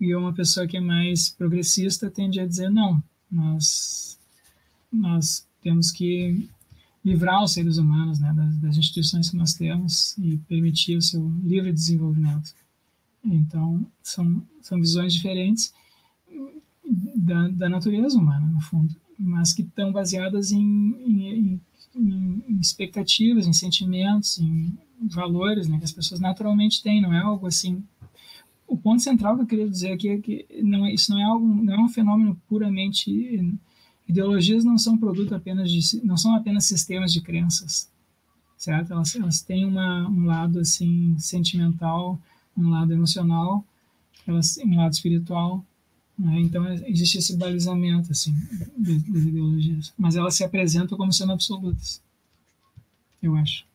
E 0.00 0.14
uma 0.14 0.32
pessoa 0.32 0.66
que 0.66 0.76
é 0.76 0.80
mais 0.80 1.28
progressista 1.30 2.10
tende 2.10 2.40
a 2.40 2.46
dizer 2.46 2.70
não, 2.70 3.02
nós 3.30 4.18
nós 4.92 5.46
temos 5.62 5.90
que 5.90 6.48
livrar 7.04 7.42
os 7.42 7.52
seres 7.52 7.78
humanos 7.78 8.20
né, 8.20 8.32
das, 8.34 8.56
das 8.58 8.76
instituições 8.76 9.30
que 9.30 9.36
nós 9.36 9.54
temos 9.54 10.16
e 10.18 10.36
permitir 10.48 10.96
o 10.96 11.02
seu 11.02 11.26
livre 11.42 11.72
desenvolvimento. 11.72 12.54
Então, 13.24 13.86
são, 14.02 14.42
são 14.60 14.78
visões 14.78 15.14
diferentes 15.14 15.72
da, 17.16 17.48
da 17.48 17.68
natureza 17.68 18.18
humana, 18.18 18.46
no 18.46 18.60
fundo, 18.60 18.94
mas 19.18 19.52
que 19.52 19.62
estão 19.62 19.92
baseadas 19.92 20.52
em, 20.52 20.60
em, 20.60 21.60
em, 21.96 22.44
em 22.48 22.60
expectativas, 22.60 23.46
em 23.46 23.52
sentimentos, 23.52 24.38
em, 24.38 24.72
valores 25.08 25.68
né, 25.68 25.78
que 25.78 25.84
as 25.84 25.92
pessoas 25.92 26.20
naturalmente 26.20 26.82
têm, 26.82 27.00
não 27.00 27.12
é 27.12 27.18
algo 27.18 27.46
assim. 27.46 27.82
O 28.66 28.76
ponto 28.76 29.02
central 29.02 29.36
que 29.36 29.42
eu 29.42 29.46
queria 29.46 29.68
dizer 29.68 29.92
aqui 29.92 30.08
é 30.08 30.18
que 30.18 30.46
não, 30.62 30.86
é, 30.86 30.94
isso 30.94 31.10
não 31.10 31.20
é 31.20 31.24
algo, 31.24 31.46
não 31.46 31.74
é 31.74 31.80
um 31.80 31.88
fenômeno 31.88 32.40
puramente 32.48 33.58
ideologias 34.08 34.64
não 34.64 34.76
são 34.76 34.98
produto 34.98 35.34
apenas 35.34 35.70
de 35.70 36.04
não 36.04 36.16
são 36.16 36.34
apenas 36.34 36.64
sistemas 36.64 37.12
de 37.12 37.20
crenças, 37.20 37.90
certo? 38.56 38.92
Elas, 38.92 39.14
elas 39.14 39.42
têm 39.42 39.64
uma, 39.64 40.08
um 40.08 40.24
lado 40.24 40.58
assim 40.58 41.16
sentimental, 41.18 42.20
um 42.56 42.68
lado 42.70 42.92
emocional, 42.92 43.64
elas 44.26 44.58
um 44.58 44.76
lado 44.76 44.92
espiritual, 44.92 45.64
né? 46.22 46.40
então 46.40 46.64
existe 46.86 47.18
esse 47.18 47.36
balizamento 47.36 48.12
assim 48.12 48.32
das, 48.76 48.96
ideologias, 48.96 49.92
mas 49.98 50.16
elas 50.16 50.34
se 50.34 50.44
apresentam 50.44 50.96
como 50.96 51.12
sendo 51.12 51.32
absolutas, 51.32 52.00
eu 53.22 53.34
acho. 53.36 53.66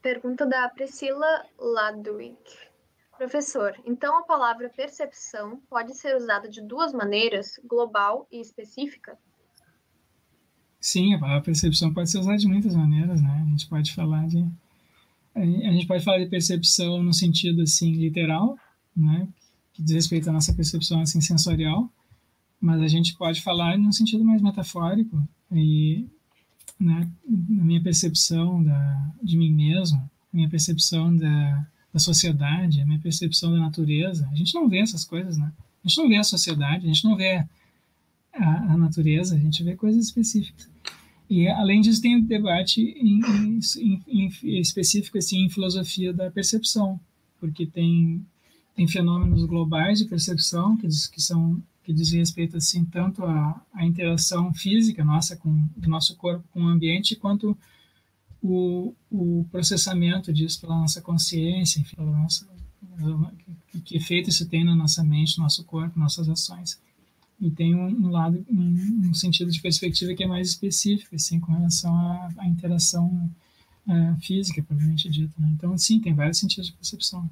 Pergunta 0.00 0.46
da 0.46 0.68
Priscila 0.68 1.44
Ladwig. 1.58 2.38
Professor, 3.18 3.74
então 3.84 4.18
a 4.18 4.22
palavra 4.22 4.68
percepção 4.68 5.60
pode 5.68 5.94
ser 5.96 6.14
usada 6.14 6.48
de 6.48 6.62
duas 6.62 6.92
maneiras, 6.92 7.58
global 7.64 8.26
e 8.30 8.40
específica? 8.40 9.18
Sim, 10.86 11.14
a 11.14 11.18
palavra 11.18 11.42
percepção 11.42 11.92
pode 11.92 12.08
ser 12.08 12.20
usada 12.20 12.38
de 12.38 12.46
muitas 12.46 12.76
maneiras, 12.76 13.20
né? 13.20 13.42
A 13.44 13.50
gente 13.50 13.66
pode 13.66 13.92
falar 13.92 14.24
de 14.28 14.46
a 15.34 15.72
gente 15.72 15.84
pode 15.84 16.04
falar 16.04 16.18
de 16.20 16.26
percepção 16.26 17.02
no 17.02 17.12
sentido 17.12 17.60
assim 17.62 17.92
literal, 17.94 18.56
né? 18.96 19.26
Que 19.72 19.82
diz 19.82 19.96
respeito 19.96 20.30
à 20.30 20.32
nossa 20.32 20.54
percepção 20.54 21.00
assim 21.00 21.20
sensorial, 21.20 21.90
mas 22.60 22.80
a 22.80 22.86
gente 22.86 23.16
pode 23.16 23.42
falar 23.42 23.76
no 23.76 23.92
sentido 23.92 24.24
mais 24.24 24.40
metafórico 24.40 25.20
e 25.50 26.06
né, 26.78 27.10
na 27.28 27.64
minha 27.64 27.82
percepção 27.82 28.62
da, 28.62 29.10
de 29.20 29.36
mim 29.36 29.52
mesmo, 29.52 30.08
minha 30.32 30.48
percepção 30.48 31.16
da, 31.16 31.66
da 31.92 31.98
sociedade, 31.98 32.80
a 32.80 32.86
minha 32.86 33.00
percepção 33.00 33.50
da 33.50 33.58
natureza. 33.58 34.28
A 34.30 34.36
gente 34.36 34.54
não 34.54 34.68
vê 34.68 34.78
essas 34.78 35.04
coisas, 35.04 35.36
né? 35.36 35.52
A 35.84 35.88
gente 35.88 35.98
não 35.98 36.08
vê 36.08 36.16
a 36.16 36.22
sociedade, 36.22 36.86
a 36.86 36.88
gente 36.88 37.04
não 37.04 37.16
vê 37.16 37.44
a, 38.32 38.72
a 38.72 38.76
natureza, 38.76 39.34
a 39.34 39.38
gente 39.38 39.64
vê 39.64 39.74
coisas 39.74 40.06
específicas. 40.06 40.75
E 41.28 41.48
além 41.48 41.80
disso 41.80 42.00
tem 42.00 42.16
o 42.16 42.22
debate 42.22 42.80
em, 42.80 43.20
em, 43.76 44.30
em, 44.42 44.60
específico 44.60 45.18
assim, 45.18 45.44
em 45.44 45.50
filosofia 45.50 46.12
da 46.12 46.30
percepção, 46.30 47.00
porque 47.40 47.66
tem 47.66 48.24
tem 48.74 48.86
fenômenos 48.86 49.42
globais 49.46 49.98
de 49.98 50.04
percepção 50.04 50.76
que, 50.76 50.86
que 50.86 51.20
são 51.20 51.62
que 51.82 51.92
diz 51.94 52.12
respeito 52.12 52.58
assim 52.58 52.84
tanto 52.84 53.24
à, 53.24 53.60
à 53.72 53.86
interação 53.86 54.52
física 54.52 55.02
nossa 55.02 55.34
com 55.34 55.66
do 55.76 55.88
nosso 55.88 56.14
corpo 56.16 56.44
com 56.52 56.62
o 56.62 56.68
ambiente 56.68 57.16
quanto 57.16 57.56
o, 58.42 58.94
o 59.10 59.46
processamento 59.50 60.32
disso 60.32 60.60
pela 60.60 60.76
nossa 60.76 61.00
consciência, 61.00 61.80
enfim, 61.80 61.96
pela 61.96 62.12
nossa 62.12 62.46
que, 63.68 63.80
que 63.80 63.96
efeito 63.96 64.30
isso 64.30 64.48
tem 64.48 64.64
na 64.64 64.74
nossa 64.74 65.02
mente, 65.04 65.36
no 65.36 65.44
nosso 65.44 65.64
corpo, 65.64 65.98
nossas 65.98 66.28
ações. 66.28 66.80
E 67.40 67.50
tem 67.50 67.74
um, 67.74 68.08
lado, 68.10 68.44
um, 68.50 69.12
sentido 69.12 69.50
de 69.50 69.60
perspectiva 69.60 70.14
que 70.14 70.24
é 70.24 70.26
mais 70.26 70.48
específico, 70.48 71.14
assim, 71.14 71.38
com 71.38 71.52
relação 71.52 71.94
à, 71.94 72.30
à 72.38 72.46
interação 72.46 73.30
uh, 73.86 74.20
física, 74.22 74.62
propriamente 74.62 75.08
dito. 75.10 75.38
Né? 75.40 75.48
Então, 75.52 75.76
sim, 75.76 76.00
tem 76.00 76.14
vários 76.14 76.38
sentidos 76.38 76.68
de 76.68 76.72
percepção. 76.72 77.28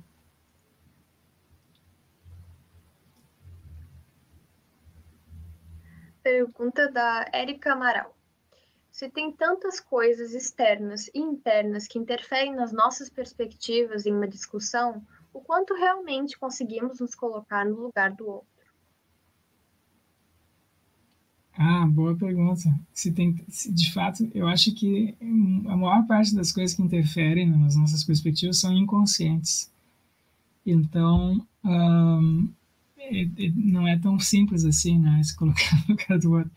Pergunta 6.23 6.91
da 6.91 7.29
Érica 7.33 7.73
Amaral. 7.73 8.15
Se 8.91 9.11
tem 9.11 9.33
tantas 9.33 9.81
coisas 9.81 10.33
externas 10.33 11.09
e 11.13 11.19
internas 11.19 11.87
que 11.87 11.99
interferem 11.99 12.55
nas 12.55 12.73
nossas 12.73 13.11
perspectivas 13.11 14.07
em 14.07 14.13
uma 14.13 14.29
discussão, 14.29 15.05
o 15.33 15.41
quanto 15.41 15.75
realmente 15.75 16.39
conseguimos 16.39 17.01
nos 17.01 17.15
colocar 17.15 17.67
no 17.67 17.75
lugar 17.75 18.13
do 18.13 18.27
outro? 18.27 18.54
Ah, 21.57 21.87
boa 21.87 22.17
pergunta. 22.17 22.63
Se 22.93 23.13
tem, 23.13 23.37
se 23.49 23.73
de 23.73 23.93
fato, 23.93 24.29
eu 24.35 24.49
acho 24.49 24.75
que 24.75 25.15
a 25.67 25.77
maior 25.77 26.05
parte 26.07 26.35
das 26.35 26.51
coisas 26.51 26.77
que 26.77 26.83
interferem 26.83 27.49
nas 27.49 27.77
nossas 27.77 28.03
perspectivas 28.03 28.59
são 28.59 28.73
inconscientes. 28.77 29.71
Então, 30.67 31.47
um, 31.65 32.49
não 33.55 33.87
é 33.87 33.99
tão 33.99 34.19
simples 34.19 34.65
assim, 34.65 34.99
né, 34.99 35.23
se 35.23 35.37
colocar 35.37 35.77
no 35.89 35.95
lugar 35.95 36.19
do 36.19 36.33
outro. 36.33 36.51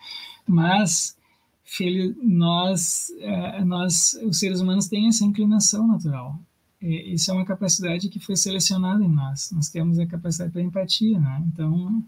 Mas 0.48 1.16
filho, 1.64 2.16
nós, 2.24 3.12
é, 3.20 3.64
nós, 3.66 4.18
os 4.24 4.40
seres 4.40 4.62
humanos 4.62 4.88
têm 4.88 5.08
essa 5.08 5.26
inclinação 5.26 5.88
natural. 5.88 6.40
Isso 6.82 7.30
é 7.30 7.34
uma 7.34 7.46
capacidade 7.46 8.08
que 8.08 8.20
foi 8.20 8.36
selecionada 8.36 9.04
em 9.04 9.10
nós. 9.10 9.52
Nós 9.52 9.68
temos 9.70 10.00
a 10.00 10.06
capacidade 10.06 10.52
para 10.52 10.62
empatia, 10.62 11.20
né? 11.20 11.44
Então, 11.52 12.04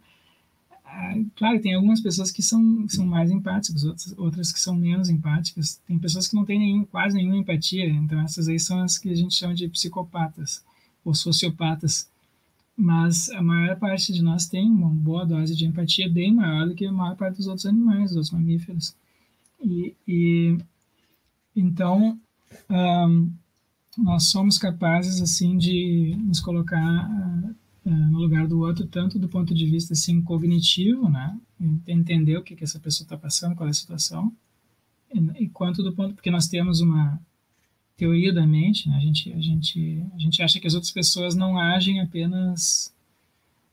claro, 1.36 1.62
tem 1.62 1.74
algumas 1.74 2.02
pessoas 2.02 2.32
que 2.32 2.42
são, 2.42 2.88
são 2.88 3.06
mais 3.06 3.32
empáticas, 3.32 3.84
outras, 3.84 4.16
outras 4.18 4.52
que 4.52 4.60
são 4.60 4.76
menos 4.76 5.10
empáticas. 5.10 5.82
Tem 5.88 5.98
pessoas 5.98 6.28
que 6.28 6.36
não 6.36 6.46
têm 6.46 6.60
nenhum, 6.60 6.86
quase 6.86 7.16
nenhuma 7.16 7.38
empatia. 7.38 7.88
Então, 7.88 8.20
essas 8.22 8.48
aí 8.48 8.60
são 8.60 8.82
as 8.82 8.98
que 8.98 9.10
a 9.10 9.16
gente 9.16 9.34
chama 9.34 9.54
de 9.54 9.68
psicopatas 9.68 10.64
ou 11.04 11.14
sociopatas 11.14 12.10
mas 12.82 13.30
a 13.32 13.42
maior 13.42 13.78
parte 13.78 14.14
de 14.14 14.24
nós 14.24 14.48
tem 14.48 14.66
uma 14.72 14.88
boa 14.88 15.26
dose 15.26 15.54
de 15.54 15.66
empatia 15.66 16.10
bem 16.10 16.34
maior 16.34 16.66
do 16.66 16.74
que 16.74 16.86
a 16.86 16.92
maior 16.94 17.18
parte 17.18 17.36
dos 17.36 17.48
outros 17.48 17.66
animais, 17.66 18.12
dos 18.12 18.16
outros 18.16 18.32
mamíferos. 18.32 18.96
E, 19.62 19.94
e 20.08 20.58
então 21.54 22.18
um, 22.70 23.34
nós 23.98 24.28
somos 24.28 24.58
capazes 24.58 25.22
assim 25.22 25.58
de 25.58 26.16
nos 26.22 26.40
colocar 26.40 27.10
uh, 27.10 27.56
no 27.90 28.20
lugar 28.20 28.48
do 28.48 28.60
outro 28.60 28.86
tanto 28.86 29.18
do 29.18 29.28
ponto 29.28 29.54
de 29.54 29.66
vista 29.66 29.94
assim 29.94 30.22
cognitivo, 30.22 31.10
né, 31.10 31.38
entender 31.88 32.38
o 32.38 32.44
que 32.44 32.56
que 32.56 32.64
essa 32.64 32.80
pessoa 32.80 33.06
está 33.06 33.18
passando, 33.18 33.56
qual 33.56 33.68
é 33.68 33.72
a 33.72 33.74
situação, 33.74 34.34
e, 35.40 35.50
quanto 35.50 35.82
do 35.82 35.94
ponto 35.94 36.14
porque 36.14 36.30
nós 36.30 36.48
temos 36.48 36.82
uma 36.82 37.20
teoria 37.98 38.32
da 38.32 38.46
mente, 38.46 38.88
né? 38.88 38.96
a, 38.96 39.00
gente, 39.00 39.34
a, 39.34 39.42
gente, 39.42 40.04
a 40.14 40.20
gente 40.20 40.42
acha 40.42 40.60
que 40.60 40.68
as 40.68 40.74
outras 40.74 40.92
pessoas 40.92 41.36
não 41.36 41.58
agem 41.58 42.00
apenas 42.00 42.94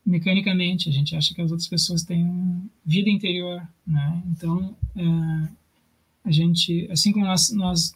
mecanicamente, 0.05 0.89
a 0.89 0.91
gente 0.91 1.15
acha 1.15 1.33
que 1.33 1.41
as 1.41 1.51
outras 1.51 1.67
pessoas 1.67 2.03
têm 2.03 2.69
vida 2.85 3.09
interior, 3.09 3.65
né? 3.85 4.23
Então, 4.27 4.75
é, 4.95 5.49
a 6.23 6.31
gente, 6.31 6.87
assim 6.89 7.11
como 7.11 7.25
nós, 7.25 7.51
nós, 7.51 7.93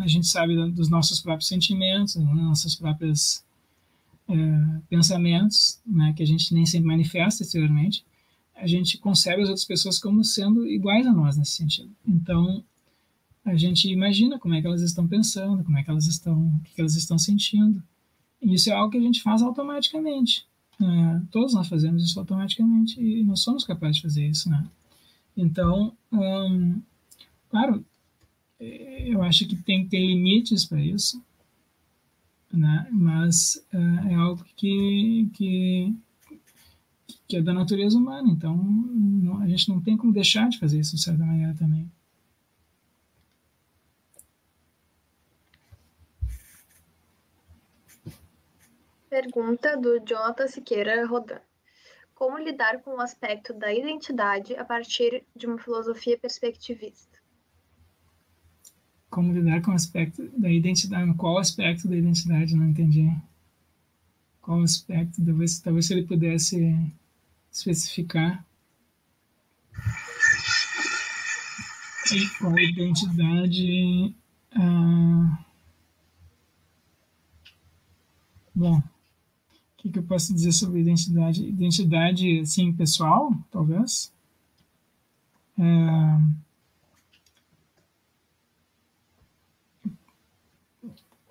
a 0.00 0.06
gente 0.06 0.26
sabe 0.26 0.54
dos 0.70 0.88
nossos 0.88 1.20
próprios 1.20 1.48
sentimentos, 1.48 2.14
dos 2.14 2.24
nossos 2.24 2.74
próprios 2.74 3.42
é, 4.30 4.80
pensamentos, 4.88 5.80
né? 5.84 6.12
Que 6.16 6.22
a 6.22 6.26
gente 6.26 6.54
nem 6.54 6.64
sempre 6.64 6.86
manifesta 6.86 7.42
exteriormente, 7.42 8.04
a 8.54 8.66
gente 8.66 8.98
concebe 8.98 9.42
as 9.42 9.48
outras 9.48 9.64
pessoas 9.64 9.98
como 9.98 10.22
sendo 10.22 10.66
iguais 10.66 11.06
a 11.06 11.12
nós 11.12 11.36
nesse 11.36 11.52
sentido. 11.52 11.90
Então, 12.06 12.62
a 13.44 13.56
gente 13.56 13.88
imagina 13.88 14.38
como 14.38 14.54
é 14.54 14.60
que 14.60 14.66
elas 14.66 14.82
estão 14.82 15.08
pensando, 15.08 15.64
como 15.64 15.78
é 15.78 15.82
que 15.82 15.90
elas 15.90 16.06
estão, 16.06 16.38
o 16.38 16.60
que 16.62 16.80
elas 16.80 16.94
estão 16.94 17.18
sentindo. 17.18 17.82
E 18.40 18.54
isso 18.54 18.70
é 18.70 18.72
algo 18.72 18.90
que 18.90 18.98
a 18.98 19.02
gente 19.02 19.22
faz 19.22 19.42
automaticamente. 19.42 20.46
É, 20.80 21.20
todos 21.30 21.54
nós 21.54 21.68
fazemos 21.68 22.04
isso 22.04 22.18
automaticamente 22.18 23.00
e 23.00 23.22
nós 23.24 23.40
somos 23.40 23.64
capazes 23.64 23.96
de 23.96 24.02
fazer 24.02 24.26
isso, 24.26 24.48
né? 24.48 24.66
Então, 25.36 25.94
hum, 26.12 26.80
claro, 27.48 27.84
eu 28.58 29.22
acho 29.22 29.46
que 29.46 29.56
tem 29.56 29.84
que 29.84 29.90
ter 29.90 30.00
limites 30.00 30.64
para 30.66 30.80
isso, 30.80 31.22
né? 32.52 32.88
Mas 32.90 33.64
é, 33.72 34.12
é 34.12 34.14
algo 34.14 34.44
que, 34.56 35.30
que 35.34 35.94
que 37.30 37.36
é 37.36 37.40
da 37.40 37.52
natureza 37.52 37.96
humana, 37.96 38.28
então 38.28 38.56
não, 38.56 39.40
a 39.40 39.46
gente 39.46 39.68
não 39.68 39.80
tem 39.80 39.96
como 39.96 40.12
deixar 40.12 40.48
de 40.48 40.58
fazer 40.58 40.80
isso 40.80 40.96
de 40.96 41.02
certa 41.02 41.24
maneira 41.24 41.54
também. 41.56 41.88
Pergunta 49.08 49.76
do 49.76 50.00
Jonathan 50.00 50.48
Siqueira 50.48 51.06
Rodan. 51.06 51.40
Como 52.16 52.36
lidar 52.36 52.82
com 52.82 52.96
o 52.96 53.00
aspecto 53.00 53.54
da 53.54 53.72
identidade 53.72 54.56
a 54.56 54.64
partir 54.64 55.24
de 55.34 55.46
uma 55.46 55.58
filosofia 55.58 56.18
perspectivista? 56.18 57.09
Como 59.10 59.32
lidar 59.32 59.60
com 59.60 59.72
o 59.72 59.74
aspecto 59.74 60.22
da 60.38 60.50
identidade? 60.50 61.12
Qual 61.14 61.38
aspecto 61.38 61.88
da 61.88 61.96
identidade? 61.96 62.54
Não 62.54 62.68
entendi. 62.68 63.10
Qual 64.40 64.62
aspecto? 64.62 65.24
Talvez, 65.24 65.58
talvez 65.58 65.86
se 65.86 65.94
ele 65.94 66.06
pudesse 66.06 66.92
especificar. 67.52 68.44
qual 72.38 72.54
a 72.54 72.62
identidade. 72.62 74.14
Ah, 74.52 75.44
bom, 78.54 78.82
que, 79.80 79.88
que 79.88 79.98
eu 79.98 80.02
posso 80.02 80.34
dizer 80.34 80.52
sobre 80.52 80.80
identidade? 80.80 81.42
Identidade, 81.42 82.40
assim, 82.40 82.72
pessoal, 82.72 83.32
talvez? 83.50 84.12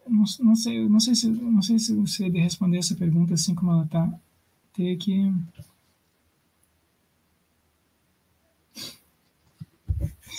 Não, 0.10 0.23
não 0.41 0.56
sei, 0.56 0.90
não 0.90 0.99
sei 0.99 1.15
se 1.15 1.30
não 1.30 1.61
sei 1.61 1.80
se 1.80 1.95
você 1.95 2.30
de 2.30 2.40
responder 2.40 2.77
essa 2.77 2.95
pergunta 2.95 3.34
assim 3.34 3.56
como 3.56 3.72
ela 3.72 3.86
está. 3.86 4.11
Teria 4.73 4.98
que 4.98 5.34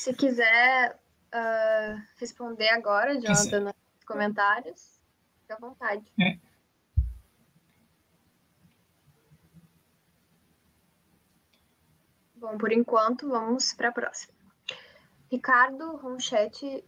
Se 0.01 0.15
quiser 0.15 0.99
uh, 1.35 2.03
responder 2.17 2.71
agora, 2.71 3.21
Jonathan, 3.21 3.61
nos 3.61 3.75
comentários, 4.07 4.99
fica 5.43 5.57
à 5.57 5.59
vontade. 5.59 6.11
É. 6.19 6.39
Bom, 12.35 12.57
por 12.57 12.73
enquanto, 12.73 13.29
vamos 13.29 13.75
para 13.75 13.91
a 13.91 13.93
próxima. 13.93 14.33
Ricardo 15.31 15.97
Ronchetti 15.97 16.83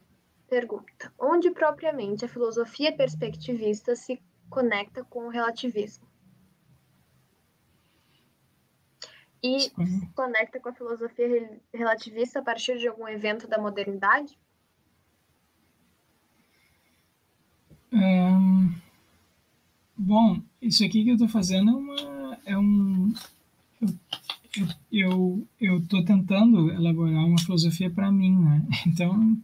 pergunta: 0.52 1.10
onde 1.18 1.50
propriamente 1.50 2.26
a 2.26 2.28
filosofia 2.28 2.94
perspectivista 2.94 3.96
se 3.96 4.20
conecta 4.50 5.02
com 5.02 5.26
o 5.26 5.30
relativismo? 5.30 6.06
E 9.42 9.60
se 9.60 10.06
conecta 10.14 10.60
com 10.60 10.68
a 10.68 10.74
filosofia 10.74 11.58
relativista 11.72 12.40
a 12.40 12.42
partir 12.42 12.78
de 12.78 12.86
algum 12.86 13.08
evento 13.08 13.48
da 13.48 13.58
modernidade? 13.58 14.38
Um, 17.90 18.74
bom, 19.96 20.40
isso 20.60 20.84
aqui 20.84 21.02
que 21.02 21.10
eu 21.10 21.14
estou 21.14 21.28
fazendo 21.28 21.70
é, 21.70 21.74
uma, 21.74 22.38
é 22.44 22.58
um. 22.58 23.14
Eu 24.90 25.48
estou 25.78 26.04
tentando 26.04 26.70
elaborar 26.70 27.24
uma 27.24 27.40
filosofia 27.40 27.90
para 27.90 28.12
mim, 28.12 28.38
né? 28.38 28.66
Então, 28.86 29.42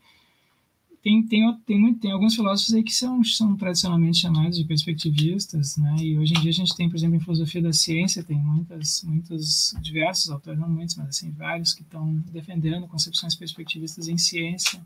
tem, 1.08 1.22
tem, 1.22 1.54
tem, 1.66 1.94
tem 1.94 2.10
alguns 2.12 2.34
filósofos 2.34 2.74
aí 2.74 2.82
que 2.82 2.92
são, 2.92 3.24
são 3.24 3.56
tradicionalmente 3.56 4.18
chamados 4.18 4.58
de 4.58 4.64
perspectivistas, 4.64 5.78
né? 5.78 5.96
E 6.00 6.18
hoje 6.18 6.34
em 6.36 6.40
dia 6.40 6.50
a 6.50 6.54
gente 6.54 6.76
tem, 6.76 6.88
por 6.88 6.96
exemplo, 6.96 7.16
em 7.16 7.20
filosofia 7.20 7.62
da 7.62 7.72
ciência, 7.72 8.22
tem 8.22 8.36
muitas, 8.36 9.02
muitos, 9.04 9.74
diversos 9.80 10.28
autores, 10.28 10.60
não 10.60 10.68
muitos, 10.68 10.96
mas 10.96 11.08
assim, 11.08 11.30
vários 11.30 11.72
que 11.72 11.80
estão 11.80 12.14
defendendo 12.30 12.86
concepções 12.86 13.34
perspectivistas 13.34 14.06
em 14.06 14.18
ciência. 14.18 14.80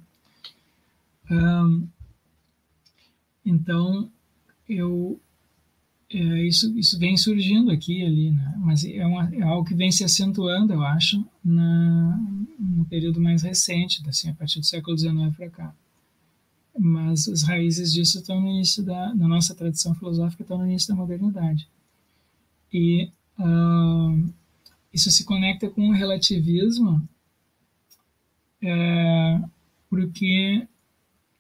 Um, 1.29 1.89
então, 3.45 4.09
eu, 4.69 5.21
é, 6.09 6.47
isso, 6.47 6.79
isso 6.79 7.01
vem 7.01 7.17
surgindo 7.17 7.73
aqui 7.73 7.99
e 7.99 8.07
ali, 8.07 8.31
né? 8.31 8.55
Mas 8.59 8.85
é, 8.85 9.05
uma, 9.05 9.29
é 9.35 9.43
algo 9.43 9.67
que 9.67 9.75
vem 9.75 9.91
se 9.91 10.05
acentuando, 10.05 10.73
eu 10.73 10.85
acho, 10.85 11.25
na, 11.45 12.17
no 12.61 12.85
período 12.85 13.21
mais 13.21 13.43
recente, 13.43 14.01
assim, 14.07 14.31
a 14.31 14.35
partir 14.35 14.61
do 14.61 14.67
século 14.67 14.97
XIX 14.97 15.35
para 15.37 15.51
cá 15.51 15.75
mas 16.85 17.29
as 17.29 17.45
raízes 17.45 17.93
disso 17.93 18.19
estão 18.19 18.41
no 18.41 18.49
início 18.49 18.83
da, 18.83 19.15
nossa 19.15 19.55
tradição 19.55 19.95
filosófica, 19.95 20.43
estão 20.43 20.59
no 20.59 20.67
início 20.67 20.89
da 20.89 20.97
modernidade. 20.97 21.69
E 22.73 23.09
uh, 23.39 24.35
isso 24.93 25.09
se 25.09 25.25
conecta 25.25 25.71
com 25.71 25.89
o 25.89 25.93
relativismo, 25.93 27.09
é, 28.61 29.41
porque, 29.89 30.67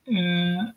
é, 0.06 0.72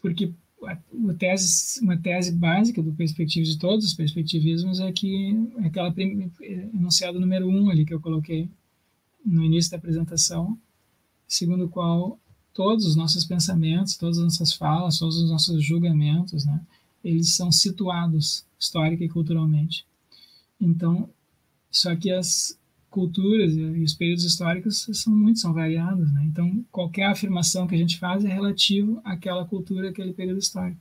porque 0.00 0.32
a 0.62 1.14
tese, 1.18 1.80
uma 1.82 1.98
tese 1.98 2.32
básica 2.32 2.82
do 2.82 2.94
perspectivismo 2.94 3.52
de 3.52 3.60
todos 3.60 3.84
os 3.84 3.92
perspectivismos 3.92 4.80
é 4.80 4.90
que 4.92 5.36
aquela 5.62 5.94
enunciado 6.40 7.20
número 7.20 7.46
um 7.46 7.68
ali 7.68 7.84
que 7.84 7.92
eu 7.92 8.00
coloquei 8.00 8.48
no 9.22 9.44
início 9.44 9.70
da 9.72 9.76
apresentação, 9.76 10.58
segundo 11.28 11.66
o 11.66 11.68
qual 11.68 12.18
todos 12.54 12.86
os 12.86 12.96
nossos 12.96 13.24
pensamentos, 13.24 13.96
todas 13.96 14.18
as 14.18 14.24
nossas 14.24 14.52
falas, 14.54 14.98
todos 14.98 15.16
os 15.16 15.28
nossos 15.28 15.62
julgamentos, 15.62 16.44
né, 16.44 16.60
eles 17.02 17.30
são 17.30 17.52
situados 17.52 18.46
histórica 18.58 19.04
e 19.04 19.08
culturalmente. 19.08 19.84
Então, 20.58 21.10
só 21.70 21.94
que 21.94 22.10
as 22.10 22.56
culturas 22.88 23.56
e 23.56 23.82
os 23.82 23.92
períodos 23.92 24.24
históricos 24.24 24.88
são 24.92 25.12
muito, 25.14 25.40
são 25.40 25.52
variados, 25.52 26.10
né? 26.12 26.24
Então, 26.26 26.64
qualquer 26.70 27.06
afirmação 27.06 27.66
que 27.66 27.74
a 27.74 27.78
gente 27.78 27.98
faz 27.98 28.24
é 28.24 28.32
relativo 28.32 29.00
àquela 29.04 29.44
cultura, 29.44 29.90
àquele 29.90 30.12
período 30.12 30.38
histórico. 30.38 30.80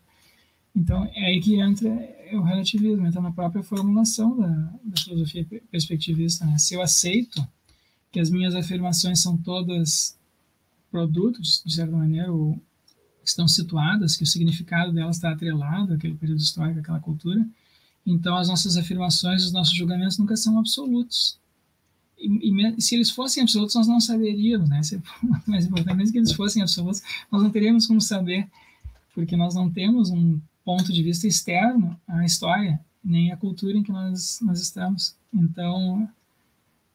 Então, 0.75 1.03
é 1.15 1.25
aí 1.25 1.41
que 1.41 1.59
entra 1.59 1.89
o 2.31 2.41
relativismo, 2.41 3.05
entra 3.05 3.19
na 3.19 3.31
própria 3.31 3.63
formulação 3.63 4.37
da, 4.37 4.47
da 4.83 5.01
filosofia 5.01 5.45
perspectivista. 5.71 6.45
Né? 6.45 6.57
Se 6.59 6.75
eu 6.75 6.81
aceito 6.83 7.45
que 8.11 8.19
as 8.19 8.29
minhas 8.29 8.53
afirmações 8.53 9.19
são 9.19 9.35
todas 9.35 10.15
produtos, 10.93 11.63
de 11.65 11.73
certa 11.73 11.97
maneira, 11.97 12.31
ou 12.31 12.61
estão 13.25 13.47
situadas, 13.47 14.15
que 14.15 14.23
o 14.23 14.27
significado 14.27 14.93
delas 14.93 15.15
está 15.15 15.31
atrelado 15.31 15.91
àquele 15.91 16.13
período 16.13 16.39
histórico, 16.39 16.79
àquela 16.79 16.99
cultura. 16.99 17.43
Então, 18.05 18.37
as 18.37 18.47
nossas 18.47 18.77
afirmações, 18.77 19.43
os 19.43 19.51
nossos 19.51 19.73
julgamentos 19.73 20.19
nunca 20.19 20.35
são 20.37 20.59
absolutos. 20.59 21.39
E, 22.15 22.51
e, 22.77 22.81
se 22.81 22.93
eles 22.93 23.09
fossem 23.09 23.41
absolutos, 23.41 23.73
nós 23.73 23.87
não 23.87 23.99
saberíamos, 23.99 24.69
né? 24.69 24.83
Se, 24.83 25.01
mais 25.47 25.65
importante, 25.65 25.97
mesmo 25.97 26.11
que 26.11 26.19
eles 26.19 26.33
fossem 26.33 26.61
absolutos, 26.61 27.01
nós 27.31 27.41
não 27.41 27.49
teríamos 27.49 27.87
como 27.87 27.99
saber, 27.99 28.47
porque 29.15 29.35
nós 29.35 29.55
não 29.55 29.71
temos 29.71 30.11
um 30.11 30.39
ponto 30.63 30.93
de 30.93 31.01
vista 31.01 31.27
externo 31.27 31.99
à 32.07 32.23
história, 32.23 32.79
nem 33.03 33.31
à 33.31 33.37
cultura 33.37 33.75
em 33.75 33.81
que 33.81 33.91
nós, 33.91 34.39
nós 34.43 34.61
estamos. 34.61 35.15
Então, 35.33 36.07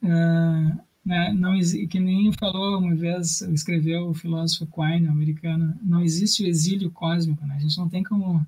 uh, 0.05 0.88
né, 1.09 1.33
não 1.33 1.59
que 1.89 1.99
nem 1.99 2.31
falou 2.33 2.79
uma 2.79 2.95
vez, 2.95 3.41
escreveu 3.41 4.11
o 4.11 4.15
filósofo 4.15 4.67
Quine, 4.67 5.09
americano, 5.09 5.75
não 5.83 6.03
existe 6.03 6.45
o 6.45 6.47
exílio 6.47 6.91
cósmico, 6.91 7.47
né? 7.47 7.55
A 7.55 7.59
gente 7.61 7.79
não 7.79 7.89
tem 7.89 8.03
como 8.03 8.47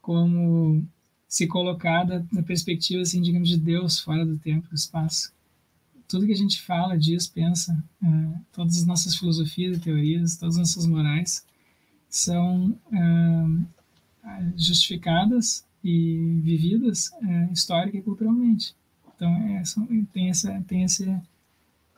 como 0.00 0.84
se 1.28 1.46
colocar 1.46 2.02
da, 2.02 2.18
da, 2.32 2.42
perspectiva, 2.42 3.02
assim, 3.02 3.22
digamos, 3.22 3.48
de 3.48 3.56
Deus 3.56 4.00
fora 4.00 4.26
do 4.26 4.36
tempo, 4.36 4.68
do 4.68 4.74
espaço. 4.74 5.32
Tudo 6.08 6.26
que 6.26 6.32
a 6.32 6.36
gente 6.36 6.60
fala, 6.60 6.98
diz, 6.98 7.28
pensa, 7.28 7.72
é, 8.02 8.38
todas 8.52 8.78
as 8.78 8.84
nossas 8.84 9.14
filosofias 9.14 9.76
e 9.76 9.80
teorias, 9.80 10.36
todas 10.36 10.56
as 10.56 10.58
nossas 10.58 10.86
morais 10.86 11.46
são 12.08 12.76
é, 12.92 14.52
justificadas 14.56 15.64
e 15.84 16.40
vividas 16.42 17.12
é, 17.22 17.52
histórica 17.52 17.96
e 17.96 18.02
culturalmente. 18.02 18.74
Então, 19.14 19.32
é, 19.56 19.64
são, 19.64 19.86
tem, 20.12 20.28
essa, 20.28 20.60
tem 20.66 20.82
esse 20.82 21.04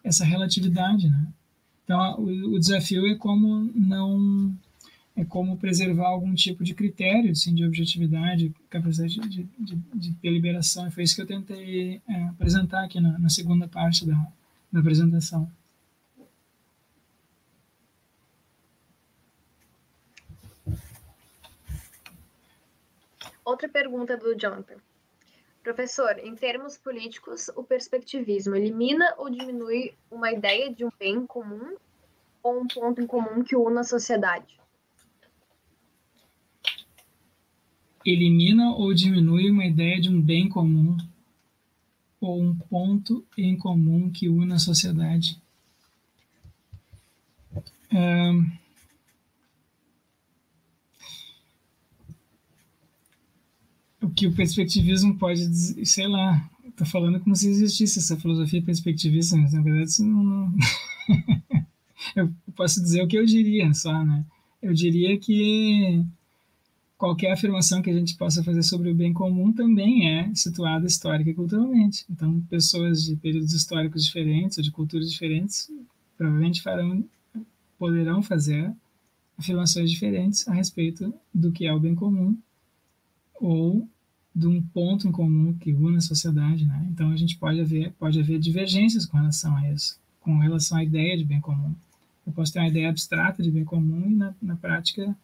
essa 0.05 0.25
relatividade, 0.25 1.09
né? 1.09 1.27
Então, 1.85 2.21
o, 2.21 2.55
o, 2.55 2.59
desafio 2.59 3.07
é 3.07 3.15
como 3.15 3.71
não 3.75 4.55
é 5.17 5.25
como 5.25 5.57
preservar 5.57 6.09
algum 6.09 6.35
tipo 6.35 6.65
de 6.65 6.75
critério 6.75 7.31
assim, 7.31 7.55
de 7.55 7.65
objetividade, 7.65 8.55
capacidade 8.69 9.19
de, 9.21 9.45
de, 9.59 9.77
de 9.95 10.11
deliberação. 10.23 10.87
E 10.87 10.91
foi 10.91 11.05
isso 11.05 11.15
que 11.15 11.23
eu 11.23 11.27
tentei 11.27 12.01
é, 12.09 12.23
apresentar 12.25 12.85
aqui 12.85 13.01
na, 13.01 13.19
na, 13.19 13.29
segunda 13.29 13.69
parte 13.69 14.07
da, 14.07 14.15
da 14.73 14.81
apresentação. 14.81 15.51
Outra 23.45 23.69
pergunta 23.69 24.17
do 24.17 24.35
Jonathan. 24.35 24.77
Professor, 25.65 26.19
em 26.19 26.35
termos 26.35 26.77
políticos, 26.77 27.49
o 27.57 27.65
perspectivismo 27.65 28.55
elimina 28.55 29.15
ou 29.17 29.31
diminui 29.31 29.95
uma 30.11 30.31
ideia 30.31 30.71
de 30.71 30.85
um 30.85 30.91
bem 31.01 31.27
comum 31.27 31.75
ou 32.43 32.61
um 32.61 32.69
ponto 32.69 33.01
em 33.01 33.07
comum 33.07 33.43
que 33.43 33.57
una 33.57 33.81
a 33.81 33.85
sociedade? 33.85 34.61
Elimina 38.05 38.75
ou 38.75 38.93
diminui 38.93 39.51
uma 39.51 39.65
ideia 39.65 39.99
de 39.99 40.11
um 40.11 40.21
bem 40.21 40.51
comum 40.51 40.99
ou 42.21 42.43
um 42.43 42.55
ponto 42.55 43.25
em 43.39 43.57
comum 43.57 44.11
que 44.11 44.29
una 44.29 44.57
a 44.57 44.59
sociedade? 44.59 45.41
Um 47.91 48.64
o 54.05 54.11
que 54.11 54.27
o 54.27 54.33
perspectivismo 54.33 55.17
pode 55.17 55.47
dizer, 55.47 55.85
sei 55.87 56.07
lá, 56.07 56.49
tá 56.77 56.85
falando 56.85 57.21
como 57.21 57.35
se 57.35 57.49
existisse 57.49 57.99
essa 57.99 58.17
filosofia 58.17 58.63
perspectivista, 58.63 59.37
mas 59.37 59.53
na 59.53 59.63
verdade 59.63 59.91
isso 59.91 60.05
não, 60.05 60.23
não... 60.23 60.55
eu 62.17 62.31
posso 62.55 62.83
dizer 62.83 63.03
o 63.03 63.09
que 63.09 63.19
eu 63.19 63.25
diria 63.25 63.73
só, 63.73 64.05
né? 64.05 64.25
Eu 64.63 64.73
diria 64.73 65.19
que 65.19 66.05
qualquer 66.97 67.33
afirmação 67.33 67.83
que 67.83 67.91
a 67.91 67.95
gente 67.95 68.17
possa 68.17 68.43
fazer 68.43 68.63
sobre 68.63 68.91
o 68.91 68.95
bem 68.95 69.13
comum 69.13 69.53
também 69.53 70.09
é 70.09 70.35
situada 70.35 70.87
histórica 70.87 71.31
e 71.31 71.35
culturalmente. 71.35 72.05
Então, 72.11 72.41
pessoas 72.49 73.05
de 73.05 73.17
períodos 73.17 73.53
históricos 73.53 74.05
diferentes 74.05 74.59
ou 74.59 74.65
de 74.65 74.71
culturas 74.71 75.11
diferentes 75.11 75.71
provavelmente 76.17 76.63
farão, 76.63 77.05
poderão 77.79 78.23
fazer 78.23 78.73
afirmações 79.37 79.91
diferentes 79.91 80.47
a 80.47 80.55
respeito 80.55 81.13
do 81.33 81.51
que 81.53 81.67
é 81.67 81.73
o 81.73 81.81
bem 81.81 81.95
comum 81.95 82.37
ou 83.35 83.89
de 84.35 84.47
um 84.49 84.61
ponto 84.61 85.07
em 85.07 85.13
comum 85.13 85.53
que 85.55 85.73
une 85.73 85.99
a 85.99 86.01
sociedade, 86.01 86.67
né? 86.67 86.87
Então 86.91 87.11
a 87.11 87.17
gente 87.17 87.37
pode 87.37 87.61
haver 87.61 87.93
pode 87.93 88.19
haver 88.19 88.39
divergências 88.41 89.07
com 89.07 89.17
relação 89.17 89.57
a 89.57 89.71
isso, 89.71 89.99
com 90.21 90.39
relação 90.39 90.79
à 90.79 90.85
ideia 90.85 91.17
de 91.17 91.25
bem 91.25 91.41
comum. 91.41 91.75
Eu 92.27 92.33
posso 92.33 92.53
ter 92.53 92.59
uma 92.59 92.69
ideia 92.69 92.89
abstrata 92.89 93.43
de 93.43 93.51
bem 93.51 93.65
comum 93.65 94.11
e, 94.11 94.15
na, 94.15 94.35
na 94.41 94.57
prática, 94.57 95.15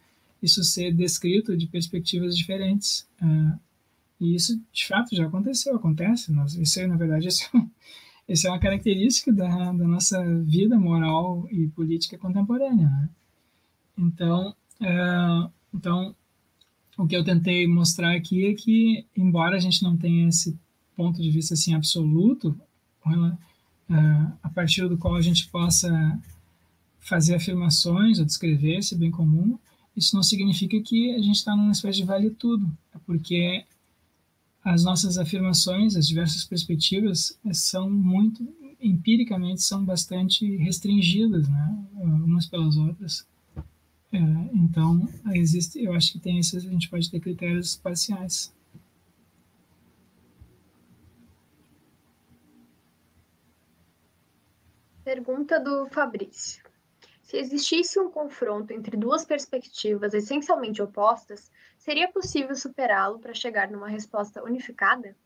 isso 0.42 0.62
ser 0.62 0.92
descrito 0.92 1.56
de 1.56 1.66
perspectivas 1.66 2.36
diferentes. 2.36 3.06
Uh, 3.20 3.58
e 4.20 4.34
isso, 4.34 4.60
de 4.72 4.86
fato, 4.86 5.16
já 5.16 5.26
aconteceu, 5.26 5.74
acontece. 5.74 6.30
Nós, 6.30 6.54
isso, 6.54 6.78
é, 6.78 6.86
na 6.86 6.96
verdade, 6.96 7.26
isso, 7.28 7.50
isso 8.28 8.46
é 8.46 8.50
uma 8.50 8.60
característica 8.60 9.32
da, 9.32 9.72
da 9.72 9.88
nossa 9.88 10.22
vida 10.42 10.78
moral 10.78 11.48
e 11.50 11.68
política 11.68 12.18
contemporânea. 12.18 12.88
Né? 12.88 13.08
Então, 13.98 14.54
uh, 14.80 15.50
então, 15.74 16.14
o 17.00 17.06
que 17.06 17.16
eu 17.16 17.24
tentei 17.24 17.66
mostrar 17.66 18.14
aqui 18.14 18.44
é 18.44 18.52
que, 18.52 19.06
embora 19.16 19.56
a 19.56 19.58
gente 19.58 19.82
não 19.82 19.96
tenha 19.96 20.28
esse 20.28 20.54
ponto 20.94 21.20
de 21.22 21.30
vista 21.30 21.54
assim 21.54 21.72
absoluto, 21.72 22.54
uh, 23.06 23.38
a 24.42 24.48
partir 24.54 24.86
do 24.86 24.98
qual 24.98 25.14
a 25.14 25.20
gente 25.22 25.48
possa 25.48 25.90
fazer 26.98 27.34
afirmações 27.34 28.18
ou 28.18 28.26
descrever 28.26 28.76
esse 28.76 28.94
bem 28.94 29.10
comum, 29.10 29.58
isso 29.96 30.14
não 30.14 30.22
significa 30.22 30.78
que 30.82 31.14
a 31.14 31.22
gente 31.22 31.36
está 31.36 31.56
numa 31.56 31.72
espécie 31.72 32.00
de 32.00 32.04
vale 32.04 32.28
tudo, 32.28 32.70
é 32.94 32.98
porque 33.06 33.64
as 34.62 34.84
nossas 34.84 35.16
afirmações, 35.16 35.96
as 35.96 36.06
diversas 36.06 36.44
perspectivas, 36.44 37.38
são 37.50 37.88
muito 37.90 38.46
empiricamente 38.78 39.62
são 39.62 39.84
bastante 39.84 40.56
restringidas, 40.56 41.48
né, 41.48 41.84
umas 41.94 42.46
pelas 42.46 42.76
outras. 42.76 43.26
É, 44.12 44.18
então, 44.52 45.08
existe, 45.32 45.82
eu 45.82 45.92
acho 45.92 46.12
que 46.12 46.18
tem 46.18 46.38
esses, 46.38 46.66
a 46.66 46.68
gente 46.68 46.90
pode 46.90 47.08
ter 47.10 47.20
critérios 47.20 47.76
parciais. 47.76 48.52
Pergunta 55.04 55.60
do 55.60 55.86
Fabrício. 55.88 56.62
Se 57.22 57.36
existisse 57.36 57.98
um 58.00 58.10
confronto 58.10 58.72
entre 58.72 58.96
duas 58.96 59.24
perspectivas 59.24 60.12
essencialmente 60.12 60.82
opostas, 60.82 61.50
seria 61.78 62.10
possível 62.10 62.56
superá-lo 62.56 63.20
para 63.20 63.32
chegar 63.32 63.70
numa 63.70 63.88
resposta 63.88 64.42
unificada? 64.42 65.16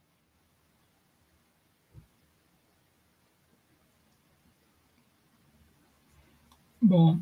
Bom, 6.80 7.18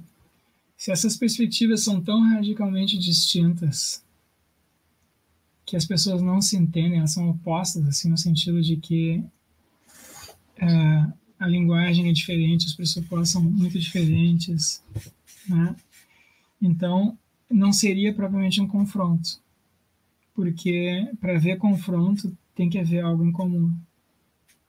se 0.82 0.90
essas 0.90 1.16
perspectivas 1.16 1.84
são 1.84 2.00
tão 2.00 2.20
radicalmente 2.22 2.98
distintas 2.98 4.04
que 5.64 5.76
as 5.76 5.84
pessoas 5.84 6.20
não 6.20 6.42
se 6.42 6.56
entendem, 6.56 6.98
elas 6.98 7.12
são 7.12 7.30
opostas, 7.30 7.86
assim, 7.86 8.10
no 8.10 8.18
sentido 8.18 8.60
de 8.60 8.76
que 8.76 9.22
uh, 10.60 11.12
a 11.38 11.46
linguagem 11.46 12.08
é 12.08 12.12
diferente, 12.12 12.66
os 12.66 12.74
pressupostos 12.74 13.30
são 13.30 13.44
muito 13.44 13.78
diferentes, 13.78 14.82
né? 15.48 15.76
Então, 16.60 17.16
não 17.48 17.72
seria 17.72 18.12
propriamente 18.12 18.60
um 18.60 18.66
confronto, 18.66 19.40
porque 20.34 21.08
para 21.20 21.36
haver 21.36 21.58
confronto 21.58 22.36
tem 22.56 22.68
que 22.68 22.78
haver 22.78 23.04
algo 23.04 23.24
em 23.24 23.30
comum, 23.30 23.72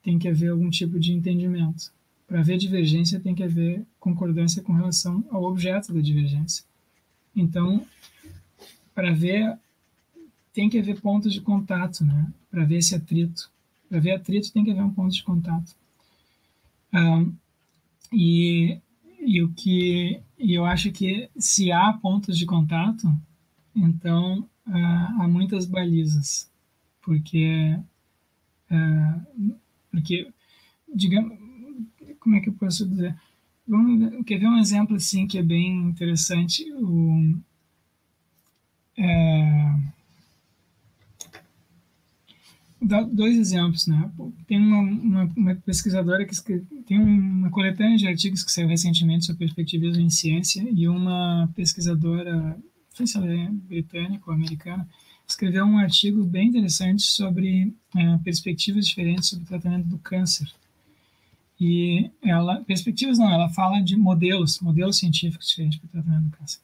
tem 0.04 0.20
que 0.20 0.28
haver 0.28 0.52
algum 0.52 0.70
tipo 0.70 1.00
de 1.00 1.12
entendimento. 1.12 1.92
Para 2.34 2.40
haver 2.40 2.58
divergência, 2.58 3.20
tem 3.20 3.36
que 3.36 3.44
haver 3.44 3.86
concordância 4.00 4.64
com 4.64 4.74
relação 4.74 5.24
ao 5.30 5.44
objeto 5.44 5.94
da 5.94 6.02
divergência. 6.02 6.66
Então, 7.36 7.86
para 8.96 9.14
ver, 9.14 9.56
tem 10.52 10.68
que 10.68 10.80
haver 10.80 11.00
pontos 11.00 11.32
de 11.32 11.40
contato, 11.40 12.04
né? 12.04 12.34
Para 12.50 12.66
ver 12.66 12.78
esse 12.78 12.96
atrito. 12.96 13.52
Para 13.88 14.00
ver 14.00 14.14
atrito, 14.14 14.52
tem 14.52 14.64
que 14.64 14.72
haver 14.72 14.82
um 14.82 14.90
ponto 14.90 15.14
de 15.14 15.22
contato. 15.22 15.76
Um, 16.92 17.36
e, 18.12 18.80
e 19.20 19.44
o 19.44 19.54
que 19.54 20.20
e 20.40 20.56
eu 20.56 20.66
acho 20.66 20.92
que 20.92 21.30
se 21.38 21.72
há 21.72 21.94
pontos 21.94 22.36
de 22.36 22.48
contato, 22.48 23.16
então 23.76 24.40
uh, 24.66 25.22
há 25.22 25.28
muitas 25.28 25.68
balizas, 25.68 26.50
porque 27.00 27.78
uh, 28.72 29.56
porque 29.92 30.34
digamos 30.96 31.43
como 32.24 32.38
é 32.38 32.40
que 32.40 32.50
eu 32.50 32.54
posso 32.54 32.88
dizer? 32.88 33.16
Vamos 33.68 34.26
quer 34.26 34.40
ver 34.40 34.48
um 34.48 34.58
exemplo 34.58 34.96
assim 34.96 35.28
que 35.28 35.38
é 35.38 35.44
bem 35.44 35.84
interessante. 35.84 36.64
O, 36.74 37.36
é, 38.98 39.76
dois 43.12 43.38
exemplos, 43.38 43.88
né? 43.88 44.10
Tem 44.48 44.58
uma, 44.58 44.80
uma, 44.80 45.34
uma, 45.36 45.56
pesquisadora 45.56 46.26
que 46.26 46.36
tem 46.86 47.00
uma 47.00 47.50
coletânea 47.50 47.98
de 47.98 48.08
artigos 48.08 48.44
que 48.44 48.52
saiu 48.52 48.68
recentemente 48.68 49.26
sobre 49.26 49.46
perspectivismo 49.46 50.02
em 50.02 50.10
ciência 50.10 50.66
e 50.70 50.88
uma 50.88 51.50
pesquisadora, 51.56 52.36
não 52.36 52.62
sei 52.96 53.08
se 53.08 53.18
ela 53.18 53.32
é 53.32 53.50
britânica 53.50 54.24
ou 54.28 54.34
americana, 54.34 54.88
escreveu 55.28 55.66
um 55.66 55.78
artigo 55.78 56.24
bem 56.26 56.50
interessante 56.50 57.04
sobre 57.04 57.74
é, 57.96 58.18
perspectivas 58.18 58.86
diferentes 58.86 59.30
sobre 59.30 59.46
o 59.46 59.48
tratamento 59.48 59.88
do 59.88 59.98
câncer. 59.98 60.52
E 61.66 62.12
ela, 62.22 62.62
perspectivas 62.66 63.18
não, 63.18 63.32
ela 63.32 63.48
fala 63.48 63.80
de 63.80 63.96
modelos, 63.96 64.60
modelos 64.60 64.98
científicos 64.98 65.48
diferentes 65.48 65.80
para 65.80 65.88
tratamento 65.88 66.26
do 66.26 66.38
câncer. 66.38 66.60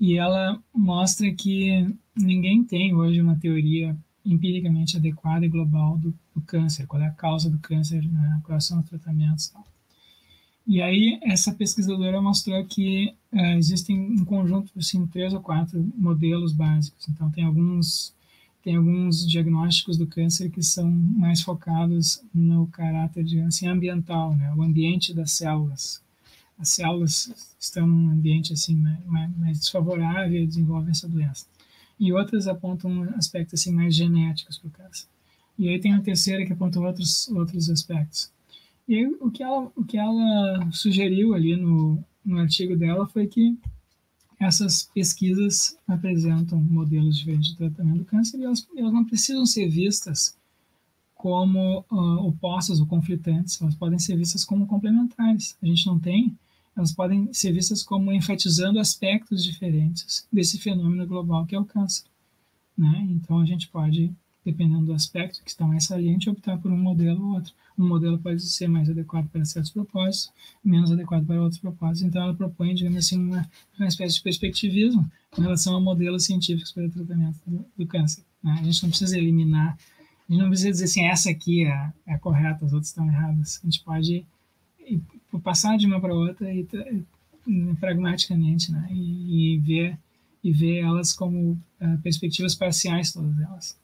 E 0.00 0.18
ela 0.18 0.60
mostra 0.74 1.32
que 1.32 1.88
ninguém 2.16 2.64
tem 2.64 2.92
hoje 2.92 3.20
uma 3.20 3.36
teoria 3.36 3.96
empiricamente 4.26 4.96
adequada 4.96 5.46
e 5.46 5.48
global 5.48 5.96
do, 5.96 6.12
do, 6.34 6.40
câncer, 6.40 6.88
qual 6.88 7.00
é 7.00 7.06
a 7.06 7.12
causa 7.12 7.48
do 7.48 7.60
câncer, 7.60 8.02
né, 8.02 8.40
quais 8.42 8.64
são 8.64 8.80
os 8.80 8.88
tratamentos 8.88 9.46
e 9.46 9.52
tal. 9.52 9.64
E 10.66 10.82
aí 10.82 11.20
essa 11.22 11.52
pesquisadora 11.52 12.20
mostrou 12.20 12.64
que 12.64 13.14
uh, 13.32 13.56
existem 13.56 13.96
um 13.96 14.24
conjunto, 14.24 14.72
assim, 14.76 15.06
três 15.06 15.32
ou 15.32 15.40
quatro 15.40 15.80
modelos 15.96 16.52
básicos. 16.52 17.08
Então 17.08 17.30
tem 17.30 17.44
alguns 17.44 18.12
tem 18.62 18.76
alguns 18.76 19.28
diagnósticos 19.28 19.96
do 19.96 20.06
câncer 20.06 20.50
que 20.50 20.62
são 20.62 20.90
mais 20.90 21.42
focados 21.42 22.22
no 22.32 22.66
caráter 22.68 23.24
de 23.24 23.40
assim 23.40 23.66
ambiental, 23.66 24.34
né, 24.34 24.52
o 24.54 24.62
ambiente 24.62 25.12
das 25.12 25.32
células. 25.32 26.00
As 26.58 26.68
células 26.68 27.54
estão 27.58 27.86
num 27.86 28.10
ambiente 28.10 28.52
assim 28.52 28.76
mais, 28.76 29.36
mais 29.36 29.58
desfavorável 29.58 30.42
e 30.42 30.46
desenvolvem 30.46 30.90
essa 30.90 31.08
doença 31.08 31.46
e 32.02 32.12
outras 32.12 32.48
apontam 32.48 33.04
aspectos 33.16 33.60
assim 33.60 33.72
mais 33.72 33.94
genéticos 33.94 34.58
para 34.58 34.68
o 34.68 34.70
câncer. 34.72 35.06
E 35.56 35.68
aí 35.68 35.78
tem 35.78 35.92
a 35.92 36.00
terceira 36.00 36.44
que 36.44 36.52
aponta 36.52 36.80
outros 36.80 37.28
outros 37.28 37.70
aspectos. 37.70 38.28
E 38.88 38.96
aí, 38.96 39.06
o 39.20 39.30
que 39.30 39.40
ela 39.40 39.70
o 39.76 39.84
que 39.84 39.96
ela 39.96 40.68
sugeriu 40.72 41.32
ali 41.32 41.54
no, 41.54 42.02
no 42.24 42.40
artigo 42.40 42.76
dela 42.76 43.06
foi 43.06 43.28
que 43.28 43.56
essas 44.44 44.90
pesquisas 44.94 45.76
apresentam 45.86 46.60
modelos 46.60 47.16
diferentes 47.16 47.50
de 47.50 47.56
tratamento 47.56 47.98
do 47.98 48.04
câncer 48.04 48.38
e 48.38 48.44
elas, 48.44 48.66
elas 48.76 48.92
não 48.92 49.04
precisam 49.04 49.46
ser 49.46 49.68
vistas 49.68 50.36
como 51.14 51.84
uh, 51.90 52.26
opostas 52.26 52.80
ou 52.80 52.86
conflitantes, 52.86 53.60
elas 53.62 53.76
podem 53.76 53.98
ser 53.98 54.16
vistas 54.16 54.44
como 54.44 54.66
complementares. 54.66 55.56
A 55.62 55.66
gente 55.66 55.86
não 55.86 55.98
tem 55.98 56.36
elas 56.76 56.92
podem 56.92 57.32
ser 57.32 57.52
vistas 57.52 57.82
como 57.82 58.12
enfatizando 58.12 58.78
aspectos 58.78 59.44
diferentes 59.44 60.26
desse 60.32 60.58
fenômeno 60.58 61.06
global 61.06 61.44
que 61.46 61.54
é 61.54 61.58
o 61.58 61.64
câncer. 61.64 62.04
Né? 62.76 63.06
Então, 63.10 63.38
a 63.40 63.44
gente 63.44 63.68
pode, 63.68 64.12
dependendo 64.44 64.86
do 64.86 64.92
aspecto 64.92 65.42
que 65.42 65.50
está 65.50 65.66
mais 65.66 65.84
saliente, 65.84 66.28
optar 66.28 66.58
por 66.58 66.70
um 66.70 66.76
modelo 66.76 67.24
ou 67.24 67.34
outro. 67.34 67.52
Um 67.78 67.86
modelo 67.86 68.18
pode 68.18 68.42
ser 68.42 68.68
mais 68.68 68.88
adequado 68.90 69.28
para 69.28 69.44
certos 69.44 69.70
propósitos, 69.70 70.32
menos 70.64 70.90
adequado 70.90 71.24
para 71.24 71.40
outros 71.40 71.60
propósitos. 71.60 72.02
Então, 72.02 72.22
ela 72.22 72.34
propõe, 72.34 72.74
digamos 72.74 72.98
assim, 72.98 73.18
uma, 73.18 73.48
uma 73.78 73.88
espécie 73.88 74.16
de 74.16 74.22
perspectivismo 74.22 75.10
com 75.30 75.42
relação 75.42 75.76
a 75.76 75.80
modelos 75.80 76.24
científicos 76.24 76.72
para 76.72 76.86
o 76.86 76.90
tratamento 76.90 77.38
do, 77.46 77.64
do 77.76 77.86
câncer. 77.86 78.24
Né? 78.42 78.56
A 78.60 78.62
gente 78.62 78.82
não 78.82 78.90
precisa 78.90 79.16
eliminar, 79.16 79.78
a 80.28 80.32
gente 80.32 80.42
não 80.42 80.48
precisa 80.48 80.70
dizer 80.70 80.84
assim, 80.84 81.06
essa 81.06 81.30
aqui 81.30 81.64
é, 81.64 81.92
é 82.06 82.18
correta, 82.18 82.64
as 82.64 82.72
outras 82.72 82.88
estão 82.88 83.06
erradas. 83.06 83.60
A 83.62 83.66
gente 83.66 83.82
pode 83.82 84.26
passar 85.42 85.76
de 85.76 85.86
uma 85.86 86.00
para 86.00 86.14
outra 86.14 86.52
e, 86.52 86.66
e, 87.46 87.74
pragmaticamente, 87.76 88.70
né? 88.70 88.88
E, 88.90 89.54
e, 89.54 89.58
ver 89.58 89.98
e 90.44 90.52
ver 90.52 90.78
elas 90.78 91.12
como 91.12 91.52
uh, 91.52 91.98
perspectivas 92.02 92.54
parciais 92.54 93.12
todas 93.12 93.38
elas. 93.38 93.78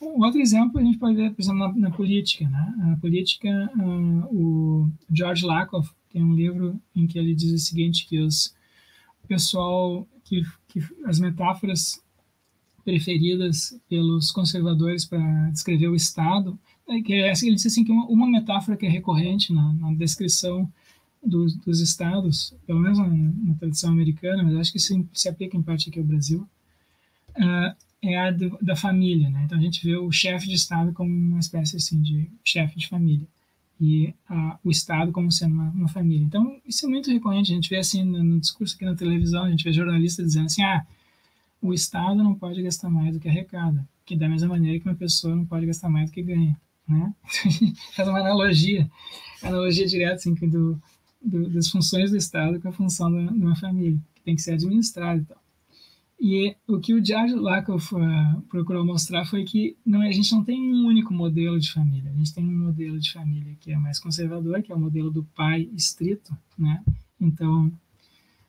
Um 0.00 0.24
outro 0.24 0.40
exemplo 0.40 0.78
a 0.78 0.82
gente 0.82 0.98
pode 0.98 1.16
ver, 1.16 1.32
por 1.32 1.42
exemplo, 1.42 1.58
na, 1.58 1.72
na 1.72 1.90
política, 1.90 2.48
né? 2.48 2.74
Na 2.78 2.96
política, 2.96 3.48
uh, 3.76 4.34
o 4.34 4.90
George 5.12 5.44
Lakoff 5.44 5.90
tem 6.12 6.22
um 6.22 6.34
livro 6.34 6.80
em 6.94 7.06
que 7.06 7.18
ele 7.18 7.34
diz 7.34 7.52
o 7.52 7.58
seguinte 7.58 8.06
que 8.06 8.18
os 8.18 8.56
pessoal 9.28 10.08
que, 10.24 10.42
que 10.66 10.80
as 11.04 11.20
metáforas 11.20 12.02
preferidas 12.84 13.78
pelos 13.88 14.32
conservadores 14.32 15.04
para 15.04 15.50
descrever 15.50 15.88
o 15.88 15.94
Estado 15.94 16.58
é 16.88 17.02
que 17.02 17.12
é, 17.12 17.32
ele 17.42 17.54
disse 17.54 17.68
assim 17.68 17.84
que 17.84 17.92
uma, 17.92 18.06
uma, 18.06 18.26
metáfora 18.26 18.78
que 18.78 18.86
é 18.86 18.88
recorrente 18.88 19.52
na, 19.52 19.74
na 19.74 19.92
descrição 19.92 20.72
dos, 21.22 21.54
dos, 21.56 21.80
estados, 21.80 22.54
pelo 22.66 22.80
menos 22.80 22.98
na, 22.98 23.06
na, 23.06 23.54
tradição 23.56 23.92
americana, 23.92 24.42
mas 24.42 24.56
acho 24.56 24.72
que 24.72 24.78
isso 24.78 25.06
se 25.12 25.28
aplica 25.28 25.54
em 25.54 25.62
parte 25.62 25.90
aqui 25.90 25.98
ao 25.98 26.04
Brasil, 26.04 26.48
uh, 27.36 27.76
é 28.02 28.16
a 28.18 28.30
do, 28.30 28.56
da 28.62 28.76
família, 28.76 29.28
né? 29.30 29.42
Então 29.44 29.58
a 29.58 29.60
gente 29.60 29.84
vê 29.84 29.96
o 29.96 30.10
chefe 30.12 30.48
de 30.48 30.54
estado 30.54 30.92
como 30.92 31.10
uma 31.10 31.40
espécie 31.40 31.76
assim 31.76 32.00
de 32.00 32.30
chefe 32.44 32.78
de 32.78 32.88
família. 32.88 33.26
e 33.80 34.14
a, 34.28 34.58
o 34.64 34.70
Estado 34.70 35.12
como 35.12 35.30
sendo 35.30 35.54
uma, 35.54 35.70
uma, 35.70 35.88
família. 35.88 36.24
Então, 36.24 36.60
isso 36.66 36.86
é 36.86 36.88
muito 36.88 37.10
recorrente. 37.10 37.52
A 37.52 37.54
gente 37.54 37.70
vê 37.70 37.76
assim 37.76 38.04
no, 38.04 38.22
no, 38.24 38.40
discurso 38.40 38.74
aqui 38.74 38.84
na 38.84 38.94
televisão, 38.94 39.44
a 39.44 39.50
gente 39.50 39.64
vê 39.64 39.72
jornalistas 39.72 40.26
dizendo 40.26 40.46
assim: 40.46 40.62
ah, 40.62 40.84
o 41.62 41.72
Estado 41.72 42.22
não 42.22 42.34
pode 42.34 42.62
gastar 42.62 42.90
mais 42.90 43.14
do 43.14 43.20
que 43.20 43.28
arrecada, 43.28 43.86
que 44.04 44.16
da 44.16 44.28
mesma 44.28 44.48
maneira 44.48 44.78
que 44.80 44.88
uma 44.88 44.94
pessoa 44.94 45.34
não 45.34 45.46
pode 45.46 45.66
gastar 45.66 45.88
mais 45.88 46.10
do 46.10 46.14
que 46.14 46.22
ganha. 46.22 46.56
Né? 46.88 47.14
Faz 47.94 48.08
uma 48.08 48.20
analogia, 48.20 48.90
analogia 49.42 49.86
direta 49.86 50.14
assim, 50.14 50.34
do, 50.34 50.80
do, 51.22 51.48
das 51.50 51.68
funções 51.68 52.10
do 52.10 52.16
Estado 52.16 52.60
com 52.60 52.68
a 52.68 52.72
função 52.72 53.10
de 53.10 53.32
uma 53.32 53.56
família, 53.56 53.98
que 54.14 54.22
tem 54.22 54.34
que 54.34 54.42
ser 54.42 54.52
administrada 54.52 55.20
e 55.20 55.24
tal. 55.24 55.47
E 56.20 56.56
o 56.66 56.80
que 56.80 56.94
o 56.94 57.04
George 57.04 57.34
Lakoff 57.34 57.94
uh, 57.94 58.40
procurou 58.48 58.84
mostrar 58.84 59.24
foi 59.24 59.44
que 59.44 59.76
não, 59.86 60.00
a 60.00 60.10
gente 60.10 60.32
não 60.32 60.42
tem 60.42 60.60
um 60.60 60.86
único 60.86 61.14
modelo 61.14 61.60
de 61.60 61.72
família. 61.72 62.10
A 62.10 62.14
gente 62.14 62.34
tem 62.34 62.44
um 62.44 62.58
modelo 62.58 62.98
de 62.98 63.12
família 63.12 63.54
que 63.60 63.70
é 63.70 63.76
mais 63.76 64.00
conservador, 64.00 64.60
que 64.60 64.72
é 64.72 64.74
o 64.74 64.80
modelo 64.80 65.12
do 65.12 65.22
pai 65.22 65.68
estrito, 65.72 66.36
né? 66.58 66.82
Então, 67.20 67.72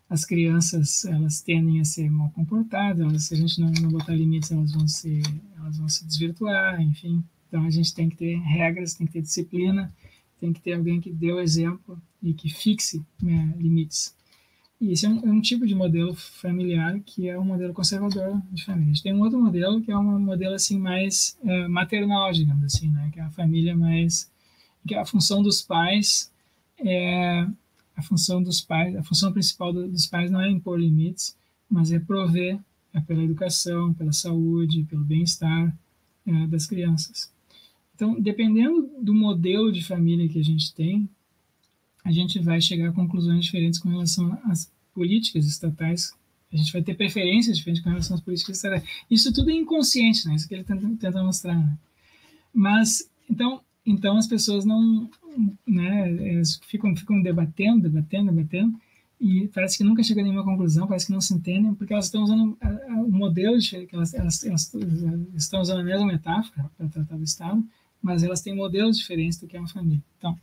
as 0.10 0.26
crianças 0.26 1.06
elas 1.06 1.41
tendem 1.41 1.80
a 1.80 1.86
ser 1.86 2.10
mal 2.10 2.32
comportadas. 2.32 3.02
Elas, 3.02 3.26
se 3.26 3.36
a 3.36 3.38
gente 3.38 3.62
não, 3.62 3.72
não 3.72 3.90
botar 3.90 4.16
limites, 4.16 4.52
elas 4.52 4.72
vão 4.72 4.88
se 4.88 5.22
elas 5.56 5.78
vão 5.78 5.88
se 5.88 6.04
desvirtuar, 6.06 6.82
enfim. 6.82 7.24
Então, 7.48 7.64
a 7.64 7.70
gente 7.70 7.94
tem 7.94 8.10
que 8.10 8.18
ter 8.18 8.40
regras, 8.40 8.96
tem 8.96 9.06
que 9.06 9.14
ter 9.14 9.22
disciplina, 9.22 9.94
tem 10.40 10.52
que 10.52 10.62
ter 10.62 10.74
alguém 10.74 11.00
que 11.00 11.12
dê 11.12 11.32
o 11.32 11.40
exemplo 11.40 12.02
e 12.22 12.34
que 12.34 12.50
fixe 12.50 13.06
né, 13.22 13.54
limites. 13.58 14.16
E 14.80 14.93
esse 14.93 15.06
é 15.06 15.10
um, 15.10 15.19
é 15.27 15.31
um, 15.31 15.41
tipo 15.41 15.68
de 15.68 15.76
modelo 15.76 16.15
familiar 16.15 16.99
que 17.01 17.27
é 17.27 17.38
um 17.38 17.43
modelo 17.43 17.73
conservador 17.73 18.41
de 18.51 18.64
família. 18.64 18.91
A 18.91 18.93
gente 18.93 19.03
tem 19.03 19.14
um 19.14 19.22
outro 19.22 19.39
modelo 19.39 19.81
que 19.81 19.91
é 19.91 19.97
um 19.97 20.19
modelo 20.19 20.56
assim 20.56 20.80
mais 20.80 21.38
é, 21.43 21.68
maternal, 21.68 22.31
digamos 22.31 22.64
assim, 22.64 22.89
né? 22.89 23.10
Que 23.11 23.19
é 23.19 23.23
a 23.23 23.31
família 23.31 23.76
mais 23.76 24.31
que 24.88 24.95
a 24.95 25.06
função 25.06 25.43
dos 25.43 25.61
pais 25.61 26.31
é 26.77 27.45
a 27.95 28.01
função 28.01 28.41
dos 28.41 28.61
pais, 28.61 28.95
a 28.95 29.03
função 29.03 29.34
principal 29.34 29.73
do, 29.73 29.88
dos 29.89 30.07
pais 30.07 30.31
não 30.31 30.39
é 30.39 30.49
impor 30.49 30.80
limites, 30.80 31.35
mas 31.69 31.91
é 31.91 31.99
prover 31.99 32.57
é 32.93 32.99
pela 33.01 33.23
educação, 33.23 33.93
pela 33.93 34.14
saúde, 34.14 34.85
pelo 34.85 35.03
bem-estar 35.03 35.77
é, 36.26 36.47
das 36.47 36.65
crianças. 36.65 37.31
Então, 37.93 38.19
dependendo 38.19 38.89
do 39.01 39.14
modelo 39.14 39.72
de 39.72 39.84
família 39.84 40.27
que 40.30 40.39
a 40.39 40.43
gente 40.43 40.73
tem, 40.73 41.07
a 42.03 42.11
gente 42.11 42.39
vai 42.39 42.61
chegar 42.61 42.89
a 42.89 42.93
conclusões 42.93 43.45
diferentes 43.45 43.80
com 43.80 43.89
relação 43.89 44.38
às 44.45 44.71
políticas 44.93 45.45
estatais. 45.45 46.11
A 46.51 46.57
gente 46.57 46.71
vai 46.71 46.81
ter 46.81 46.95
preferências 46.95 47.57
diferentes 47.57 47.84
com 47.84 47.89
relação 47.89 48.15
às 48.15 48.21
políticas 48.21 48.57
estatais. 48.57 48.84
Isso 49.09 49.31
tudo 49.31 49.51
é 49.51 49.53
inconsciente, 49.53 50.27
né? 50.27 50.35
Isso 50.35 50.47
que 50.47 50.55
ele 50.55 50.63
tenta, 50.63 50.89
tenta 50.99 51.23
mostrar. 51.23 51.55
Né? 51.55 51.77
Mas, 52.53 53.09
então, 53.30 53.61
então 53.85 54.17
as 54.17 54.27
pessoas 54.27 54.65
não, 54.65 55.09
né? 55.67 56.34
Elas 56.34 56.59
ficam, 56.67 56.95
ficam 56.95 57.21
debatendo, 57.21 57.84
debatendo, 57.84 58.31
debatendo, 58.31 58.80
e 59.19 59.49
parece 59.49 59.77
que 59.77 59.84
nunca 59.84 60.01
chega 60.01 60.21
a 60.21 60.23
nenhuma 60.23 60.45
conclusão, 60.45 60.88
parece 60.88 61.07
que 61.07 61.11
não 61.11 61.19
se 61.19 61.34
entendem, 61.34 61.73
porque 61.76 61.91
elas 61.91 62.05
estão 62.05 62.23
usando 62.23 62.57
o 63.05 63.11
modelo, 63.11 63.59
de, 63.59 63.88
elas, 63.91 64.13
elas, 64.13 64.45
elas, 64.45 64.73
estão 65.35 65.59
usando 65.59 65.81
a 65.81 65.84
mesma 65.84 66.05
metáfora 66.05 66.71
para 66.77 66.88
tratar 66.88 67.17
do 67.17 67.23
Estado, 67.23 67.61
mas 68.01 68.23
elas 68.23 68.41
têm 68.41 68.55
modelos 68.55 68.97
diferentes 68.97 69.38
do 69.38 69.45
que 69.45 69.57
é 69.57 69.59
uma 69.59 69.67
família. 69.67 70.01
Então, 70.17 70.39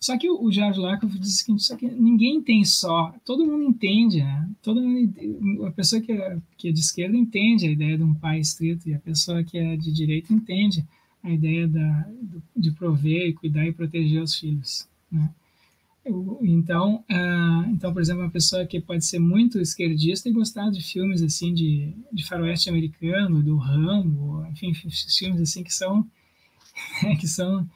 só 0.00 0.18
que 0.18 0.28
o 0.30 0.50
George 0.50 0.78
Lakoff 0.78 1.18
diz 1.18 1.34
o 1.34 1.36
seguinte, 1.38 1.62
só 1.62 1.76
que 1.76 1.86
ninguém 1.86 2.42
tem 2.42 2.64
só, 2.64 3.14
todo 3.24 3.46
mundo 3.46 3.64
entende, 3.64 4.18
né? 4.18 4.50
Todo 4.62 4.80
mundo, 4.80 5.66
a 5.66 5.70
pessoa 5.70 6.00
que 6.00 6.12
é, 6.12 6.38
que 6.58 6.68
é 6.68 6.72
de 6.72 6.80
esquerda 6.80 7.16
entende 7.16 7.66
a 7.66 7.70
ideia 7.70 7.96
de 7.96 8.04
um 8.04 8.14
pai 8.14 8.38
estrito 8.38 8.88
e 8.88 8.94
a 8.94 8.98
pessoa 8.98 9.42
que 9.42 9.56
é 9.56 9.76
de 9.76 9.92
direita 9.92 10.32
entende 10.32 10.84
a 11.22 11.30
ideia 11.30 11.66
da, 11.66 12.08
de 12.54 12.70
prover 12.72 13.34
cuidar 13.34 13.66
e 13.66 13.72
proteger 13.72 14.22
os 14.22 14.34
filhos, 14.36 14.86
né? 15.10 15.30
Então, 16.42 17.02
uh, 17.10 17.70
então, 17.70 17.90
por 17.90 18.02
exemplo, 18.02 18.22
uma 18.22 18.30
pessoa 18.30 18.66
que 18.66 18.78
pode 18.78 19.06
ser 19.06 19.18
muito 19.18 19.58
esquerdista 19.58 20.28
e 20.28 20.32
gostar 20.32 20.70
de 20.70 20.82
filmes 20.82 21.22
assim 21.22 21.54
de, 21.54 21.94
de 22.12 22.26
faroeste 22.26 22.68
americano, 22.68 23.42
do 23.42 23.56
Rambo, 23.56 24.46
enfim, 24.48 24.74
filmes 24.74 25.40
assim 25.40 25.62
que 25.64 25.72
são 25.72 26.06
que 27.18 27.26
são 27.26 27.66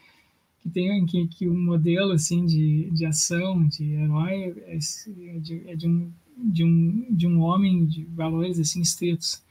que 0.69 0.74
tem 0.74 1.07
que, 1.07 1.27
que 1.27 1.49
o 1.49 1.55
modelo 1.55 2.12
assim 2.12 2.45
de, 2.45 2.90
de 2.90 3.07
ação 3.07 3.66
de 3.66 3.93
herói 3.93 4.55
é, 4.66 4.77
é, 4.77 5.39
de, 5.39 5.62
é 5.66 5.77
de, 5.77 5.89
um, 5.89 6.12
de 6.36 6.65
um 6.65 7.07
de 7.11 7.27
um 7.27 7.40
homem 7.40 7.86
de 7.86 8.05
valores 8.05 8.59
assim 8.59 8.81
estritos 8.81 9.43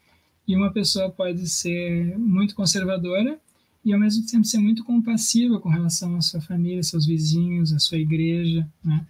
e 0.48 0.56
uma 0.56 0.72
pessoa 0.72 1.10
pode 1.10 1.48
ser 1.49 2.18
muito 2.18 2.56
conservadora 2.56 3.39
e 3.84 3.94
ao 3.94 3.99
mesmo 3.99 4.26
tempo 4.26 4.45
ser 4.45 4.60
muito 4.60 4.84
compassiva 4.84 5.60
com 5.60 5.69
relação 5.69 6.15
à 6.15 6.22
sua 6.22 6.41
família, 6.41 6.84
seus 6.84 7.06
vizinhos, 7.06 7.73
à 7.73 7.80
sua 7.80 7.98
igreja, 7.98 8.68
né? 8.84 9.06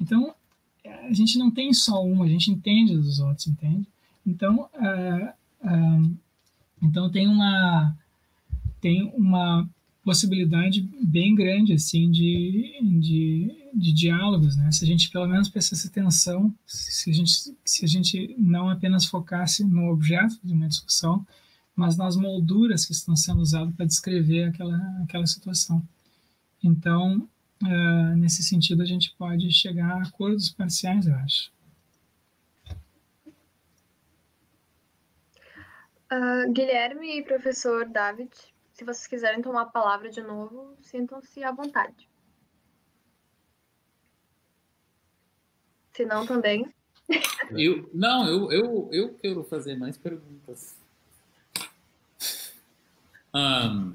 Então 0.00 0.34
a 0.84 1.12
gente 1.12 1.38
não 1.38 1.50
tem 1.50 1.72
só 1.72 2.04
uma, 2.04 2.24
a 2.24 2.28
gente 2.28 2.50
entende 2.50 2.96
dos 2.96 3.18
outros, 3.18 3.46
entende? 3.46 3.86
Então, 4.24 4.68
uh, 4.74 5.66
uh, 5.66 6.16
então 6.82 7.10
tem 7.10 7.28
uma 7.28 7.96
tem 8.80 9.10
uma 9.14 9.68
possibilidade 10.06 10.88
bem 11.02 11.34
grande 11.34 11.72
assim 11.72 12.08
de, 12.12 12.78
de, 13.00 13.70
de, 13.74 13.92
diálogos, 13.92 14.56
né? 14.56 14.70
Se 14.70 14.84
a 14.84 14.86
gente 14.86 15.10
pelo 15.10 15.26
menos 15.26 15.48
prestasse 15.48 15.88
atenção, 15.88 16.54
se 16.64 17.10
a 17.10 17.12
gente 17.12 17.32
se 17.64 17.84
a 17.84 17.88
gente 17.88 18.36
não 18.38 18.70
apenas 18.70 19.04
focasse 19.04 19.64
no 19.64 19.90
objeto 19.90 20.38
de 20.44 20.52
uma 20.52 20.68
discussão, 20.68 21.26
mas 21.74 21.96
nas 21.96 22.16
molduras 22.16 22.86
que 22.86 22.92
estão 22.92 23.16
sendo 23.16 23.40
usadas 23.40 23.74
para 23.74 23.84
descrever 23.84 24.44
aquela 24.44 24.78
aquela 25.02 25.26
situação. 25.26 25.82
Então, 26.62 27.28
uh, 27.64 28.16
nesse 28.16 28.44
sentido, 28.44 28.82
a 28.82 28.86
gente 28.86 29.12
pode 29.18 29.52
chegar 29.52 29.90
a 29.90 30.02
acordos 30.02 30.50
parciais, 30.50 31.08
eu 31.08 31.16
acho. 31.16 31.50
Uh, 36.12 36.52
Guilherme 36.52 37.18
e 37.18 37.24
professor 37.24 37.88
David, 37.88 38.30
se 38.76 38.84
vocês 38.84 39.06
quiserem 39.06 39.40
tomar 39.40 39.62
a 39.62 39.66
palavra 39.66 40.10
de 40.10 40.20
novo, 40.20 40.76
sintam-se 40.82 41.42
à 41.42 41.50
vontade. 41.50 42.06
Se 45.94 46.04
não, 46.04 46.26
também. 46.26 46.70
Eu, 47.52 47.88
não, 47.94 48.28
eu, 48.28 48.52
eu, 48.52 48.88
eu 48.92 49.14
quero 49.14 49.42
fazer 49.44 49.76
mais 49.76 49.96
perguntas. 49.96 50.76
Um, 53.34 53.94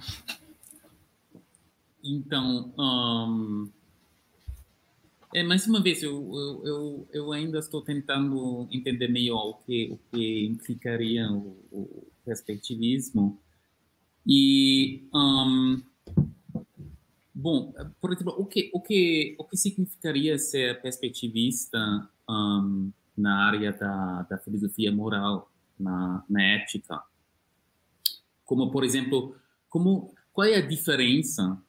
então, 2.04 2.74
um, 2.76 3.70
é, 5.32 5.44
mais 5.44 5.68
uma 5.68 5.80
vez, 5.80 6.02
eu, 6.02 6.12
eu, 6.12 6.66
eu, 6.66 7.08
eu, 7.12 7.32
ainda 7.32 7.60
estou 7.60 7.84
tentando 7.84 8.68
entender 8.72 9.10
melhor 9.10 9.50
o 9.50 9.54
que, 9.66 9.92
o 9.92 10.00
que 10.10 10.48
implicaria 10.48 11.30
o, 11.32 11.56
o 11.72 12.08
perspectivismo 12.26 13.40
e, 14.26 15.08
um, 15.14 15.82
bom, 17.34 17.74
por 18.00 18.14
exemplo, 18.14 18.36
o 18.38 18.46
que, 18.46 18.70
o 18.74 18.82
que, 18.82 19.36
o 19.38 19.44
que 19.44 19.58
significaria 19.58 20.38
ser 20.38 20.82
perspectivista 20.82 22.10
um, 22.30 22.92
na 23.18 23.48
área 23.48 23.74
da, 23.74 24.24
da 24.24 24.38
filosofia 24.38 24.92
moral, 24.92 25.52
na, 25.80 26.24
na 26.30 26.44
ética? 26.44 27.02
Como, 28.46 28.72
por 28.72 28.84
exemplo, 28.84 29.36
como, 29.70 30.14
qual 30.34 30.48
é 30.48 30.56
a 30.56 30.68
diferença 30.68 31.62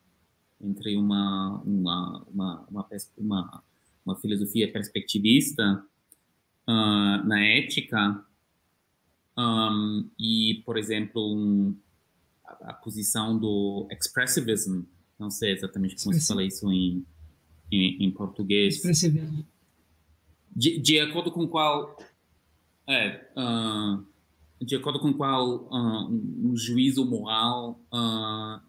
entre 0.60 0.96
uma, 0.96 1.60
uma, 1.64 2.24
uma, 2.28 2.66
uma, 2.70 2.88
uma, 3.18 3.62
uma 4.04 4.16
filosofia 4.16 4.70
perspectivista 4.70 5.84
uh, 6.68 7.26
na 7.26 7.40
ética 7.40 8.24
um, 9.36 10.08
e, 10.18 10.62
por 10.64 10.76
exemplo, 10.76 11.34
um, 11.34 11.76
a, 12.62 12.72
posição 12.72 13.38
do 13.38 13.86
expressivism, 13.90 14.82
não 15.18 15.30
sei 15.30 15.52
exatamente 15.52 16.02
como 16.02 16.14
se 16.14 16.26
fala 16.26 16.44
isso 16.44 16.70
em, 16.70 17.04
em, 17.70 18.04
em 18.04 18.10
português. 18.10 18.76
Expressivismo. 18.76 19.46
De, 20.54 20.78
de 20.78 21.00
acordo 21.00 21.32
com 21.32 21.48
qual 21.48 21.96
é, 22.86 23.26
uh, 23.36 24.04
de 24.60 24.76
acordo 24.76 25.00
com 25.00 25.12
qual 25.12 25.64
uh, 25.64 26.08
um 26.10 26.56
juízo 26.56 27.04
moral 27.04 27.80
uh, 27.92 28.60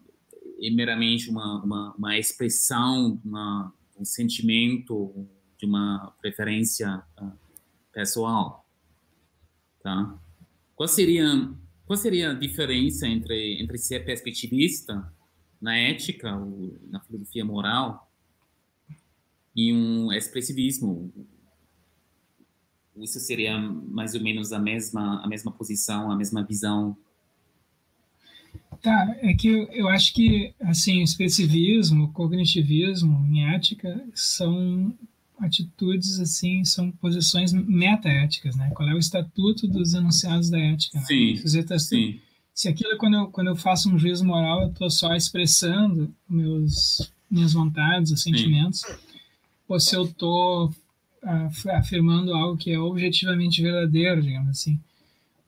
é 0.60 0.70
meramente 0.70 1.28
uma, 1.28 1.62
uma, 1.62 1.94
uma 1.96 2.18
expressão, 2.18 3.20
uma, 3.24 3.72
um 3.98 4.04
sentimento, 4.04 5.26
de 5.58 5.66
uma 5.66 6.12
preferência 6.20 7.02
pessoal, 7.92 8.66
tá? 9.82 10.18
Qual 10.74 10.88
seria 10.88 11.52
qual 11.86 11.96
seria 11.96 12.30
a 12.30 12.34
diferença 12.34 13.06
entre, 13.06 13.60
entre 13.60 13.78
ser 13.78 14.04
perspectivista 14.04 15.12
na 15.60 15.76
ética, 15.76 16.30
na 16.90 17.00
filosofia 17.00 17.44
moral, 17.44 18.10
e 19.54 19.72
um 19.72 20.12
expressivismo? 20.12 21.12
Isso 22.96 23.18
seria 23.20 23.58
mais 23.58 24.14
ou 24.14 24.22
menos 24.22 24.52
a 24.52 24.58
mesma, 24.58 25.22
a 25.22 25.26
mesma 25.26 25.52
posição, 25.52 26.10
a 26.10 26.16
mesma 26.16 26.42
visão? 26.42 26.96
Tá, 28.80 29.16
é 29.20 29.32
que 29.34 29.48
eu, 29.48 29.64
eu 29.72 29.88
acho 29.88 30.12
que, 30.14 30.54
assim, 30.60 31.02
expressivismo, 31.02 32.12
cognitivismo 32.12 33.26
em 33.26 33.54
ética 33.54 34.06
são 34.14 34.96
atitudes, 35.38 36.20
assim, 36.20 36.64
são 36.64 36.90
posições 36.90 37.52
metaéticas, 37.52 38.56
né? 38.56 38.70
Qual 38.74 38.88
é 38.88 38.94
o 38.94 38.98
estatuto 38.98 39.66
dos 39.66 39.94
enunciados 39.94 40.50
da 40.50 40.58
ética? 40.58 40.98
Né? 40.98 41.04
Sim, 41.04 41.34
né? 41.34 41.78
sim. 41.78 42.20
Se 42.54 42.68
aquilo, 42.68 42.92
é 42.92 42.96
quando 42.96 43.14
eu, 43.14 43.26
quando 43.28 43.48
eu 43.48 43.56
faço 43.56 43.90
um 43.90 43.98
juízo 43.98 44.24
moral, 44.24 44.62
eu 44.62 44.68
estou 44.68 44.88
só 44.88 45.14
expressando 45.14 46.14
meus, 46.28 47.10
minhas 47.28 47.52
vontades, 47.52 48.12
os 48.12 48.22
sentimentos, 48.22 48.80
Sim. 48.80 48.94
ou 49.68 49.80
se 49.80 49.96
eu 49.96 50.04
estou 50.04 50.72
afirmando 51.72 52.32
algo 52.32 52.56
que 52.56 52.70
é 52.70 52.78
objetivamente 52.78 53.62
verdadeiro, 53.62 54.22
digamos 54.22 54.50
assim, 54.50 54.78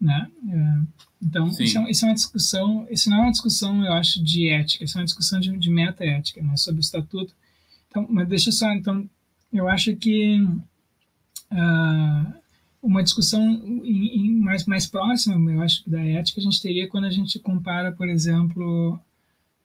né? 0.00 0.28
Uh, 0.42 1.06
então, 1.22 1.48
isso 1.48 1.78
é, 1.78 1.90
isso 1.90 2.04
é, 2.04 2.08
uma 2.08 2.14
discussão, 2.14 2.86
isso 2.90 3.08
não 3.08 3.18
é 3.18 3.20
uma 3.22 3.30
discussão, 3.30 3.84
eu 3.84 3.92
acho, 3.92 4.22
de 4.22 4.48
ética, 4.48 4.84
isso 4.84 4.98
é 4.98 5.00
uma 5.00 5.06
discussão 5.06 5.40
de, 5.40 5.56
de 5.56 5.70
meta-ética, 5.70 6.42
né, 6.42 6.56
sobre 6.56 6.80
o 6.80 6.82
estatuto. 6.82 7.34
Então, 7.88 8.06
mas 8.10 8.28
deixa 8.28 8.52
só, 8.52 8.70
então, 8.72 9.08
eu 9.56 9.68
acho 9.68 9.94
que 9.96 10.40
uh, 11.52 12.34
uma 12.82 13.02
discussão 13.02 13.42
em, 13.84 14.26
em 14.26 14.32
mais, 14.36 14.64
mais 14.66 14.86
próxima, 14.86 15.50
eu 15.50 15.60
acho, 15.62 15.88
da 15.88 16.02
ética, 16.02 16.40
a 16.40 16.44
gente 16.44 16.60
teria 16.60 16.88
quando 16.88 17.04
a 17.04 17.10
gente 17.10 17.38
compara, 17.38 17.92
por 17.92 18.08
exemplo, 18.08 18.98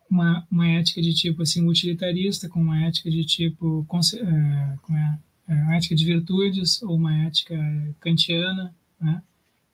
uma, 0.09 0.45
uma 0.51 0.67
ética 0.67 1.01
de 1.01 1.13
tipo 1.13 1.41
assim 1.41 1.67
utilitarista 1.67 2.49
com 2.49 2.61
uma 2.61 2.83
ética 2.83 3.09
de 3.09 3.23
tipo 3.23 3.79
uh, 3.81 3.85
com 3.85 4.93
a, 4.95 5.19
uma 5.47 5.75
ética 5.75 5.95
de 5.95 6.05
virtudes 6.05 6.81
ou 6.81 6.95
uma 6.95 7.15
ética 7.25 7.57
kantiana, 7.99 8.73
né, 8.99 9.21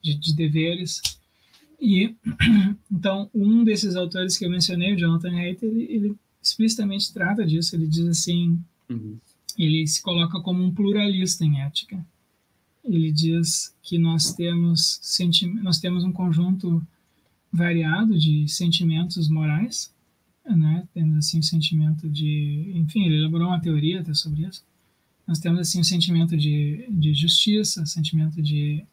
de, 0.01 0.15
de 0.15 0.35
deveres. 0.35 1.01
E 1.79 2.15
então 2.91 3.29
um 3.33 3.63
desses 3.63 3.95
autores 3.95 4.37
que 4.37 4.45
eu 4.45 4.49
mencionei, 4.49 4.93
o 4.93 4.97
Jonathan 4.97 5.35
Haidt, 5.35 5.65
ele, 5.65 5.83
ele 5.83 6.15
explicitamente 6.41 7.13
trata 7.13 7.45
disso. 7.45 7.75
Ele 7.75 7.87
diz 7.87 8.07
assim, 8.07 8.59
uhum. 8.89 9.17
Ele 9.57 9.87
se 9.87 10.01
coloca 10.01 10.39
como 10.41 10.63
um 10.63 10.73
pluralista 10.73 11.43
em 11.43 11.61
ética. 11.61 12.05
Ele 12.83 13.11
diz 13.11 13.75
que 13.81 13.97
nós 13.97 14.33
temos 14.33 15.01
nós 15.61 15.79
temos 15.79 16.03
um 16.03 16.11
conjunto 16.11 16.85
variado 17.51 18.17
de 18.17 18.47
sentimentos 18.47 19.29
morais, 19.29 19.93
né? 20.45 20.87
Assim 21.17 21.39
o 21.39 21.43
sentimento 21.43 22.09
de, 22.09 22.71
enfim, 22.75 23.05
ele 23.05 23.17
elaborou 23.17 23.47
uma 23.49 23.59
teoria 23.59 24.01
até 24.01 24.13
sobre 24.13 24.45
isso. 24.45 24.63
Nós 25.27 25.39
temos 25.39 25.59
assim 25.59 25.81
o 25.81 25.83
sentimento 25.83 26.37
de, 26.37 26.85
de 26.89 27.13
justiça, 27.13 27.85
sentimento 27.85 28.41
de 28.41 28.85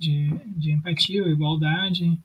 de, 0.00 0.30
de 0.56 0.72
empatia, 0.72 1.28
igualdade, 1.28 2.18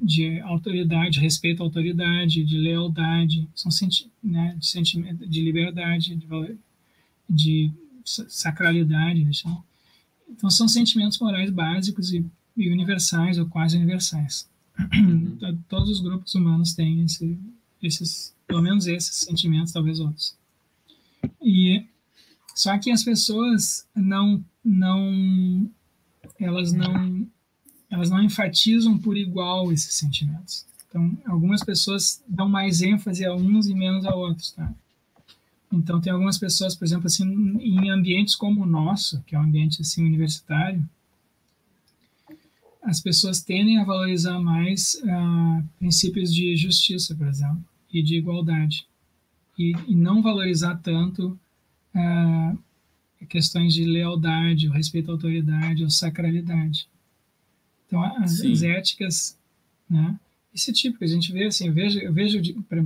de 0.00 0.38
autoridade, 0.40 1.18
respeito 1.18 1.60
à 1.60 1.66
autoridade, 1.66 2.44
de 2.44 2.56
lealdade, 2.56 3.48
são 3.52 3.70
senti 3.70 4.08
né, 4.22 4.54
de 4.56 4.66
sentimento 4.66 5.28
de 5.28 5.42
liberdade, 5.42 6.14
de, 6.14 6.26
de 7.28 7.72
sacralidade, 8.04 9.24
né, 9.24 9.30
então 10.30 10.50
são 10.50 10.68
sentimentos 10.68 11.18
morais 11.18 11.50
básicos 11.50 12.12
e, 12.12 12.24
e 12.56 12.70
universais 12.70 13.38
ou 13.38 13.46
quase 13.46 13.76
universais. 13.76 14.48
Uhum. 14.94 15.38
Todos 15.68 15.90
os 15.90 16.00
grupos 16.00 16.34
humanos 16.34 16.74
têm 16.74 17.04
esse, 17.04 17.38
esses, 17.82 18.34
pelo 18.46 18.62
menos 18.62 18.86
esses 18.86 19.16
sentimentos, 19.16 19.72
talvez 19.72 20.00
outros. 20.00 20.36
E 21.42 21.84
só 22.54 22.76
que 22.78 22.90
as 22.90 23.04
pessoas 23.04 23.86
não 23.94 24.44
não 24.64 25.70
elas 26.40 26.72
não 26.72 27.26
elas 27.88 28.10
não 28.10 28.22
enfatizam 28.22 28.98
por 28.98 29.16
igual 29.16 29.72
esses 29.72 29.94
sentimentos. 29.94 30.66
Então, 30.88 31.16
algumas 31.26 31.62
pessoas 31.62 32.22
dão 32.26 32.48
mais 32.48 32.82
ênfase 32.82 33.24
a 33.24 33.34
uns 33.34 33.68
e 33.68 33.74
menos 33.74 34.04
a 34.04 34.14
outros, 34.14 34.52
tá? 34.52 34.74
Então, 35.76 36.00
tem 36.00 36.12
algumas 36.12 36.38
pessoas, 36.38 36.74
por 36.74 36.84
exemplo, 36.84 37.06
assim, 37.06 37.24
em 37.60 37.90
ambientes 37.90 38.34
como 38.34 38.62
o 38.62 38.66
nosso, 38.66 39.22
que 39.22 39.34
é 39.34 39.38
um 39.38 39.42
ambiente 39.42 39.80
assim 39.80 40.04
universitário, 40.04 40.88
as 42.82 43.00
pessoas 43.00 43.42
tendem 43.42 43.78
a 43.78 43.84
valorizar 43.84 44.38
mais 44.38 44.94
uh, 45.02 45.64
princípios 45.78 46.32
de 46.32 46.56
justiça, 46.56 47.14
por 47.14 47.26
exemplo, 47.26 47.64
e 47.92 48.00
de 48.02 48.16
igualdade, 48.16 48.86
e, 49.58 49.72
e 49.88 49.96
não 49.96 50.22
valorizar 50.22 50.76
tanto 50.76 51.38
uh, 51.94 52.58
questões 53.28 53.74
de 53.74 53.84
lealdade, 53.84 54.68
o 54.68 54.72
respeito 54.72 55.10
à 55.10 55.14
autoridade, 55.14 55.82
ou 55.82 55.90
sacralidade. 55.90 56.88
Então, 57.86 58.02
as, 58.22 58.40
as 58.40 58.62
éticas, 58.62 59.38
né? 59.90 60.18
Esse 60.54 60.72
tipo 60.72 60.98
que 60.98 61.04
a 61.04 61.08
gente 61.08 61.32
vê, 61.32 61.46
assim, 61.46 61.66
eu 61.66 61.74
vejo, 61.74 61.98
eu 61.98 62.12
vejo 62.12 62.40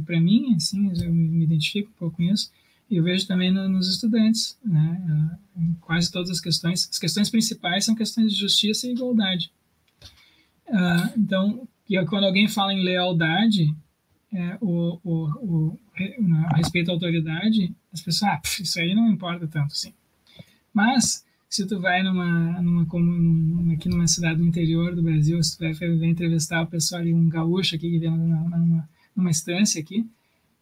para 0.04 0.20
mim, 0.20 0.54
assim, 0.54 0.90
eu 1.02 1.12
me 1.12 1.44
identifico 1.44 1.90
um 1.90 1.98
pouco 1.98 2.16
com 2.16 2.22
isso, 2.22 2.50
e 2.90 2.96
eu 2.96 3.04
vejo 3.04 3.26
também 3.26 3.52
no, 3.52 3.68
nos 3.68 3.88
estudantes, 3.88 4.58
né? 4.64 5.38
Em 5.56 5.74
quase 5.74 6.10
todas 6.10 6.30
as 6.30 6.40
questões, 6.40 6.88
as 6.90 6.98
questões 6.98 7.30
principais 7.30 7.84
são 7.84 7.94
questões 7.94 8.32
de 8.32 8.38
justiça 8.38 8.86
e 8.86 8.92
igualdade. 8.92 9.52
Uh, 10.66 11.18
então, 11.18 11.68
quando 12.08 12.24
alguém 12.24 12.48
fala 12.48 12.72
em 12.72 12.82
lealdade, 12.82 13.74
é, 14.32 14.56
o, 14.60 14.98
o, 15.02 15.12
o, 15.12 15.78
o, 15.98 16.54
respeito 16.54 16.90
à 16.90 16.94
autoridade, 16.94 17.74
as 17.92 18.00
pessoas, 18.00 18.30
ah, 18.32 18.40
isso 18.60 18.78
aí 18.78 18.94
não 18.94 19.08
importa 19.08 19.46
tanto, 19.46 19.72
assim. 19.72 19.92
Mas 20.72 21.24
se 21.48 21.66
tu 21.66 21.80
vai 21.80 22.02
numa, 22.02 22.62
numa 22.62 22.86
como 22.86 23.72
aqui 23.72 23.88
numa 23.88 24.06
cidade 24.06 24.38
do 24.38 24.46
interior 24.46 24.94
do 24.94 25.02
Brasil, 25.02 25.42
se 25.42 25.58
tu 25.58 25.60
vai, 25.60 26.08
entrevistar 26.08 26.62
o 26.62 26.66
pessoal 26.68 27.00
ali, 27.00 27.12
um 27.12 27.28
gaúcho 27.28 27.74
aqui 27.74 27.90
que 27.90 27.98
vem 27.98 28.10
numa, 28.10 28.58
numa, 28.58 28.88
numa 29.16 29.30
aqui, 29.30 30.08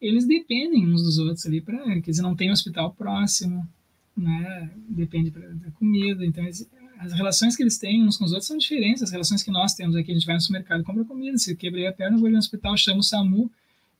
eles 0.01 0.25
dependem 0.25 0.87
uns 0.87 1.03
dos 1.03 1.17
outros 1.17 1.45
ali 1.45 1.61
para, 1.61 1.83
quer 2.01 2.11
dizer, 2.11 2.21
não 2.21 2.35
tem 2.35 2.51
hospital 2.51 2.93
próximo, 2.93 3.67
né? 4.15 4.71
Depende 4.87 5.31
pra, 5.31 5.47
da 5.47 5.71
comida, 5.71 6.25
então 6.25 6.45
as 6.99 7.13
relações 7.13 7.55
que 7.55 7.63
eles 7.63 7.77
têm 7.77 8.05
uns 8.05 8.17
com 8.17 8.25
os 8.25 8.31
outros 8.31 8.47
são 8.47 8.57
diferentes 8.57 9.01
das 9.01 9.11
relações 9.11 9.41
que 9.41 9.51
nós 9.51 9.73
temos 9.73 9.95
aqui. 9.95 10.11
A 10.11 10.13
gente 10.13 10.25
vai 10.25 10.35
no 10.35 10.41
supermercado, 10.41 10.83
compra 10.83 11.05
comida, 11.05 11.37
se 11.37 11.55
quebrei 11.55 11.87
a 11.87 11.93
perna, 11.93 12.17
vou 12.17 12.25
ali 12.25 12.33
no 12.33 12.39
hospital, 12.39 12.75
chamo 12.75 12.99
o 12.99 13.03
SAMU 13.03 13.49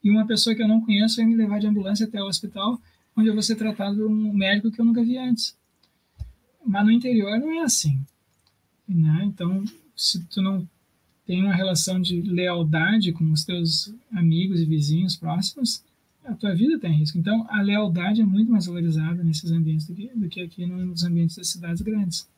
e 0.04 0.10
uma 0.10 0.26
pessoa 0.26 0.56
que 0.56 0.62
eu 0.62 0.68
não 0.68 0.82
conheço 0.82 1.18
vai 1.18 1.26
me 1.26 1.36
levar 1.36 1.60
de 1.60 1.68
ambulância 1.68 2.06
até 2.06 2.22
o 2.22 2.28
hospital, 2.28 2.80
onde 3.16 3.30
eu 3.30 3.34
vou 3.34 3.44
ser 3.44 3.56
tratado 3.56 3.98
por 3.98 4.08
um 4.08 4.34
médico 4.34 4.72
que 4.72 4.80
eu 4.80 4.86
nunca 4.86 5.04
vi 5.04 5.18
antes. 5.18 5.56
Mas 6.66 6.86
no 6.86 6.92
interior 6.92 7.40
não 7.40 7.52
é 7.52 7.64
assim. 7.64 8.00
Né? 8.88 9.24
Então, 9.26 9.64
se 9.96 10.24
tu 10.26 10.42
não 10.42 10.68
tem 11.26 11.44
uma 11.44 11.54
relação 11.54 12.02
de 12.02 12.22
lealdade 12.22 13.12
com 13.12 13.32
os 13.32 13.44
teus 13.44 13.94
amigos 14.12 14.60
e 14.60 14.66
vizinhos 14.66 15.16
próximos, 15.16 15.84
a 16.30 16.36
tua 16.36 16.56
vida 16.56 16.80
tem 16.80 16.94
risco. 16.94 17.18
Então, 17.18 17.46
a 17.50 17.62
lealdade 17.62 18.22
é 18.22 18.26
muito 18.26 18.52
mais 18.52 18.66
valorizada 18.66 19.24
nesses 19.24 19.52
ambientes 19.52 19.88
do 19.88 19.96
que, 19.96 20.08
do 20.16 20.30
que 20.30 20.42
aqui 20.42 20.66
nos 20.66 21.04
ambientes 21.04 21.36
das 21.36 21.50
cidades 21.50 21.82
grandes. 21.82 22.30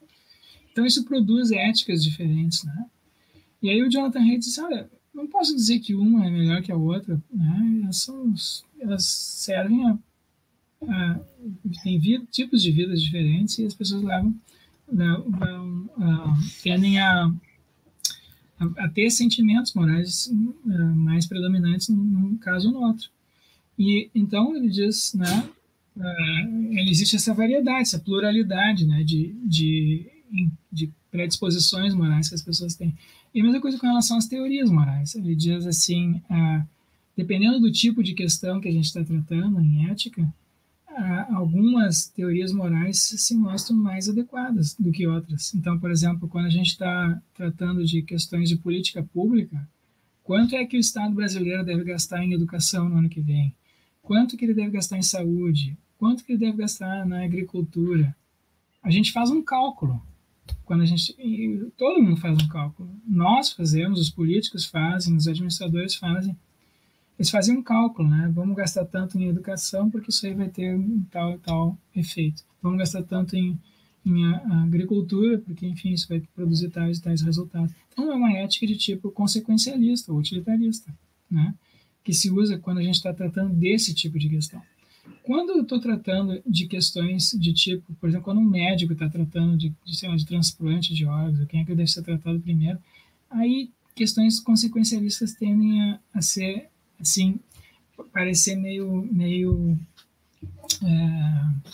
Então, 0.72 0.86
isso 0.86 1.04
produz 1.04 1.52
éticas 1.52 2.04
diferentes, 2.04 2.64
né? 2.64 2.86
E 3.62 3.70
aí 3.70 3.82
o 3.84 3.90
Jonathan 3.90 4.22
Haidt 4.22 4.40
disse, 4.40 4.62
olha, 4.62 4.90
não 5.14 5.28
posso 5.28 5.56
dizer 5.56 5.80
que 5.80 5.94
uma 5.94 6.26
é 6.26 6.32
melhor 6.32 6.62
que 6.62 6.72
a 6.72 6.78
outra, 6.78 7.22
né? 7.32 7.82
Elas, 7.84 7.98
são, 7.98 8.34
elas 8.80 9.06
servem 9.06 9.88
a 9.88 10.00
ah, 10.88 11.20
tem 11.84 12.00
tipos 12.32 12.64
de 12.64 12.72
vidas 12.72 13.02
diferentes 13.02 13.60
e 13.60 13.66
as 13.66 13.74
pessoas 13.74 14.02
levam, 14.02 14.36
levam 14.92 15.90
ah, 15.98 16.34
tendem 16.64 17.00
a, 17.00 17.32
a, 18.60 18.66
a, 18.86 18.90
ter 18.90 19.12
sentimentos 19.12 19.74
morais 19.74 20.32
ah, 20.66 20.96
mais 20.96 21.28
predominantes 21.28 21.90
num 21.90 22.36
caso 22.38 22.70
ou 22.70 22.74
no 22.74 22.88
outro. 22.88 23.10
E 23.78 24.10
então 24.14 24.56
ele 24.56 24.70
diz, 24.70 25.14
né, 25.14 25.50
existe 26.90 27.16
essa 27.16 27.34
variedade, 27.34 27.82
essa 27.82 28.00
pluralidade, 28.00 28.86
né, 28.86 29.04
de, 29.04 29.36
de, 29.44 30.10
de 30.72 30.92
predisposições 31.10 31.94
morais 31.94 32.30
que 32.30 32.36
as 32.36 32.42
pessoas 32.42 32.76
têm. 32.76 32.96
E 33.34 33.42
a 33.42 33.44
mesma 33.44 33.62
coisa 33.62 33.78
com 33.78 33.88
relação 33.88 34.18
às 34.18 34.28
teorias 34.28 34.70
morais. 34.70 35.16
Ele 35.16 35.36
diz 35.36 35.66
assim, 35.66 36.22
dependendo 37.16 37.60
do 37.60 37.72
tipo 37.72 38.04
de 38.04 38.14
questão 38.14 38.60
que 38.60 38.68
a 38.68 38.72
gente 38.72 38.86
está 38.86 39.04
tratando 39.04 39.60
em 39.62 39.90
ética, 39.90 40.32
algumas 41.30 42.08
teorias 42.08 42.52
morais 42.52 42.98
se 43.00 43.36
mostram 43.36 43.78
mais 43.78 44.10
adequadas 44.10 44.76
do 44.76 44.92
que 44.92 45.08
outras. 45.08 45.54
Então, 45.54 45.80
por 45.80 45.92
exemplo, 45.92 46.28
quando 46.28 46.48
a 46.48 46.50
gente 46.50 46.68
está 46.68 47.22
tratando 47.34 47.86
de 47.86 48.02
questões 48.02 48.50
de 48.50 48.58
política 48.58 49.02
pública, 49.02 49.68
quanto 50.24 50.56
é 50.56 50.66
que 50.66 50.78
o 50.78 50.80
Estado 50.80 51.14
brasileiro 51.14 51.64
deve 51.64 51.84
gastar 51.84 52.24
em 52.24 52.34
educação 52.34 52.90
no 52.90 52.98
ano 52.98 53.10
que 53.10 53.22
vem? 53.22 53.54
Quanto 54.12 54.36
que 54.36 54.44
ele 54.44 54.54
deve 54.54 54.72
gastar 54.72 54.98
em 54.98 55.02
saúde? 55.02 55.78
Quanto 55.98 56.26
que 56.26 56.34
ele 56.34 56.40
deve 56.40 56.58
gastar 56.58 57.06
na 57.06 57.24
agricultura? 57.24 58.14
A 58.84 58.92
gente 58.92 59.10
faz 59.10 59.32
um 59.32 59.42
cálculo. 59.42 60.02
Quando 60.66 60.82
a 60.82 60.86
gente, 60.86 61.16
todo 61.78 62.04
mundo 62.04 62.18
faz 62.18 62.38
um 62.38 62.48
cálculo. 62.50 62.90
Nós 63.08 63.54
fazemos, 63.54 64.02
os 64.02 64.10
políticos 64.10 64.66
fazem, 64.66 65.16
os 65.16 65.30
administradores 65.30 65.96
fazem 65.96 66.36
eles 67.18 67.30
faziam 67.30 67.60
um 67.60 67.64
cálculo, 67.64 68.10
né? 68.10 68.30
Vamos 68.36 68.54
gastar 68.58 68.84
tanto 68.84 69.18
em 69.18 69.30
educação 69.30 69.90
porque 69.90 70.10
isso 70.10 70.26
aí 70.26 70.34
vai 70.34 70.50
ter 70.50 70.78
tal 71.10 71.40
tal 71.40 71.78
efeito. 71.96 72.44
Vamos 72.62 72.80
gastar 72.80 73.04
tanto 73.04 73.38
em, 73.38 73.58
em 74.06 74.26
agricultura 74.66 75.38
porque, 75.38 75.66
enfim, 75.66 75.94
isso 75.94 76.10
vai 76.10 76.20
produzir 76.36 76.70
tais 76.70 77.00
tais 77.00 77.22
resultados. 77.22 77.74
Então 77.94 78.12
é 78.12 78.16
uma 78.16 78.34
ética 78.34 78.68
de 78.68 78.76
tipo 78.76 79.10
consequencialista 79.10 80.12
ou 80.12 80.20
utilitarista, 80.20 80.94
né? 81.30 81.56
Que 82.04 82.14
se 82.14 82.30
usa 82.32 82.58
quando 82.58 82.80
a 82.80 82.84
gente 82.84 82.96
está 82.96 83.14
tratando 83.14 83.54
desse 83.54 83.94
tipo 83.94 84.18
de 84.18 84.30
questão. 84.30 84.62
Quando 85.24 85.52
eu 85.52 85.62
estou 85.62 85.80
tratando 85.80 86.42
de 86.46 86.68
questões 86.68 87.32
de 87.32 87.54
tipo, 87.54 87.94
por 87.96 88.10
exemplo, 88.10 88.26
quando 88.26 88.40
um 88.40 88.50
médico 88.50 88.94
está 88.94 89.08
tratando 89.08 89.56
de, 89.56 89.74
de, 89.86 90.08
lá, 90.08 90.16
de 90.16 90.26
transplante 90.26 90.94
de 90.94 91.06
órgãos, 91.06 91.48
quem 91.48 91.62
é 91.62 91.66
que 91.66 91.76
deve 91.76 91.90
ser 91.90 92.02
tratado 92.02 92.40
primeiro, 92.40 92.80
aí 93.30 93.70
questões 93.96 94.40
consequencialistas 94.40 95.34
tendem 95.34 95.82
a, 95.82 96.00
a 96.14 96.22
ser, 96.22 96.70
assim, 97.00 97.40
parecer 98.12 98.56
meio, 98.56 99.08
meio, 99.12 99.78
é, 100.84 101.72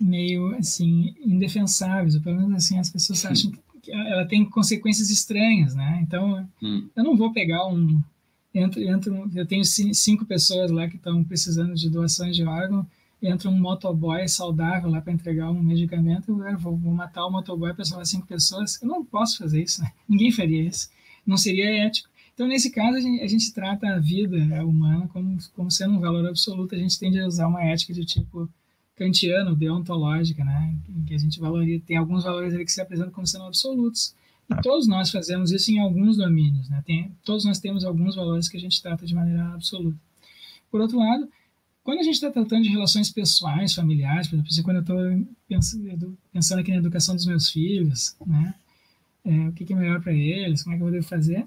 meio, 0.00 0.54
assim, 0.56 1.14
indefensáveis, 1.24 2.14
ou 2.14 2.20
pelo 2.20 2.36
menos 2.36 2.64
assim, 2.64 2.78
as 2.78 2.90
pessoas 2.90 3.24
acham 3.24 3.52
que 3.82 3.92
ela 3.92 4.26
tem 4.26 4.44
consequências 4.44 5.10
estranhas, 5.10 5.74
né? 5.74 6.00
Então, 6.02 6.46
hum. 6.62 6.88
eu 6.94 7.04
não 7.04 7.16
vou 7.16 7.32
pegar 7.32 7.66
um, 7.66 8.00
entra, 8.54 8.82
entra, 8.82 9.12
eu 9.34 9.46
tenho 9.46 9.64
cinco 9.64 10.24
pessoas 10.24 10.70
lá 10.70 10.88
que 10.88 10.96
estão 10.96 11.22
precisando 11.24 11.74
de 11.74 11.88
doações 11.88 12.36
de 12.36 12.44
órgão, 12.44 12.86
entra 13.22 13.48
um 13.48 13.58
motoboy 13.58 14.26
saudável 14.28 14.90
lá 14.90 15.00
para 15.00 15.12
entregar 15.12 15.50
um 15.50 15.62
medicamento, 15.62 16.30
eu 16.42 16.58
vou, 16.58 16.76
vou 16.76 16.92
matar 16.92 17.26
o 17.26 17.30
motoboy 17.30 17.74
para 17.74 17.84
salvar 17.84 18.06
cinco 18.06 18.26
pessoas. 18.26 18.80
Eu 18.80 18.88
não 18.88 19.04
posso 19.04 19.38
fazer 19.38 19.62
isso, 19.62 19.82
né? 19.82 19.92
Ninguém 20.08 20.32
faria 20.32 20.62
isso. 20.62 20.88
Não 21.26 21.36
seria 21.36 21.86
ético. 21.86 22.08
Então, 22.32 22.48
nesse 22.48 22.70
caso, 22.70 22.96
a 22.96 23.00
gente, 23.00 23.22
a 23.22 23.26
gente 23.26 23.52
trata 23.52 23.86
a 23.86 23.98
vida 23.98 24.64
humana 24.64 25.06
como, 25.08 25.36
como 25.54 25.70
sendo 25.70 25.94
um 25.94 26.00
valor 26.00 26.26
absoluto. 26.26 26.74
A 26.74 26.78
gente 26.78 26.98
tende 26.98 27.20
a 27.20 27.26
usar 27.26 27.46
uma 27.46 27.62
ética 27.62 27.92
de 27.92 28.04
tipo 28.04 28.48
kantiano, 28.96 29.54
deontológica, 29.54 30.42
né? 30.42 30.74
Em 30.88 31.04
que 31.04 31.14
a 31.14 31.18
gente 31.18 31.38
valoriza, 31.38 31.84
tem 31.86 31.98
alguns 31.98 32.24
valores 32.24 32.54
ali 32.54 32.64
que 32.64 32.72
se 32.72 32.80
apresentam 32.80 33.12
como 33.12 33.26
sendo 33.26 33.44
absolutos. 33.44 34.14
E 34.50 34.62
todos 34.62 34.86
nós 34.88 35.10
fazemos 35.10 35.52
isso 35.52 35.70
em 35.70 35.78
alguns 35.78 36.16
domínios, 36.16 36.68
né? 36.68 36.82
Tem, 36.84 37.12
todos 37.24 37.44
nós 37.44 37.60
temos 37.60 37.84
alguns 37.84 38.16
valores 38.16 38.48
que 38.48 38.56
a 38.56 38.60
gente 38.60 38.82
trata 38.82 39.06
de 39.06 39.14
maneira 39.14 39.54
absoluta. 39.54 39.96
Por 40.70 40.80
outro 40.80 40.98
lado, 40.98 41.28
quando 41.82 42.00
a 42.00 42.02
gente 42.02 42.14
está 42.14 42.30
tratando 42.30 42.62
de 42.62 42.68
relações 42.68 43.10
pessoais, 43.10 43.74
familiares, 43.74 44.28
por 44.28 44.36
exemplo, 44.38 44.62
quando 44.64 44.76
eu 44.76 44.82
estou 44.82 45.26
pensando, 45.48 46.18
pensando, 46.32 46.58
aqui 46.60 46.70
na 46.70 46.78
educação 46.78 47.14
dos 47.14 47.26
meus 47.26 47.50
filhos, 47.50 48.16
né? 48.26 48.54
É, 49.24 49.48
o 49.48 49.52
que, 49.52 49.64
que, 49.64 49.72
é 49.72 49.76
melhor 49.76 50.00
para 50.00 50.12
eles, 50.12 50.62
como 50.62 50.74
é 50.74 50.78
que 50.78 50.84
eu 50.84 50.90
devo 50.90 51.06
fazer, 51.06 51.46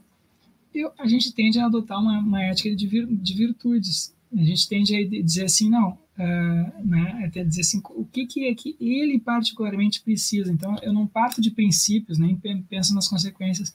eu, 0.73 0.91
a 0.97 1.07
gente 1.07 1.33
tende 1.33 1.59
a 1.59 1.65
adotar 1.65 1.99
uma, 1.99 2.19
uma 2.19 2.43
ética 2.43 2.75
de, 2.75 2.87
vir, 2.87 3.07
de 3.07 3.33
virtudes. 3.33 4.13
A 4.31 4.43
gente 4.43 4.67
tende 4.67 4.95
a 4.95 5.23
dizer 5.23 5.45
assim, 5.45 5.69
não, 5.69 5.97
uh, 6.17 6.85
né, 6.87 7.25
até 7.25 7.43
dizer 7.43 7.61
assim, 7.61 7.81
o 7.91 8.05
que, 8.05 8.25
que 8.25 8.47
é 8.47 8.55
que 8.55 8.75
ele 8.79 9.19
particularmente 9.19 10.01
precisa. 10.01 10.51
Então, 10.51 10.75
eu 10.81 10.93
não 10.93 11.07
parto 11.07 11.41
de 11.41 11.51
princípios, 11.51 12.17
nem 12.17 12.39
penso 12.69 12.93
nas 12.93 13.07
consequências. 13.07 13.73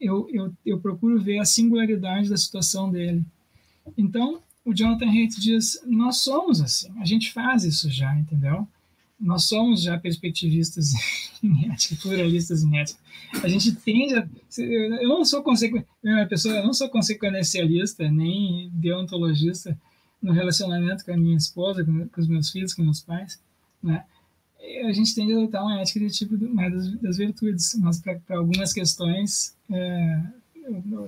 Eu, 0.00 0.28
eu, 0.32 0.52
eu 0.64 0.80
procuro 0.80 1.20
ver 1.20 1.38
a 1.38 1.44
singularidade 1.44 2.28
da 2.28 2.36
situação 2.36 2.90
dele. 2.90 3.24
Então, 3.96 4.42
o 4.64 4.74
Jonathan 4.74 5.08
Haidt 5.08 5.40
diz, 5.40 5.80
nós 5.86 6.18
somos 6.18 6.60
assim, 6.60 6.90
a 6.98 7.04
gente 7.04 7.32
faz 7.32 7.64
isso 7.64 7.88
já, 7.90 8.14
entendeu? 8.18 8.66
Nós 9.18 9.44
somos 9.44 9.82
já 9.82 9.96
perspectivistas 9.96 10.92
em 11.42 11.70
ética, 11.70 11.96
pluralistas 12.02 12.62
em 12.62 12.76
ética. 12.76 13.00
A 13.42 13.48
gente 13.48 13.74
tende 13.76 14.14
a... 14.14 14.28
Eu 15.00 15.08
não 15.08 15.24
sou 15.24 15.42
consequência, 15.42 15.88
pessoa, 16.28 16.56
eu 16.56 16.64
não 16.64 16.74
sou 16.74 16.88
consequencialista, 16.88 18.10
nem 18.10 18.70
deontologista, 18.74 19.78
no 20.22 20.32
relacionamento 20.32 21.04
com 21.04 21.12
a 21.12 21.16
minha 21.16 21.36
esposa, 21.36 21.84
com, 21.84 22.08
com 22.08 22.20
os 22.20 22.28
meus 22.28 22.50
filhos, 22.50 22.74
com 22.74 22.82
meus 22.82 23.00
pais, 23.00 23.40
né? 23.82 24.04
a 24.84 24.92
gente 24.92 25.14
tende 25.14 25.32
a 25.32 25.36
adotar 25.36 25.62
uma 25.62 25.80
ética 25.80 26.00
de 26.00 26.10
tipo 26.10 26.36
mais 26.54 26.72
das, 26.72 26.92
das 27.00 27.16
virtudes, 27.18 27.78
mas 27.80 28.00
para 28.00 28.36
algumas 28.36 28.72
questões 28.72 29.56
é, 29.70 30.22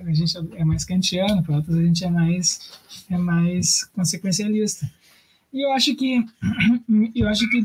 a 0.06 0.12
gente 0.12 0.36
é 0.36 0.64
mais 0.64 0.84
kantiano, 0.84 1.42
para 1.42 1.56
outras 1.56 1.76
a 1.76 1.82
gente 1.82 2.04
é 2.04 2.10
mais 2.10 2.70
é 3.10 3.18
mais 3.18 3.84
consequencialista. 3.84 4.90
E 5.52 5.64
eu 5.64 5.72
acho 5.72 5.94
que 5.96 6.24
eu 7.14 7.28
acho 7.28 7.48
que 7.48 7.62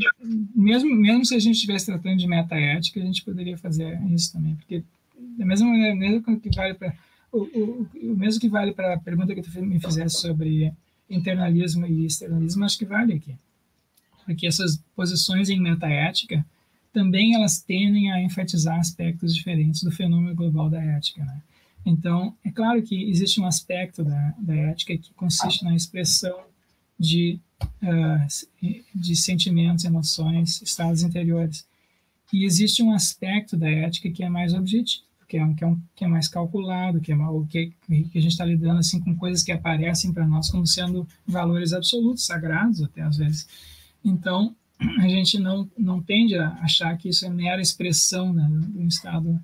mesmo 0.56 0.96
mesmo 0.96 1.26
se 1.26 1.36
a 1.36 1.40
gente 1.40 1.56
estivesse 1.56 1.86
tratando 1.86 2.18
de 2.18 2.28
metaética, 2.28 3.00
a 3.00 3.06
gente 3.06 3.24
poderia 3.24 3.58
fazer 3.58 4.02
isso 4.12 4.34
também, 4.34 4.56
porque 4.56 4.84
da 5.38 5.46
mesma 5.46 5.68
maneira 5.68 5.96
mesmo 5.96 6.40
que 6.40 6.50
vale 6.56 6.74
para 6.74 6.94
o, 7.32 7.42
o, 7.42 7.90
o 8.12 8.16
mesmo 8.16 8.40
que 8.40 8.50
vale 8.50 8.74
para 8.74 8.96
a 8.96 9.00
pergunta 9.00 9.34
que 9.36 9.42
tu 9.42 9.62
me 9.62 9.80
fizesse 9.80 10.20
sobre 10.20 10.74
internalismo 11.10 11.86
e 11.86 12.06
externalismo, 12.06 12.66
acho 12.66 12.78
que 12.78 12.86
vale 12.86 13.14
aqui. 13.14 13.36
Porque 14.26 14.48
essas 14.48 14.82
posições 14.96 15.50
em 15.50 15.60
metaética 15.60 16.46
também 16.94 17.34
elas 17.34 17.60
tendem 17.60 18.12
a 18.12 18.22
enfatizar 18.22 18.80
aspectos 18.80 19.36
diferentes 19.36 19.84
do 19.84 19.92
fenômeno 19.92 20.36
global 20.36 20.70
da 20.70 20.82
ética. 20.82 21.26
Né? 21.26 21.42
Então, 21.86 22.36
é 22.46 22.52
claro 22.52 22.82
que 22.82 23.10
existe 23.10 23.42
um 23.42 23.46
aspecto 23.46 24.04
da, 24.04 24.34
da 24.38 24.56
ética 24.56 24.98
que 24.98 25.14
consiste 25.14 25.66
na 25.66 25.76
expressão 25.76 26.46
de, 26.98 27.40
uh, 27.82 28.78
de 28.94 29.16
sentimentos, 29.16 29.84
emoções, 29.84 30.62
estados 30.62 31.02
interiores. 31.02 31.66
E 32.32 32.46
existe 32.46 32.82
um 32.82 32.94
aspecto 32.94 33.58
da 33.58 33.70
ética 33.70 34.10
que 34.10 34.24
é 34.24 34.30
mais 34.30 34.54
objetivo, 34.54 35.04
que 35.34 35.38
é, 35.40 35.44
um, 35.44 35.56
que 35.56 35.64
é, 35.64 35.68
um, 35.68 35.82
que 35.96 36.06
é 36.06 36.08
mais 36.08 36.28
calculado, 36.28 37.02
que, 37.02 37.12
é 37.12 37.16
uma, 37.16 37.48
que, 37.48 37.74
que 37.88 38.20
a 38.20 38.22
gente 38.22 38.34
está 38.34 38.46
lidando 38.46 38.78
assim 38.78 39.00
com 39.00 39.16
coisas 39.16 39.42
que 39.42 39.52
aparecem 39.52 40.14
para 40.14 40.28
nós 40.28 40.52
como 40.52 40.68
sendo 40.68 41.08
valores 41.26 41.74
absolutos, 41.74 42.24
sagrados 42.24 42.84
até 42.84 43.02
às 43.02 43.18
vezes. 43.18 43.48
Então, 44.06 44.56
a 45.00 45.08
gente 45.08 45.40
não, 45.40 45.68
não 45.76 46.00
tende 46.00 46.38
a 46.38 46.50
achar 46.62 46.96
que 47.00 47.10
isso 47.10 47.26
é 47.26 47.30
mera 47.32 47.60
expressão 47.60 48.32
né, 48.32 48.48
de 48.48 48.78
um 48.78 48.88
estado 48.88 49.42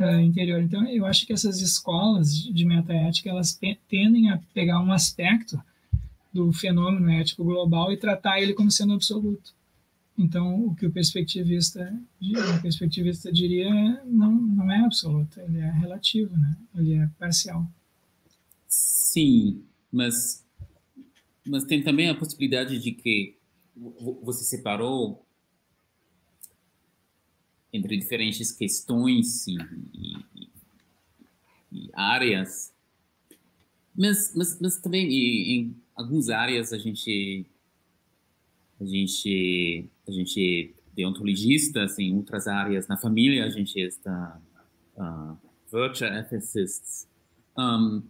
uh, 0.00 0.20
interior. 0.20 0.62
Então, 0.62 0.88
eu 0.88 1.04
acho 1.04 1.26
que 1.26 1.34
essas 1.34 1.60
escolas 1.60 2.34
de 2.34 2.64
metaética, 2.64 3.28
elas 3.28 3.60
tendem 3.86 4.30
a 4.30 4.40
pegar 4.54 4.80
um 4.80 4.90
aspecto 4.90 5.60
do 6.32 6.50
fenômeno 6.50 7.10
ético 7.10 7.44
global 7.44 7.92
e 7.92 7.98
tratar 7.98 8.40
ele 8.40 8.54
como 8.54 8.70
sendo 8.70 8.94
absoluto. 8.94 9.52
Então, 10.18 10.66
o 10.66 10.74
que 10.74 10.86
o 10.86 10.90
perspectivista, 10.90 11.92
o 12.20 12.62
perspectivista 12.62 13.30
diria 13.30 14.02
não, 14.04 14.32
não 14.32 14.70
é 14.70 14.78
absoluto, 14.78 15.38
ele 15.40 15.58
é 15.58 15.70
relativo, 15.70 16.34
né? 16.36 16.56
ele 16.74 16.94
é 16.94 17.06
parcial. 17.18 17.70
Sim, 18.66 19.62
mas, 19.92 20.44
mas 21.46 21.64
tem 21.64 21.82
também 21.82 22.08
a 22.08 22.14
possibilidade 22.14 22.78
de 22.78 22.92
que 22.92 23.36
você 24.22 24.42
separou 24.44 25.22
entre 27.70 27.98
diferentes 27.98 28.50
questões 28.50 29.46
e, 29.46 29.56
e, 29.94 30.48
e 31.72 31.90
áreas, 31.92 32.72
mas, 33.94 34.32
mas, 34.34 34.58
mas 34.60 34.80
também 34.80 35.12
em 35.12 35.76
algumas 35.94 36.30
áreas 36.30 36.72
a 36.72 36.78
gente 36.78 37.46
a 38.80 38.84
gente 38.84 39.88
a 40.06 40.10
gente 40.10 40.74
deontologista 40.94 41.84
assim, 41.84 42.14
outras 42.14 42.46
áreas 42.46 42.88
na 42.88 42.96
família 42.96 43.44
a 43.44 43.50
gente 43.50 43.78
está 43.78 44.40
uh, 44.96 45.36
virtue 45.70 46.04
ethicists. 46.04 47.06
Um, 47.56 48.02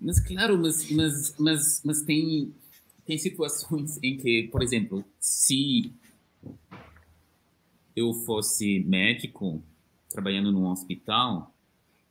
mas 0.00 0.18
claro 0.20 0.58
mas 0.58 0.90
mas 0.90 1.34
mas 1.38 1.82
mas 1.84 2.02
tem 2.02 2.54
tem 3.04 3.18
situações 3.18 3.98
em 4.02 4.16
que 4.16 4.48
por 4.50 4.62
exemplo 4.62 5.04
se 5.18 5.92
eu 7.94 8.14
fosse 8.14 8.80
médico 8.80 9.62
trabalhando 10.08 10.50
num 10.50 10.66
hospital 10.66 11.54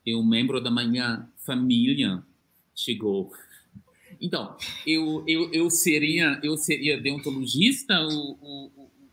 e 0.05 0.15
um 0.15 0.25
membro 0.25 0.61
da 0.61 0.69
minha 0.69 1.27
família 1.37 2.23
chegou 2.75 3.31
então, 4.21 4.55
eu, 4.85 5.23
eu, 5.27 5.51
eu 5.53 5.69
seria 5.69 6.39
eu 6.43 6.57
seria 6.57 6.99
deontologista 6.99 7.99
ou, 8.01 8.37
ou, 8.41 8.71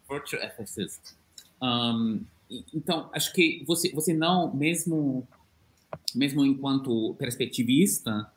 ou 0.09 0.17
ethicist. 0.17 1.17
Um, 1.63 2.25
então, 2.75 3.11
acho 3.13 3.33
que 3.33 3.65
você 3.67 3.91
você 3.93 4.13
não 4.13 4.55
mesmo 4.55 5.27
mesmo 6.15 6.45
enquanto 6.45 7.15
perspectivista, 7.15 8.31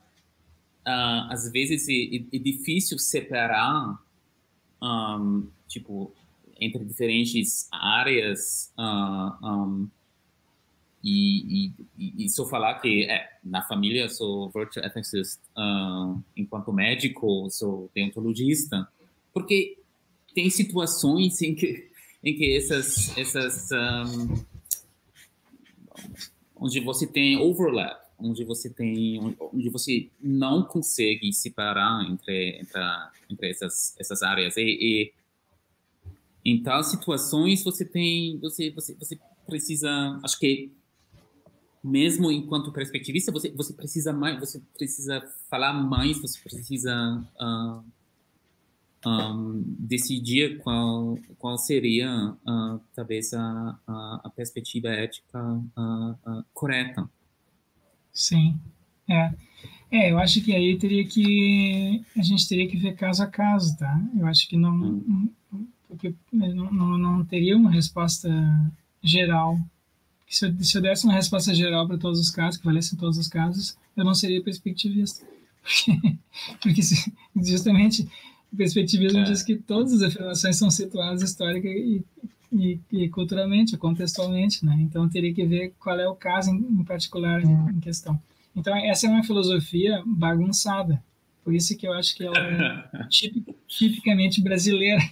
uh, 0.86 1.32
às 1.32 1.50
vezes 1.50 1.88
é, 1.88 2.16
é, 2.16 2.36
é 2.36 2.38
difícil 2.38 2.98
separar 2.98 3.98
um, 4.82 5.46
tipo 5.68 6.12
entre 6.60 6.84
diferentes 6.84 7.68
áreas 7.72 8.72
uh, 8.78 9.46
um, 9.46 9.88
e, 11.02 11.72
e, 11.98 12.24
e, 12.24 12.28
se 12.28 12.40
eu 12.40 12.46
falar 12.46 12.74
que 12.80 13.04
é, 13.04 13.26
na 13.42 13.62
família 13.62 14.08
sou 14.08 14.50
virtual 14.50 14.84
ethicist, 14.84 15.40
uh, 15.56 16.22
enquanto 16.36 16.72
médico 16.72 17.48
sou 17.50 17.90
deontologista, 17.94 18.86
porque 19.32 19.78
tem 20.34 20.50
situações 20.50 21.40
em 21.40 21.54
que, 21.54 21.90
em 22.22 22.36
que 22.36 22.54
essas, 22.54 23.16
essas 23.16 23.70
um, 23.72 24.44
onde 26.54 26.80
você 26.80 27.06
tem 27.06 27.38
overlap, 27.38 27.98
onde 28.18 28.44
você 28.44 28.68
tem, 28.68 29.34
onde 29.40 29.70
você 29.70 30.10
não 30.20 30.62
consegue 30.64 31.32
separar 31.32 32.04
entre 32.10 32.60
entre, 32.60 32.80
entre 33.30 33.50
essas 33.50 33.96
essas 33.98 34.22
áreas. 34.22 34.58
E, 34.58 34.62
e 34.62 35.12
em 36.44 36.62
tais 36.62 36.88
situações 36.88 37.64
você 37.64 37.86
tem 37.86 38.38
você 38.38 38.70
você 38.70 38.94
você 38.94 39.18
precisa 39.46 40.20
acho 40.22 40.38
que 40.38 40.70
mesmo 41.82 42.30
enquanto 42.30 42.72
perspectivista, 42.72 43.32
você, 43.32 43.50
você 43.50 43.72
precisa 43.72 44.12
mais, 44.12 44.38
você 44.38 44.60
precisa 44.76 45.20
falar 45.48 45.72
mais, 45.72 46.20
você 46.20 46.38
precisa 46.40 47.24
uh, 47.40 47.82
um, 49.08 49.62
decidir 49.78 50.58
qual, 50.58 51.18
qual 51.38 51.56
seria, 51.56 52.36
uh, 52.46 52.80
talvez, 52.94 53.32
a, 53.32 53.78
a, 53.86 54.20
a, 54.24 54.30
perspectiva 54.30 54.88
ética 54.88 55.40
uh, 55.42 56.44
correta. 56.52 57.08
Sim, 58.12 58.58
é. 59.08 59.32
É, 59.90 60.12
eu 60.12 60.18
acho 60.18 60.40
que 60.42 60.54
aí 60.54 60.78
teria 60.78 61.04
que, 61.04 62.04
a 62.16 62.22
gente 62.22 62.48
teria 62.48 62.68
que 62.68 62.76
ver 62.76 62.94
caso 62.94 63.24
a 63.24 63.26
caso, 63.26 63.76
tá? 63.76 64.00
Eu 64.16 64.26
acho 64.26 64.48
que 64.48 64.56
não, 64.56 64.72
hum. 64.72 65.32
porque 65.88 66.14
não, 66.32 66.70
não, 66.70 66.98
não 66.98 67.24
teria 67.24 67.56
uma 67.56 67.72
resposta 67.72 68.28
geral 69.02 69.58
se 70.30 70.46
eu, 70.46 70.54
se 70.62 70.78
eu 70.78 70.80
desse 70.80 71.04
uma 71.04 71.14
resposta 71.14 71.52
geral 71.52 71.88
para 71.88 71.98
todos 71.98 72.20
os 72.20 72.30
casos, 72.30 72.60
que 72.60 72.64
valesse 72.64 72.94
em 72.94 72.98
todos 72.98 73.18
os 73.18 73.26
casos, 73.26 73.76
eu 73.96 74.04
não 74.04 74.14
seria 74.14 74.40
perspectivista. 74.40 75.26
Porque, 75.60 76.16
porque 76.62 76.80
justamente 77.44 78.08
o 78.52 78.56
perspectivismo 78.56 79.18
é. 79.18 79.24
diz 79.24 79.42
que 79.42 79.56
todas 79.56 79.92
as 79.92 80.02
afirmações 80.02 80.56
são 80.56 80.70
situadas 80.70 81.20
histórica 81.20 81.66
e, 81.66 82.04
e, 82.52 82.78
e, 82.92 83.08
culturalmente, 83.08 83.76
contextualmente, 83.76 84.64
né? 84.64 84.78
Então 84.80 85.08
teria 85.08 85.34
que 85.34 85.44
ver 85.44 85.74
qual 85.80 85.98
é 85.98 86.08
o 86.08 86.14
caso 86.14 86.50
em, 86.50 86.58
em 86.58 86.84
particular 86.84 87.42
em, 87.42 87.70
em 87.70 87.80
questão. 87.80 88.16
Então 88.54 88.74
essa 88.76 89.08
é 89.08 89.10
uma 89.10 89.24
filosofia 89.24 90.00
bagunçada. 90.06 91.02
Por 91.42 91.52
isso 91.52 91.76
que 91.76 91.88
eu 91.88 91.92
acho 91.92 92.14
que 92.14 92.22
ela 92.22 92.38
é 92.38 93.06
tip, 93.10 93.44
tipicamente 93.66 94.40
brasileira. 94.40 95.02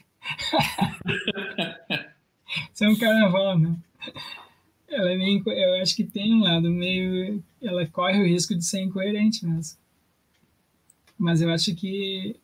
Isso 2.73 2.85
é 2.85 2.89
um 2.89 2.97
carnaval, 2.97 3.59
né? 3.59 3.77
Ela 4.89 5.13
é 5.13 5.17
meio, 5.17 5.43
eu 5.47 5.83
acho 5.83 5.95
que 5.95 6.05
tem 6.05 6.35
um 6.35 6.43
lado 6.43 6.71
meio, 6.71 7.43
ela 7.63 7.87
corre 7.87 8.21
o 8.21 8.27
risco 8.27 8.55
de 8.55 8.65
ser 8.65 8.81
incoerente 8.81 9.47
mesmo. 9.47 9.79
Mas 11.19 11.41
eu 11.41 11.51
acho 11.51 11.75
que 11.75 12.37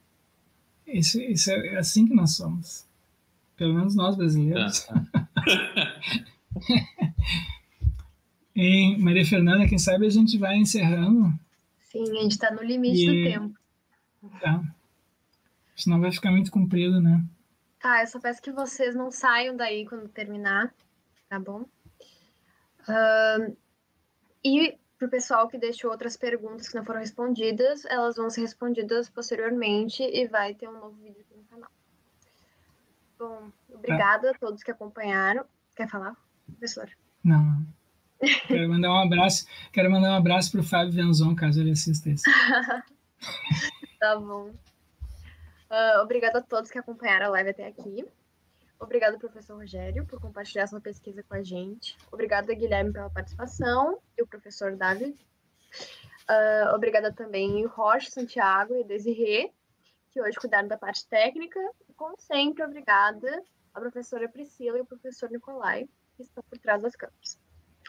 isso, 0.86 1.20
isso 1.20 1.50
é 1.50 1.76
assim 1.76 2.06
que 2.06 2.14
nós 2.14 2.36
somos. 2.36 2.86
Pelo 3.56 3.74
menos 3.74 3.94
nós 3.94 4.16
brasileiros. 4.16 4.86
Ah, 4.90 5.98
e 8.54 8.96
Maria 8.98 9.24
Fernanda, 9.24 9.68
quem 9.68 9.78
sabe 9.78 10.06
a 10.06 10.10
gente 10.10 10.36
vai 10.36 10.56
encerrando. 10.56 11.32
Sim, 11.84 12.02
a 12.02 12.22
gente 12.22 12.32
está 12.32 12.50
no 12.50 12.62
limite 12.62 13.04
e... 13.04 13.06
do 13.06 13.30
tempo. 13.30 13.58
Tá. 14.40 14.62
Senão 15.76 16.00
vai 16.00 16.12
ficar 16.12 16.30
muito 16.30 16.50
comprido, 16.50 17.00
né? 17.00 17.24
Tá, 17.80 18.00
eu 18.00 18.06
só 18.06 18.18
peço 18.18 18.42
que 18.42 18.50
vocês 18.50 18.94
não 18.94 19.10
saiam 19.10 19.56
daí 19.56 19.86
quando 19.86 20.08
terminar, 20.08 20.74
tá 21.28 21.38
bom? 21.38 21.64
Uh, 22.88 23.56
e 24.44 24.78
para 24.98 25.06
o 25.06 25.10
pessoal 25.10 25.48
que 25.48 25.58
deixou 25.58 25.90
outras 25.90 26.16
perguntas 26.16 26.68
que 26.68 26.74
não 26.74 26.84
foram 26.84 27.00
respondidas, 27.00 27.84
elas 27.86 28.16
vão 28.16 28.30
ser 28.30 28.42
respondidas 28.42 29.08
posteriormente 29.10 30.02
e 30.02 30.26
vai 30.26 30.54
ter 30.54 30.68
um 30.68 30.72
novo 30.72 30.96
vídeo 31.02 31.20
aqui 31.20 31.36
no 31.36 31.44
canal. 31.44 31.70
Bom, 33.18 33.50
obrigada 33.68 34.30
a 34.30 34.34
todos 34.34 34.62
que 34.62 34.70
acompanharam. 34.70 35.44
Quer 35.74 35.88
falar, 35.88 36.16
professor? 36.46 36.88
Não. 37.22 37.66
Quero 38.46 38.68
mandar 38.68 38.90
um 38.90 38.98
abraço. 38.98 39.46
Quero 39.72 39.90
mandar 39.90 40.12
um 40.12 40.16
abraço 40.16 40.52
para 40.52 40.60
o 40.60 40.64
Fábio 40.64 40.92
Venzon, 40.92 41.34
caso 41.34 41.60
ele 41.60 41.72
assista 41.72 42.08
isso. 42.08 42.24
tá 43.98 44.16
bom. 44.16 44.50
Uh, 45.70 46.02
obrigada 46.02 46.38
a 46.38 46.42
todos 46.42 46.70
que 46.70 46.78
acompanharam 46.78 47.26
a 47.26 47.30
live 47.30 47.50
até 47.50 47.66
aqui. 47.66 48.06
Obrigada, 48.78 49.18
professor 49.18 49.56
Rogério, 49.56 50.04
por 50.06 50.20
compartilhar 50.20 50.66
sua 50.66 50.80
pesquisa 50.80 51.22
com 51.22 51.34
a 51.34 51.42
gente. 51.42 51.96
Obrigada, 52.10 52.52
Guilherme, 52.54 52.92
pela 52.92 53.08
participação 53.08 53.98
e 54.16 54.22
o 54.22 54.26
professor 54.26 54.76
David. 54.76 55.16
Uh, 56.28 56.74
obrigada 56.74 57.12
também 57.12 57.64
Rocha, 57.66 58.10
Santiago 58.10 58.74
e 58.74 58.84
Desirê, 58.84 59.52
que 60.10 60.20
hoje 60.20 60.36
cuidaram 60.38 60.68
da 60.68 60.76
parte 60.76 61.06
técnica. 61.06 61.60
E, 61.88 61.92
como 61.94 62.14
sempre, 62.18 62.64
obrigada 62.64 63.42
à 63.72 63.80
professora 63.80 64.28
Priscila 64.28 64.76
e 64.76 64.80
ao 64.80 64.86
professor 64.86 65.30
Nicolai, 65.30 65.88
que 66.16 66.22
estão 66.22 66.42
por 66.48 66.58
trás 66.58 66.82
das 66.82 66.96
câmeras. 66.96 67.38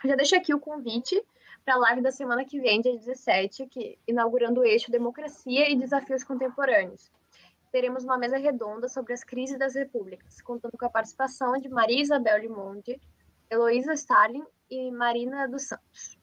Já 0.04 0.16
deixo 0.16 0.36
aqui 0.36 0.54
o 0.54 0.60
convite 0.60 1.22
para 1.64 1.76
a 1.76 1.78
live 1.78 2.02
da 2.02 2.12
semana 2.12 2.46
que 2.46 2.60
vem, 2.60 2.82
dia 2.82 2.96
17, 2.96 3.66
que, 3.68 3.98
inaugurando 4.08 4.62
o 4.62 4.66
eixo 4.66 4.92
Democracia 4.92 5.70
e 5.70 5.76
Desafios 5.76 6.24
Contemporâneos 6.24 7.10
teremos 7.76 8.06
uma 8.06 8.18
mesa 8.18 8.38
redonda 8.38 8.88
sobre 8.88 9.12
as 9.12 9.22
crises 9.22 9.60
das 9.60 9.76
repúblicas, 9.76 10.40
contando 10.40 10.78
com 10.78 10.86
a 10.86 10.90
participação 10.90 11.60
de 11.60 11.68
Maria 11.68 12.02
Isabel 12.02 12.38
Limonde, 12.38 12.98
Heloísa 13.52 13.92
Stalin 13.96 14.46
e 14.70 14.90
Marina 14.92 15.46
dos 15.46 15.64
Santos. 15.64 16.18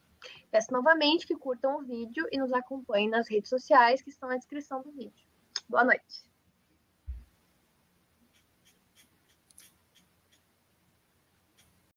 Peço 0.50 0.72
novamente 0.72 1.26
que 1.26 1.36
curtam 1.36 1.76
o 1.76 1.82
vídeo 1.82 2.26
e 2.32 2.38
nos 2.38 2.54
acompanhem 2.54 3.10
nas 3.10 3.28
redes 3.28 3.50
sociais 3.50 4.00
que 4.00 4.08
estão 4.08 4.30
na 4.30 4.38
descrição 4.38 4.80
do 4.80 4.90
vídeo. 4.92 5.26
Boa 5.68 5.84
noite. 5.84 6.31